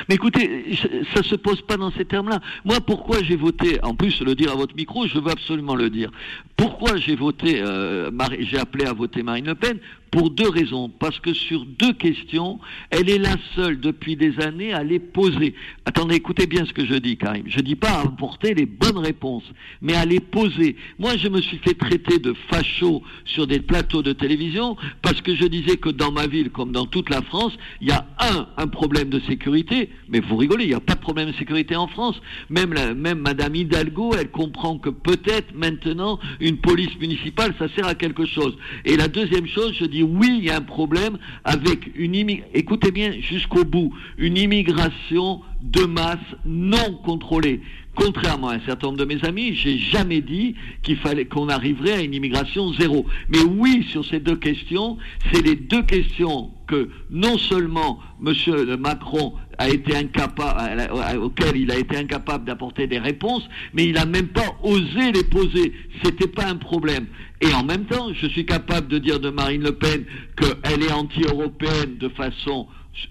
Mais 0.10 0.16
écoutez, 0.16 0.76
ça 1.14 1.24
se 1.24 1.36
pose 1.36 1.62
pas 1.62 1.78
dans 1.78 1.92
ces 1.92 2.06
termes-là. 2.06 2.40
Moi, 2.66 2.80
pourquoi 2.82 3.22
j'ai 3.24 3.36
voté, 3.36 3.80
en 3.84 3.96
plus 3.96 4.22
le 4.22 4.36
dire 4.36 4.52
à 4.52 4.56
votre 4.56 4.76
micro, 4.76 5.08
je 5.08 5.20
veux 5.20 5.32
absolument 5.32 5.76
le 5.76 5.90
dire. 5.90 6.12
Pourquoi 6.58 6.98
j'ai 6.98 7.16
voté, 7.16 7.62
euh, 7.62 8.12
j'ai 8.40 8.58
appelé 8.58 8.86
à 8.86 8.94
voter 8.94 9.24
Marine 9.24 9.46
Le 9.46 9.56
Pen? 9.56 9.80
Pour 10.14 10.30
deux 10.30 10.48
raisons. 10.48 10.90
Parce 11.00 11.20
que 11.20 11.34
sur 11.34 11.66
deux 11.66 11.94
questions, 11.94 12.60
elle 12.92 13.10
est 13.10 13.18
la 13.18 13.36
seule 13.56 13.80
depuis 13.80 14.16
des 14.16 14.40
années 14.40 14.72
à 14.72 14.84
les 14.84 15.00
poser. 15.00 15.56
Attendez, 15.86 16.16
écoutez 16.16 16.46
bien 16.46 16.66
ce 16.66 16.72
que 16.72 16.86
je 16.86 16.94
dis, 16.94 17.18
Karim. 17.18 17.46
Je 17.48 17.60
dis 17.62 17.76
pas 17.76 17.90
à 17.90 18.02
apporter 18.02 18.54
les 18.54 18.68
bonnes 18.68 19.00
réponses, 19.00 19.44
mais 19.82 19.96
à 19.96 20.06
les 20.06 20.20
poser. 20.20 20.76
Moi, 21.00 21.18
je 21.18 21.28
me 21.30 21.42
suis 21.42 21.58
fait 21.58 21.74
traiter 21.74 22.20
de 22.20 22.36
facho 22.52 23.02
sur 23.26 23.48
des 23.48 23.60
plateaux 23.60 24.04
de 24.04 24.14
télévision 24.14 24.78
parce 25.02 25.20
que 25.22 25.36
je 25.36 25.46
disais 25.46 25.78
que 25.78 25.90
dans 25.90 26.12
ma 26.12 26.28
ville, 26.28 26.52
comme 26.52 26.72
dans 26.72 26.86
toute 26.86 27.10
la 27.10 27.24
France, 27.24 27.54
il 27.82 27.88
y 27.88 27.92
a 27.92 28.06
un, 28.20 28.48
un 28.58 28.68
problème 28.68 29.10
de 29.10 29.20
sécurité. 29.22 29.90
Mais 30.10 30.20
vous 30.20 30.38
rigolez, 30.38 30.66
il 30.66 30.70
n'y 30.70 30.76
a 30.76 30.80
pas 30.80 30.94
de 30.94 31.02
problème 31.02 31.32
de 31.32 31.36
sécurité 31.38 31.76
en 31.76 31.88
France. 31.88 32.22
Même, 32.52 32.74
la, 32.74 32.94
même 32.94 33.18
Madame 33.18 33.56
Hidalgo, 33.56 34.14
elle 34.14 34.30
comprend 34.30 34.78
que 34.78 34.90
peut-être 34.90 35.56
maintenant 35.56 36.20
une 36.40 36.58
police 36.58 36.96
municipale, 37.00 37.56
ça 37.58 37.68
sert 37.70 37.88
à 37.88 37.96
quelque 37.96 38.28
chose. 38.28 38.56
Et 38.86 38.96
la 38.96 39.08
deuxième 39.08 39.48
chose, 39.48 39.74
je 39.80 39.86
dis 39.86 40.03
oui, 40.04 40.36
il 40.40 40.46
y 40.46 40.50
a 40.50 40.58
un 40.58 40.62
problème 40.62 41.18
avec 41.44 41.92
une 41.96 42.16
immigration. 42.16 42.52
Écoutez 42.54 42.92
bien 42.92 43.14
jusqu'au 43.22 43.64
bout, 43.64 43.94
une 44.18 44.38
immigration 44.38 45.42
de 45.62 45.86
masse 45.86 46.20
non 46.46 46.94
contrôlée. 47.04 47.62
Contrairement 47.96 48.50
à 48.50 48.56
un 48.56 48.60
certain 48.62 48.88
nombre 48.88 49.00
de 49.00 49.06
mes 49.06 49.24
amis, 49.24 49.54
j'ai 49.54 49.78
jamais 49.78 50.22
dit 50.22 50.56
qu'il 50.82 50.98
fallait 50.98 51.26
qu'on 51.26 51.48
arriverait 51.48 51.94
à 51.94 52.02
une 52.02 52.14
immigration 52.14 52.74
zéro. 52.74 53.06
Mais 53.30 53.42
oui, 53.42 53.86
sur 53.92 54.04
ces 54.04 54.20
deux 54.20 54.36
questions, 54.36 54.98
c'est 55.32 55.44
les 55.44 55.56
deux 55.56 55.84
questions 55.84 56.50
que 56.66 56.90
non 57.12 57.38
seulement 57.38 58.00
Monsieur 58.20 58.78
Macron 58.78 59.34
a 59.60 59.70
été 59.70 59.96
incapable, 59.96 60.92
auxquelles 61.22 61.58
il 61.58 61.72
a 61.72 61.78
été 61.78 61.96
incapable 61.96 62.46
d'apporter 62.46 62.88
des 62.88 62.98
réponses, 62.98 63.48
mais 63.74 63.86
il 63.86 63.94
n'a 63.94 64.06
même 64.06 64.30
pas 64.30 64.56
osé 64.64 65.12
les 65.14 65.24
poser. 65.24 65.74
C'était 66.04 66.28
pas 66.28 66.48
un 66.48 66.56
problème. 66.56 67.06
Et 67.46 67.54
en 67.54 67.64
même 67.64 67.86
temps, 67.86 68.10
je 68.14 68.28
suis 68.28 68.46
capable 68.46 68.88
de 68.88 68.98
dire 69.00 69.20
de 69.20 69.30
Marine 69.30 69.64
Le 69.64 69.74
Pen 69.74 70.06
qu'elle 70.38 70.84
est 70.84 70.92
anti-européenne 70.92 71.98
de 72.00 72.10
façon 72.10 72.68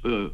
euh, 0.06 0.28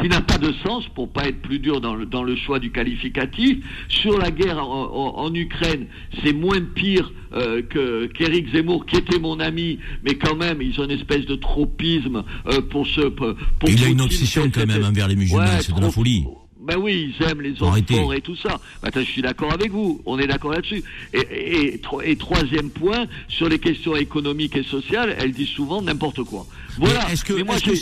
qui 0.00 0.08
n'a 0.08 0.22
pas 0.22 0.38
de 0.38 0.50
sens 0.64 0.84
pour 0.94 1.12
pas 1.12 1.28
être 1.28 1.42
plus 1.42 1.58
dur 1.58 1.82
dans 1.82 1.94
le, 1.94 2.06
dans 2.06 2.22
le 2.22 2.34
choix 2.36 2.58
du 2.58 2.70
qualificatif. 2.72 3.58
Sur 3.88 4.16
la 4.16 4.30
guerre 4.30 4.58
en, 4.66 4.84
en- 4.84 5.24
en 5.26 5.34
Ukraine, 5.34 5.86
c'est 6.24 6.32
moins 6.32 6.60
pire 6.74 7.12
euh, 7.34 7.60
que 7.60 8.06
qu'Éric 8.06 8.50
Zemmour, 8.52 8.86
qui 8.86 8.96
était 8.96 9.18
mon 9.18 9.38
ami, 9.40 9.78
mais 10.04 10.14
quand 10.14 10.34
même, 10.36 10.62
ils 10.62 10.80
ont 10.80 10.84
une 10.84 10.92
espèce 10.92 11.26
de 11.26 11.34
tropisme 11.34 12.24
euh, 12.46 12.62
pour 12.62 12.86
ce. 12.86 13.02
Pour, 13.02 13.34
pour 13.58 13.68
Il 13.68 13.74
a 13.84 13.88
une 13.88 13.96
Poutine, 13.98 14.00
obsession 14.00 14.50
quand 14.50 14.66
même 14.66 14.84
envers 14.84 15.08
les 15.08 15.16
musulmans, 15.16 15.42
Ouais, 15.42 15.60
c'est 15.60 15.74
de 15.74 15.80
la 15.80 15.90
folie. 15.90 16.24
Ben 16.64 16.76
oui, 16.76 17.12
ils 17.18 17.24
aiment 17.26 17.40
les 17.42 17.54
forts 17.96 18.14
et 18.14 18.20
tout 18.20 18.36
ça. 18.36 18.60
Attends, 18.82 19.00
je 19.00 19.06
suis 19.06 19.22
d'accord 19.22 19.52
avec 19.52 19.70
vous. 19.72 20.00
On 20.06 20.18
est 20.18 20.26
d'accord 20.26 20.52
là-dessus. 20.52 20.82
Et, 21.12 21.18
et, 21.18 21.74
et 21.74 21.78
tro- 21.78 22.00
et 22.02 22.14
troisième 22.16 22.70
point, 22.70 23.06
sur 23.28 23.48
les 23.48 23.58
questions 23.58 23.96
économiques 23.96 24.56
et 24.56 24.62
sociales, 24.62 25.16
elle 25.18 25.32
dit 25.32 25.46
souvent 25.46 25.82
n'importe 25.82 26.22
quoi. 26.22 26.46
Voilà. 26.78 27.06
Mais 27.10 27.16
que- 27.16 27.32
Mais 27.34 27.42
moi, 27.44 27.58
si- 27.58 27.70
de 27.70 27.74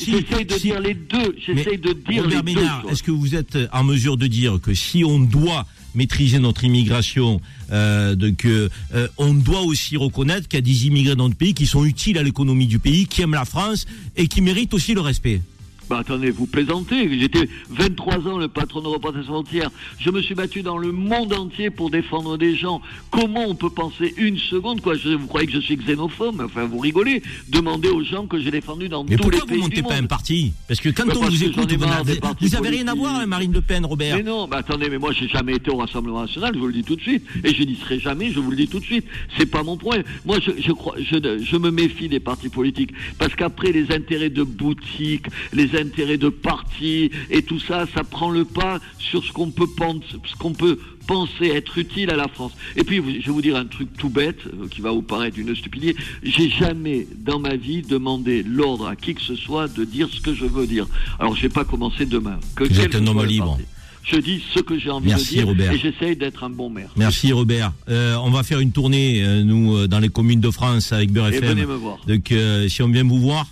si- 0.54 0.60
dire 0.62 0.80
les 0.80 0.94
deux. 0.94 1.36
J'essaye 1.46 1.78
de 1.78 1.92
dire 1.92 2.22
Robert 2.24 2.42
les 2.42 2.54
deux 2.54 2.60
Ménard, 2.60 2.84
est-ce 2.90 3.02
que 3.02 3.10
vous 3.10 3.34
êtes 3.34 3.58
en 3.72 3.84
mesure 3.84 4.16
de 4.16 4.26
dire 4.26 4.58
que 4.62 4.72
si 4.74 5.04
on 5.04 5.20
doit 5.20 5.66
maîtriser 5.94 6.38
notre 6.38 6.64
immigration, 6.64 7.40
euh, 7.72 8.14
de 8.14 8.30
que 8.30 8.70
euh, 8.94 9.08
on 9.18 9.34
doit 9.34 9.62
aussi 9.62 9.96
reconnaître 9.96 10.48
qu'il 10.48 10.56
y 10.56 10.62
a 10.62 10.62
des 10.62 10.86
immigrés 10.86 11.16
dans 11.16 11.24
notre 11.24 11.36
pays 11.36 11.52
qui 11.54 11.66
sont 11.66 11.84
utiles 11.84 12.16
à 12.16 12.22
l'économie 12.22 12.66
du 12.66 12.78
pays, 12.78 13.06
qui 13.06 13.22
aiment 13.22 13.34
la 13.34 13.44
France 13.44 13.86
et 14.16 14.26
qui 14.28 14.40
méritent 14.40 14.72
aussi 14.72 14.94
le 14.94 15.00
respect? 15.00 15.42
Bah 15.90 15.98
attendez, 15.98 16.30
vous 16.30 16.46
plaisantez. 16.46 17.18
J'étais 17.18 17.48
23 17.70 18.28
ans 18.28 18.38
le 18.38 18.46
patron 18.46 18.80
de 18.80 18.86
Reporters 18.86 19.22
sans 19.24 19.32
frontières. 19.32 19.70
Je 19.98 20.08
me 20.10 20.22
suis 20.22 20.36
battu 20.36 20.62
dans 20.62 20.78
le 20.78 20.92
monde 20.92 21.32
entier 21.32 21.68
pour 21.70 21.90
défendre 21.90 22.38
des 22.38 22.54
gens. 22.54 22.80
Comment 23.10 23.44
on 23.48 23.56
peut 23.56 23.70
penser 23.70 24.14
une 24.16 24.38
seconde 24.38 24.82
quoi? 24.82 24.94
Je, 24.94 25.08
Vous 25.08 25.26
croyez 25.26 25.48
que 25.48 25.52
je 25.52 25.58
suis 25.58 25.74
xénophobe? 25.76 26.42
Enfin, 26.42 26.64
vous 26.66 26.78
rigolez. 26.78 27.24
Demandez 27.48 27.88
aux 27.88 28.04
gens 28.04 28.26
que 28.28 28.38
j'ai 28.38 28.52
défendu 28.52 28.88
dans 28.88 29.02
Mais 29.02 29.16
tous 29.16 29.30
les 29.30 29.38
pourquoi 29.38 29.46
pays 29.48 29.56
vous 29.56 29.62
montez 29.64 29.76
du 29.76 29.82
pas 29.82 29.94
monde. 29.96 30.04
un 30.04 30.06
parti? 30.06 30.52
Parce 30.68 30.78
que 30.78 30.90
quand 30.90 31.06
Bah, 31.06 31.14
on 31.16 31.24
vous 31.24 31.42
écoute, 31.44 31.72
vous 31.72 32.48
n'avez 32.50 32.68
rien 32.68 32.86
à 32.86 32.94
voir 32.94 33.16
avec 33.16 33.28
Marine 33.28 33.52
Le 33.52 33.60
Pen, 33.60 33.84
Robert. 33.84 34.16
Mais 34.16 34.22
non, 34.22 34.46
bah 34.46 34.58
attendez, 34.58 34.88
mais 34.90 34.98
moi 34.98 35.10
j'ai 35.12 35.26
jamais 35.26 35.56
été 35.56 35.72
au 35.72 35.76
Rassemblement 35.78 36.20
National, 36.20 36.52
je 36.54 36.60
vous 36.60 36.68
le 36.68 36.72
dis 36.72 36.84
tout 36.84 36.94
de 36.94 37.00
suite, 37.00 37.24
et 37.42 37.52
je 37.52 37.64
n'y 37.64 37.74
serai 37.74 37.98
jamais, 37.98 38.30
je 38.30 38.38
vous 38.38 38.50
le 38.52 38.56
dis 38.56 38.68
tout 38.68 38.78
de 38.78 38.84
suite. 38.84 39.06
C'est 39.36 39.46
pas 39.50 39.64
mon 39.64 39.76
point. 39.76 39.98
Moi, 40.24 40.36
je, 40.40 40.52
je 40.62 40.70
crois, 40.70 40.94
je, 41.00 41.16
je 41.42 41.56
me 41.56 41.72
méfie 41.72 42.08
des 42.08 42.20
partis 42.20 42.48
politiques 42.48 42.92
parce 43.18 43.34
qu'après 43.34 43.72
les 43.72 43.90
intérêts 43.90 44.30
de 44.30 44.44
boutique, 44.44 45.26
les 45.52 45.79
intérêts 45.80 46.18
de 46.18 46.28
parti 46.28 47.10
et 47.30 47.42
tout 47.42 47.58
ça, 47.60 47.86
ça 47.94 48.04
prend 48.04 48.30
le 48.30 48.44
pas 48.44 48.78
sur 48.98 49.24
ce 49.24 49.32
qu'on 49.32 49.50
peut 49.50 49.66
penser, 49.76 50.04
ce 50.24 50.36
qu'on 50.36 50.52
peut 50.52 50.78
penser 51.06 51.46
être 51.46 51.76
utile 51.78 52.10
à 52.10 52.16
la 52.16 52.28
France. 52.28 52.52
Et 52.76 52.84
puis, 52.84 52.98
je 53.20 53.26
vais 53.26 53.32
vous 53.32 53.42
dire 53.42 53.56
un 53.56 53.64
truc 53.64 53.88
tout 53.98 54.10
bête, 54.10 54.38
euh, 54.46 54.68
qui 54.68 54.80
va 54.80 54.92
vous 54.92 55.02
paraître 55.02 55.38
une 55.38 55.54
stupidité. 55.56 55.96
J'ai 56.22 56.48
jamais, 56.50 57.06
dans 57.16 57.40
ma 57.40 57.56
vie, 57.56 57.82
demandé 57.82 58.44
l'ordre 58.44 58.86
à 58.86 58.94
qui 58.94 59.14
que 59.14 59.22
ce 59.22 59.34
soit 59.34 59.66
de 59.66 59.84
dire 59.84 60.08
ce 60.12 60.20
que 60.20 60.34
je 60.34 60.44
veux 60.44 60.66
dire. 60.68 60.86
Alors, 61.18 61.34
je 61.34 61.42
vais 61.42 61.48
pas 61.48 61.64
commencer 61.64 62.06
demain. 62.06 62.38
Que 62.54 62.64
Vous 62.64 62.80
êtes 62.80 62.94
un 62.94 63.06
homme 63.08 63.24
libre. 63.24 63.46
parti. 63.56 63.64
Je 64.04 64.16
dis 64.16 64.42
ce 64.54 64.60
que 64.60 64.78
j'ai 64.78 64.90
envie 64.90 65.08
Merci, 65.08 65.34
de 65.34 65.40
dire 65.40 65.46
Robert. 65.48 65.72
et 65.72 65.78
j'essaye 65.78 66.16
d'être 66.16 66.42
un 66.42 66.48
bon 66.50 66.70
maire. 66.70 66.90
Merci 66.96 67.32
Robert. 67.32 67.72
Euh, 67.88 68.16
on 68.24 68.30
va 68.30 68.42
faire 68.42 68.58
une 68.60 68.72
tournée, 68.72 69.22
euh, 69.22 69.42
nous, 69.44 69.86
dans 69.88 69.98
les 69.98 70.08
communes 70.08 70.40
de 70.40 70.50
France 70.50 70.92
avec 70.92 71.12
Beurre 71.12 71.28
FM. 71.28 71.44
venez 71.50 71.66
me 71.66 71.74
voir. 71.74 71.98
Donc, 72.06 72.32
euh, 72.32 72.66
si 72.68 72.82
on 72.82 72.88
vient 72.88 73.04
vous 73.04 73.20
voir, 73.20 73.46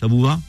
ça 0.00 0.08
vous 0.08 0.20
va? 0.20 0.40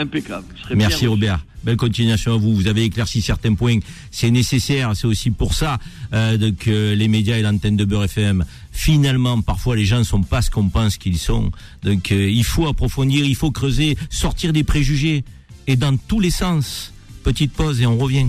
Impeccable. 0.00 0.46
Merci. 0.74 1.06
Robert. 1.06 1.44
Belle 1.62 1.76
continuation 1.76 2.34
à 2.34 2.36
vous. 2.38 2.54
Vous 2.54 2.68
avez 2.68 2.84
éclairci 2.84 3.20
certains 3.20 3.54
points. 3.54 3.78
C'est 4.10 4.30
nécessaire. 4.30 4.92
C'est 4.96 5.06
aussi 5.06 5.30
pour 5.30 5.52
ça 5.52 5.78
euh, 6.14 6.52
que 6.58 6.94
les 6.94 7.06
médias 7.06 7.36
et 7.36 7.42
l'antenne 7.42 7.76
de 7.76 7.84
Beurre 7.84 8.04
FM, 8.04 8.44
finalement, 8.72 9.42
parfois 9.42 9.76
les 9.76 9.84
gens 9.84 9.98
ne 9.98 10.04
sont 10.04 10.22
pas 10.22 10.40
ce 10.40 10.50
qu'on 10.50 10.70
pense 10.70 10.96
qu'ils 10.96 11.18
sont. 11.18 11.50
Donc 11.82 12.12
euh, 12.12 12.30
il 12.30 12.44
faut 12.44 12.66
approfondir, 12.66 13.26
il 13.26 13.36
faut 13.36 13.50
creuser, 13.50 13.98
sortir 14.08 14.54
des 14.54 14.64
préjugés. 14.64 15.24
Et 15.66 15.76
dans 15.76 15.96
tous 15.96 16.20
les 16.20 16.30
sens. 16.30 16.92
Petite 17.22 17.52
pause 17.52 17.82
et 17.82 17.86
on 17.86 17.98
revient. 17.98 18.28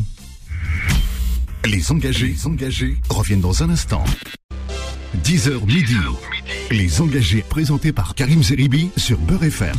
Les 1.64 1.92
engagés, 1.92 2.28
les 2.28 2.46
engagés 2.46 2.98
reviennent 3.10 3.40
dans 3.40 3.64
un 3.64 3.70
instant. 3.70 4.04
10h 5.18 5.66
midi. 5.66 5.96
Les 6.72 7.02
engagés 7.02 7.44
présentés 7.48 7.92
par 7.92 8.16
Karim 8.16 8.42
Zeribi 8.42 8.90
sur 8.96 9.18
Beurre 9.20 9.44
FM. 9.44 9.76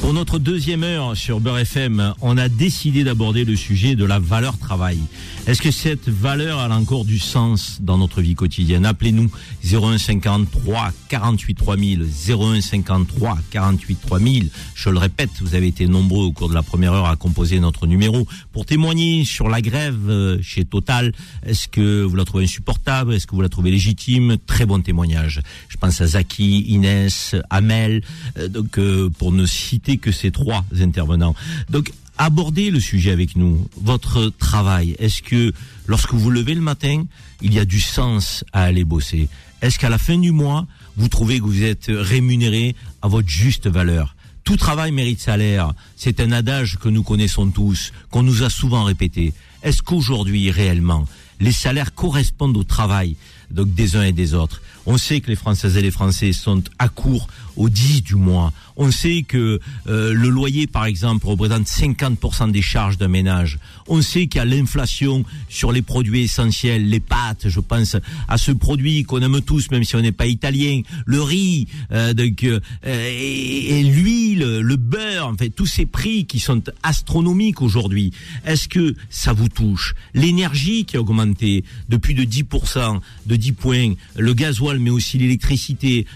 Pour 0.00 0.12
notre 0.12 0.38
deuxième 0.38 0.84
heure 0.84 1.16
sur 1.16 1.40
Beurre 1.40 1.58
FM, 1.58 2.14
on 2.20 2.38
a 2.38 2.48
décidé 2.48 3.02
d'aborder 3.02 3.44
le 3.44 3.56
sujet 3.56 3.96
de 3.96 4.04
la 4.04 4.20
valeur 4.20 4.56
travail. 4.56 5.00
Est-ce 5.48 5.60
que 5.60 5.72
cette 5.72 6.08
valeur 6.08 6.60
a 6.60 6.68
encore 6.68 7.04
du 7.04 7.18
sens 7.18 7.78
dans 7.80 7.98
notre 7.98 8.20
vie 8.20 8.34
quotidienne? 8.34 8.86
Appelez-nous 8.86 9.30
0153 9.64 10.92
48 11.08 11.54
3000, 11.54 12.06
0153 12.06 13.38
48 13.50 13.98
3000. 14.06 14.50
Je 14.74 14.90
le 14.90 14.98
répète, 14.98 15.30
vous 15.40 15.56
avez 15.56 15.66
été 15.66 15.88
nombreux 15.88 16.26
au 16.26 16.32
cours 16.32 16.48
de 16.48 16.54
la 16.54 16.62
première 16.62 16.92
heure 16.92 17.06
à 17.06 17.16
composer 17.16 17.58
notre 17.58 17.86
numéro 17.88 18.28
pour 18.52 18.64
témoigner 18.64 19.24
sur 19.24 19.48
la 19.48 19.60
grève 19.60 20.08
euh, 20.08 20.38
chez 20.40 20.64
Total. 20.64 21.12
Est-ce 21.44 21.66
que 21.66 22.02
vous 22.04 22.14
la 22.14 22.24
trouvez 22.24 22.44
insupportable? 22.44 23.14
Est-ce 23.14 23.26
que 23.26 23.34
vous 23.34 23.42
la 23.42 23.48
trouvez 23.48 23.72
légitime? 23.72 24.36
Très 24.46 24.66
bon 24.68 24.80
témoignage. 24.80 25.40
Je 25.68 25.76
pense 25.76 26.00
à 26.00 26.06
Zaki, 26.06 26.60
Inès, 26.68 27.34
Amel, 27.50 28.02
euh, 28.38 28.46
donc 28.48 28.78
euh, 28.78 29.10
pour 29.18 29.32
ne 29.32 29.46
citer 29.46 29.98
que 29.98 30.12
ces 30.12 30.30
trois 30.30 30.64
intervenants. 30.80 31.34
Donc 31.70 31.90
abordez 32.18 32.70
le 32.70 32.78
sujet 32.78 33.10
avec 33.10 33.34
nous. 33.34 33.66
Votre 33.80 34.28
travail, 34.38 34.94
est-ce 34.98 35.22
que 35.22 35.52
lorsque 35.86 36.14
vous 36.14 36.30
levez 36.30 36.54
le 36.54 36.60
matin, 36.60 37.04
il 37.42 37.52
y 37.52 37.58
a 37.58 37.64
du 37.64 37.80
sens 37.80 38.44
à 38.52 38.62
aller 38.62 38.84
bosser? 38.84 39.28
Est-ce 39.62 39.78
qu'à 39.78 39.88
la 39.88 39.98
fin 39.98 40.18
du 40.18 40.30
mois, 40.30 40.66
vous 40.96 41.08
trouvez 41.08 41.38
que 41.40 41.44
vous 41.44 41.64
êtes 41.64 41.86
rémunéré 41.88 42.76
à 43.02 43.08
votre 43.08 43.28
juste 43.28 43.66
valeur? 43.66 44.14
Tout 44.44 44.56
travail 44.56 44.92
mérite 44.92 45.20
salaire. 45.20 45.72
C'est 45.96 46.20
un 46.20 46.32
adage 46.32 46.78
que 46.78 46.88
nous 46.88 47.02
connaissons 47.02 47.50
tous, 47.50 47.92
qu'on 48.10 48.22
nous 48.22 48.44
a 48.44 48.50
souvent 48.50 48.84
répété. 48.84 49.34
Est-ce 49.62 49.82
qu'aujourd'hui, 49.82 50.50
réellement, 50.50 51.04
les 51.40 51.52
salaires 51.52 51.94
correspondent 51.94 52.56
au 52.56 52.64
travail? 52.64 53.16
Donc 53.50 53.74
des 53.74 53.96
uns 53.96 54.02
et 54.02 54.12
des 54.12 54.34
autres 54.34 54.62
On 54.86 54.98
sait 54.98 55.20
que 55.20 55.28
les 55.28 55.36
Françaises 55.36 55.76
et 55.76 55.82
les 55.82 55.90
Français 55.90 56.32
sont 56.32 56.62
à 56.78 56.88
court 56.88 57.28
au 57.56 57.68
10 57.68 58.02
du 58.02 58.14
mois. 58.14 58.52
On 58.76 58.92
sait 58.92 59.22
que 59.26 59.60
euh, 59.88 60.14
le 60.14 60.28
loyer, 60.28 60.68
par 60.68 60.84
exemple, 60.84 61.26
représente 61.26 61.66
50% 61.66 62.52
des 62.52 62.62
charges 62.62 62.96
d'un 62.96 63.08
ménage. 63.08 63.58
On 63.88 64.00
sait 64.00 64.28
qu'il 64.28 64.38
y 64.38 64.42
a 64.42 64.44
l'inflation 64.44 65.24
sur 65.48 65.72
les 65.72 65.82
produits 65.82 66.22
essentiels, 66.22 66.88
les 66.88 67.00
pâtes, 67.00 67.48
je 67.48 67.58
pense 67.58 67.96
à 68.28 68.38
ce 68.38 68.52
produit 68.52 69.02
qu'on 69.02 69.20
aime 69.20 69.40
tous, 69.40 69.70
même 69.72 69.82
si 69.82 69.96
on 69.96 70.00
n'est 70.00 70.12
pas 70.12 70.26
italien, 70.26 70.82
le 71.04 71.20
riz, 71.20 71.66
euh, 71.90 72.14
donc, 72.14 72.44
euh, 72.44 72.60
et, 72.86 73.80
et 73.80 73.82
l'huile, 73.82 74.60
le 74.60 74.76
beurre, 74.76 75.26
en 75.26 75.36
fait, 75.36 75.50
tous 75.50 75.66
ces 75.66 75.86
prix 75.86 76.24
qui 76.26 76.38
sont 76.38 76.62
astronomiques 76.84 77.60
aujourd'hui. 77.60 78.12
Est-ce 78.46 78.68
que 78.68 78.94
ça 79.10 79.32
vous 79.32 79.48
touche? 79.48 79.94
L'énergie 80.14 80.84
qui 80.84 80.96
a 80.96 81.00
augmenté 81.00 81.64
depuis 81.88 82.14
de 82.14 82.22
10%, 82.22 83.00
de 83.26 83.36
10 83.38 83.52
points, 83.52 83.94
le 84.16 84.34
gasoil, 84.34 84.78
mais 84.78 84.90
aussi 84.90 85.18
l'électricité, 85.18 86.06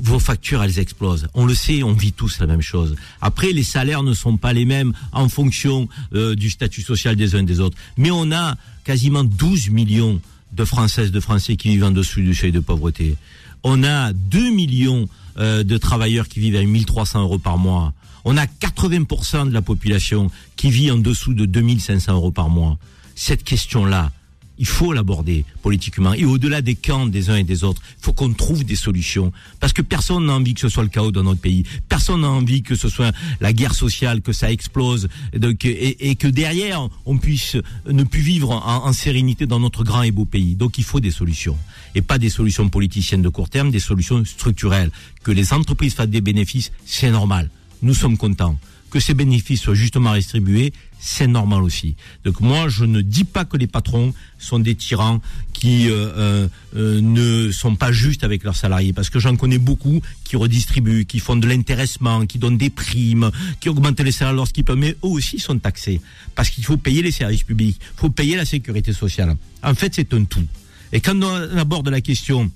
vos 0.00 0.18
factures, 0.18 0.62
elles 0.62 0.78
explosent. 0.78 1.28
On 1.34 1.46
le 1.46 1.54
sait, 1.54 1.82
on 1.82 1.92
vit 1.92 2.12
tous 2.12 2.40
la 2.40 2.46
même 2.46 2.62
chose. 2.62 2.96
Après, 3.20 3.52
les 3.52 3.62
salaires 3.62 4.02
ne 4.02 4.14
sont 4.14 4.36
pas 4.36 4.52
les 4.52 4.64
mêmes 4.64 4.92
en 5.12 5.28
fonction 5.28 5.88
euh, 6.14 6.34
du 6.34 6.50
statut 6.50 6.82
social 6.82 7.14
des 7.16 7.34
uns 7.34 7.42
des 7.42 7.60
autres. 7.60 7.76
Mais 7.96 8.10
on 8.10 8.32
a 8.32 8.56
quasiment 8.84 9.24
12 9.24 9.70
millions 9.70 10.20
de 10.52 10.64
Françaises, 10.64 11.12
de 11.12 11.20
Français 11.20 11.56
qui 11.56 11.68
vivent 11.68 11.84
en 11.84 11.90
dessous 11.90 12.20
du 12.20 12.34
seuil 12.34 12.52
de 12.52 12.60
pauvreté. 12.60 13.16
On 13.62 13.84
a 13.84 14.12
2 14.12 14.50
millions 14.50 15.08
euh, 15.38 15.62
de 15.62 15.78
travailleurs 15.78 16.28
qui 16.28 16.40
vivent 16.40 16.56
à 16.56 16.62
1300 16.62 17.22
euros 17.22 17.38
par 17.38 17.58
mois. 17.58 17.92
On 18.24 18.36
a 18.36 18.46
80% 18.46 19.48
de 19.48 19.54
la 19.54 19.62
population 19.62 20.30
qui 20.56 20.70
vit 20.70 20.90
en 20.90 20.98
dessous 20.98 21.34
de 21.34 21.46
2500 21.46 22.12
euros 22.12 22.30
par 22.30 22.48
mois. 22.48 22.78
Cette 23.14 23.44
question-là, 23.44 24.10
il 24.58 24.66
faut 24.66 24.92
l'aborder 24.92 25.44
politiquement. 25.62 26.12
Et 26.12 26.24
au-delà 26.24 26.62
des 26.62 26.74
camps 26.74 27.06
des 27.06 27.30
uns 27.30 27.36
et 27.36 27.44
des 27.44 27.64
autres, 27.64 27.82
il 27.98 28.04
faut 28.04 28.12
qu'on 28.12 28.32
trouve 28.32 28.64
des 28.64 28.76
solutions. 28.76 29.32
Parce 29.60 29.72
que 29.72 29.82
personne 29.82 30.26
n'a 30.26 30.34
envie 30.34 30.54
que 30.54 30.60
ce 30.60 30.68
soit 30.68 30.82
le 30.82 30.88
chaos 30.88 31.10
dans 31.10 31.22
notre 31.22 31.40
pays. 31.40 31.64
Personne 31.88 32.20
n'a 32.20 32.30
envie 32.30 32.62
que 32.62 32.74
ce 32.74 32.88
soit 32.88 33.12
la 33.40 33.52
guerre 33.52 33.74
sociale, 33.74 34.20
que 34.20 34.32
ça 34.32 34.52
explose. 34.52 35.08
Et, 35.32 36.16
que 36.16 36.28
derrière, 36.28 36.88
on 37.06 37.18
puisse 37.18 37.56
ne 37.86 38.04
plus 38.04 38.20
vivre 38.20 38.50
en, 38.50 38.92
sérénité 38.92 39.46
dans 39.46 39.60
notre 39.60 39.84
grand 39.84 40.02
et 40.02 40.10
beau 40.10 40.24
pays. 40.24 40.54
Donc 40.54 40.78
il 40.78 40.84
faut 40.84 41.00
des 41.00 41.10
solutions. 41.10 41.56
Et 41.94 42.02
pas 42.02 42.18
des 42.18 42.30
solutions 42.30 42.68
politiciennes 42.68 43.22
de 43.22 43.28
court 43.28 43.48
terme, 43.48 43.70
des 43.70 43.80
solutions 43.80 44.24
structurelles. 44.24 44.90
Que 45.22 45.32
les 45.32 45.52
entreprises 45.52 45.94
fassent 45.94 46.08
des 46.08 46.20
bénéfices, 46.20 46.72
c'est 46.84 47.10
normal. 47.10 47.50
Nous 47.82 47.94
sommes 47.94 48.16
contents 48.16 48.56
que 48.92 49.00
ces 49.00 49.14
bénéfices 49.14 49.62
soient 49.62 49.74
justement 49.74 50.14
distribués, 50.14 50.72
c'est 51.00 51.26
normal 51.26 51.62
aussi. 51.62 51.96
Donc 52.24 52.40
moi, 52.40 52.68
je 52.68 52.84
ne 52.84 53.00
dis 53.00 53.24
pas 53.24 53.46
que 53.46 53.56
les 53.56 53.66
patrons 53.66 54.12
sont 54.38 54.58
des 54.58 54.74
tyrans 54.74 55.20
qui 55.54 55.88
euh, 55.88 56.12
euh, 56.16 56.48
euh, 56.76 57.00
ne 57.00 57.50
sont 57.50 57.74
pas 57.74 57.90
justes 57.90 58.22
avec 58.22 58.44
leurs 58.44 58.54
salariés, 58.54 58.92
parce 58.92 59.08
que 59.08 59.18
j'en 59.18 59.34
connais 59.36 59.56
beaucoup 59.56 60.02
qui 60.24 60.36
redistribuent, 60.36 61.06
qui 61.06 61.20
font 61.20 61.36
de 61.36 61.48
l'intéressement, 61.48 62.26
qui 62.26 62.38
donnent 62.38 62.58
des 62.58 62.68
primes, 62.68 63.30
qui 63.60 63.70
augmentent 63.70 64.00
les 64.00 64.12
salaires 64.12 64.34
lorsqu'ils 64.34 64.64
peuvent, 64.64 64.76
mais 64.76 64.90
eux 64.90 64.96
aussi 65.16 65.38
sont 65.38 65.58
taxés, 65.58 66.00
parce 66.34 66.50
qu'il 66.50 66.64
faut 66.64 66.76
payer 66.76 67.00
les 67.00 67.12
services 67.12 67.44
publics, 67.44 67.78
il 67.80 67.98
faut 67.98 68.10
payer 68.10 68.36
la 68.36 68.44
sécurité 68.44 68.92
sociale. 68.92 69.34
En 69.62 69.74
fait, 69.74 69.94
c'est 69.94 70.12
un 70.12 70.24
tout. 70.24 70.46
Et 70.92 71.00
quand 71.00 71.20
on 71.22 71.56
aborde 71.56 71.88
la 71.88 72.02
question 72.02 72.50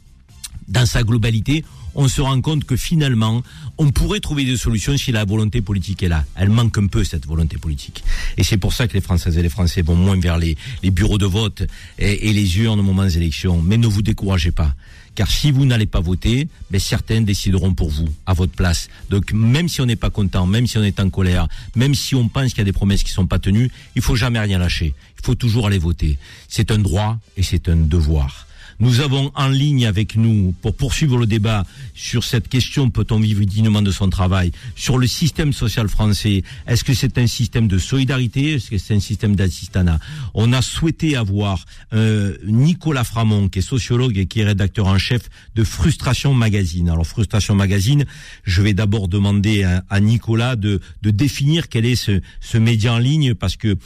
dans 0.68 0.86
sa 0.86 1.02
globalité, 1.02 1.64
on 1.94 2.08
se 2.08 2.20
rend 2.20 2.40
compte 2.42 2.64
que 2.64 2.76
finalement, 2.76 3.42
on 3.78 3.90
pourrait 3.90 4.20
trouver 4.20 4.44
des 4.44 4.56
solutions 4.56 4.96
si 4.96 5.12
la 5.12 5.24
volonté 5.24 5.62
politique 5.62 6.02
est 6.02 6.08
là. 6.08 6.24
Elle 6.34 6.50
manque 6.50 6.76
un 6.78 6.86
peu, 6.86 7.04
cette 7.04 7.26
volonté 7.26 7.56
politique. 7.56 8.04
Et 8.36 8.44
c'est 8.44 8.58
pour 8.58 8.74
ça 8.74 8.86
que 8.86 8.92
les 8.92 9.00
Françaises 9.00 9.38
et 9.38 9.42
les 9.42 9.48
Français 9.48 9.82
vont 9.82 9.96
moins 9.96 10.18
vers 10.20 10.36
les, 10.38 10.56
bureaux 10.84 11.18
de 11.18 11.26
vote 11.26 11.62
et, 11.98 12.28
et, 12.28 12.32
les 12.32 12.58
urnes 12.58 12.80
au 12.80 12.82
moment 12.82 13.04
des 13.04 13.16
élections. 13.16 13.62
Mais 13.62 13.78
ne 13.78 13.86
vous 13.86 14.02
découragez 14.02 14.52
pas. 14.52 14.74
Car 15.14 15.30
si 15.30 15.50
vous 15.50 15.64
n'allez 15.64 15.86
pas 15.86 16.00
voter, 16.00 16.46
ben 16.70 16.78
certains 16.78 17.22
décideront 17.22 17.72
pour 17.72 17.88
vous, 17.88 18.08
à 18.26 18.34
votre 18.34 18.52
place. 18.52 18.88
Donc 19.08 19.32
même 19.32 19.66
si 19.66 19.80
on 19.80 19.86
n'est 19.86 19.96
pas 19.96 20.10
content, 20.10 20.46
même 20.46 20.66
si 20.66 20.76
on 20.76 20.84
est 20.84 21.00
en 21.00 21.08
colère, 21.08 21.48
même 21.74 21.94
si 21.94 22.14
on 22.14 22.28
pense 22.28 22.50
qu'il 22.50 22.58
y 22.58 22.60
a 22.60 22.64
des 22.64 22.74
promesses 22.74 23.02
qui 23.02 23.12
sont 23.12 23.26
pas 23.26 23.38
tenues, 23.38 23.70
il 23.94 24.02
faut 24.02 24.14
jamais 24.14 24.38
rien 24.38 24.58
lâcher. 24.58 24.92
Il 25.18 25.24
faut 25.24 25.34
toujours 25.34 25.68
aller 25.68 25.78
voter. 25.78 26.18
C'est 26.48 26.70
un 26.70 26.78
droit 26.78 27.18
et 27.38 27.42
c'est 27.42 27.70
un 27.70 27.76
devoir. 27.76 28.45
Nous 28.78 29.00
avons 29.00 29.30
en 29.34 29.48
ligne 29.48 29.86
avec 29.86 30.16
nous, 30.16 30.54
pour 30.60 30.76
poursuivre 30.76 31.16
le 31.16 31.26
débat 31.26 31.64
sur 31.94 32.24
cette 32.24 32.48
question, 32.48 32.90
peut-on 32.90 33.18
vivre 33.18 33.42
dignement 33.44 33.80
de 33.80 33.90
son 33.90 34.10
travail, 34.10 34.52
sur 34.74 34.98
le 34.98 35.06
système 35.06 35.52
social 35.52 35.88
français, 35.88 36.42
est-ce 36.66 36.84
que 36.84 36.92
c'est 36.92 37.16
un 37.16 37.26
système 37.26 37.68
de 37.68 37.78
solidarité, 37.78 38.54
est-ce 38.54 38.70
que 38.70 38.78
c'est 38.78 38.94
un 38.94 39.00
système 39.00 39.34
d'assistanat? 39.34 39.98
On 40.34 40.52
a 40.52 40.60
souhaité 40.60 41.16
avoir 41.16 41.64
euh, 41.94 42.36
Nicolas 42.44 43.04
Framont, 43.04 43.48
qui 43.48 43.60
est 43.60 43.62
sociologue 43.62 44.18
et 44.18 44.26
qui 44.26 44.40
est 44.40 44.44
rédacteur 44.44 44.86
en 44.86 44.98
chef 44.98 45.22
de 45.54 45.64
Frustration 45.64 46.34
Magazine. 46.34 46.90
Alors 46.90 47.06
Frustration 47.06 47.54
Magazine, 47.54 48.04
je 48.44 48.60
vais 48.60 48.74
d'abord 48.74 49.08
demander 49.08 49.64
à, 49.64 50.00
Nicolas 50.00 50.56
de, 50.56 50.80
de 51.02 51.10
définir 51.10 51.68
quel 51.68 51.86
est 51.86 51.96
ce, 51.96 52.20
ce 52.40 52.58
média 52.58 52.92
en 52.92 52.98
ligne, 52.98 53.34
parce 53.34 53.56
que 53.56 53.76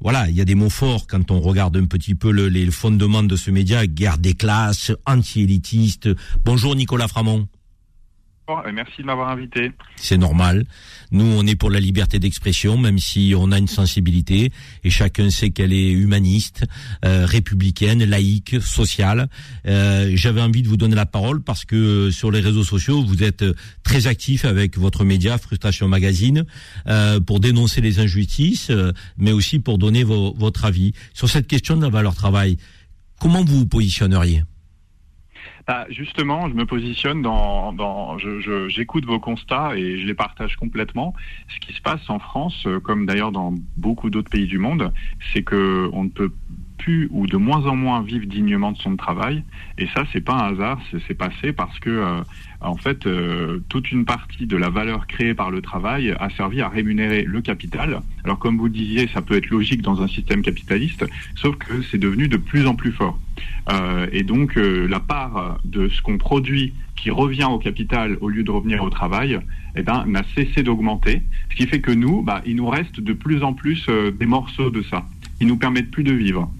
voilà, 0.00 0.28
il 0.28 0.36
y 0.36 0.40
a 0.40 0.46
des 0.46 0.54
mots 0.54 0.70
forts 0.70 1.06
quand 1.06 1.30
on 1.30 1.40
regarde 1.40 1.76
un 1.76 1.84
petit 1.84 2.14
peu 2.14 2.30
le, 2.30 2.48
les 2.48 2.70
fondements 2.70 3.22
de 3.22 3.36
ce 3.36 3.50
média, 3.50 3.86
guerre 3.86 4.18
des 4.18 4.34
classes, 4.34 4.92
anti-élitiste. 5.06 6.08
Bonjour 6.44 6.74
Nicolas 6.74 7.08
Framont. 7.08 7.48
Merci 8.72 9.02
de 9.02 9.06
m'avoir 9.06 9.28
invité. 9.28 9.72
C'est 9.96 10.18
normal. 10.18 10.64
Nous, 11.12 11.24
on 11.24 11.46
est 11.46 11.56
pour 11.56 11.70
la 11.70 11.80
liberté 11.80 12.18
d'expression, 12.18 12.78
même 12.78 12.98
si 12.98 13.34
on 13.36 13.50
a 13.52 13.58
une 13.58 13.68
sensibilité, 13.68 14.52
et 14.84 14.90
chacun 14.90 15.30
sait 15.30 15.50
qu'elle 15.50 15.72
est 15.72 15.90
humaniste, 15.90 16.64
euh, 17.04 17.26
républicaine, 17.26 18.04
laïque, 18.04 18.60
sociale. 18.60 19.28
Euh, 19.66 20.12
J'avais 20.14 20.40
envie 20.40 20.62
de 20.62 20.68
vous 20.68 20.76
donner 20.76 20.94
la 20.94 21.06
parole 21.06 21.42
parce 21.42 21.64
que 21.64 21.76
euh, 21.76 22.10
sur 22.10 22.30
les 22.30 22.40
réseaux 22.40 22.64
sociaux, 22.64 23.02
vous 23.02 23.22
êtes 23.22 23.44
très 23.82 24.06
actif 24.06 24.44
avec 24.44 24.78
votre 24.78 25.04
média 25.04 25.36
Frustration 25.38 25.88
Magazine 25.88 26.44
euh, 26.86 27.20
pour 27.20 27.40
dénoncer 27.40 27.80
les 27.80 27.98
injustices, 27.98 28.70
euh, 28.70 28.92
mais 29.18 29.32
aussi 29.32 29.58
pour 29.58 29.78
donner 29.78 30.04
vos, 30.04 30.34
votre 30.34 30.64
avis 30.64 30.92
sur 31.14 31.28
cette 31.28 31.46
question 31.46 31.76
de 31.76 31.82
la 31.82 31.90
valeur 31.90 32.14
travail. 32.14 32.56
Comment 33.18 33.44
vous 33.44 33.58
vous 33.58 33.66
positionneriez? 33.66 34.44
Bah, 35.70 35.86
justement, 35.88 36.48
je 36.48 36.54
me 36.54 36.66
positionne 36.66 37.22
dans, 37.22 38.18
j'écoute 38.66 39.04
vos 39.04 39.20
constats 39.20 39.76
et 39.76 39.98
je 39.98 40.04
les 40.04 40.14
partage 40.14 40.56
complètement. 40.56 41.14
Ce 41.48 41.60
qui 41.60 41.72
se 41.72 41.80
passe 41.80 42.10
en 42.10 42.18
France, 42.18 42.64
euh, 42.66 42.80
comme 42.80 43.06
d'ailleurs 43.06 43.30
dans 43.30 43.54
beaucoup 43.76 44.10
d'autres 44.10 44.30
pays 44.30 44.48
du 44.48 44.58
monde, 44.58 44.92
c'est 45.32 45.44
que 45.44 45.88
on 45.92 46.02
ne 46.02 46.08
peut 46.08 46.32
plus 46.80 47.08
ou 47.10 47.26
de 47.26 47.36
moins 47.36 47.66
en 47.66 47.76
moins 47.76 48.02
vivre 48.02 48.26
dignement 48.26 48.72
de 48.72 48.78
son 48.78 48.96
travail. 48.96 49.44
Et 49.78 49.86
ça, 49.94 50.04
c'est 50.12 50.20
pas 50.20 50.34
un 50.34 50.52
hasard, 50.52 50.80
c'est 51.06 51.14
passé 51.14 51.52
parce 51.52 51.78
que 51.78 51.90
euh, 51.90 52.20
en 52.60 52.76
fait, 52.76 53.06
euh, 53.06 53.60
toute 53.68 53.90
une 53.90 54.04
partie 54.04 54.46
de 54.46 54.56
la 54.56 54.68
valeur 54.68 55.06
créée 55.06 55.34
par 55.34 55.50
le 55.50 55.62
travail 55.62 56.14
a 56.18 56.28
servi 56.30 56.60
à 56.60 56.68
rémunérer 56.68 57.22
le 57.22 57.40
capital. 57.40 58.00
Alors, 58.24 58.38
comme 58.38 58.58
vous 58.58 58.68
disiez, 58.68 59.08
ça 59.08 59.22
peut 59.22 59.36
être 59.36 59.48
logique 59.48 59.82
dans 59.82 60.02
un 60.02 60.08
système 60.08 60.42
capitaliste, 60.42 61.06
sauf 61.36 61.56
que 61.56 61.82
c'est 61.90 61.98
devenu 61.98 62.28
de 62.28 62.36
plus 62.36 62.66
en 62.66 62.74
plus 62.74 62.92
fort. 62.92 63.18
Euh, 63.70 64.06
et 64.12 64.22
donc, 64.22 64.56
euh, 64.56 64.86
la 64.88 65.00
part 65.00 65.58
de 65.64 65.88
ce 65.88 66.02
qu'on 66.02 66.18
produit 66.18 66.74
qui 66.96 67.10
revient 67.10 67.48
au 67.50 67.58
capital 67.58 68.18
au 68.20 68.28
lieu 68.28 68.42
de 68.42 68.50
revenir 68.50 68.82
au 68.82 68.90
travail, 68.90 69.40
eh 69.74 69.82
ben, 69.82 70.04
n'a 70.06 70.22
cessé 70.34 70.62
d'augmenter. 70.62 71.22
Ce 71.50 71.56
qui 71.56 71.66
fait 71.66 71.80
que 71.80 71.90
nous, 71.90 72.22
bah, 72.22 72.42
il 72.44 72.56
nous 72.56 72.68
reste 72.68 73.00
de 73.00 73.12
plus 73.14 73.42
en 73.42 73.54
plus 73.54 73.86
euh, 73.88 74.10
des 74.10 74.26
morceaux 74.26 74.70
de 74.70 74.82
ça. 74.82 75.06
Ils 75.40 75.46
nous 75.46 75.56
permettent 75.56 75.90
plus 75.90 76.04
de 76.04 76.12
vivre. 76.12 76.50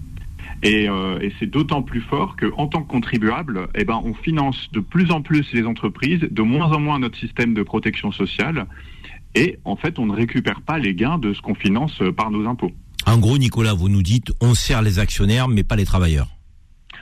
Et, 0.63 0.87
euh, 0.87 1.19
et 1.19 1.33
c'est 1.39 1.49
d'autant 1.49 1.81
plus 1.81 2.01
fort 2.01 2.35
qu'en 2.37 2.67
tant 2.67 2.83
que 2.83 2.87
contribuable, 2.87 3.67
eh 3.75 3.83
ben, 3.83 3.99
on 4.03 4.13
finance 4.13 4.69
de 4.71 4.79
plus 4.79 5.11
en 5.11 5.21
plus 5.21 5.51
les 5.53 5.65
entreprises, 5.65 6.19
de 6.19 6.41
moins 6.41 6.71
en 6.71 6.79
moins 6.79 6.99
notre 6.99 7.17
système 7.17 7.53
de 7.53 7.63
protection 7.63 8.11
sociale, 8.11 8.67
et 9.33 9.57
en 9.65 9.75
fait, 9.75 9.97
on 9.97 10.05
ne 10.05 10.13
récupère 10.13 10.61
pas 10.61 10.77
les 10.77 10.93
gains 10.93 11.17
de 11.17 11.33
ce 11.33 11.41
qu'on 11.41 11.55
finance 11.55 12.01
par 12.15 12.31
nos 12.31 12.47
impôts. 12.47 12.71
En 13.05 13.17
gros, 13.17 13.37
Nicolas, 13.37 13.73
vous 13.73 13.89
nous 13.89 14.03
dites, 14.03 14.31
on 14.41 14.53
sert 14.53 14.81
les 14.81 14.99
actionnaires, 14.99 15.47
mais 15.47 15.63
pas 15.63 15.75
les 15.75 15.85
travailleurs. 15.85 16.27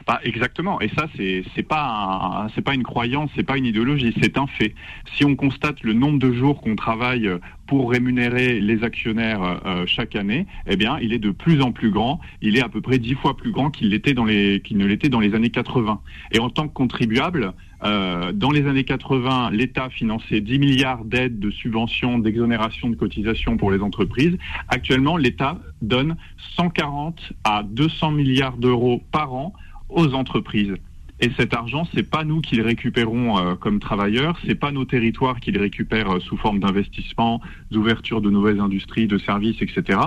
Bah, 0.08 0.20
exactement. 0.24 0.82
Et 0.82 0.90
ça, 0.90 1.08
c'est 1.16 1.44
c'est 1.56 1.64
pas 1.64 2.48
c'est 2.56 2.62
pas 2.62 2.74
une 2.74 2.84
croyance, 2.84 3.30
c'est 3.36 3.44
pas 3.44 3.58
une 3.58 3.66
idéologie, 3.66 4.14
c'est 4.22 4.38
un 4.38 4.48
fait. 4.48 4.74
Si 5.16 5.26
on 5.26 5.36
constate 5.36 5.82
le 5.84 5.94
nombre 5.94 6.20
de 6.20 6.32
jours 6.32 6.62
qu'on 6.62 6.76
travaille 6.76 7.30
pour 7.68 7.92
rémunérer 7.92 8.60
les 8.60 8.84
actionnaires 8.84 9.60
euh, 9.66 9.86
chaque 9.86 10.16
année, 10.16 10.48
eh 10.68 10.76
bien, 10.76 10.98
il 11.00 11.14
est 11.14 11.20
de 11.20 11.32
plus 11.32 11.62
en 11.62 11.72
plus 11.72 11.92
grand. 11.92 12.20
Il 12.42 12.58
est 12.58 12.64
à 12.64 12.70
peu 12.70 12.82
près 12.82 12.98
dix 12.98 13.14
fois 13.14 13.38
plus 13.38 13.52
grand 13.52 13.70
qu'il 13.70 13.90
l'était 13.90 14.14
dans 14.14 14.26
les 14.26 14.62
qu'il 14.62 14.78
ne 14.78 14.86
l'était 14.86 15.10
dans 15.10 15.20
les 15.20 15.36
années 15.36 15.52
80. 15.52 16.02
Et 16.32 16.40
en 16.40 16.50
tant 16.50 16.68
que 16.68 16.74
contribuable, 16.74 17.54
euh, 17.84 18.32
dans 18.34 18.52
les 18.52 18.68
années 18.68 18.84
80, 18.84 19.52
l'État 19.52 19.90
finançait 19.90 20.42
10 20.42 20.60
milliards 20.60 21.06
d'aides, 21.06 21.40
de 21.40 21.50
subventions, 21.50 22.20
d'exonérations 22.20 22.90
de 22.90 22.96
cotisations 22.96 23.58
pour 23.58 23.72
les 23.72 23.82
entreprises. 23.82 24.38
Actuellement, 24.68 25.18
l'État 25.18 25.60
donne 25.82 26.18
140 26.58 27.34
à 27.44 27.64
200 27.64 28.12
milliards 28.12 28.58
d'euros 28.58 29.02
par 29.12 29.34
an 29.34 29.54
aux 29.90 30.14
entreprises. 30.14 30.76
Et 31.22 31.32
cet 31.38 31.54
argent, 31.54 31.86
c'est 31.94 32.10
pas 32.10 32.24
nous 32.24 32.40
qui 32.40 32.56
le 32.56 32.64
récupérons 32.64 33.38
euh, 33.38 33.56
comme 33.56 33.80
travailleurs, 33.82 34.40
c'est 34.46 34.56
pas 34.56 34.72
nos 34.72 34.86
territoires 34.86 35.42
qui 35.42 35.52
le 35.52 35.60
récupèrent 35.60 36.16
euh, 36.16 36.20
sous 36.22 36.38
forme 36.38 36.60
d'investissement, 36.60 37.42
d'ouverture 37.72 38.22
de 38.22 38.30
nouvelles 38.30 38.62
industries, 38.62 39.06
de 39.06 39.18
services, 39.18 39.62
etc. 39.62 40.00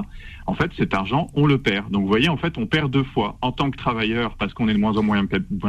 En 0.46 0.54
fait, 0.54 0.70
cet 0.78 0.94
argent, 0.94 1.30
on 1.34 1.44
le 1.44 1.58
perd. 1.58 1.90
Donc, 1.90 2.02
vous 2.02 2.08
voyez, 2.08 2.30
en 2.30 2.38
fait, 2.38 2.56
on 2.56 2.64
perd 2.64 2.90
deux 2.90 3.04
fois 3.04 3.36
en 3.42 3.52
tant 3.52 3.70
que 3.70 3.76
travailleur 3.76 4.36
parce 4.36 4.54
qu'on 4.54 4.68
est 4.68 4.72
de 4.72 4.78
moins 4.78 4.96
en 4.96 5.02
moins, 5.02 5.22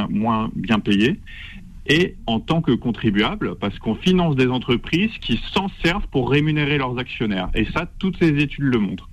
moins 0.10 0.50
bien 0.56 0.80
payé, 0.80 1.20
et 1.88 2.16
en 2.26 2.40
tant 2.40 2.62
que 2.62 2.72
contribuable 2.72 3.56
parce 3.56 3.78
qu'on 3.80 3.96
finance 3.96 4.38
des 4.38 4.48
entreprises 4.48 5.12
qui 5.20 5.42
s'en 5.52 5.68
servent 5.84 6.08
pour 6.08 6.32
rémunérer 6.32 6.78
leurs 6.78 6.98
actionnaires. 6.98 7.50
Et 7.54 7.66
ça, 7.66 7.90
toutes 8.00 8.18
ces 8.18 8.30
études 8.30 8.64
le 8.64 8.80
montrent. 8.80 9.10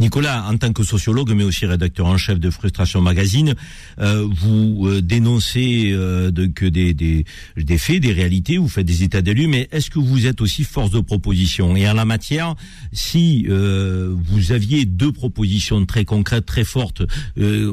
Nicolas, 0.00 0.44
en 0.48 0.56
tant 0.56 0.72
que 0.72 0.84
sociologue, 0.84 1.32
mais 1.34 1.44
aussi 1.44 1.66
rédacteur 1.66 2.06
en 2.06 2.16
chef 2.16 2.38
de 2.38 2.50
Frustration 2.50 3.00
Magazine, 3.00 3.54
euh, 3.98 4.26
vous 4.30 4.86
euh, 4.86 5.02
dénoncez 5.02 5.90
euh, 5.92 6.30
que 6.54 6.66
des, 6.66 7.24
faits, 7.78 8.00
des 8.00 8.12
réalités, 8.12 8.58
vous 8.58 8.68
faites 8.68 8.86
des 8.86 9.02
états 9.02 9.22
d'élus, 9.22 9.48
mais 9.48 9.68
est-ce 9.72 9.90
que 9.90 9.98
vous 9.98 10.26
êtes 10.26 10.40
aussi 10.40 10.62
force 10.62 10.92
de 10.92 11.00
proposition? 11.00 11.74
Et 11.76 11.88
en 11.88 11.94
la 11.94 12.04
matière, 12.04 12.54
si 12.92 13.46
vous 13.48 14.52
aviez 14.52 14.84
deux 14.84 15.12
propositions 15.12 15.84
très 15.86 16.04
concrètes, 16.04 16.46
très 16.46 16.64
fortes, 16.64 17.02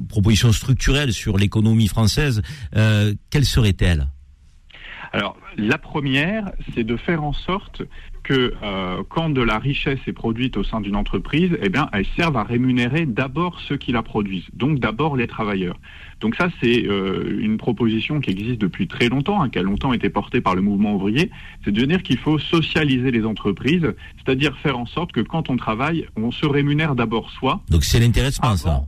propositions 0.07 0.51
structurelles 0.51 1.13
sur 1.13 1.37
l'économie 1.37 1.87
française, 1.87 2.41
quelles 3.29 3.45
seraient-elles? 3.45 4.07
Alors, 5.15 5.37
la 5.55 5.77
première, 5.77 6.51
c'est 6.73 6.83
de 6.83 6.97
faire 6.97 7.23
en 7.23 7.31
sorte 7.31 7.83
que 8.23 8.53
euh, 8.61 9.01
quand 9.07 9.29
de 9.29 9.41
la 9.41 9.59
richesse 9.59 9.99
est 10.07 10.13
produite 10.13 10.57
au 10.57 10.63
sein 10.65 10.81
d'une 10.81 10.97
entreprise, 10.97 11.57
eh 11.61 11.69
bien, 11.69 11.87
elle 11.93 12.05
serve 12.17 12.35
à 12.35 12.43
rémunérer 12.43 13.05
d'abord 13.05 13.61
ceux 13.61 13.77
qui 13.77 13.93
la 13.93 14.03
produisent, 14.03 14.49
donc 14.51 14.79
d'abord 14.79 15.15
les 15.15 15.27
travailleurs. 15.27 15.79
Donc 16.19 16.35
ça, 16.35 16.49
c'est 16.59 16.85
euh, 16.85 17.39
une 17.39 17.55
proposition 17.55 18.19
qui 18.19 18.31
existe 18.31 18.59
depuis 18.59 18.89
très 18.89 19.07
longtemps, 19.07 19.41
hein, 19.41 19.47
qui 19.47 19.57
a 19.57 19.61
longtemps 19.61 19.93
été 19.93 20.09
portée 20.09 20.41
par 20.41 20.53
le 20.53 20.61
mouvement 20.61 20.95
ouvrier, 20.95 21.31
c'est 21.63 21.71
de 21.71 21.85
dire 21.85 22.03
qu'il 22.03 22.17
faut 22.17 22.37
socialiser 22.37 23.09
les 23.11 23.25
entreprises, 23.25 23.93
c'est-à-dire 24.17 24.57
faire 24.57 24.77
en 24.77 24.85
sorte 24.85 25.13
que 25.13 25.21
quand 25.21 25.49
on 25.49 25.55
travaille, 25.55 26.07
on 26.17 26.31
se 26.31 26.45
rémunère 26.45 26.95
d'abord 26.95 27.31
soi. 27.31 27.61
Donc 27.69 27.85
c'est 27.85 28.01
l'intéressement, 28.01 28.57
ça 28.57 28.85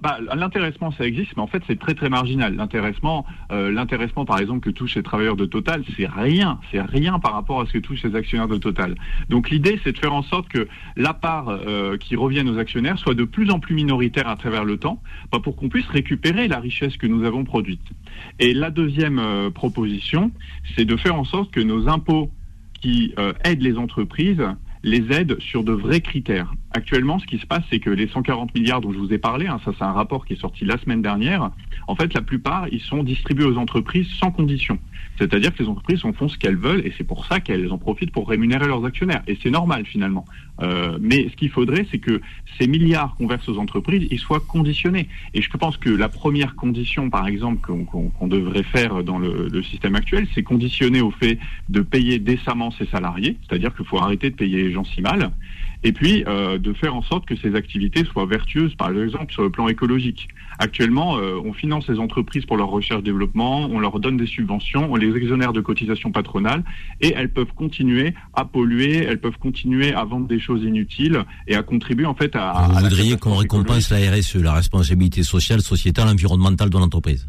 bah, 0.00 0.18
l'intéressement, 0.34 0.90
ça 0.92 1.06
existe, 1.06 1.36
mais 1.36 1.42
en 1.42 1.46
fait, 1.46 1.62
c'est 1.66 1.78
très 1.78 1.94
très 1.94 2.08
marginal. 2.08 2.54
L'intéressement, 2.56 3.26
euh, 3.52 3.70
l'intéressement, 3.70 4.24
par 4.24 4.38
exemple, 4.38 4.60
que 4.60 4.70
touchent 4.70 4.96
les 4.96 5.02
travailleurs 5.02 5.36
de 5.36 5.46
Total, 5.46 5.82
c'est 5.96 6.08
rien, 6.08 6.58
c'est 6.70 6.80
rien 6.80 7.18
par 7.18 7.32
rapport 7.32 7.60
à 7.60 7.66
ce 7.66 7.72
que 7.72 7.78
touchent 7.78 8.02
les 8.04 8.14
actionnaires 8.14 8.48
de 8.48 8.56
Total. 8.56 8.94
Donc 9.28 9.50
l'idée, 9.50 9.80
c'est 9.84 9.92
de 9.92 9.98
faire 9.98 10.14
en 10.14 10.22
sorte 10.22 10.48
que 10.48 10.68
la 10.96 11.14
part 11.14 11.48
euh, 11.48 11.96
qui 11.96 12.16
revienne 12.16 12.48
aux 12.48 12.58
actionnaires 12.58 12.98
soit 12.98 13.14
de 13.14 13.24
plus 13.24 13.50
en 13.50 13.58
plus 13.58 13.74
minoritaire 13.74 14.28
à 14.28 14.36
travers 14.36 14.64
le 14.64 14.78
temps, 14.78 15.02
bah, 15.32 15.40
pour 15.42 15.56
qu'on 15.56 15.68
puisse 15.68 15.88
récupérer 15.88 16.48
la 16.48 16.58
richesse 16.58 16.96
que 16.96 17.06
nous 17.06 17.24
avons 17.24 17.44
produite. 17.44 17.86
Et 18.38 18.54
la 18.54 18.70
deuxième 18.70 19.18
euh, 19.18 19.50
proposition, 19.50 20.32
c'est 20.76 20.84
de 20.84 20.96
faire 20.96 21.16
en 21.16 21.24
sorte 21.24 21.50
que 21.50 21.60
nos 21.60 21.88
impôts 21.88 22.30
qui 22.80 23.14
aident 23.44 23.62
les 23.62 23.78
entreprises 23.78 24.42
les 24.82 25.10
aident 25.10 25.40
sur 25.40 25.64
de 25.64 25.72
vrais 25.72 26.00
critères. 26.00 26.52
Actuellement, 26.76 27.18
ce 27.18 27.24
qui 27.24 27.38
se 27.38 27.46
passe, 27.46 27.62
c'est 27.70 27.78
que 27.78 27.88
les 27.88 28.06
140 28.06 28.54
milliards 28.54 28.82
dont 28.82 28.92
je 28.92 28.98
vous 28.98 29.10
ai 29.10 29.16
parlé, 29.16 29.46
hein, 29.46 29.58
ça 29.64 29.70
c'est 29.78 29.82
un 29.82 29.92
rapport 29.92 30.26
qui 30.26 30.34
est 30.34 30.40
sorti 30.40 30.66
la 30.66 30.76
semaine 30.76 31.00
dernière, 31.00 31.50
en 31.88 31.96
fait, 31.96 32.12
la 32.12 32.20
plupart, 32.20 32.68
ils 32.70 32.82
sont 32.82 33.02
distribués 33.02 33.46
aux 33.46 33.56
entreprises 33.56 34.08
sans 34.20 34.30
condition. 34.30 34.78
C'est-à-dire 35.18 35.54
que 35.54 35.62
les 35.62 35.70
entreprises 35.70 36.04
en 36.04 36.12
font 36.12 36.28
ce 36.28 36.36
qu'elles 36.36 36.58
veulent 36.58 36.84
et 36.84 36.92
c'est 36.98 37.04
pour 37.04 37.24
ça 37.24 37.40
qu'elles 37.40 37.72
en 37.72 37.78
profitent 37.78 38.10
pour 38.10 38.28
rémunérer 38.28 38.66
leurs 38.66 38.84
actionnaires. 38.84 39.22
Et 39.26 39.38
c'est 39.42 39.48
normal 39.48 39.86
finalement. 39.86 40.26
Euh, 40.60 40.98
mais 41.00 41.30
ce 41.30 41.36
qu'il 41.36 41.48
faudrait, 41.48 41.86
c'est 41.90 41.98
que 41.98 42.20
ces 42.58 42.66
milliards 42.66 43.14
qu'on 43.16 43.26
verse 43.26 43.48
aux 43.48 43.56
entreprises, 43.56 44.06
ils 44.10 44.18
soient 44.18 44.40
conditionnés. 44.40 45.08
Et 45.32 45.40
je 45.40 45.48
pense 45.56 45.78
que 45.78 45.88
la 45.88 46.10
première 46.10 46.56
condition, 46.56 47.08
par 47.08 47.26
exemple, 47.26 47.66
qu'on 47.66 48.26
devrait 48.26 48.64
faire 48.64 49.02
dans 49.02 49.18
le, 49.18 49.48
le 49.50 49.62
système 49.62 49.94
actuel, 49.94 50.28
c'est 50.34 50.42
conditionner 50.42 51.00
au 51.00 51.10
fait 51.10 51.38
de 51.70 51.80
payer 51.80 52.18
décemment 52.18 52.70
ses 52.70 52.84
salariés, 52.84 53.38
c'est-à-dire 53.48 53.74
qu'il 53.74 53.86
faut 53.86 53.98
arrêter 53.98 54.28
de 54.28 54.36
payer 54.36 54.64
les 54.64 54.72
gens 54.72 54.84
si 54.84 55.00
mal 55.00 55.32
et 55.86 55.92
puis 55.92 56.24
euh, 56.26 56.58
de 56.58 56.72
faire 56.72 56.96
en 56.96 57.02
sorte 57.02 57.26
que 57.26 57.36
ces 57.36 57.54
activités 57.54 58.04
soient 58.04 58.26
vertueuses, 58.26 58.74
par 58.74 58.90
exemple 58.90 59.32
sur 59.32 59.44
le 59.44 59.50
plan 59.50 59.68
écologique. 59.68 60.26
Actuellement, 60.58 61.16
euh, 61.16 61.40
on 61.44 61.52
finance 61.52 61.88
les 61.88 62.00
entreprises 62.00 62.44
pour 62.44 62.56
leur 62.56 62.70
recherche-développement, 62.70 63.66
on 63.66 63.78
leur 63.78 64.00
donne 64.00 64.16
des 64.16 64.26
subventions, 64.26 64.88
on 64.90 64.96
les 64.96 65.16
exonère 65.16 65.52
de 65.52 65.60
cotisations 65.60 66.10
patronales, 66.10 66.64
et 67.00 67.12
elles 67.14 67.32
peuvent 67.32 67.52
continuer 67.54 68.14
à 68.34 68.44
polluer, 68.44 69.04
elles 69.04 69.20
peuvent 69.20 69.38
continuer 69.38 69.94
à 69.94 70.04
vendre 70.04 70.26
des 70.26 70.40
choses 70.40 70.64
inutiles 70.64 71.22
et 71.46 71.54
à 71.54 71.62
contribuer 71.62 72.06
en 72.06 72.14
fait 72.14 72.34
à... 72.34 72.66
Vous 72.68 72.80
voudriez 72.80 73.16
qu'on 73.16 73.36
récompense 73.36 73.90
la 73.90 73.98
RSE, 74.10 74.42
la 74.42 74.54
responsabilité 74.54 75.22
sociale, 75.22 75.60
sociétale, 75.60 76.08
environnementale 76.08 76.68
de 76.68 76.78
l'entreprise? 76.78 77.28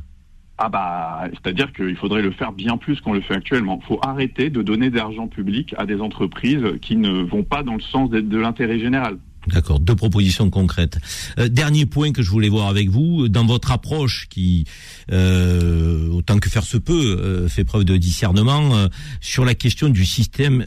Ah 0.57 0.69
bah, 0.69 1.29
c'est-à-dire 1.33 1.71
qu'il 1.71 1.95
faudrait 1.95 2.23
le 2.23 2.31
faire 2.31 2.51
bien 2.51 2.77
plus 2.77 2.99
qu'on 2.99 3.13
le 3.13 3.21
fait 3.21 3.35
actuellement. 3.35 3.79
Il 3.81 3.85
faut 3.85 3.99
arrêter 4.01 4.49
de 4.49 4.63
donner 4.63 4.89
de 4.89 4.95
l'argent 4.95 5.27
public 5.27 5.75
à 5.77 5.85
des 5.85 6.01
entreprises 6.01 6.65
qui 6.81 6.95
ne 6.95 7.21
vont 7.21 7.43
pas 7.43 7.61
dans 7.61 7.75
le 7.75 7.81
sens 7.81 8.09
de 8.09 8.37
l'intérêt 8.37 8.79
général. 8.79 9.17
D'accord, 9.47 9.79
deux 9.79 9.95
propositions 9.95 10.49
concrètes. 10.49 10.97
Euh, 11.39 11.47
dernier 11.47 11.85
point 11.85 12.11
que 12.11 12.21
je 12.21 12.29
voulais 12.29 12.49
voir 12.49 12.67
avec 12.67 12.89
vous, 12.89 13.29
dans 13.29 13.45
votre 13.45 13.71
approche 13.71 14.27
qui, 14.29 14.65
euh, 15.11 16.09
autant 16.09 16.37
que 16.39 16.49
faire 16.49 16.65
se 16.65 16.77
peut, 16.77 17.17
euh, 17.17 17.47
fait 17.47 17.63
preuve 17.63 17.85
de 17.85 17.95
discernement 17.95 18.75
euh, 18.75 18.87
sur 19.21 19.45
la 19.45 19.55
question 19.55 19.87
du 19.89 20.05
système 20.05 20.65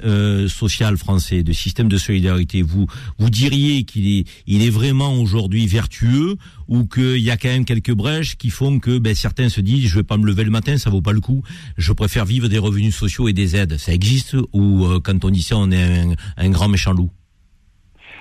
social 0.49 0.97
français, 0.97 1.43
de 1.43 1.53
système 1.53 1.89
de 1.89 1.99
solidarité. 1.99 2.63
Vous 2.63 2.87
vous 3.19 3.31
diriez 3.31 3.85
qu'il 3.85 4.07
est, 4.09 4.25
il 4.47 4.63
est 4.63 4.71
vraiment 4.71 5.15
aujourd'hui 5.15 5.67
vertueux 5.67 6.37
ou 6.69 6.87
qu'il 6.87 7.19
y 7.19 7.31
a 7.31 7.37
quand 7.37 7.49
même 7.49 7.65
quelques 7.65 7.93
brèches 7.93 8.37
qui 8.37 8.49
font 8.49 8.79
que 8.79 8.99
ben, 8.99 9.15
certains 9.15 9.49
se 9.49 9.61
disent 9.61 9.89
je 9.89 9.97
vais 9.97 10.05
pas 10.05 10.17
me 10.17 10.27
lever 10.27 10.45
le 10.45 10.51
matin, 10.51 10.79
ça 10.79 10.89
vaut 10.89 11.03
pas 11.03 11.13
le 11.13 11.21
coup, 11.21 11.43
je 11.77 11.93
préfère 11.93 12.25
vivre 12.25 12.49
des 12.49 12.59
revenus 12.59 12.95
sociaux 12.95 13.29
et 13.29 13.33
des 13.33 13.57
aides. 13.57 13.77
Ça 13.77 13.93
existe 13.93 14.37
ou 14.53 14.87
quand 15.05 15.25
on 15.25 15.31
dit 15.31 15.43
ça, 15.43 15.57
on 15.59 15.71
est 15.71 15.83
un, 15.83 16.15
un 16.37 16.51
grand 16.51 16.69
méchant 16.69 16.93
loup? 16.93 17.11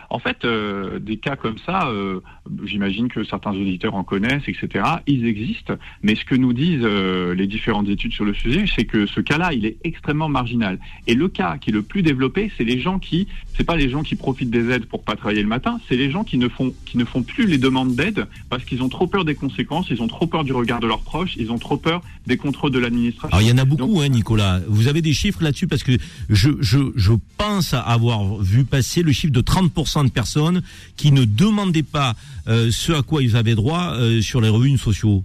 En 0.10 0.20
fait, 0.20 0.44
euh, 0.44 1.00
des 1.00 1.18
cas 1.18 1.36
comme 1.36 1.58
ça, 1.66 1.88
euh, 1.88 2.22
j'imagine 2.64 3.10
que 3.10 3.24
certains 3.24 3.52
auditeurs 3.52 3.96
en 3.96 4.04
connaissent, 4.04 4.48
etc. 4.48 4.84
Ils 5.08 5.26
existent, 5.26 5.76
mais 6.02 6.16
ce 6.16 6.26
que 6.26 6.36
nous 6.36 6.54
disent 6.54 6.82
euh, 6.84 7.36
les 7.36 7.48
différentes 7.48 7.88
études 7.90 8.14
sur 8.14 8.26
le 8.26 8.34
sujet, 8.34 8.66
c'est 8.76 8.86
que 8.86 9.06
ce 9.06 9.22
cas-là, 9.22 9.54
il 9.54 9.66
est 9.66 9.78
extrêmement 9.84 10.30
marginal. 10.30 10.80
Et 11.08 11.14
le 11.14 11.28
cas 11.28 11.58
qui 11.58 11.70
est 11.70 11.74
le 11.74 11.84
plus 11.84 12.02
développé, 12.02 12.52
c'est 12.58 12.64
les 12.64 12.80
gens 12.80 12.98
qui, 12.98 13.28
c'est 13.56 13.64
pas 13.64 13.76
les 13.76 13.90
gens 13.90 14.02
qui 14.02 14.16
profitent 14.16 14.50
des 14.50 14.70
aides 14.72 14.86
pour 14.86 15.04
pas 15.04 15.16
travailler 15.16 15.44
le 15.44 15.48
matin, 15.48 15.80
c'est 15.88 15.96
les 15.96 16.10
gens 16.10 16.24
qui 16.24 16.38
ne 16.38 16.48
font 16.48 16.74
qui 16.86 16.98
ne 16.98 17.06
font 17.06 17.22
plus 17.22 17.46
les 17.46 17.58
demandes 17.58 17.96
d'aide 17.96 18.28
parce 18.50 18.66
qu'ils 18.66 18.82
ont 18.82 18.90
trop 18.90 19.08
peur 19.08 19.26
des 19.26 19.36
conséquences, 19.36 19.88
ils 19.90 20.02
ont 20.02 20.08
trop 20.08 20.28
peur 20.28 20.44
du 20.44 20.54
regard 20.54 20.80
de 20.80 20.88
leurs 20.88 21.02
proches, 21.02 21.36
ils 21.38 21.52
ont 21.52 21.60
trop 21.60 21.78
peur 21.78 22.02
des 22.26 22.38
contrôles 22.38 22.72
de 22.72 22.80
l'administration. 22.80 23.30
Alors 23.30 23.42
il 23.42 23.50
y 23.50 23.54
en 23.54 23.58
a 23.58 23.66
beaucoup, 23.66 24.02
hein, 24.02 24.10
Nicolas. 24.10 24.60
Vous 24.68 24.88
avez 24.88 25.02
des 25.02 25.14
chiffres 25.14 25.44
là-dessus 25.44 25.68
parce 25.68 25.84
que 25.84 25.92
je, 26.30 26.52
je 26.60 26.80
je 26.96 27.14
pense 27.38 27.74
avoir 27.74 28.38
vu 28.38 28.64
passer 28.64 29.04
le 29.04 29.12
chiffre 29.12 29.34
de 29.34 29.42
30 29.42 29.72
de 30.04 30.10
personnes 30.10 30.62
qui 30.96 31.12
ne 31.12 31.26
demandaient 31.26 31.84
pas 31.84 32.16
euh, 32.48 32.70
ce 32.72 32.92
à 32.92 33.02
quoi 33.02 33.22
ils 33.24 33.36
avaient 33.36 33.56
droit 33.56 33.94
euh, 33.94 34.22
sur 34.22 34.42
les 34.42 34.50
revenus 34.50 34.82
sociaux. 34.82 35.24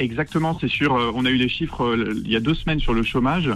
Exactement, 0.00 0.56
c'est 0.60 0.68
sûr. 0.68 0.94
Euh, 0.94 1.10
on 1.14 1.24
a 1.24 1.30
eu 1.30 1.36
les 1.36 1.48
chiffres 1.48 1.96
il 2.24 2.30
y 2.30 2.36
a 2.36 2.40
deux 2.40 2.54
semaines 2.54 2.78
sur 2.78 2.94
le 2.94 3.02
chômage. 3.02 3.50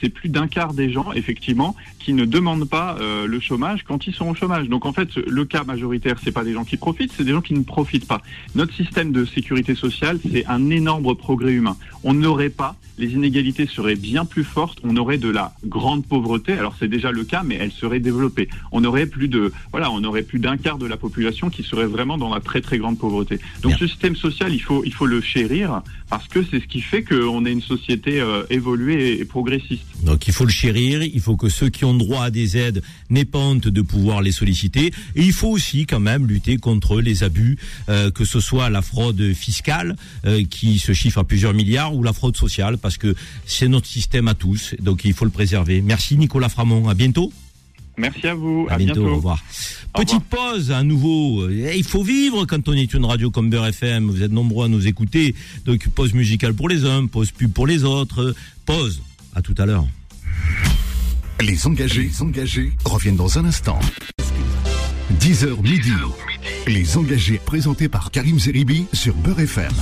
C'est 0.00 0.10
plus 0.10 0.28
d'un 0.28 0.46
quart 0.46 0.74
des 0.74 0.92
gens, 0.92 1.12
effectivement, 1.12 1.74
qui 1.98 2.12
ne 2.12 2.24
demandent 2.24 2.68
pas 2.68 2.96
le 3.00 3.40
chômage 3.40 3.82
quand 3.82 4.06
ils 4.06 4.14
sont 4.14 4.28
au 4.28 4.34
chômage. 4.34 4.68
Donc 4.68 4.86
en 4.86 4.92
fait, 4.92 5.16
le 5.16 5.44
cas 5.44 5.64
majoritaire, 5.64 6.16
c'est 6.22 6.30
pas 6.30 6.44
des 6.44 6.52
gens 6.52 6.64
qui 6.64 6.76
profitent, 6.76 7.12
c'est 7.16 7.24
des 7.24 7.32
gens 7.32 7.40
qui 7.40 7.54
ne 7.54 7.64
profitent 7.64 8.06
pas. 8.06 8.22
Notre 8.54 8.74
système 8.74 9.10
de 9.10 9.24
sécurité 9.24 9.74
sociale, 9.74 10.20
c'est 10.30 10.46
un 10.46 10.70
énorme 10.70 11.16
progrès 11.16 11.52
humain. 11.52 11.76
On 12.04 12.14
n'aurait 12.14 12.50
pas, 12.50 12.76
les 12.98 13.12
inégalités 13.12 13.66
seraient 13.66 13.96
bien 13.96 14.24
plus 14.24 14.44
fortes. 14.44 14.78
On 14.84 14.96
aurait 14.96 15.18
de 15.18 15.28
la 15.28 15.54
grande 15.66 16.04
pauvreté. 16.04 16.52
Alors 16.52 16.74
c'est 16.78 16.88
déjà 16.88 17.10
le 17.10 17.24
cas, 17.24 17.42
mais 17.44 17.56
elle 17.60 17.72
serait 17.72 18.00
développée. 18.00 18.48
On 18.70 18.84
aurait 18.84 19.06
plus 19.06 19.28
de, 19.28 19.52
voilà, 19.70 19.90
on 19.90 20.02
aurait 20.04 20.22
plus 20.22 20.38
d'un 20.38 20.56
quart 20.56 20.78
de 20.78 20.86
la 20.86 20.96
population 20.96 21.50
qui 21.50 21.62
serait 21.62 21.86
vraiment 21.86 22.18
dans 22.18 22.32
la 22.32 22.40
très 22.40 22.60
très 22.60 22.78
grande 22.78 22.98
pauvreté. 22.98 23.40
Donc 23.62 23.72
ce 23.78 23.86
système 23.86 24.16
social, 24.16 24.52
il 24.54 24.60
faut, 24.60 24.84
il 24.84 24.92
faut 24.92 25.06
le 25.06 25.20
chérir 25.20 25.82
parce 26.10 26.28
que 26.28 26.44
c'est 26.50 26.60
ce 26.60 26.66
qui 26.66 26.82
fait 26.82 27.02
qu'on 27.02 27.46
est 27.46 27.52
une 27.52 27.62
société 27.62 28.20
euh, 28.20 28.44
évoluée 28.50 29.18
et, 29.20 29.24
progressiste. 29.24 29.82
Donc 30.04 30.28
il 30.28 30.34
faut 30.34 30.44
le 30.44 30.50
chérir, 30.50 31.02
il 31.02 31.20
faut 31.20 31.36
que 31.36 31.48
ceux 31.48 31.70
qui 31.70 31.84
ont 31.84 31.94
droit 31.94 32.24
à 32.24 32.30
des 32.30 32.58
aides 32.58 32.82
n'aient 33.08 33.24
pas 33.24 33.38
honte 33.38 33.68
de 33.68 33.82
pouvoir 33.82 34.20
les 34.20 34.32
solliciter 34.32 34.92
et 35.16 35.22
il 35.22 35.32
faut 35.32 35.48
aussi 35.48 35.86
quand 35.86 36.00
même 36.00 36.26
lutter 36.26 36.58
contre 36.58 37.00
les 37.00 37.24
abus, 37.24 37.58
euh, 37.88 38.10
que 38.10 38.24
ce 38.24 38.40
soit 38.40 38.68
la 38.68 38.82
fraude 38.82 39.32
fiscale 39.32 39.96
euh, 40.26 40.44
qui 40.44 40.78
se 40.78 40.92
chiffre 40.92 41.18
à 41.18 41.24
plusieurs 41.24 41.54
milliards 41.54 41.91
ou 41.92 42.02
la 42.02 42.12
fraude 42.12 42.36
sociale 42.36 42.78
parce 42.78 42.96
que 42.98 43.14
c'est 43.46 43.68
notre 43.68 43.86
système 43.86 44.28
à 44.28 44.34
tous, 44.34 44.74
donc 44.80 45.04
il 45.04 45.14
faut 45.14 45.24
le 45.24 45.30
préserver. 45.30 45.82
Merci 45.82 46.16
Nicolas 46.16 46.48
Framont, 46.48 46.88
à 46.88 46.94
bientôt. 46.94 47.32
Merci 47.96 48.26
à 48.26 48.34
vous. 48.34 48.66
À, 48.70 48.78
bientôt, 48.78 49.06
Au 49.06 49.16
revoir. 49.16 49.42
Petite 49.94 50.24
pause 50.24 50.70
à 50.70 50.82
nouveau. 50.82 51.48
Eh, 51.50 51.76
il 51.76 51.84
faut 51.84 52.02
vivre 52.02 52.46
quand 52.46 52.68
on 52.68 52.72
est 52.72 52.94
une 52.94 53.04
radio 53.04 53.30
comme 53.30 53.50
Beurre 53.50 53.66
FM. 53.66 54.08
Vous 54.08 54.22
êtes 54.22 54.32
nombreux 54.32 54.64
à 54.64 54.68
nous 54.68 54.86
écouter. 54.86 55.34
Donc 55.66 55.88
pause 55.90 56.14
musicale 56.14 56.54
pour 56.54 56.68
les 56.68 56.84
uns, 56.86 57.06
pause 57.06 57.30
pub 57.30 57.52
pour 57.52 57.66
les 57.66 57.84
autres. 57.84 58.34
Pause. 58.64 59.02
À 59.34 59.42
tout 59.42 59.54
à 59.58 59.66
l'heure. 59.66 59.86
Les 61.40 61.66
engagés, 61.66 62.02
les 62.02 62.22
engagés 62.22 62.72
reviennent 62.84 63.16
dans 63.16 63.38
un 63.38 63.44
instant. 63.44 63.78
10h 65.20 65.60
midi. 65.62 65.92
Les 66.66 66.96
engagés 66.96 67.40
présentés 67.44 67.88
par 67.88 68.10
Karim 68.10 68.38
Zeribi 68.38 68.86
sur 68.92 69.14
Beurre 69.14 69.40
FM. 69.40 69.72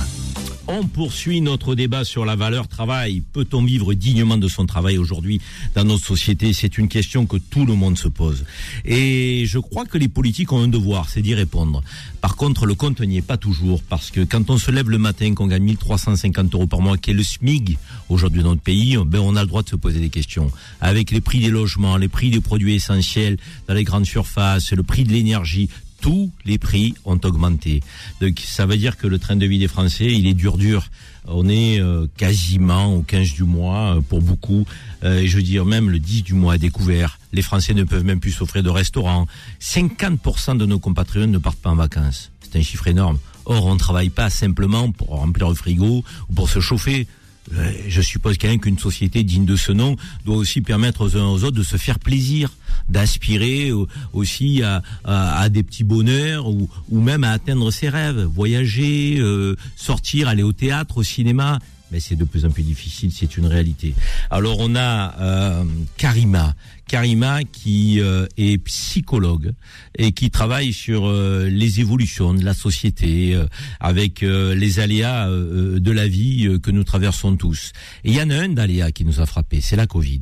On 0.67 0.85
poursuit 0.85 1.41
notre 1.41 1.73
débat 1.73 2.03
sur 2.03 2.23
la 2.23 2.35
valeur 2.35 2.67
travail. 2.67 3.23
Peut-on 3.33 3.63
vivre 3.63 3.93
dignement 3.93 4.37
de 4.37 4.47
son 4.47 4.65
travail 4.65 4.97
aujourd'hui 4.97 5.41
dans 5.75 5.83
notre 5.83 6.05
société? 6.05 6.53
C'est 6.53 6.77
une 6.77 6.87
question 6.87 7.25
que 7.25 7.37
tout 7.37 7.65
le 7.65 7.73
monde 7.73 7.97
se 7.97 8.07
pose. 8.07 8.45
Et 8.85 9.45
je 9.47 9.57
crois 9.57 9.85
que 9.85 9.97
les 9.97 10.07
politiques 10.07 10.51
ont 10.51 10.61
un 10.61 10.67
devoir, 10.67 11.09
c'est 11.09 11.21
d'y 11.21 11.33
répondre. 11.33 11.83
Par 12.21 12.35
contre, 12.35 12.67
le 12.67 12.75
compte 12.75 13.01
n'y 13.01 13.17
est 13.17 13.21
pas 13.23 13.37
toujours, 13.37 13.81
parce 13.81 14.11
que 14.11 14.21
quand 14.21 14.49
on 14.51 14.57
se 14.57 14.69
lève 14.69 14.89
le 14.89 14.99
matin, 14.99 15.33
qu'on 15.33 15.47
gagne 15.47 15.63
1350 15.63 16.53
euros 16.53 16.67
par 16.67 16.79
mois, 16.79 16.97
qui 16.97 17.09
est 17.09 17.15
le 17.15 17.23
SMIG 17.23 17.77
aujourd'hui 18.09 18.43
dans 18.43 18.49
notre 18.49 18.61
pays, 18.61 18.97
ben 19.05 19.19
on 19.19 19.35
a 19.35 19.41
le 19.41 19.47
droit 19.47 19.63
de 19.63 19.69
se 19.69 19.75
poser 19.75 19.99
des 19.99 20.09
questions. 20.09 20.51
Avec 20.79 21.09
les 21.11 21.21
prix 21.21 21.39
des 21.39 21.49
logements, 21.49 21.97
les 21.97 22.07
prix 22.07 22.29
des 22.29 22.39
produits 22.39 22.75
essentiels 22.75 23.37
dans 23.67 23.73
les 23.73 23.83
grandes 23.83 24.05
surfaces, 24.05 24.71
le 24.71 24.83
prix 24.83 25.03
de 25.03 25.11
l'énergie, 25.11 25.69
tous 26.01 26.31
les 26.45 26.57
prix 26.57 26.93
ont 27.05 27.19
augmenté. 27.23 27.81
Donc 28.19 28.41
ça 28.45 28.65
veut 28.65 28.77
dire 28.77 28.97
que 28.97 29.07
le 29.07 29.19
train 29.19 29.35
de 29.35 29.45
vie 29.45 29.59
des 29.59 29.67
Français, 29.67 30.11
il 30.11 30.27
est 30.27 30.33
dur 30.33 30.57
dur. 30.57 30.89
On 31.27 31.47
est 31.47 31.79
euh, 31.79 32.07
quasiment 32.17 32.95
au 32.95 33.03
15 33.03 33.33
du 33.33 33.43
mois 33.43 33.95
euh, 33.95 34.01
pour 34.01 34.21
beaucoup. 34.21 34.65
Euh, 35.03 35.19
et 35.19 35.27
je 35.27 35.37
veux 35.37 35.43
dire 35.43 35.65
même 35.65 35.89
le 35.89 35.99
10 35.99 36.23
du 36.23 36.33
mois 36.33 36.53
à 36.53 36.57
découvert. 36.57 37.19
Les 37.31 37.43
Français 37.43 37.73
ne 37.73 37.83
peuvent 37.83 38.03
même 38.03 38.19
plus 38.19 38.31
s'offrir 38.31 38.63
de 38.63 38.69
restaurant. 38.69 39.27
50% 39.61 40.57
de 40.57 40.65
nos 40.65 40.79
compatriotes 40.79 41.29
ne 41.29 41.37
partent 41.37 41.59
pas 41.59 41.69
en 41.69 41.75
vacances. 41.75 42.31
C'est 42.41 42.57
un 42.57 42.63
chiffre 42.63 42.87
énorme. 42.87 43.19
Or, 43.45 43.65
on 43.65 43.73
ne 43.73 43.79
travaille 43.79 44.09
pas 44.09 44.29
simplement 44.29 44.91
pour 44.91 45.09
remplir 45.09 45.49
le 45.49 45.55
frigo 45.55 46.03
ou 46.29 46.33
pour 46.33 46.49
se 46.49 46.59
chauffer. 46.59 47.07
Euh, 47.53 47.71
je 47.87 48.01
suppose 48.01 48.37
quand 48.37 48.47
même 48.47 48.59
qu'une 48.59 48.77
société 48.77 49.23
digne 49.23 49.45
de 49.45 49.55
ce 49.55 49.71
nom 49.71 49.95
doit 50.25 50.35
aussi 50.35 50.61
permettre 50.61 51.01
aux 51.01 51.17
uns 51.17 51.25
aux 51.25 51.43
autres 51.43 51.57
de 51.57 51.63
se 51.63 51.77
faire 51.77 51.99
plaisir, 51.99 52.51
d'aspirer 52.89 53.71
aussi 54.13 54.61
à, 54.63 55.49
des 55.49 55.63
petits 55.63 55.83
bonheurs 55.83 56.47
ou, 56.47 56.69
ou, 56.89 57.01
même 57.01 57.23
à 57.23 57.31
atteindre 57.31 57.71
ses 57.71 57.89
rêves, 57.89 58.21
voyager, 58.21 59.17
euh, 59.19 59.55
sortir, 59.75 60.27
aller 60.27 60.43
au 60.43 60.53
théâtre, 60.53 60.97
au 60.97 61.03
cinéma 61.03 61.59
mais 61.91 61.99
c'est 61.99 62.15
de 62.15 62.23
plus 62.23 62.45
en 62.45 62.49
plus 62.49 62.63
difficile, 62.63 63.11
c'est 63.11 63.37
une 63.37 63.45
réalité. 63.45 63.93
Alors 64.29 64.57
on 64.59 64.75
a 64.75 65.15
euh, 65.19 65.63
Karima, 65.97 66.55
Karima 66.87 67.43
qui 67.43 67.99
euh, 67.99 68.25
est 68.37 68.57
psychologue 68.59 69.51
et 69.97 70.11
qui 70.11 70.29
travaille 70.29 70.73
sur 70.73 71.07
euh, 71.07 71.47
les 71.49 71.79
évolutions 71.79 72.33
de 72.33 72.43
la 72.43 72.53
société 72.53 73.37
avec 73.79 74.21
les 74.21 74.79
aléas 74.79 75.27
de 75.29 75.91
la 75.91 76.07
vie 76.07 76.59
que 76.61 76.71
nous 76.71 76.83
traversons 76.83 77.35
tous. 77.35 77.71
Et 78.03 78.11
il 78.11 78.15
y 78.15 78.21
en 78.21 78.29
a 78.29 78.35
un 78.35 78.49
d'aléa 78.49 78.91
qui 78.91 79.05
nous 79.05 79.19
a 79.19 79.25
frappé, 79.25 79.61
c'est 79.61 79.75
la 79.75 79.87
Covid. 79.87 80.21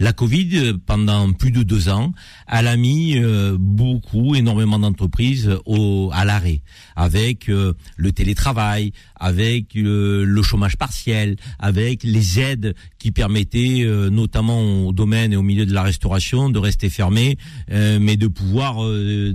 La 0.00 0.14
Covid, 0.14 0.48
euh, 0.54 0.72
pendant 0.86 1.30
plus 1.32 1.50
de 1.50 1.62
deux 1.62 1.90
ans, 1.90 2.14
elle 2.48 2.68
a 2.68 2.76
mis 2.78 3.18
euh, 3.18 3.58
beaucoup, 3.60 4.34
énormément 4.34 4.78
d'entreprises 4.78 5.58
au, 5.66 6.10
à 6.14 6.24
l'arrêt, 6.24 6.62
avec 6.96 7.50
euh, 7.50 7.74
le 7.98 8.10
télétravail, 8.10 8.92
avec 9.16 9.74
le 9.74 10.42
chômage 10.42 10.78
partiel, 10.78 11.36
avec 11.58 12.02
les 12.02 12.40
aides 12.40 12.74
qui 12.98 13.10
permettaient, 13.10 13.86
notamment 14.10 14.86
au 14.86 14.92
domaine 14.92 15.34
et 15.34 15.36
au 15.36 15.42
milieu 15.42 15.66
de 15.66 15.74
la 15.74 15.82
restauration, 15.82 16.48
de 16.48 16.58
rester 16.58 16.88
fermés, 16.88 17.36
mais 17.68 18.16
de 18.16 18.26
pouvoir 18.26 18.76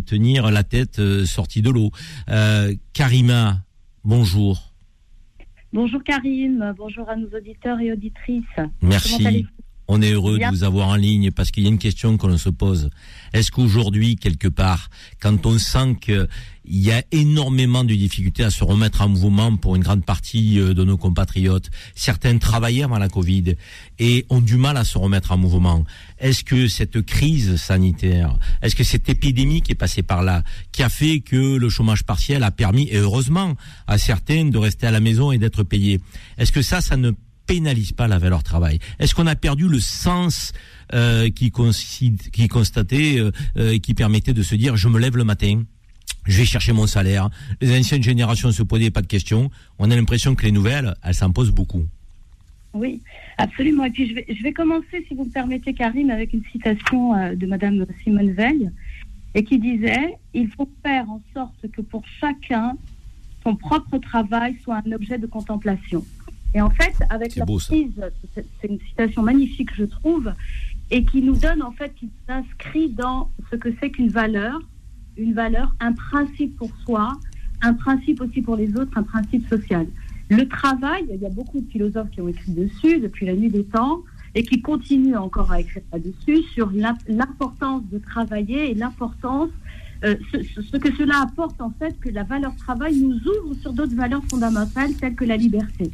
tenir 0.05 0.49
la 0.49 0.63
tête 0.63 0.99
sortie 1.25 1.61
de 1.61 1.69
l'eau. 1.69 1.91
Karima, 2.93 3.59
bonjour. 4.03 4.73
Bonjour 5.71 6.03
Karim, 6.03 6.73
bonjour 6.77 7.07
à 7.09 7.15
nos 7.15 7.27
auditeurs 7.27 7.79
et 7.79 7.91
auditrices. 7.91 8.43
Merci. 8.81 9.45
On 9.87 10.01
est 10.01 10.11
heureux 10.11 10.39
de 10.39 10.45
vous 10.45 10.63
avoir 10.63 10.89
en 10.89 10.95
ligne 10.95 11.31
parce 11.31 11.51
qu'il 11.51 11.63
y 11.63 11.67
a 11.67 11.69
une 11.69 11.77
question 11.77 12.17
que 12.17 12.25
l'on 12.25 12.37
se 12.37 12.49
pose. 12.49 12.89
Est-ce 13.33 13.51
qu'aujourd'hui, 13.51 14.15
quelque 14.15 14.47
part, 14.47 14.89
quand 15.21 15.45
on 15.45 15.59
sent 15.59 15.97
qu'il 16.01 16.27
y 16.65 16.91
a 16.91 17.03
énormément 17.11 17.83
de 17.83 17.93
difficultés 17.93 18.43
à 18.43 18.49
se 18.49 18.63
remettre 18.63 19.01
en 19.01 19.09
mouvement 19.09 19.55
pour 19.57 19.75
une 19.75 19.83
grande 19.83 20.03
partie 20.03 20.59
euh, 20.59 20.73
de 20.73 20.83
nos 20.83 20.97
compatriotes, 20.97 21.69
certains 21.93 22.37
travaillaient 22.39 22.83
avant 22.83 22.97
la 22.97 23.09
Covid 23.09 23.55
et 23.99 24.25
ont 24.29 24.41
du 24.41 24.57
mal 24.57 24.77
à 24.77 24.83
se 24.83 24.97
remettre 24.97 25.31
en 25.31 25.37
mouvement, 25.37 25.83
est-ce 26.17 26.43
que 26.43 26.67
cette 26.67 27.01
crise 27.01 27.57
sanitaire, 27.57 28.37
est-ce 28.61 28.75
que 28.75 28.83
cette 28.83 29.07
épidémie 29.09 29.61
qui 29.61 29.73
est 29.73 29.75
passée 29.75 30.03
par 30.03 30.23
là, 30.23 30.43
qui 30.71 30.81
a 30.81 30.89
fait 30.89 31.19
que 31.19 31.57
le 31.57 31.69
chômage 31.69 32.03
partiel 32.03 32.41
a 32.43 32.51
permis, 32.51 32.87
et 32.89 32.97
heureusement, 32.97 33.55
à 33.85 33.97
certains 33.97 34.45
de 34.45 34.57
rester 34.57 34.87
à 34.87 34.91
la 34.91 34.99
maison 34.99 35.31
et 35.31 35.37
d'être 35.37 35.63
payés, 35.63 35.99
est-ce 36.37 36.51
que 36.51 36.61
ça, 36.61 36.81
ça 36.81 36.97
ne 36.97 37.11
pénalise 37.45 37.91
pas 37.91 38.07
la 38.07 38.19
valeur 38.19 38.43
travail 38.43 38.79
Est-ce 38.99 39.15
qu'on 39.15 39.27
a 39.27 39.35
perdu 39.35 39.67
le 39.67 39.79
sens 39.79 40.53
euh, 40.93 41.29
qui, 41.29 41.51
qui 42.31 42.47
constatait, 42.47 43.19
euh, 43.19 43.31
euh, 43.57 43.77
qui 43.77 43.93
permettait 43.93 44.33
de 44.33 44.43
se 44.43 44.55
dire 44.55 44.75
je 44.75 44.87
me 44.87 44.99
lève 44.99 45.17
le 45.17 45.23
matin, 45.23 45.63
je 46.25 46.37
vais 46.37 46.45
chercher 46.45 46.73
mon 46.73 46.87
salaire. 46.87 47.29
Les 47.61 47.77
anciennes 47.77 48.03
générations 48.03 48.51
se 48.51 48.63
posaient 48.63 48.91
pas 48.91 49.01
de 49.01 49.07
questions. 49.07 49.51
On 49.79 49.91
a 49.91 49.95
l'impression 49.95 50.35
que 50.35 50.43
les 50.43 50.51
nouvelles, 50.51 50.93
elles 51.03 51.13
s'en 51.13 51.31
posent 51.31 51.51
beaucoup. 51.51 51.85
Oui, 52.75 53.01
absolument. 53.37 53.85
Et 53.85 53.91
puis 53.91 54.09
je 54.09 54.43
vais, 54.43 54.53
commencer, 54.53 55.05
si 55.07 55.15
vous 55.15 55.23
me 55.23 55.29
permettez, 55.29 55.73
Karine, 55.73 56.11
avec 56.11 56.33
une 56.33 56.43
citation 56.51 57.15
euh, 57.15 57.33
de 57.33 57.47
Madame 57.47 57.85
Simone 58.03 58.31
Veil, 58.31 58.69
et 59.33 59.43
qui 59.43 59.59
disait 59.59 60.15
il 60.33 60.49
faut 60.49 60.69
faire 60.83 61.09
en 61.09 61.21
sorte 61.33 61.71
que 61.71 61.81
pour 61.81 62.03
chacun 62.19 62.75
son 63.43 63.55
propre 63.55 63.97
travail 63.99 64.57
soit 64.63 64.81
un 64.85 64.91
objet 64.91 65.17
de 65.17 65.27
contemplation. 65.27 66.03
Et 66.55 66.61
en 66.61 66.69
fait, 66.69 66.95
avec 67.09 67.35
la 67.35 67.45
crise, 67.45 68.01
c'est 68.33 68.67
une 68.67 68.79
citation 68.79 69.21
magnifique, 69.21 69.75
je 69.75 69.83
trouve, 69.83 70.31
et 70.89 71.03
qui 71.03 71.21
nous 71.21 71.35
donne, 71.35 71.61
en 71.61 71.73
fait, 71.73 71.93
qui 71.95 72.09
s'inscrit 72.25 72.89
dans 72.89 73.29
ce 73.51 73.57
que 73.57 73.69
c'est 73.81 73.89
qu'une 73.89 74.07
valeur, 74.07 74.61
une 75.17 75.33
valeur, 75.33 75.75
un 75.81 75.91
principe 75.91 76.55
pour 76.55 76.71
soi, 76.85 77.11
un 77.61 77.73
principe 77.73 78.21
aussi 78.21 78.41
pour 78.41 78.55
les 78.55 78.73
autres, 78.77 78.97
un 78.97 79.03
principe 79.03 79.45
social. 79.49 79.85
Le 80.29 80.47
travail, 80.47 81.05
il 81.13 81.19
y 81.19 81.25
a 81.25 81.29
beaucoup 81.29 81.59
de 81.59 81.69
philosophes 81.69 82.09
qui 82.11 82.21
ont 82.21 82.29
écrit 82.29 82.53
dessus 82.53 82.99
depuis 82.99 83.25
la 83.25 83.33
nuit 83.33 83.49
des 83.49 83.65
temps 83.65 83.99
et 84.33 84.43
qui 84.43 84.61
continuent 84.61 85.17
encore 85.17 85.51
à 85.51 85.59
écrire 85.59 85.83
là-dessus 85.91 86.41
sur 86.53 86.71
l'importance 87.07 87.83
de 87.91 87.99
travailler 87.99 88.71
et 88.71 88.73
l'importance, 88.75 89.49
euh, 90.05 90.15
ce, 90.31 90.61
ce, 90.61 90.77
que 90.77 90.93
cela 90.95 91.21
apporte 91.21 91.59
en 91.61 91.71
fait, 91.71 91.99
que 91.99 92.09
la 92.09 92.23
valeur 92.23 92.55
travail 92.55 92.95
nous 92.97 93.15
ouvre 93.15 93.55
sur 93.61 93.73
d'autres 93.73 93.95
valeurs 93.95 94.23
fondamentales 94.29 94.93
telles 94.93 95.15
que 95.15 95.25
la 95.25 95.35
liberté. 95.35 95.91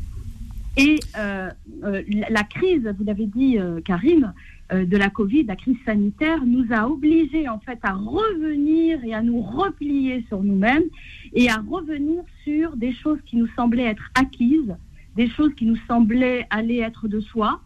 Et 0.77 0.99
euh, 1.17 1.49
euh, 1.83 2.01
la 2.29 2.43
crise, 2.43 2.93
vous 2.97 3.03
l'avez 3.03 3.25
dit, 3.25 3.57
euh, 3.57 3.81
Karim, 3.81 4.33
de 4.73 4.95
la 4.95 5.09
Covid, 5.09 5.43
la 5.43 5.57
crise 5.57 5.75
sanitaire, 5.85 6.45
nous 6.45 6.65
a 6.71 6.87
obligés 6.87 7.49
en 7.49 7.59
fait 7.59 7.77
à 7.83 7.91
revenir 7.91 9.03
et 9.03 9.13
à 9.13 9.21
nous 9.21 9.41
replier 9.41 10.23
sur 10.29 10.41
nous-mêmes 10.43 10.85
et 11.33 11.49
à 11.49 11.57
revenir 11.57 12.23
sur 12.45 12.77
des 12.77 12.93
choses 12.93 13.19
qui 13.25 13.35
nous 13.35 13.49
semblaient 13.57 13.87
être 13.87 14.09
acquises, 14.15 14.73
des 15.17 15.27
choses 15.27 15.53
qui 15.55 15.65
nous 15.65 15.75
semblaient 15.89 16.47
aller 16.49 16.77
être 16.77 17.09
de 17.09 17.19
soi 17.19 17.59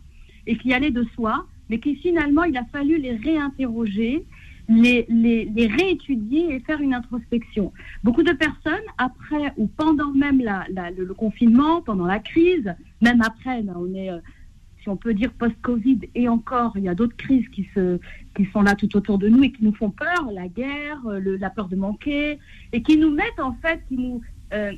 et 0.47 0.57
qui 0.57 0.73
allaient 0.73 0.89
de 0.89 1.05
soi, 1.13 1.45
mais 1.69 1.77
qui 1.77 1.95
finalement 1.95 2.43
il 2.43 2.57
a 2.57 2.65
fallu 2.71 2.97
les 2.97 3.15
réinterroger 3.17 4.25
les, 4.67 5.71
réétudier 5.77 6.55
et 6.55 6.59
faire 6.61 6.81
une 6.81 6.93
introspection. 6.93 7.71
Beaucoup 8.03 8.23
de 8.23 8.31
personnes, 8.31 8.83
après 8.97 9.53
ou 9.57 9.67
pendant 9.67 10.11
même 10.11 10.41
la, 10.41 10.65
le, 10.97 11.13
confinement, 11.13 11.81
pendant 11.81 12.05
la 12.05 12.19
crise, 12.19 12.73
même 13.05 13.21
après, 13.21 13.63
on 13.75 13.93
est, 13.93 14.09
euh, 14.09 14.19
si 14.81 14.89
on 14.89 14.97
peut 14.97 15.13
dire 15.13 15.31
post-Covid, 15.31 15.99
et 16.15 16.27
encore, 16.27 16.73
il 16.75 16.83
y 16.83 16.89
a 16.89 16.95
d'autres 16.95 17.15
crises 17.15 17.47
qui, 17.49 17.67
se, 17.73 17.99
qui 18.35 18.45
sont 18.51 18.61
là 18.61 18.75
tout 18.75 18.95
autour 18.97 19.17
de 19.17 19.27
nous 19.29 19.43
et 19.43 19.51
qui 19.51 19.63
nous 19.63 19.75
font 19.75 19.91
peur, 19.91 20.21
la 20.33 20.47
guerre, 20.47 20.99
euh, 21.07 21.37
la 21.39 21.49
peur 21.49 21.67
de 21.67 21.75
manquer, 21.75 22.39
et 22.73 22.81
qui 22.81 22.97
nous 22.97 23.11
mettent 23.11 23.39
en 23.39 23.53
fait, 23.61 23.79
qui 23.87 23.97
nous... 23.97 24.21
Euh, 24.53 24.71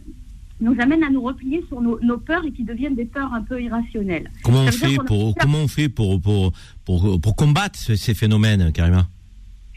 nous 0.59 0.75
amènent 0.79 1.03
à 1.03 1.11
nous 1.11 1.21
replier 1.21 1.63
sur 1.67 1.79
nos, 1.81 2.17
peurs 2.17 2.43
et 2.43 2.51
qui 2.51 2.63
deviennent 2.63 2.95
des 2.95 3.05
peurs 3.05 3.31
un 3.31 3.43
peu 3.43 3.61
irrationnelles. 3.61 4.31
Comment 4.43 4.63
on 4.63 4.71
fait, 4.71 4.97
pour, 5.05 5.35
comment 5.35 5.59
on 5.59 5.67
fait 5.67 5.87
pour, 5.87 6.19
pour, 6.19 6.51
pour, 6.83 7.21
pour 7.21 7.35
combattre 7.35 7.77
ces 7.77 8.15
phénomènes, 8.15 8.71
Karima? 8.71 9.07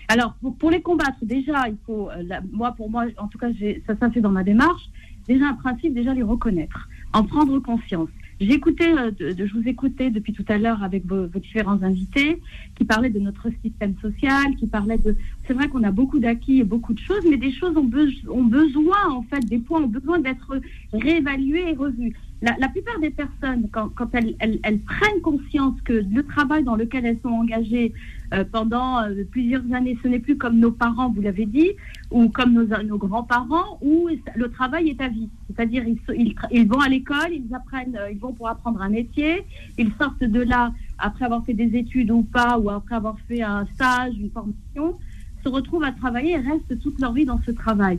Alors, 0.09 0.35
pour, 0.59 0.72
les 0.72 0.81
combattre, 0.81 1.18
déjà, 1.22 1.68
il 1.68 1.77
faut, 1.86 2.10
euh, 2.10 2.24
moi, 2.51 2.72
pour 2.72 2.90
moi, 2.90 3.05
en 3.18 3.28
tout 3.28 3.39
cas, 3.39 3.47
ça, 3.86 3.93
ça 4.01 4.10
fait 4.10 4.20
dans 4.20 4.32
ma 4.32 4.43
démarche, 4.43 4.82
déjà 5.28 5.47
un 5.47 5.55
principe, 5.55 5.94
déjà 5.94 6.12
les 6.12 6.24
reconnaître, 6.24 6.89
en 7.12 7.22
prendre 7.22 7.56
conscience. 7.60 8.09
J'écoutais, 8.41 8.91
euh, 8.97 9.11
je 9.21 9.53
vous 9.53 9.69
écoutais 9.69 10.09
depuis 10.09 10.33
tout 10.33 10.45
à 10.49 10.57
l'heure 10.57 10.83
avec 10.83 11.05
vos, 11.05 11.27
différents 11.27 11.83
invités 11.83 12.41
qui 12.75 12.87
parlaient 12.87 13.11
de 13.11 13.19
notre 13.19 13.49
système 13.62 13.95
social, 14.01 14.57
qui 14.57 14.67
parlaient 14.67 14.97
de. 14.97 15.15
C'est 15.47 15.53
vrai 15.53 15.69
qu'on 15.69 15.83
a 15.83 15.91
beaucoup 15.91 16.19
d'acquis 16.19 16.61
et 16.61 16.65
beaucoup 16.65 16.95
de 16.95 16.99
choses, 17.01 17.23
mais 17.29 17.37
des 17.37 17.53
choses 17.53 17.77
ont, 17.77 17.91
ont 18.31 18.45
besoin, 18.45 19.11
en 19.11 19.23
fait, 19.23 19.41
des 19.41 19.59
points 19.59 19.83
ont 19.83 19.89
besoin 19.89 20.21
d'être 20.21 20.59
réévalués 20.95 21.69
et 21.69 21.75
revus 21.75 22.15
la, 22.43 22.69
plupart 22.69 22.99
des 23.01 23.11
personnes, 23.11 23.69
quand, 23.71 23.91
elles, 24.15 24.81
prennent 24.81 25.21
conscience 25.23 25.79
que 25.83 25.93
le 25.93 26.23
travail 26.23 26.65
dans 26.65 26.75
lequel 26.75 27.05
elles 27.05 27.19
sont 27.23 27.29
engagées 27.29 27.93
euh, 28.33 28.45
pendant 28.51 29.03
euh, 29.03 29.25
plusieurs 29.31 29.62
années, 29.73 29.99
ce 30.03 30.09
n'est 30.09 30.21
plus 30.21 30.39
comme 30.39 30.59
nos 30.59 30.71
parents, 30.71 31.11
vous 31.11 31.21
l'avez 31.21 31.45
dit, 31.45 31.71
ou 32.11 32.29
comme 32.31 32.55
nos, 32.55 32.99
grands-parents, 32.99 33.79
où 33.83 34.09
le 34.35 34.51
travail 34.51 34.89
est 34.89 35.01
à 35.03 35.09
vie. 35.09 35.29
C'est-à-dire 35.49 35.85
ils, 35.87 36.35
ils, 36.51 36.69
vont 36.69 36.81
à 36.81 36.89
l'école, 36.89 37.33
ils 37.33 37.55
apprennent, 37.55 37.97
euh, 37.97 38.11
ils 38.11 38.19
vont 38.19 38.33
pour 38.33 38.49
apprendre 38.49 38.81
un 38.81 38.89
métier, 38.89 39.43
ils 39.77 39.93
sortent 40.01 40.25
de 40.25 40.41
là 40.41 40.73
après 40.99 41.27
avoir 41.27 41.45
fait 41.45 41.55
des 41.55 41.77
études 41.77 42.11
ou 42.11 42.23
pas, 42.23 42.59
ou 42.59 42.71
après 42.71 42.95
avoir 42.95 43.19
fait 43.29 43.43
un 43.43 43.67
stage, 43.75 44.15
une 44.19 44.31
formation 44.31 44.99
se 45.43 45.49
retrouvent 45.49 45.85
à 45.85 45.93
travailler 45.93 46.33
et 46.33 46.37
restent 46.37 46.79
toute 46.81 47.01
leur 47.01 47.12
vie 47.12 47.25
dans 47.25 47.41
ce 47.45 47.51
travail. 47.51 47.99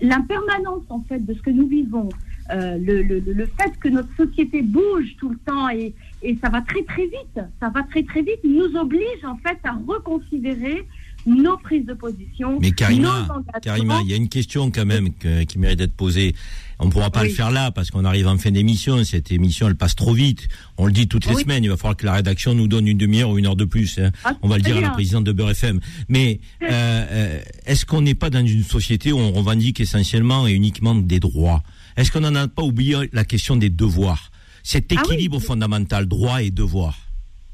L'impermanence 0.00 0.84
en 0.88 1.02
fait 1.02 1.24
de 1.24 1.34
ce 1.34 1.42
que 1.42 1.50
nous 1.50 1.66
vivons, 1.66 2.08
euh, 2.52 2.78
le, 2.78 3.02
le, 3.02 3.20
le 3.20 3.46
fait 3.46 3.72
que 3.80 3.88
notre 3.88 4.08
société 4.16 4.62
bouge 4.62 5.16
tout 5.18 5.30
le 5.30 5.38
temps 5.46 5.68
et, 5.70 5.92
et 6.22 6.36
ça 6.42 6.48
va 6.50 6.60
très 6.62 6.82
très 6.84 7.04
vite, 7.04 7.40
ça 7.60 7.68
va 7.70 7.82
très 7.84 8.02
très 8.02 8.22
vite, 8.22 8.40
nous 8.44 8.76
oblige 8.78 9.24
en 9.24 9.36
fait 9.38 9.58
à 9.64 9.72
reconsidérer 9.86 10.86
nos 11.24 11.56
prises 11.56 11.86
de 11.86 11.94
position. 11.94 12.58
Mais 12.60 12.72
Karima, 12.72 13.08
nos 13.08 13.34
engagements. 13.34 13.60
Karima, 13.62 14.00
il 14.04 14.10
y 14.10 14.12
a 14.12 14.16
une 14.16 14.28
question 14.28 14.70
quand 14.72 14.84
même 14.84 15.12
que- 15.14 15.44
qui 15.44 15.58
mérite 15.58 15.78
d'être 15.78 15.92
posée. 15.92 16.34
On 16.80 16.86
ne 16.86 16.90
pourra 16.90 17.10
pas 17.10 17.22
Oui. 17.22 17.28
le 17.28 17.34
faire 17.34 17.52
là 17.52 17.70
parce 17.70 17.92
qu'on 17.92 18.04
arrive 18.04 18.26
en 18.26 18.36
fin 18.38 18.50
d'émission. 18.50 19.04
Cette 19.04 19.30
émission, 19.30 19.68
elle 19.68 19.76
passe 19.76 19.94
trop 19.94 20.14
vite. 20.14 20.48
On 20.78 20.86
le 20.86 20.90
dit 20.90 21.06
toutes 21.06 21.26
les 21.26 21.36
semaines. 21.36 21.62
Il 21.62 21.70
va 21.70 21.76
falloir 21.76 21.96
que 21.96 22.04
la 22.06 22.14
rédaction 22.14 22.54
nous 22.54 22.66
donne 22.66 22.88
une 22.88 22.98
demi-heure 22.98 23.30
ou 23.30 23.38
une 23.38 23.46
heure 23.46 23.54
de 23.54 23.64
plus. 23.64 23.98
hein. 24.00 24.10
Ah, 24.24 24.34
on 24.42 24.48
va 24.48 24.56
le 24.56 24.62
dire 24.62 24.76
à 24.78 24.80
la 24.80 24.90
présidente 24.90 25.22
de 25.22 25.30
Beurre 25.30 25.50
FM. 25.50 25.78
Mais 26.08 26.40
euh, 26.62 26.66
euh, 26.70 27.40
est-ce 27.66 27.86
qu'on 27.86 28.00
n'est 28.00 28.16
pas 28.16 28.30
dans 28.30 28.44
une 28.44 28.64
société 28.64 29.12
où 29.12 29.18
on 29.18 29.30
revendique 29.30 29.78
essentiellement 29.78 30.48
et 30.48 30.52
uniquement 30.54 30.96
des 30.96 31.20
droits? 31.20 31.62
Est-ce 31.96 32.10
qu'on 32.12 32.20
n'en 32.20 32.34
a 32.34 32.48
pas 32.48 32.62
oublié 32.62 32.96
la 33.12 33.24
question 33.24 33.56
des 33.56 33.70
devoirs? 33.70 34.30
Cet 34.62 34.92
Ah 34.92 35.02
oui. 35.08 35.14
équilibre 35.14 35.40
fondamental, 35.40 36.06
droit 36.06 36.42
et 36.42 36.50
devoir. 36.50 36.96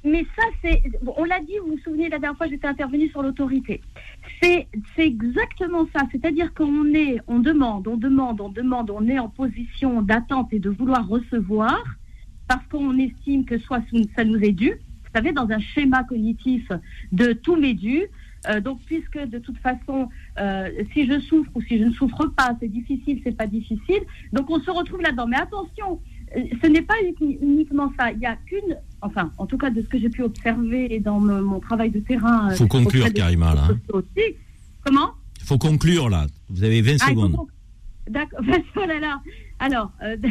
Mais 0.05 0.25
ça, 0.37 0.45
c'est. 0.63 0.81
On 1.17 1.25
l'a 1.25 1.41
dit, 1.41 1.55
vous 1.65 1.73
vous 1.73 1.79
souvenez, 1.83 2.05
la 2.09 2.19
dernière 2.19 2.37
fois, 2.37 2.47
j'étais 2.49 2.69
intervenue 2.69 3.09
sur 3.11 3.23
l'autorité. 3.23 3.81
C'est 4.41 4.69
c'est 4.95 5.07
exactement 5.07 5.89
ça. 5.95 6.03
C'est-à-dire 6.13 6.55
qu'on 6.55 6.87
est, 6.95 7.19
on 7.27 7.41
demande, 7.41 7.89
on 7.89 7.97
demande, 7.97 8.41
on 8.41 8.49
demande, 8.49 8.91
on 8.91 9.07
est 9.09 9.19
en 9.19 9.29
position 9.29 10.03
d'attente 10.03 10.53
et 10.53 10.61
de 10.61 10.71
vouloir 10.71 11.07
recevoir 11.09 11.83
parce 12.47 12.65
qu'on 12.69 12.97
estime 12.99 13.45
que 13.45 13.59
soit 13.59 13.83
ça 14.17 14.25
nous 14.25 14.39
est 14.39 14.53
dû. 14.53 14.71
Vous 14.71 15.11
savez, 15.15 15.33
dans 15.33 15.51
un 15.51 15.59
schéma 15.59 16.05
cognitif 16.05 16.69
de 17.13 17.33
tout 17.33 17.57
m'est 17.57 17.75
dû. 17.75 18.05
Euh, 18.49 18.61
donc, 18.61 18.81
puisque 18.87 19.19
de 19.19 19.39
toute 19.39 19.59
façon, 19.59 20.09
euh, 20.41 20.71
si 20.93 21.07
je 21.07 21.19
souffre 21.21 21.51
ou 21.55 21.61
si 21.63 21.79
je 21.79 21.85
ne 21.85 21.93
souffre 21.93 22.27
pas, 22.37 22.57
c'est 22.61 22.69
difficile, 22.69 23.21
c'est 23.25 23.37
pas 23.37 23.47
difficile. 23.47 24.01
Donc, 24.33 24.51
on 24.51 24.61
se 24.61 24.71
retrouve 24.71 25.01
là-dedans. 25.01 25.27
Mais 25.27 25.37
attention, 25.37 26.01
euh, 26.37 26.41
ce 26.63 26.67
n'est 26.69 26.83
pas 26.83 26.95
uni- 27.21 27.39
uniquement 27.43 27.93
ça. 27.99 28.11
Il 28.13 28.19
n'y 28.19 28.27
a 28.27 28.37
qu'une, 28.37 28.77
enfin, 29.03 29.33
en 29.39 29.47
tout 29.47 29.59
cas 29.59 29.71
de 29.71 29.83
ce 29.83 29.87
que 29.89 29.99
j'ai 29.99 30.09
pu 30.11 30.23
observer 30.23 31.01
dans 31.01 31.21
me- 31.21 31.41
mon 31.43 31.61
travail 31.61 31.91
de 31.91 32.01
terrain. 32.01 32.51
euh, 32.51 32.55
Faut 32.55 32.67
conclure, 32.67 33.13
Karima, 33.13 33.55
là, 33.55 33.69
hein. 33.71 33.79
aussi. 33.93 34.35
Comment? 34.85 35.11
Il 35.41 35.45
faut 35.47 35.59
conclure 35.59 36.09
là. 36.09 36.27
Vous 36.51 36.65
avez 36.65 36.83
20 36.83 36.93
Ah, 37.01 37.07
il 37.09 37.11
secondes. 37.11 37.37
D'accord. 38.09 38.41
Oh 38.77 38.87
là 38.87 38.99
là. 39.01 39.21
Alors, 39.59 39.93
euh, 40.03 40.17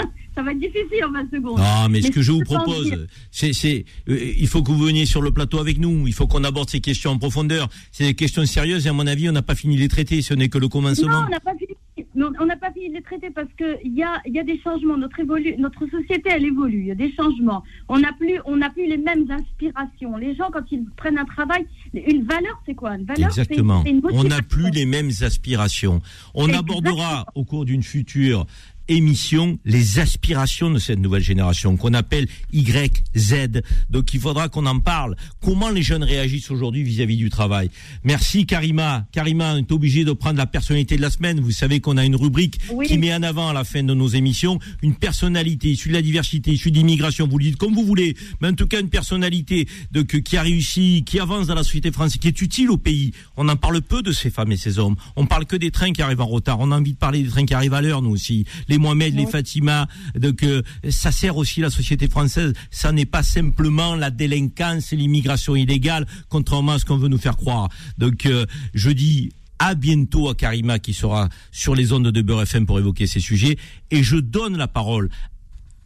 ça 0.34 0.42
va 0.42 0.52
être 0.52 0.58
difficile 0.60 1.04
en 1.06 1.12
20 1.12 1.30
secondes. 1.30 1.58
Non, 1.58 1.88
mais 1.90 2.00
ce 2.02 2.10
que 2.10 2.22
je 2.22 2.32
vous 2.32 2.42
propose, 2.42 3.06
c'est, 3.30 3.52
c'est, 3.52 3.84
euh, 4.08 4.18
il 4.38 4.46
faut 4.48 4.62
que 4.62 4.70
vous 4.70 4.78
veniez 4.78 5.06
sur 5.06 5.22
le 5.22 5.30
plateau 5.30 5.58
avec 5.58 5.78
nous. 5.78 6.06
Il 6.06 6.14
faut 6.14 6.26
qu'on 6.26 6.44
aborde 6.44 6.70
ces 6.70 6.80
questions 6.80 7.10
en 7.10 7.18
profondeur. 7.18 7.68
C'est 7.90 8.04
des 8.04 8.14
questions 8.14 8.44
sérieuses 8.46 8.86
et 8.86 8.90
à 8.90 8.92
mon 8.92 9.06
avis, 9.06 9.28
on 9.28 9.32
n'a 9.32 9.42
pas 9.42 9.54
fini 9.54 9.76
de 9.76 9.80
les 9.80 9.88
traiter. 9.88 10.22
Ce 10.22 10.34
n'est 10.34 10.48
que 10.48 10.58
le 10.58 10.68
commencement. 10.68 11.10
Non, 11.10 11.24
on 11.26 11.30
n'a 11.30 11.40
pas 11.40 11.54
fini. 11.58 11.74
non, 12.14 12.30
On 12.40 12.46
n'a 12.46 12.56
pas 12.56 12.72
fini 12.72 12.88
de 12.90 12.94
les 12.94 13.02
traiter 13.02 13.30
parce 13.30 13.48
que 13.58 13.76
il 13.84 13.94
y 13.94 14.02
a, 14.02 14.20
il 14.26 14.34
y 14.34 14.38
a 14.38 14.44
des 14.44 14.58
changements. 14.62 14.96
Notre 14.96 15.20
évolu, 15.20 15.54
notre 15.58 15.86
société, 15.90 16.30
elle 16.30 16.44
évolue. 16.44 16.80
Il 16.80 16.86
y 16.86 16.90
a 16.92 16.94
des 16.94 17.12
changements. 17.14 17.62
On 17.88 17.98
n'a 17.98 18.12
plus, 18.12 18.38
on 18.46 18.56
n'a 18.56 18.70
plus 18.70 18.86
les 18.88 18.96
mêmes 18.98 19.26
inspirations. 19.30 20.16
Les 20.16 20.34
gens, 20.34 20.50
quand 20.52 20.64
ils 20.70 20.84
prennent 20.96 21.18
un 21.18 21.24
travail, 21.24 21.66
une 21.94 22.24
valeur, 22.24 22.60
c'est 22.66 22.74
quoi? 22.74 22.94
Une 22.96 23.04
valeur, 23.04 23.30
c'est- 23.32 23.40
Exactement. 23.42 23.82
c'est 23.84 23.90
une 23.90 24.00
On 24.12 24.24
n'a 24.24 24.42
plus 24.42 24.70
les 24.70 24.86
mêmes 24.86 25.10
aspirations. 25.20 26.00
On 26.34 26.48
abordera 26.52 27.26
au 27.34 27.44
cours 27.44 27.64
d'une 27.64 27.82
future 27.82 28.46
émission 28.92 29.58
les 29.64 29.98
aspirations 29.98 30.70
de 30.70 30.78
cette 30.78 30.98
nouvelle 30.98 31.22
génération 31.22 31.76
qu'on 31.76 31.94
appelle 31.94 32.26
YZ. 32.52 33.62
Donc 33.90 34.14
il 34.14 34.20
faudra 34.20 34.48
qu'on 34.48 34.66
en 34.66 34.78
parle. 34.80 35.16
Comment 35.42 35.70
les 35.70 35.82
jeunes 35.82 36.04
réagissent 36.04 36.50
aujourd'hui 36.50 36.82
vis-à-vis 36.82 37.16
du 37.16 37.30
travail? 37.30 37.70
Merci 38.04 38.46
Karima. 38.46 39.06
Karima, 39.12 39.54
on 39.54 39.58
est 39.58 39.72
obligé 39.72 40.04
de 40.04 40.12
prendre 40.12 40.36
la 40.38 40.46
personnalité 40.46 40.96
de 40.96 41.02
la 41.02 41.10
semaine. 41.10 41.40
Vous 41.40 41.50
savez 41.50 41.80
qu'on 41.80 41.96
a 41.96 42.04
une 42.04 42.16
rubrique 42.16 42.58
Oui. 42.72 42.86
qui 42.86 42.98
met 42.98 43.14
en 43.14 43.22
avant 43.22 43.48
à 43.48 43.52
la 43.52 43.64
fin 43.64 43.82
de 43.82 43.94
nos 43.94 44.08
émissions 44.08 44.58
une 44.82 44.94
personnalité 44.94 45.70
issue 45.70 45.88
de 45.88 45.94
la 45.94 46.02
diversité, 46.02 46.52
issue 46.52 46.70
de 46.70 46.76
l'immigration. 46.76 47.26
Vous 47.26 47.38
le 47.38 47.44
dites 47.44 47.56
comme 47.56 47.74
vous 47.74 47.84
voulez, 47.84 48.16
mais 48.40 48.48
en 48.48 48.54
tout 48.54 48.66
cas 48.66 48.80
une 48.80 48.88
personnalité 48.90 49.66
de, 49.90 50.02
qui 50.02 50.36
a 50.36 50.42
réussi, 50.42 51.02
qui 51.04 51.18
avance 51.20 51.46
dans 51.46 51.54
la 51.54 51.64
société 51.64 51.90
française, 51.92 52.18
qui 52.20 52.28
est 52.28 52.40
utile 52.42 52.70
au 52.70 52.76
pays. 52.76 53.12
On 53.36 53.48
en 53.48 53.56
parle 53.56 53.80
peu 53.82 54.02
de 54.02 54.12
ces 54.12 54.30
femmes 54.30 54.52
et 54.52 54.56
ces 54.56 54.78
hommes. 54.78 54.96
On 55.16 55.26
parle 55.26 55.46
que 55.46 55.56
des 55.56 55.70
trains 55.70 55.92
qui 55.92 56.02
arrivent 56.02 56.20
en 56.20 56.26
retard. 56.26 56.58
On 56.60 56.70
a 56.72 56.76
envie 56.78 56.92
de 56.92 56.98
parler 56.98 57.22
des 57.22 57.28
trains 57.28 57.44
qui 57.46 57.54
arrivent 57.54 57.74
à 57.74 57.80
l'heure, 57.80 58.02
nous 58.02 58.10
aussi. 58.10 58.44
Les 58.68 58.78
Mohamed, 58.82 59.14
les 59.14 59.26
Fatima. 59.26 59.88
Donc 60.14 60.42
euh, 60.42 60.62
ça 60.90 61.10
sert 61.10 61.36
aussi 61.36 61.60
la 61.60 61.70
société 61.70 62.08
française. 62.08 62.52
Ça 62.70 62.92
n'est 62.92 63.06
pas 63.06 63.22
simplement 63.22 63.94
la 63.94 64.10
délinquance 64.10 64.92
et 64.92 64.96
l'immigration 64.96 65.56
illégale, 65.56 66.06
contrairement 66.28 66.72
à 66.72 66.78
ce 66.78 66.84
qu'on 66.84 66.98
veut 66.98 67.08
nous 67.08 67.18
faire 67.18 67.36
croire. 67.36 67.68
Donc 67.96 68.26
euh, 68.26 68.44
je 68.74 68.90
dis 68.90 69.32
à 69.58 69.74
bientôt 69.74 70.28
à 70.28 70.34
Karima 70.34 70.78
qui 70.78 70.92
sera 70.92 71.28
sur 71.52 71.74
les 71.74 71.92
ondes 71.92 72.08
de 72.08 72.22
Beurre 72.22 72.42
FM 72.42 72.66
pour 72.66 72.78
évoquer 72.78 73.06
ces 73.06 73.20
sujets. 73.20 73.56
Et 73.90 74.02
je 74.02 74.16
donne 74.16 74.56
la 74.56 74.68
parole 74.68 75.08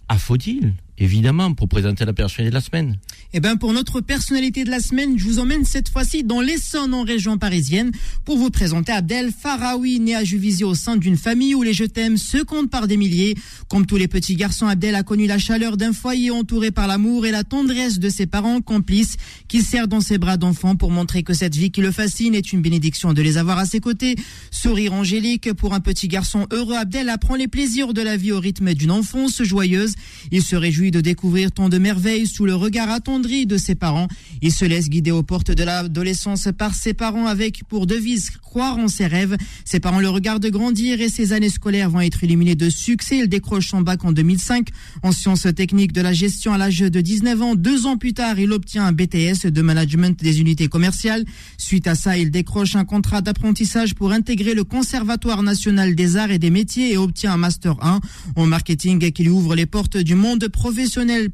à 0.09 0.19
Faudil, 0.19 0.75
évidemment, 0.99 1.55
pour 1.55 1.69
présenter 1.69 2.05
la 2.05 2.13
personnalité 2.13 2.51
de 2.51 2.55
la 2.55 2.61
semaine. 2.61 2.99
Eh 3.33 3.41
ben, 3.41 3.57
pour 3.57 3.73
notre 3.73 4.01
personnalité 4.01 4.65
de 4.65 4.71
la 4.71 4.81
semaine, 4.81 5.19
je 5.19 5.25
vous 5.25 5.39
emmène 5.39 5.65
cette 5.65 5.89
fois-ci 5.89 6.25
dans 6.25 6.41
l'Essonne 6.41 6.95
en 6.95 7.05
région 7.05 7.39
parisienne 7.39 7.93
pour 8.25 8.39
vous 8.39 8.51
présenter 8.51 8.93
Abdel 8.93 9.31
Faraoui, 9.31 10.01
né 10.01 10.15
à 10.15 10.25
Juvisy 10.25 10.65
au 10.65 10.75
sein 10.75 10.97
d'une 10.97 11.17
famille 11.17 11.55
où 11.55 11.63
les 11.63 11.73
je 11.77 11.85
t'aime 11.85 12.17
se 12.17 12.39
comptent 12.39 12.71
par 12.71 12.87
des 12.87 12.97
milliers. 12.97 13.35
Comme 13.69 13.85
tous 13.85 13.97
les 13.97 14.09
petits 14.09 14.35
garçons, 14.35 14.67
Abdel 14.67 14.95
a 14.95 15.03
connu 15.03 15.27
la 15.27 15.39
chaleur 15.39 15.77
d'un 15.77 15.93
foyer 15.93 16.31
entouré 16.31 16.71
par 16.71 16.87
l'amour 16.87 17.27
et 17.27 17.31
la 17.31 17.45
tendresse 17.45 17.99
de 17.99 18.09
ses 18.09 18.27
parents 18.27 18.63
complices 18.63 19.17
qui 19.49 19.61
serrent 19.61 19.89
dans 19.89 20.01
ses 20.01 20.17
bras 20.17 20.39
d'enfant 20.39 20.77
pour 20.77 20.91
montrer 20.91 21.23
que 21.23 21.35
cette 21.35 21.55
vie 21.55 21.71
qui 21.71 21.83
le 21.83 21.93
fascine 21.93 22.35
est 22.35 22.53
une 22.53 22.63
bénédiction 22.63 23.13
de 23.13 23.21
les 23.21 23.37
avoir 23.37 23.59
à 23.59 23.67
ses 23.67 23.81
côtés. 23.81 24.17
Sourire 24.51 24.95
angélique 24.95 25.53
pour 25.53 25.75
un 25.75 25.81
petit 25.81 26.09
garçon 26.09 26.47
heureux, 26.51 26.77
Abdel 26.77 27.11
apprend 27.11 27.35
les 27.35 27.49
plaisirs 27.49 27.93
de 27.93 28.01
la 28.01 28.17
vie 28.17 28.33
au 28.33 28.41
rythme 28.41 28.73
d'une 28.73 28.91
enfance 28.91 29.43
joyeuse. 29.43 29.95
Il 30.33 30.43
se 30.43 30.57
réjouit 30.57 30.86
de 30.91 31.01
découvrir 31.01 31.53
tant 31.53 31.69
de 31.69 31.79
merveilles 31.79 32.27
sous 32.27 32.47
le 32.47 32.55
regard 32.55 32.91
attendri 32.91 33.47
de 33.47 33.57
ses 33.57 33.75
parents. 33.75 34.09
Il 34.43 34.53
se 34.53 34.65
laisse 34.65 34.89
guider 34.89 35.11
aux 35.11 35.23
portes 35.23 35.51
de 35.51 35.65
l'adolescence 35.65 36.49
par 36.57 36.75
ses 36.75 36.95
parents 36.95 37.27
avec 37.27 37.65
pour 37.69 37.87
devise 37.87 38.31
croire 38.31 38.79
en 38.79 38.89
ses 38.89 39.07
rêves. 39.07 39.37
Ses 39.65 39.81
parents 39.81 40.01
le 40.01 40.09
regardent 40.09 40.47
grandir 40.47 41.01
et 41.01 41.09
ses 41.09 41.33
années 41.33 41.49
scolaires 41.49 41.91
vont 41.91 42.01
être 42.01 42.23
illuminées 42.23 42.55
de 42.55 42.71
succès. 42.71 43.19
Il 43.19 43.29
décroche 43.29 43.69
son 43.69 43.81
bac 43.81 44.05
en 44.05 44.13
2005 44.13 44.69
en 45.03 45.13
sciences 45.13 45.47
techniques 45.55 45.93
de 45.93 46.01
la 46.01 46.13
gestion 46.13 46.53
à 46.53 46.59
l'âge 46.59 46.79
de 46.79 47.01
19 47.01 47.43
ans. 47.43 47.55
Deux 47.55 47.87
ans 47.87 47.97
plus 47.97 48.15
tard, 48.15 48.39
il 48.39 48.53
obtient 48.53 48.85
un 48.85 48.93
BTS 48.93 49.47
de 49.47 49.63
management 49.63 50.23
des 50.23 50.41
unités 50.41 50.69
commerciales. 50.69 51.25
Suite 51.59 51.87
à 51.87 51.95
ça, 51.95 52.17
il 52.17 52.31
décroche 52.31 52.77
un 52.77 52.85
contrat 52.85 53.23
d'apprentissage 53.23 53.95
pour 53.95 54.13
intégrer 54.13 54.55
le 54.55 54.65
Conservatoire 54.65 55.43
national 55.43 55.95
des 55.95 56.17
arts 56.17 56.31
et 56.31 56.39
des 56.39 56.51
métiers 56.51 56.93
et 56.93 56.97
obtient 56.97 57.33
un 57.33 57.37
master 57.37 57.77
1 57.83 58.01
en 58.37 58.47
marketing 58.47 59.11
qui 59.11 59.25
lui 59.25 59.31
ouvre 59.31 59.55
les 59.55 59.67
portes 59.67 59.97
du 59.97 60.15
monde 60.15 60.47
professionnel 60.49 60.76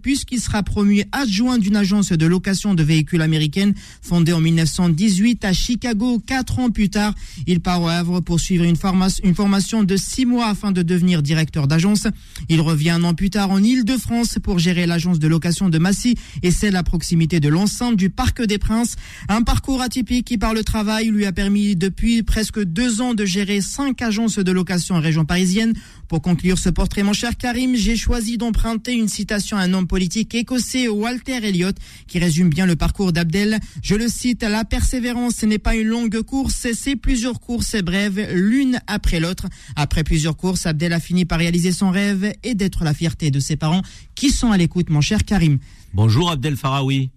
puisqu'il 0.00 0.40
sera 0.40 0.62
promu 0.62 1.04
adjoint 1.12 1.58
d'une 1.58 1.76
agence 1.76 2.12
de 2.12 2.26
location 2.26 2.74
de 2.74 2.82
véhicules 2.82 3.22
américaine 3.22 3.74
fondée 4.00 4.32
en 4.32 4.40
1918 4.40 5.44
à 5.44 5.52
Chicago. 5.52 6.22
Quatre 6.24 6.58
ans 6.58 6.70
plus 6.70 6.90
tard, 6.90 7.14
il 7.46 7.60
part 7.60 7.82
au 7.82 7.88
Havre 7.88 8.20
pour 8.20 8.40
suivre 8.40 8.64
une, 8.64 8.76
une 9.24 9.34
formation 9.34 9.82
de 9.82 9.96
six 9.96 10.26
mois 10.26 10.46
afin 10.46 10.72
de 10.72 10.82
devenir 10.82 11.22
directeur 11.22 11.66
d'agence. 11.66 12.06
Il 12.48 12.60
revient 12.60 12.90
un 12.90 13.04
an 13.04 13.14
plus 13.14 13.30
tard 13.30 13.50
en 13.50 13.62
Île-de-France 13.62 14.38
pour 14.42 14.58
gérer 14.58 14.86
l'agence 14.86 15.18
de 15.18 15.28
location 15.28 15.68
de 15.68 15.78
Massy 15.78 16.16
et 16.42 16.50
celle 16.50 16.76
à 16.76 16.82
proximité 16.82 17.40
de 17.40 17.48
l'enceinte 17.48 17.96
du 17.96 18.10
Parc 18.10 18.42
des 18.42 18.58
Princes. 18.58 18.96
Un 19.28 19.42
parcours 19.42 19.82
atypique 19.82 20.26
qui, 20.26 20.38
par 20.38 20.54
le 20.54 20.62
travail, 20.62 21.08
lui 21.08 21.26
a 21.26 21.32
permis 21.32 21.74
depuis 21.74 22.22
presque 22.22 22.62
deux 22.62 23.00
ans 23.00 23.14
de 23.14 23.24
gérer 23.24 23.60
cinq 23.60 24.02
agences 24.02 24.38
de 24.38 24.52
location 24.52 24.94
en 24.94 25.00
région 25.00 25.24
parisienne. 25.24 25.72
Pour 26.12 26.20
conclure 26.20 26.58
ce 26.58 26.68
portrait, 26.68 27.02
mon 27.04 27.14
cher 27.14 27.38
Karim, 27.38 27.74
j'ai 27.74 27.96
choisi 27.96 28.36
d'emprunter 28.36 28.92
une 28.92 29.08
citation 29.08 29.56
à 29.56 29.62
un 29.62 29.72
homme 29.72 29.86
politique 29.86 30.34
écossais, 30.34 30.86
Walter 30.86 31.38
Elliott, 31.42 31.74
qui 32.06 32.18
résume 32.18 32.50
bien 32.50 32.66
le 32.66 32.76
parcours 32.76 33.14
d'Abdel. 33.14 33.58
Je 33.82 33.94
le 33.94 34.08
cite, 34.08 34.42
la 34.42 34.66
persévérance 34.66 35.36
ce 35.36 35.46
n'est 35.46 35.58
pas 35.58 35.74
une 35.74 35.86
longue 35.86 36.20
course, 36.20 36.66
c'est 36.74 36.96
plusieurs 36.96 37.40
courses 37.40 37.82
brèves, 37.82 38.28
l'une 38.34 38.78
après 38.88 39.20
l'autre. 39.20 39.46
Après 39.74 40.04
plusieurs 40.04 40.36
courses, 40.36 40.66
Abdel 40.66 40.92
a 40.92 41.00
fini 41.00 41.24
par 41.24 41.38
réaliser 41.38 41.72
son 41.72 41.90
rêve 41.90 42.30
et 42.42 42.54
d'être 42.54 42.84
la 42.84 42.92
fierté 42.92 43.30
de 43.30 43.40
ses 43.40 43.56
parents 43.56 43.80
qui 44.14 44.28
sont 44.28 44.52
à 44.52 44.58
l'écoute, 44.58 44.90
mon 44.90 45.00
cher 45.00 45.24
Karim. 45.24 45.60
Bonjour 45.94 46.30
Abdel 46.30 46.58
Faraoui. 46.58 47.08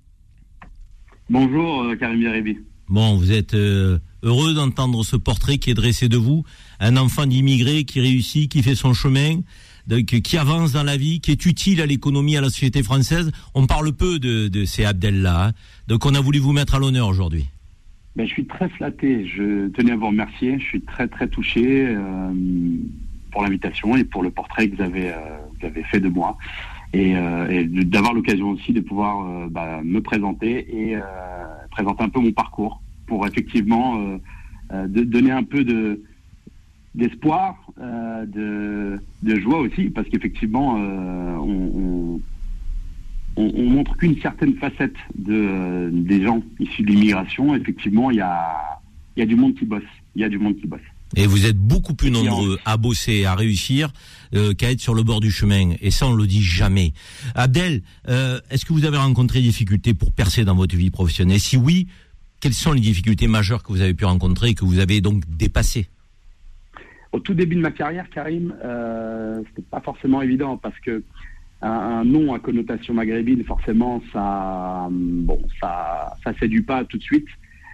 Bonjour 1.30 1.84
euh, 1.84 1.97
Karim 1.97 2.22
Yaribi. 2.22 2.59
Bon, 2.88 3.17
vous 3.17 3.31
êtes 3.31 3.55
euh, 3.55 3.99
heureux 4.23 4.53
d'entendre 4.53 5.03
ce 5.03 5.15
portrait 5.15 5.57
qui 5.57 5.72
est 5.72 5.73
dressé 5.73 6.07
de 6.07 6.17
vous, 6.17 6.43
un 6.80 6.97
enfant 6.97 7.26
d'immigré 7.26 7.84
qui 7.84 7.99
réussit, 7.99 8.52
qui 8.52 8.64
fait 8.64 8.76
son 8.76 8.93
chemin, 8.93 9.41
donc, 9.88 10.06
qui 10.06 10.38
avance 10.38 10.72
dans 10.72 10.84
la 10.84 10.97
vie, 10.97 11.19
qui 11.19 11.31
est 11.31 11.45
utile 11.45 11.81
à 11.81 11.85
l'économie, 11.85 12.38
à 12.38 12.41
la 12.41 12.49
société 12.49 12.81
française. 12.84 13.31
On 13.53 13.68
parle 13.68 13.93
peu 13.93 14.19
de, 14.19 14.47
de 14.47 14.65
ces 14.65 14.85
Abdel-là, 14.85 15.47
hein. 15.47 15.52
donc 15.88 16.06
on 16.06 16.15
a 16.15 16.22
voulu 16.22 16.39
vous 16.39 16.53
mettre 16.53 16.76
à 16.76 16.80
l'honneur 16.80 17.07
aujourd'hui. 17.07 17.45
Ben, 18.15 18.26
je 18.26 18.31
suis 18.31 18.45
très 18.45 18.69
flatté. 18.69 19.27
Je 19.27 19.68
tenais 19.69 19.91
à 19.91 19.95
vous 19.97 20.07
remercier. 20.07 20.57
Je 20.57 20.64
suis 20.64 20.81
très 20.81 21.07
très 21.07 21.27
touché 21.27 21.85
euh, 21.85 22.31
pour 23.35 23.43
l'invitation 23.43 23.97
et 23.97 24.06
pour 24.06 24.23
le 24.23 24.31
portrait 24.31 24.69
que 24.69 24.77
vous 24.77 24.81
avez, 24.81 25.10
euh, 25.10 25.18
vous 25.60 25.68
avez 25.68 25.84
fait 25.84 25.99
de 25.99 26.07
moi. 26.07 26.38
Et, 26.93 27.14
euh, 27.18 27.65
d'avoir 27.68 28.14
l'occasion 28.14 28.52
aussi 28.52 28.72
de 28.72 28.80
pouvoir 28.80 29.27
euh, 29.27 29.47
bah, 29.49 29.81
me 29.84 29.99
présenter 29.99 30.65
et 30.73 30.95
présenter 31.72 32.03
un 32.03 32.10
peu 32.10 32.22
mon 32.22 32.31
parcours 32.31 32.81
pour 33.06 33.27
effectivement 33.27 33.99
de 34.72 35.03
donner 35.03 35.31
un 35.31 35.43
peu 35.43 35.65
de 35.65 36.02
d'espoir, 36.95 37.55
euh, 37.80 38.26
de, 38.26 38.99
de 39.27 39.39
joie 39.39 39.59
aussi, 39.59 39.84
parce 39.95 40.07
qu'effectivement, 40.09 40.77
euh, 40.77 41.35
on, 41.51 41.57
on, 41.84 43.41
on, 43.41 43.51
on 43.61 43.69
montre 43.69 43.97
qu'une 43.97 44.19
certaine 44.22 44.55
facette 44.55 44.95
de, 45.17 45.89
des 45.91 46.23
gens 46.23 46.41
issus 46.59 46.84
de 46.84 46.88
l'immigration. 46.91 47.53
Effectivement, 47.53 48.11
il 48.11 48.17
y 48.17 48.22
a, 48.22 48.80
y 49.17 49.22
a 49.22 49.26
du 49.26 49.35
monde 49.35 49.55
qui 49.55 49.65
bosse. 49.65 49.91
Il 50.15 50.22
y 50.22 50.23
a 50.23 50.30
du 50.30 50.39
monde 50.39 50.55
qui 50.55 50.67
bosse. 50.67 50.88
Et 51.17 51.27
vous 51.27 51.45
êtes 51.45 51.57
beaucoup 51.57 51.93
plus 51.93 52.11
nombreux 52.11 52.57
à 52.65 52.77
bosser, 52.77 53.26
à 53.26 53.35
réussir, 53.35 53.91
euh, 54.34 54.53
qu'à 54.53 54.72
être 54.72 54.81
sur 54.81 54.95
le 54.95 55.03
bord 55.03 55.19
du 55.19 55.31
chemin. 55.31 55.73
Et 55.81 55.91
ça, 55.91 56.07
on 56.07 56.13
le 56.13 56.27
dit 56.27 56.41
jamais. 56.41 56.93
Abdel, 57.35 57.84
euh, 58.07 58.39
est-ce 58.49 58.65
que 58.65 58.73
vous 58.73 58.85
avez 58.85 58.97
rencontré 58.97 59.39
des 59.39 59.47
difficultés 59.47 59.93
pour 59.93 60.13
percer 60.13 60.45
dans 60.45 60.55
votre 60.55 60.76
vie 60.76 60.89
professionnelle? 60.89 61.39
Si 61.39 61.57
oui, 61.57 61.88
quelles 62.39 62.53
sont 62.53 62.73
les 62.73 62.81
difficultés 62.81 63.27
majeures 63.27 63.63
que 63.63 63.72
vous 63.72 63.81
avez 63.81 63.93
pu 63.93 64.05
rencontrer 64.05 64.49
et 64.49 64.53
que 64.55 64.65
vous 64.65 64.80
avez 64.80 65.01
donc 65.01 65.23
dépassées? 65.27 65.88
Au 67.15 67.19
tout 67.21 67.33
début 67.33 67.55
de 67.55 67.61
ma 67.61 67.71
carrière, 67.71 68.09
Karim, 68.09 68.53
euh, 68.61 69.41
c'était 69.47 69.61
pas 69.71 69.79
forcément 69.79 70.21
évident 70.21 70.57
parce 70.57 70.77
que 70.81 71.01
un, 71.61 72.03
nom 72.03 72.33
à 72.33 72.39
connotation 72.39 72.93
maghrébine, 72.93 73.41
forcément, 73.45 74.03
ça, 74.11 74.89
bon, 74.91 75.39
ça, 75.61 76.13
ça 76.25 76.33
séduit 76.37 76.61
pas 76.61 76.83
tout 76.83 76.97
de 76.97 77.03
suite. 77.03 77.29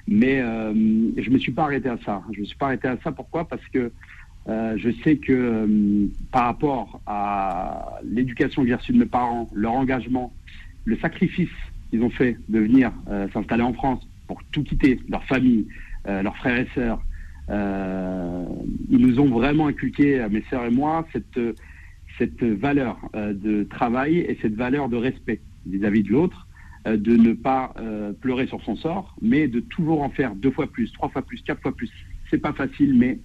Mais 0.07 0.41
euh, 0.41 0.71
je 1.17 1.29
me 1.31 1.39
suis 1.39 1.51
pas 1.51 1.63
arrêté 1.63 1.89
à 1.89 1.97
ça. 2.05 2.21
Je 2.33 2.41
me 2.41 2.45
suis 2.45 2.55
pas 2.55 2.67
arrêté 2.67 2.87
à 2.87 2.97
ça. 3.03 3.11
Pourquoi? 3.11 3.47
Parce 3.47 3.65
que 3.73 3.91
euh, 4.47 4.77
je 4.77 4.91
sais 5.03 5.15
que 5.15 5.33
euh, 5.33 6.07
par 6.31 6.45
rapport 6.45 7.01
à 7.07 7.99
l'éducation 8.03 8.61
que 8.61 8.67
j'ai 8.67 8.75
reçue 8.75 8.93
de 8.93 8.99
mes 8.99 9.05
parents, 9.07 9.49
leur 9.55 9.73
engagement, 9.73 10.31
le 10.85 10.97
sacrifice 10.97 11.49
qu'ils 11.89 12.03
ont 12.03 12.11
fait 12.11 12.37
de 12.47 12.59
venir 12.59 12.91
s'installer 13.33 13.63
en 13.63 13.73
France 13.73 14.07
pour 14.27 14.43
tout 14.51 14.63
quitter, 14.63 14.99
leur 15.09 15.23
famille, 15.25 15.65
leurs 16.07 16.37
frères 16.37 16.59
et 16.59 16.67
sœurs, 16.75 17.01
ils 17.49 18.97
nous 18.97 19.19
ont 19.19 19.29
vraiment 19.29 19.67
inculqué, 19.67 20.25
mes 20.29 20.43
sœurs 20.49 20.65
et 20.65 20.71
moi, 20.71 21.07
cette, 21.11 21.39
cette 22.17 22.43
valeur 22.43 22.97
euh, 23.15 23.33
de 23.33 23.63
travail 23.63 24.19
et 24.19 24.37
cette 24.41 24.55
valeur 24.55 24.89
de 24.89 24.97
respect 24.97 25.39
vis-à-vis 25.65 26.03
de 26.03 26.09
l'autre, 26.09 26.47
euh, 26.87 26.97
de 26.97 27.15
ne 27.15 27.33
pas 27.33 27.73
euh, 27.79 28.13
pleurer 28.13 28.47
sur 28.47 28.61
son 28.63 28.75
sort, 28.75 29.15
mais 29.21 29.47
de 29.47 29.59
toujours 29.59 30.01
en 30.01 30.09
faire 30.09 30.35
deux 30.35 30.51
fois 30.51 30.67
plus, 30.67 30.91
trois 30.93 31.09
fois 31.09 31.21
plus, 31.21 31.41
quatre 31.41 31.61
fois 31.61 31.75
plus. 31.75 31.89
C'est 32.29 32.37
pas 32.37 32.53
facile, 32.53 32.93
mais 32.97 33.19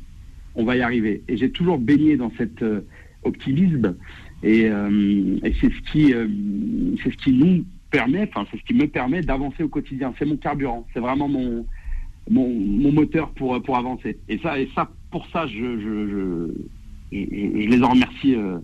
on 0.55 0.65
va 0.65 0.77
y 0.77 0.81
arriver. 0.81 1.23
Et 1.29 1.37
j'ai 1.37 1.51
toujours 1.51 1.79
baigné 1.79 2.17
dans 2.17 2.33
cet 2.39 2.63
euh, 2.63 2.81
optimisme, 3.23 3.97
et, 4.43 4.69
euh, 4.69 5.39
c'est 5.61 5.73
ce 5.73 5.93
qui, 5.93 6.15
euh, 6.15 6.29
c'est 7.03 7.11
ce 7.11 7.17
qui 7.17 7.33
nous 7.33 7.65
permet, 7.91 8.29
enfin 8.29 8.47
c'est 8.51 8.59
ce 8.59 8.65
qui 8.65 8.75
me 8.75 8.87
permet 8.87 9.23
d'avancer 9.23 9.63
au 9.63 9.69
quotidien. 9.69 10.15
C'est 10.19 10.27
mon 10.27 10.37
carburant, 10.37 10.87
c'est 10.93 11.01
vraiment 11.01 11.29
mon, 11.29 11.67
mon, 12.31 12.49
mon 12.49 12.93
moteur 12.93 13.31
pour 13.31 13.61
pour 13.63 13.77
avancer. 13.77 14.19
Et 14.29 14.39
ça, 14.39 14.59
et 14.59 14.69
ça, 14.75 14.89
pour 15.11 15.27
ça, 15.33 15.47
je 15.47 15.55
je, 15.55 16.09
je, 16.11 16.51
je, 17.13 17.19
je 17.63 17.69
les 17.69 17.83
en 17.83 17.91
remercie 17.91 18.35
euh, 18.35 18.59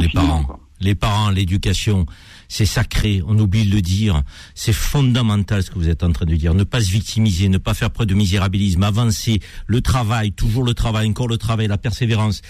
Les 0.00 0.08
parents, 0.08 0.44
quoi. 0.44 0.60
les 0.80 0.94
parents, 0.94 1.30
l'éducation, 1.30 2.06
c'est 2.48 2.66
sacré. 2.66 3.22
On 3.26 3.38
oublie 3.38 3.64
de 3.64 3.74
le 3.74 3.82
dire. 3.82 4.22
C'est 4.54 4.72
fondamental 4.72 5.62
ce 5.62 5.70
que 5.70 5.78
vous 5.78 5.88
êtes 5.88 6.02
en 6.02 6.12
train 6.12 6.26
de 6.26 6.34
dire. 6.34 6.54
Ne 6.54 6.64
pas 6.64 6.80
se 6.80 6.90
victimiser, 6.90 7.48
ne 7.48 7.58
pas 7.58 7.74
faire 7.74 7.90
preuve 7.90 8.06
de 8.08 8.14
misérabilisme, 8.14 8.82
avancer, 8.82 9.40
le 9.66 9.80
travail, 9.80 10.32
toujours 10.32 10.64
le 10.64 10.74
travail, 10.74 11.08
encore 11.08 11.28
le 11.28 11.38
travail, 11.38 11.68
la 11.68 11.78
persévérance. 11.78 12.42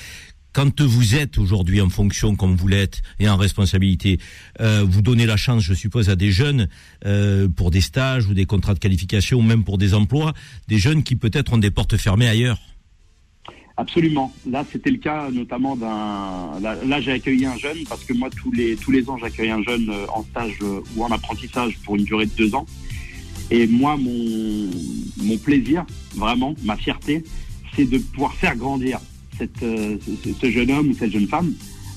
Quand 0.52 0.80
vous 0.80 1.14
êtes 1.14 1.38
aujourd'hui 1.38 1.80
en 1.80 1.90
fonction 1.90 2.34
comme 2.34 2.56
vous 2.56 2.66
l'êtes 2.66 3.02
et 3.20 3.28
en 3.28 3.36
responsabilité, 3.36 4.18
euh, 4.60 4.84
vous 4.84 5.00
donnez 5.00 5.24
la 5.24 5.36
chance, 5.36 5.62
je 5.62 5.74
suppose, 5.74 6.10
à 6.10 6.16
des 6.16 6.32
jeunes 6.32 6.68
euh, 7.06 7.46
pour 7.48 7.70
des 7.70 7.80
stages 7.80 8.26
ou 8.26 8.34
des 8.34 8.46
contrats 8.46 8.74
de 8.74 8.80
qualification 8.80 9.38
ou 9.38 9.42
même 9.42 9.62
pour 9.62 9.78
des 9.78 9.94
emplois, 9.94 10.32
des 10.66 10.78
jeunes 10.78 11.04
qui 11.04 11.14
peut-être 11.14 11.52
ont 11.52 11.58
des 11.58 11.70
portes 11.70 11.96
fermées 11.96 12.28
ailleurs. 12.28 12.58
Absolument. 13.76 14.34
Là, 14.44 14.64
c'était 14.70 14.90
le 14.90 14.98
cas 14.98 15.30
notamment 15.30 15.76
d'un. 15.76 16.60
Là, 16.60 16.76
là, 16.84 17.00
j'ai 17.00 17.12
accueilli 17.12 17.46
un 17.46 17.56
jeune 17.56 17.78
parce 17.88 18.04
que 18.04 18.12
moi, 18.12 18.28
tous 18.28 18.50
les 18.50 18.74
tous 18.74 18.90
les 18.90 19.08
ans, 19.08 19.16
j'accueille 19.18 19.50
un 19.50 19.62
jeune 19.62 19.88
euh, 19.88 20.06
en 20.12 20.24
stage 20.24 20.58
ou 20.96 21.04
en 21.04 21.10
apprentissage 21.12 21.78
pour 21.84 21.94
une 21.94 22.04
durée 22.04 22.26
de 22.26 22.34
deux 22.36 22.54
ans. 22.56 22.66
Et 23.52 23.68
moi, 23.68 23.96
mon 23.96 24.70
mon 25.18 25.38
plaisir, 25.38 25.86
vraiment, 26.16 26.56
ma 26.64 26.76
fierté, 26.76 27.22
c'est 27.76 27.88
de 27.88 27.98
pouvoir 27.98 28.34
faire 28.34 28.56
grandir 28.56 28.98
cette 29.40 29.62
euh, 29.64 29.96
ce, 30.24 30.30
ce 30.40 30.50
jeune 30.52 30.70
homme 30.70 30.90
ou 30.90 30.94
cette 30.94 31.10
jeune 31.12 31.26
femme 31.26 31.52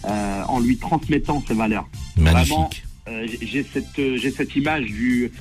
euh, 0.05 0.41
en 0.47 0.59
lui 0.59 0.77
transmettant 0.77 1.43
ses 1.47 1.53
valeurs. 1.53 1.87
Magnifique. 2.17 2.47
Vraiment, 2.49 2.69
euh, 3.09 3.27
j'ai- 3.41 3.65
cette 3.73 4.01
j'ai 4.21 4.31
cette 4.31 4.55
image 4.55 4.85
du, 4.85 5.31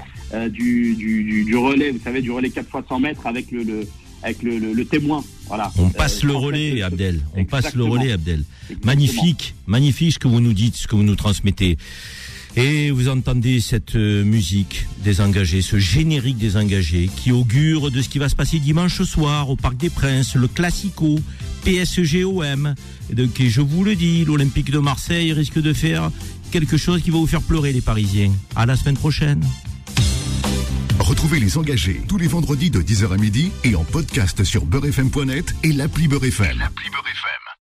du, 0.50 0.94
du, 0.96 1.24
du, 1.24 1.44
du 1.44 1.56
relais, 1.56 1.90
vous 1.92 2.00
savez, 2.02 2.20
du 2.22 2.30
relais 2.30 2.50
4 2.50 2.68
fois 2.68 2.84
100 2.88 3.00
mètres 3.00 3.26
avec 3.26 3.50
le, 3.50 3.62
le 3.62 3.88
avec 4.24 4.42
le, 4.44 4.58
le, 4.58 4.72
le 4.72 4.84
témoin. 4.84 5.24
Voilà. 5.48 5.72
On 5.78 5.88
passe 5.90 6.22
Euh, 6.22 6.28
le 6.28 6.34
relais, 6.36 6.82
Abdel. 6.82 7.22
On 7.34 7.44
passe 7.44 7.74
le 7.74 7.82
relais, 7.84 8.12
Abdel. 8.12 8.44
Exactement. 8.70 8.86
Magnifique, 8.92 9.54
magnifique 9.66 10.12
ce 10.14 10.18
que 10.20 10.28
vous 10.28 10.40
nous 10.40 10.52
dites, 10.52 10.76
ce 10.76 10.86
que 10.86 10.94
vous 10.94 11.02
nous 11.02 11.16
transmettez. 11.16 11.76
Et 12.56 12.90
vous 12.90 13.08
entendez 13.08 13.60
cette 13.60 13.96
euh, 13.96 14.24
musique 14.24 14.86
des 15.02 15.20
engagés, 15.22 15.62
ce 15.62 15.78
générique 15.78 16.36
des 16.36 16.56
engagés 16.56 17.08
qui 17.16 17.32
augure 17.32 17.90
de 17.90 18.02
ce 18.02 18.08
qui 18.10 18.18
va 18.18 18.28
se 18.28 18.36
passer 18.36 18.58
dimanche 18.58 19.02
soir 19.02 19.48
au 19.48 19.56
Parc 19.56 19.78
des 19.78 19.88
Princes, 19.88 20.34
le 20.34 20.48
Classico, 20.48 21.18
PSG-OM. 21.64 22.74
Et 23.10 23.14
donc, 23.14 23.40
et 23.40 23.48
je 23.48 23.62
vous 23.62 23.84
le 23.84 23.94
dis, 23.94 24.24
l'Olympique 24.26 24.70
de 24.70 24.78
Marseille 24.78 25.32
risque 25.32 25.60
de 25.60 25.72
faire 25.72 26.10
quelque 26.50 26.76
chose 26.76 27.02
qui 27.02 27.10
va 27.10 27.18
vous 27.18 27.26
faire 27.26 27.42
pleurer 27.42 27.72
les 27.72 27.80
Parisiens. 27.80 28.32
À 28.54 28.66
la 28.66 28.76
semaine 28.76 28.98
prochaine. 28.98 29.42
Retrouvez 30.98 31.40
les 31.40 31.56
engagés 31.56 32.02
tous 32.06 32.18
les 32.18 32.28
vendredis 32.28 32.70
de 32.70 32.80
10h 32.80 33.12
à 33.12 33.16
midi 33.16 33.50
et 33.64 33.74
en 33.74 33.84
podcast 33.84 34.44
sur 34.44 34.66
beurrefm.net 34.66 35.54
et 35.64 35.72
l'appli 35.72 36.06
Beurrefm. 36.06 36.58
L'appli 36.58 36.90
Beurrefm. 36.90 37.41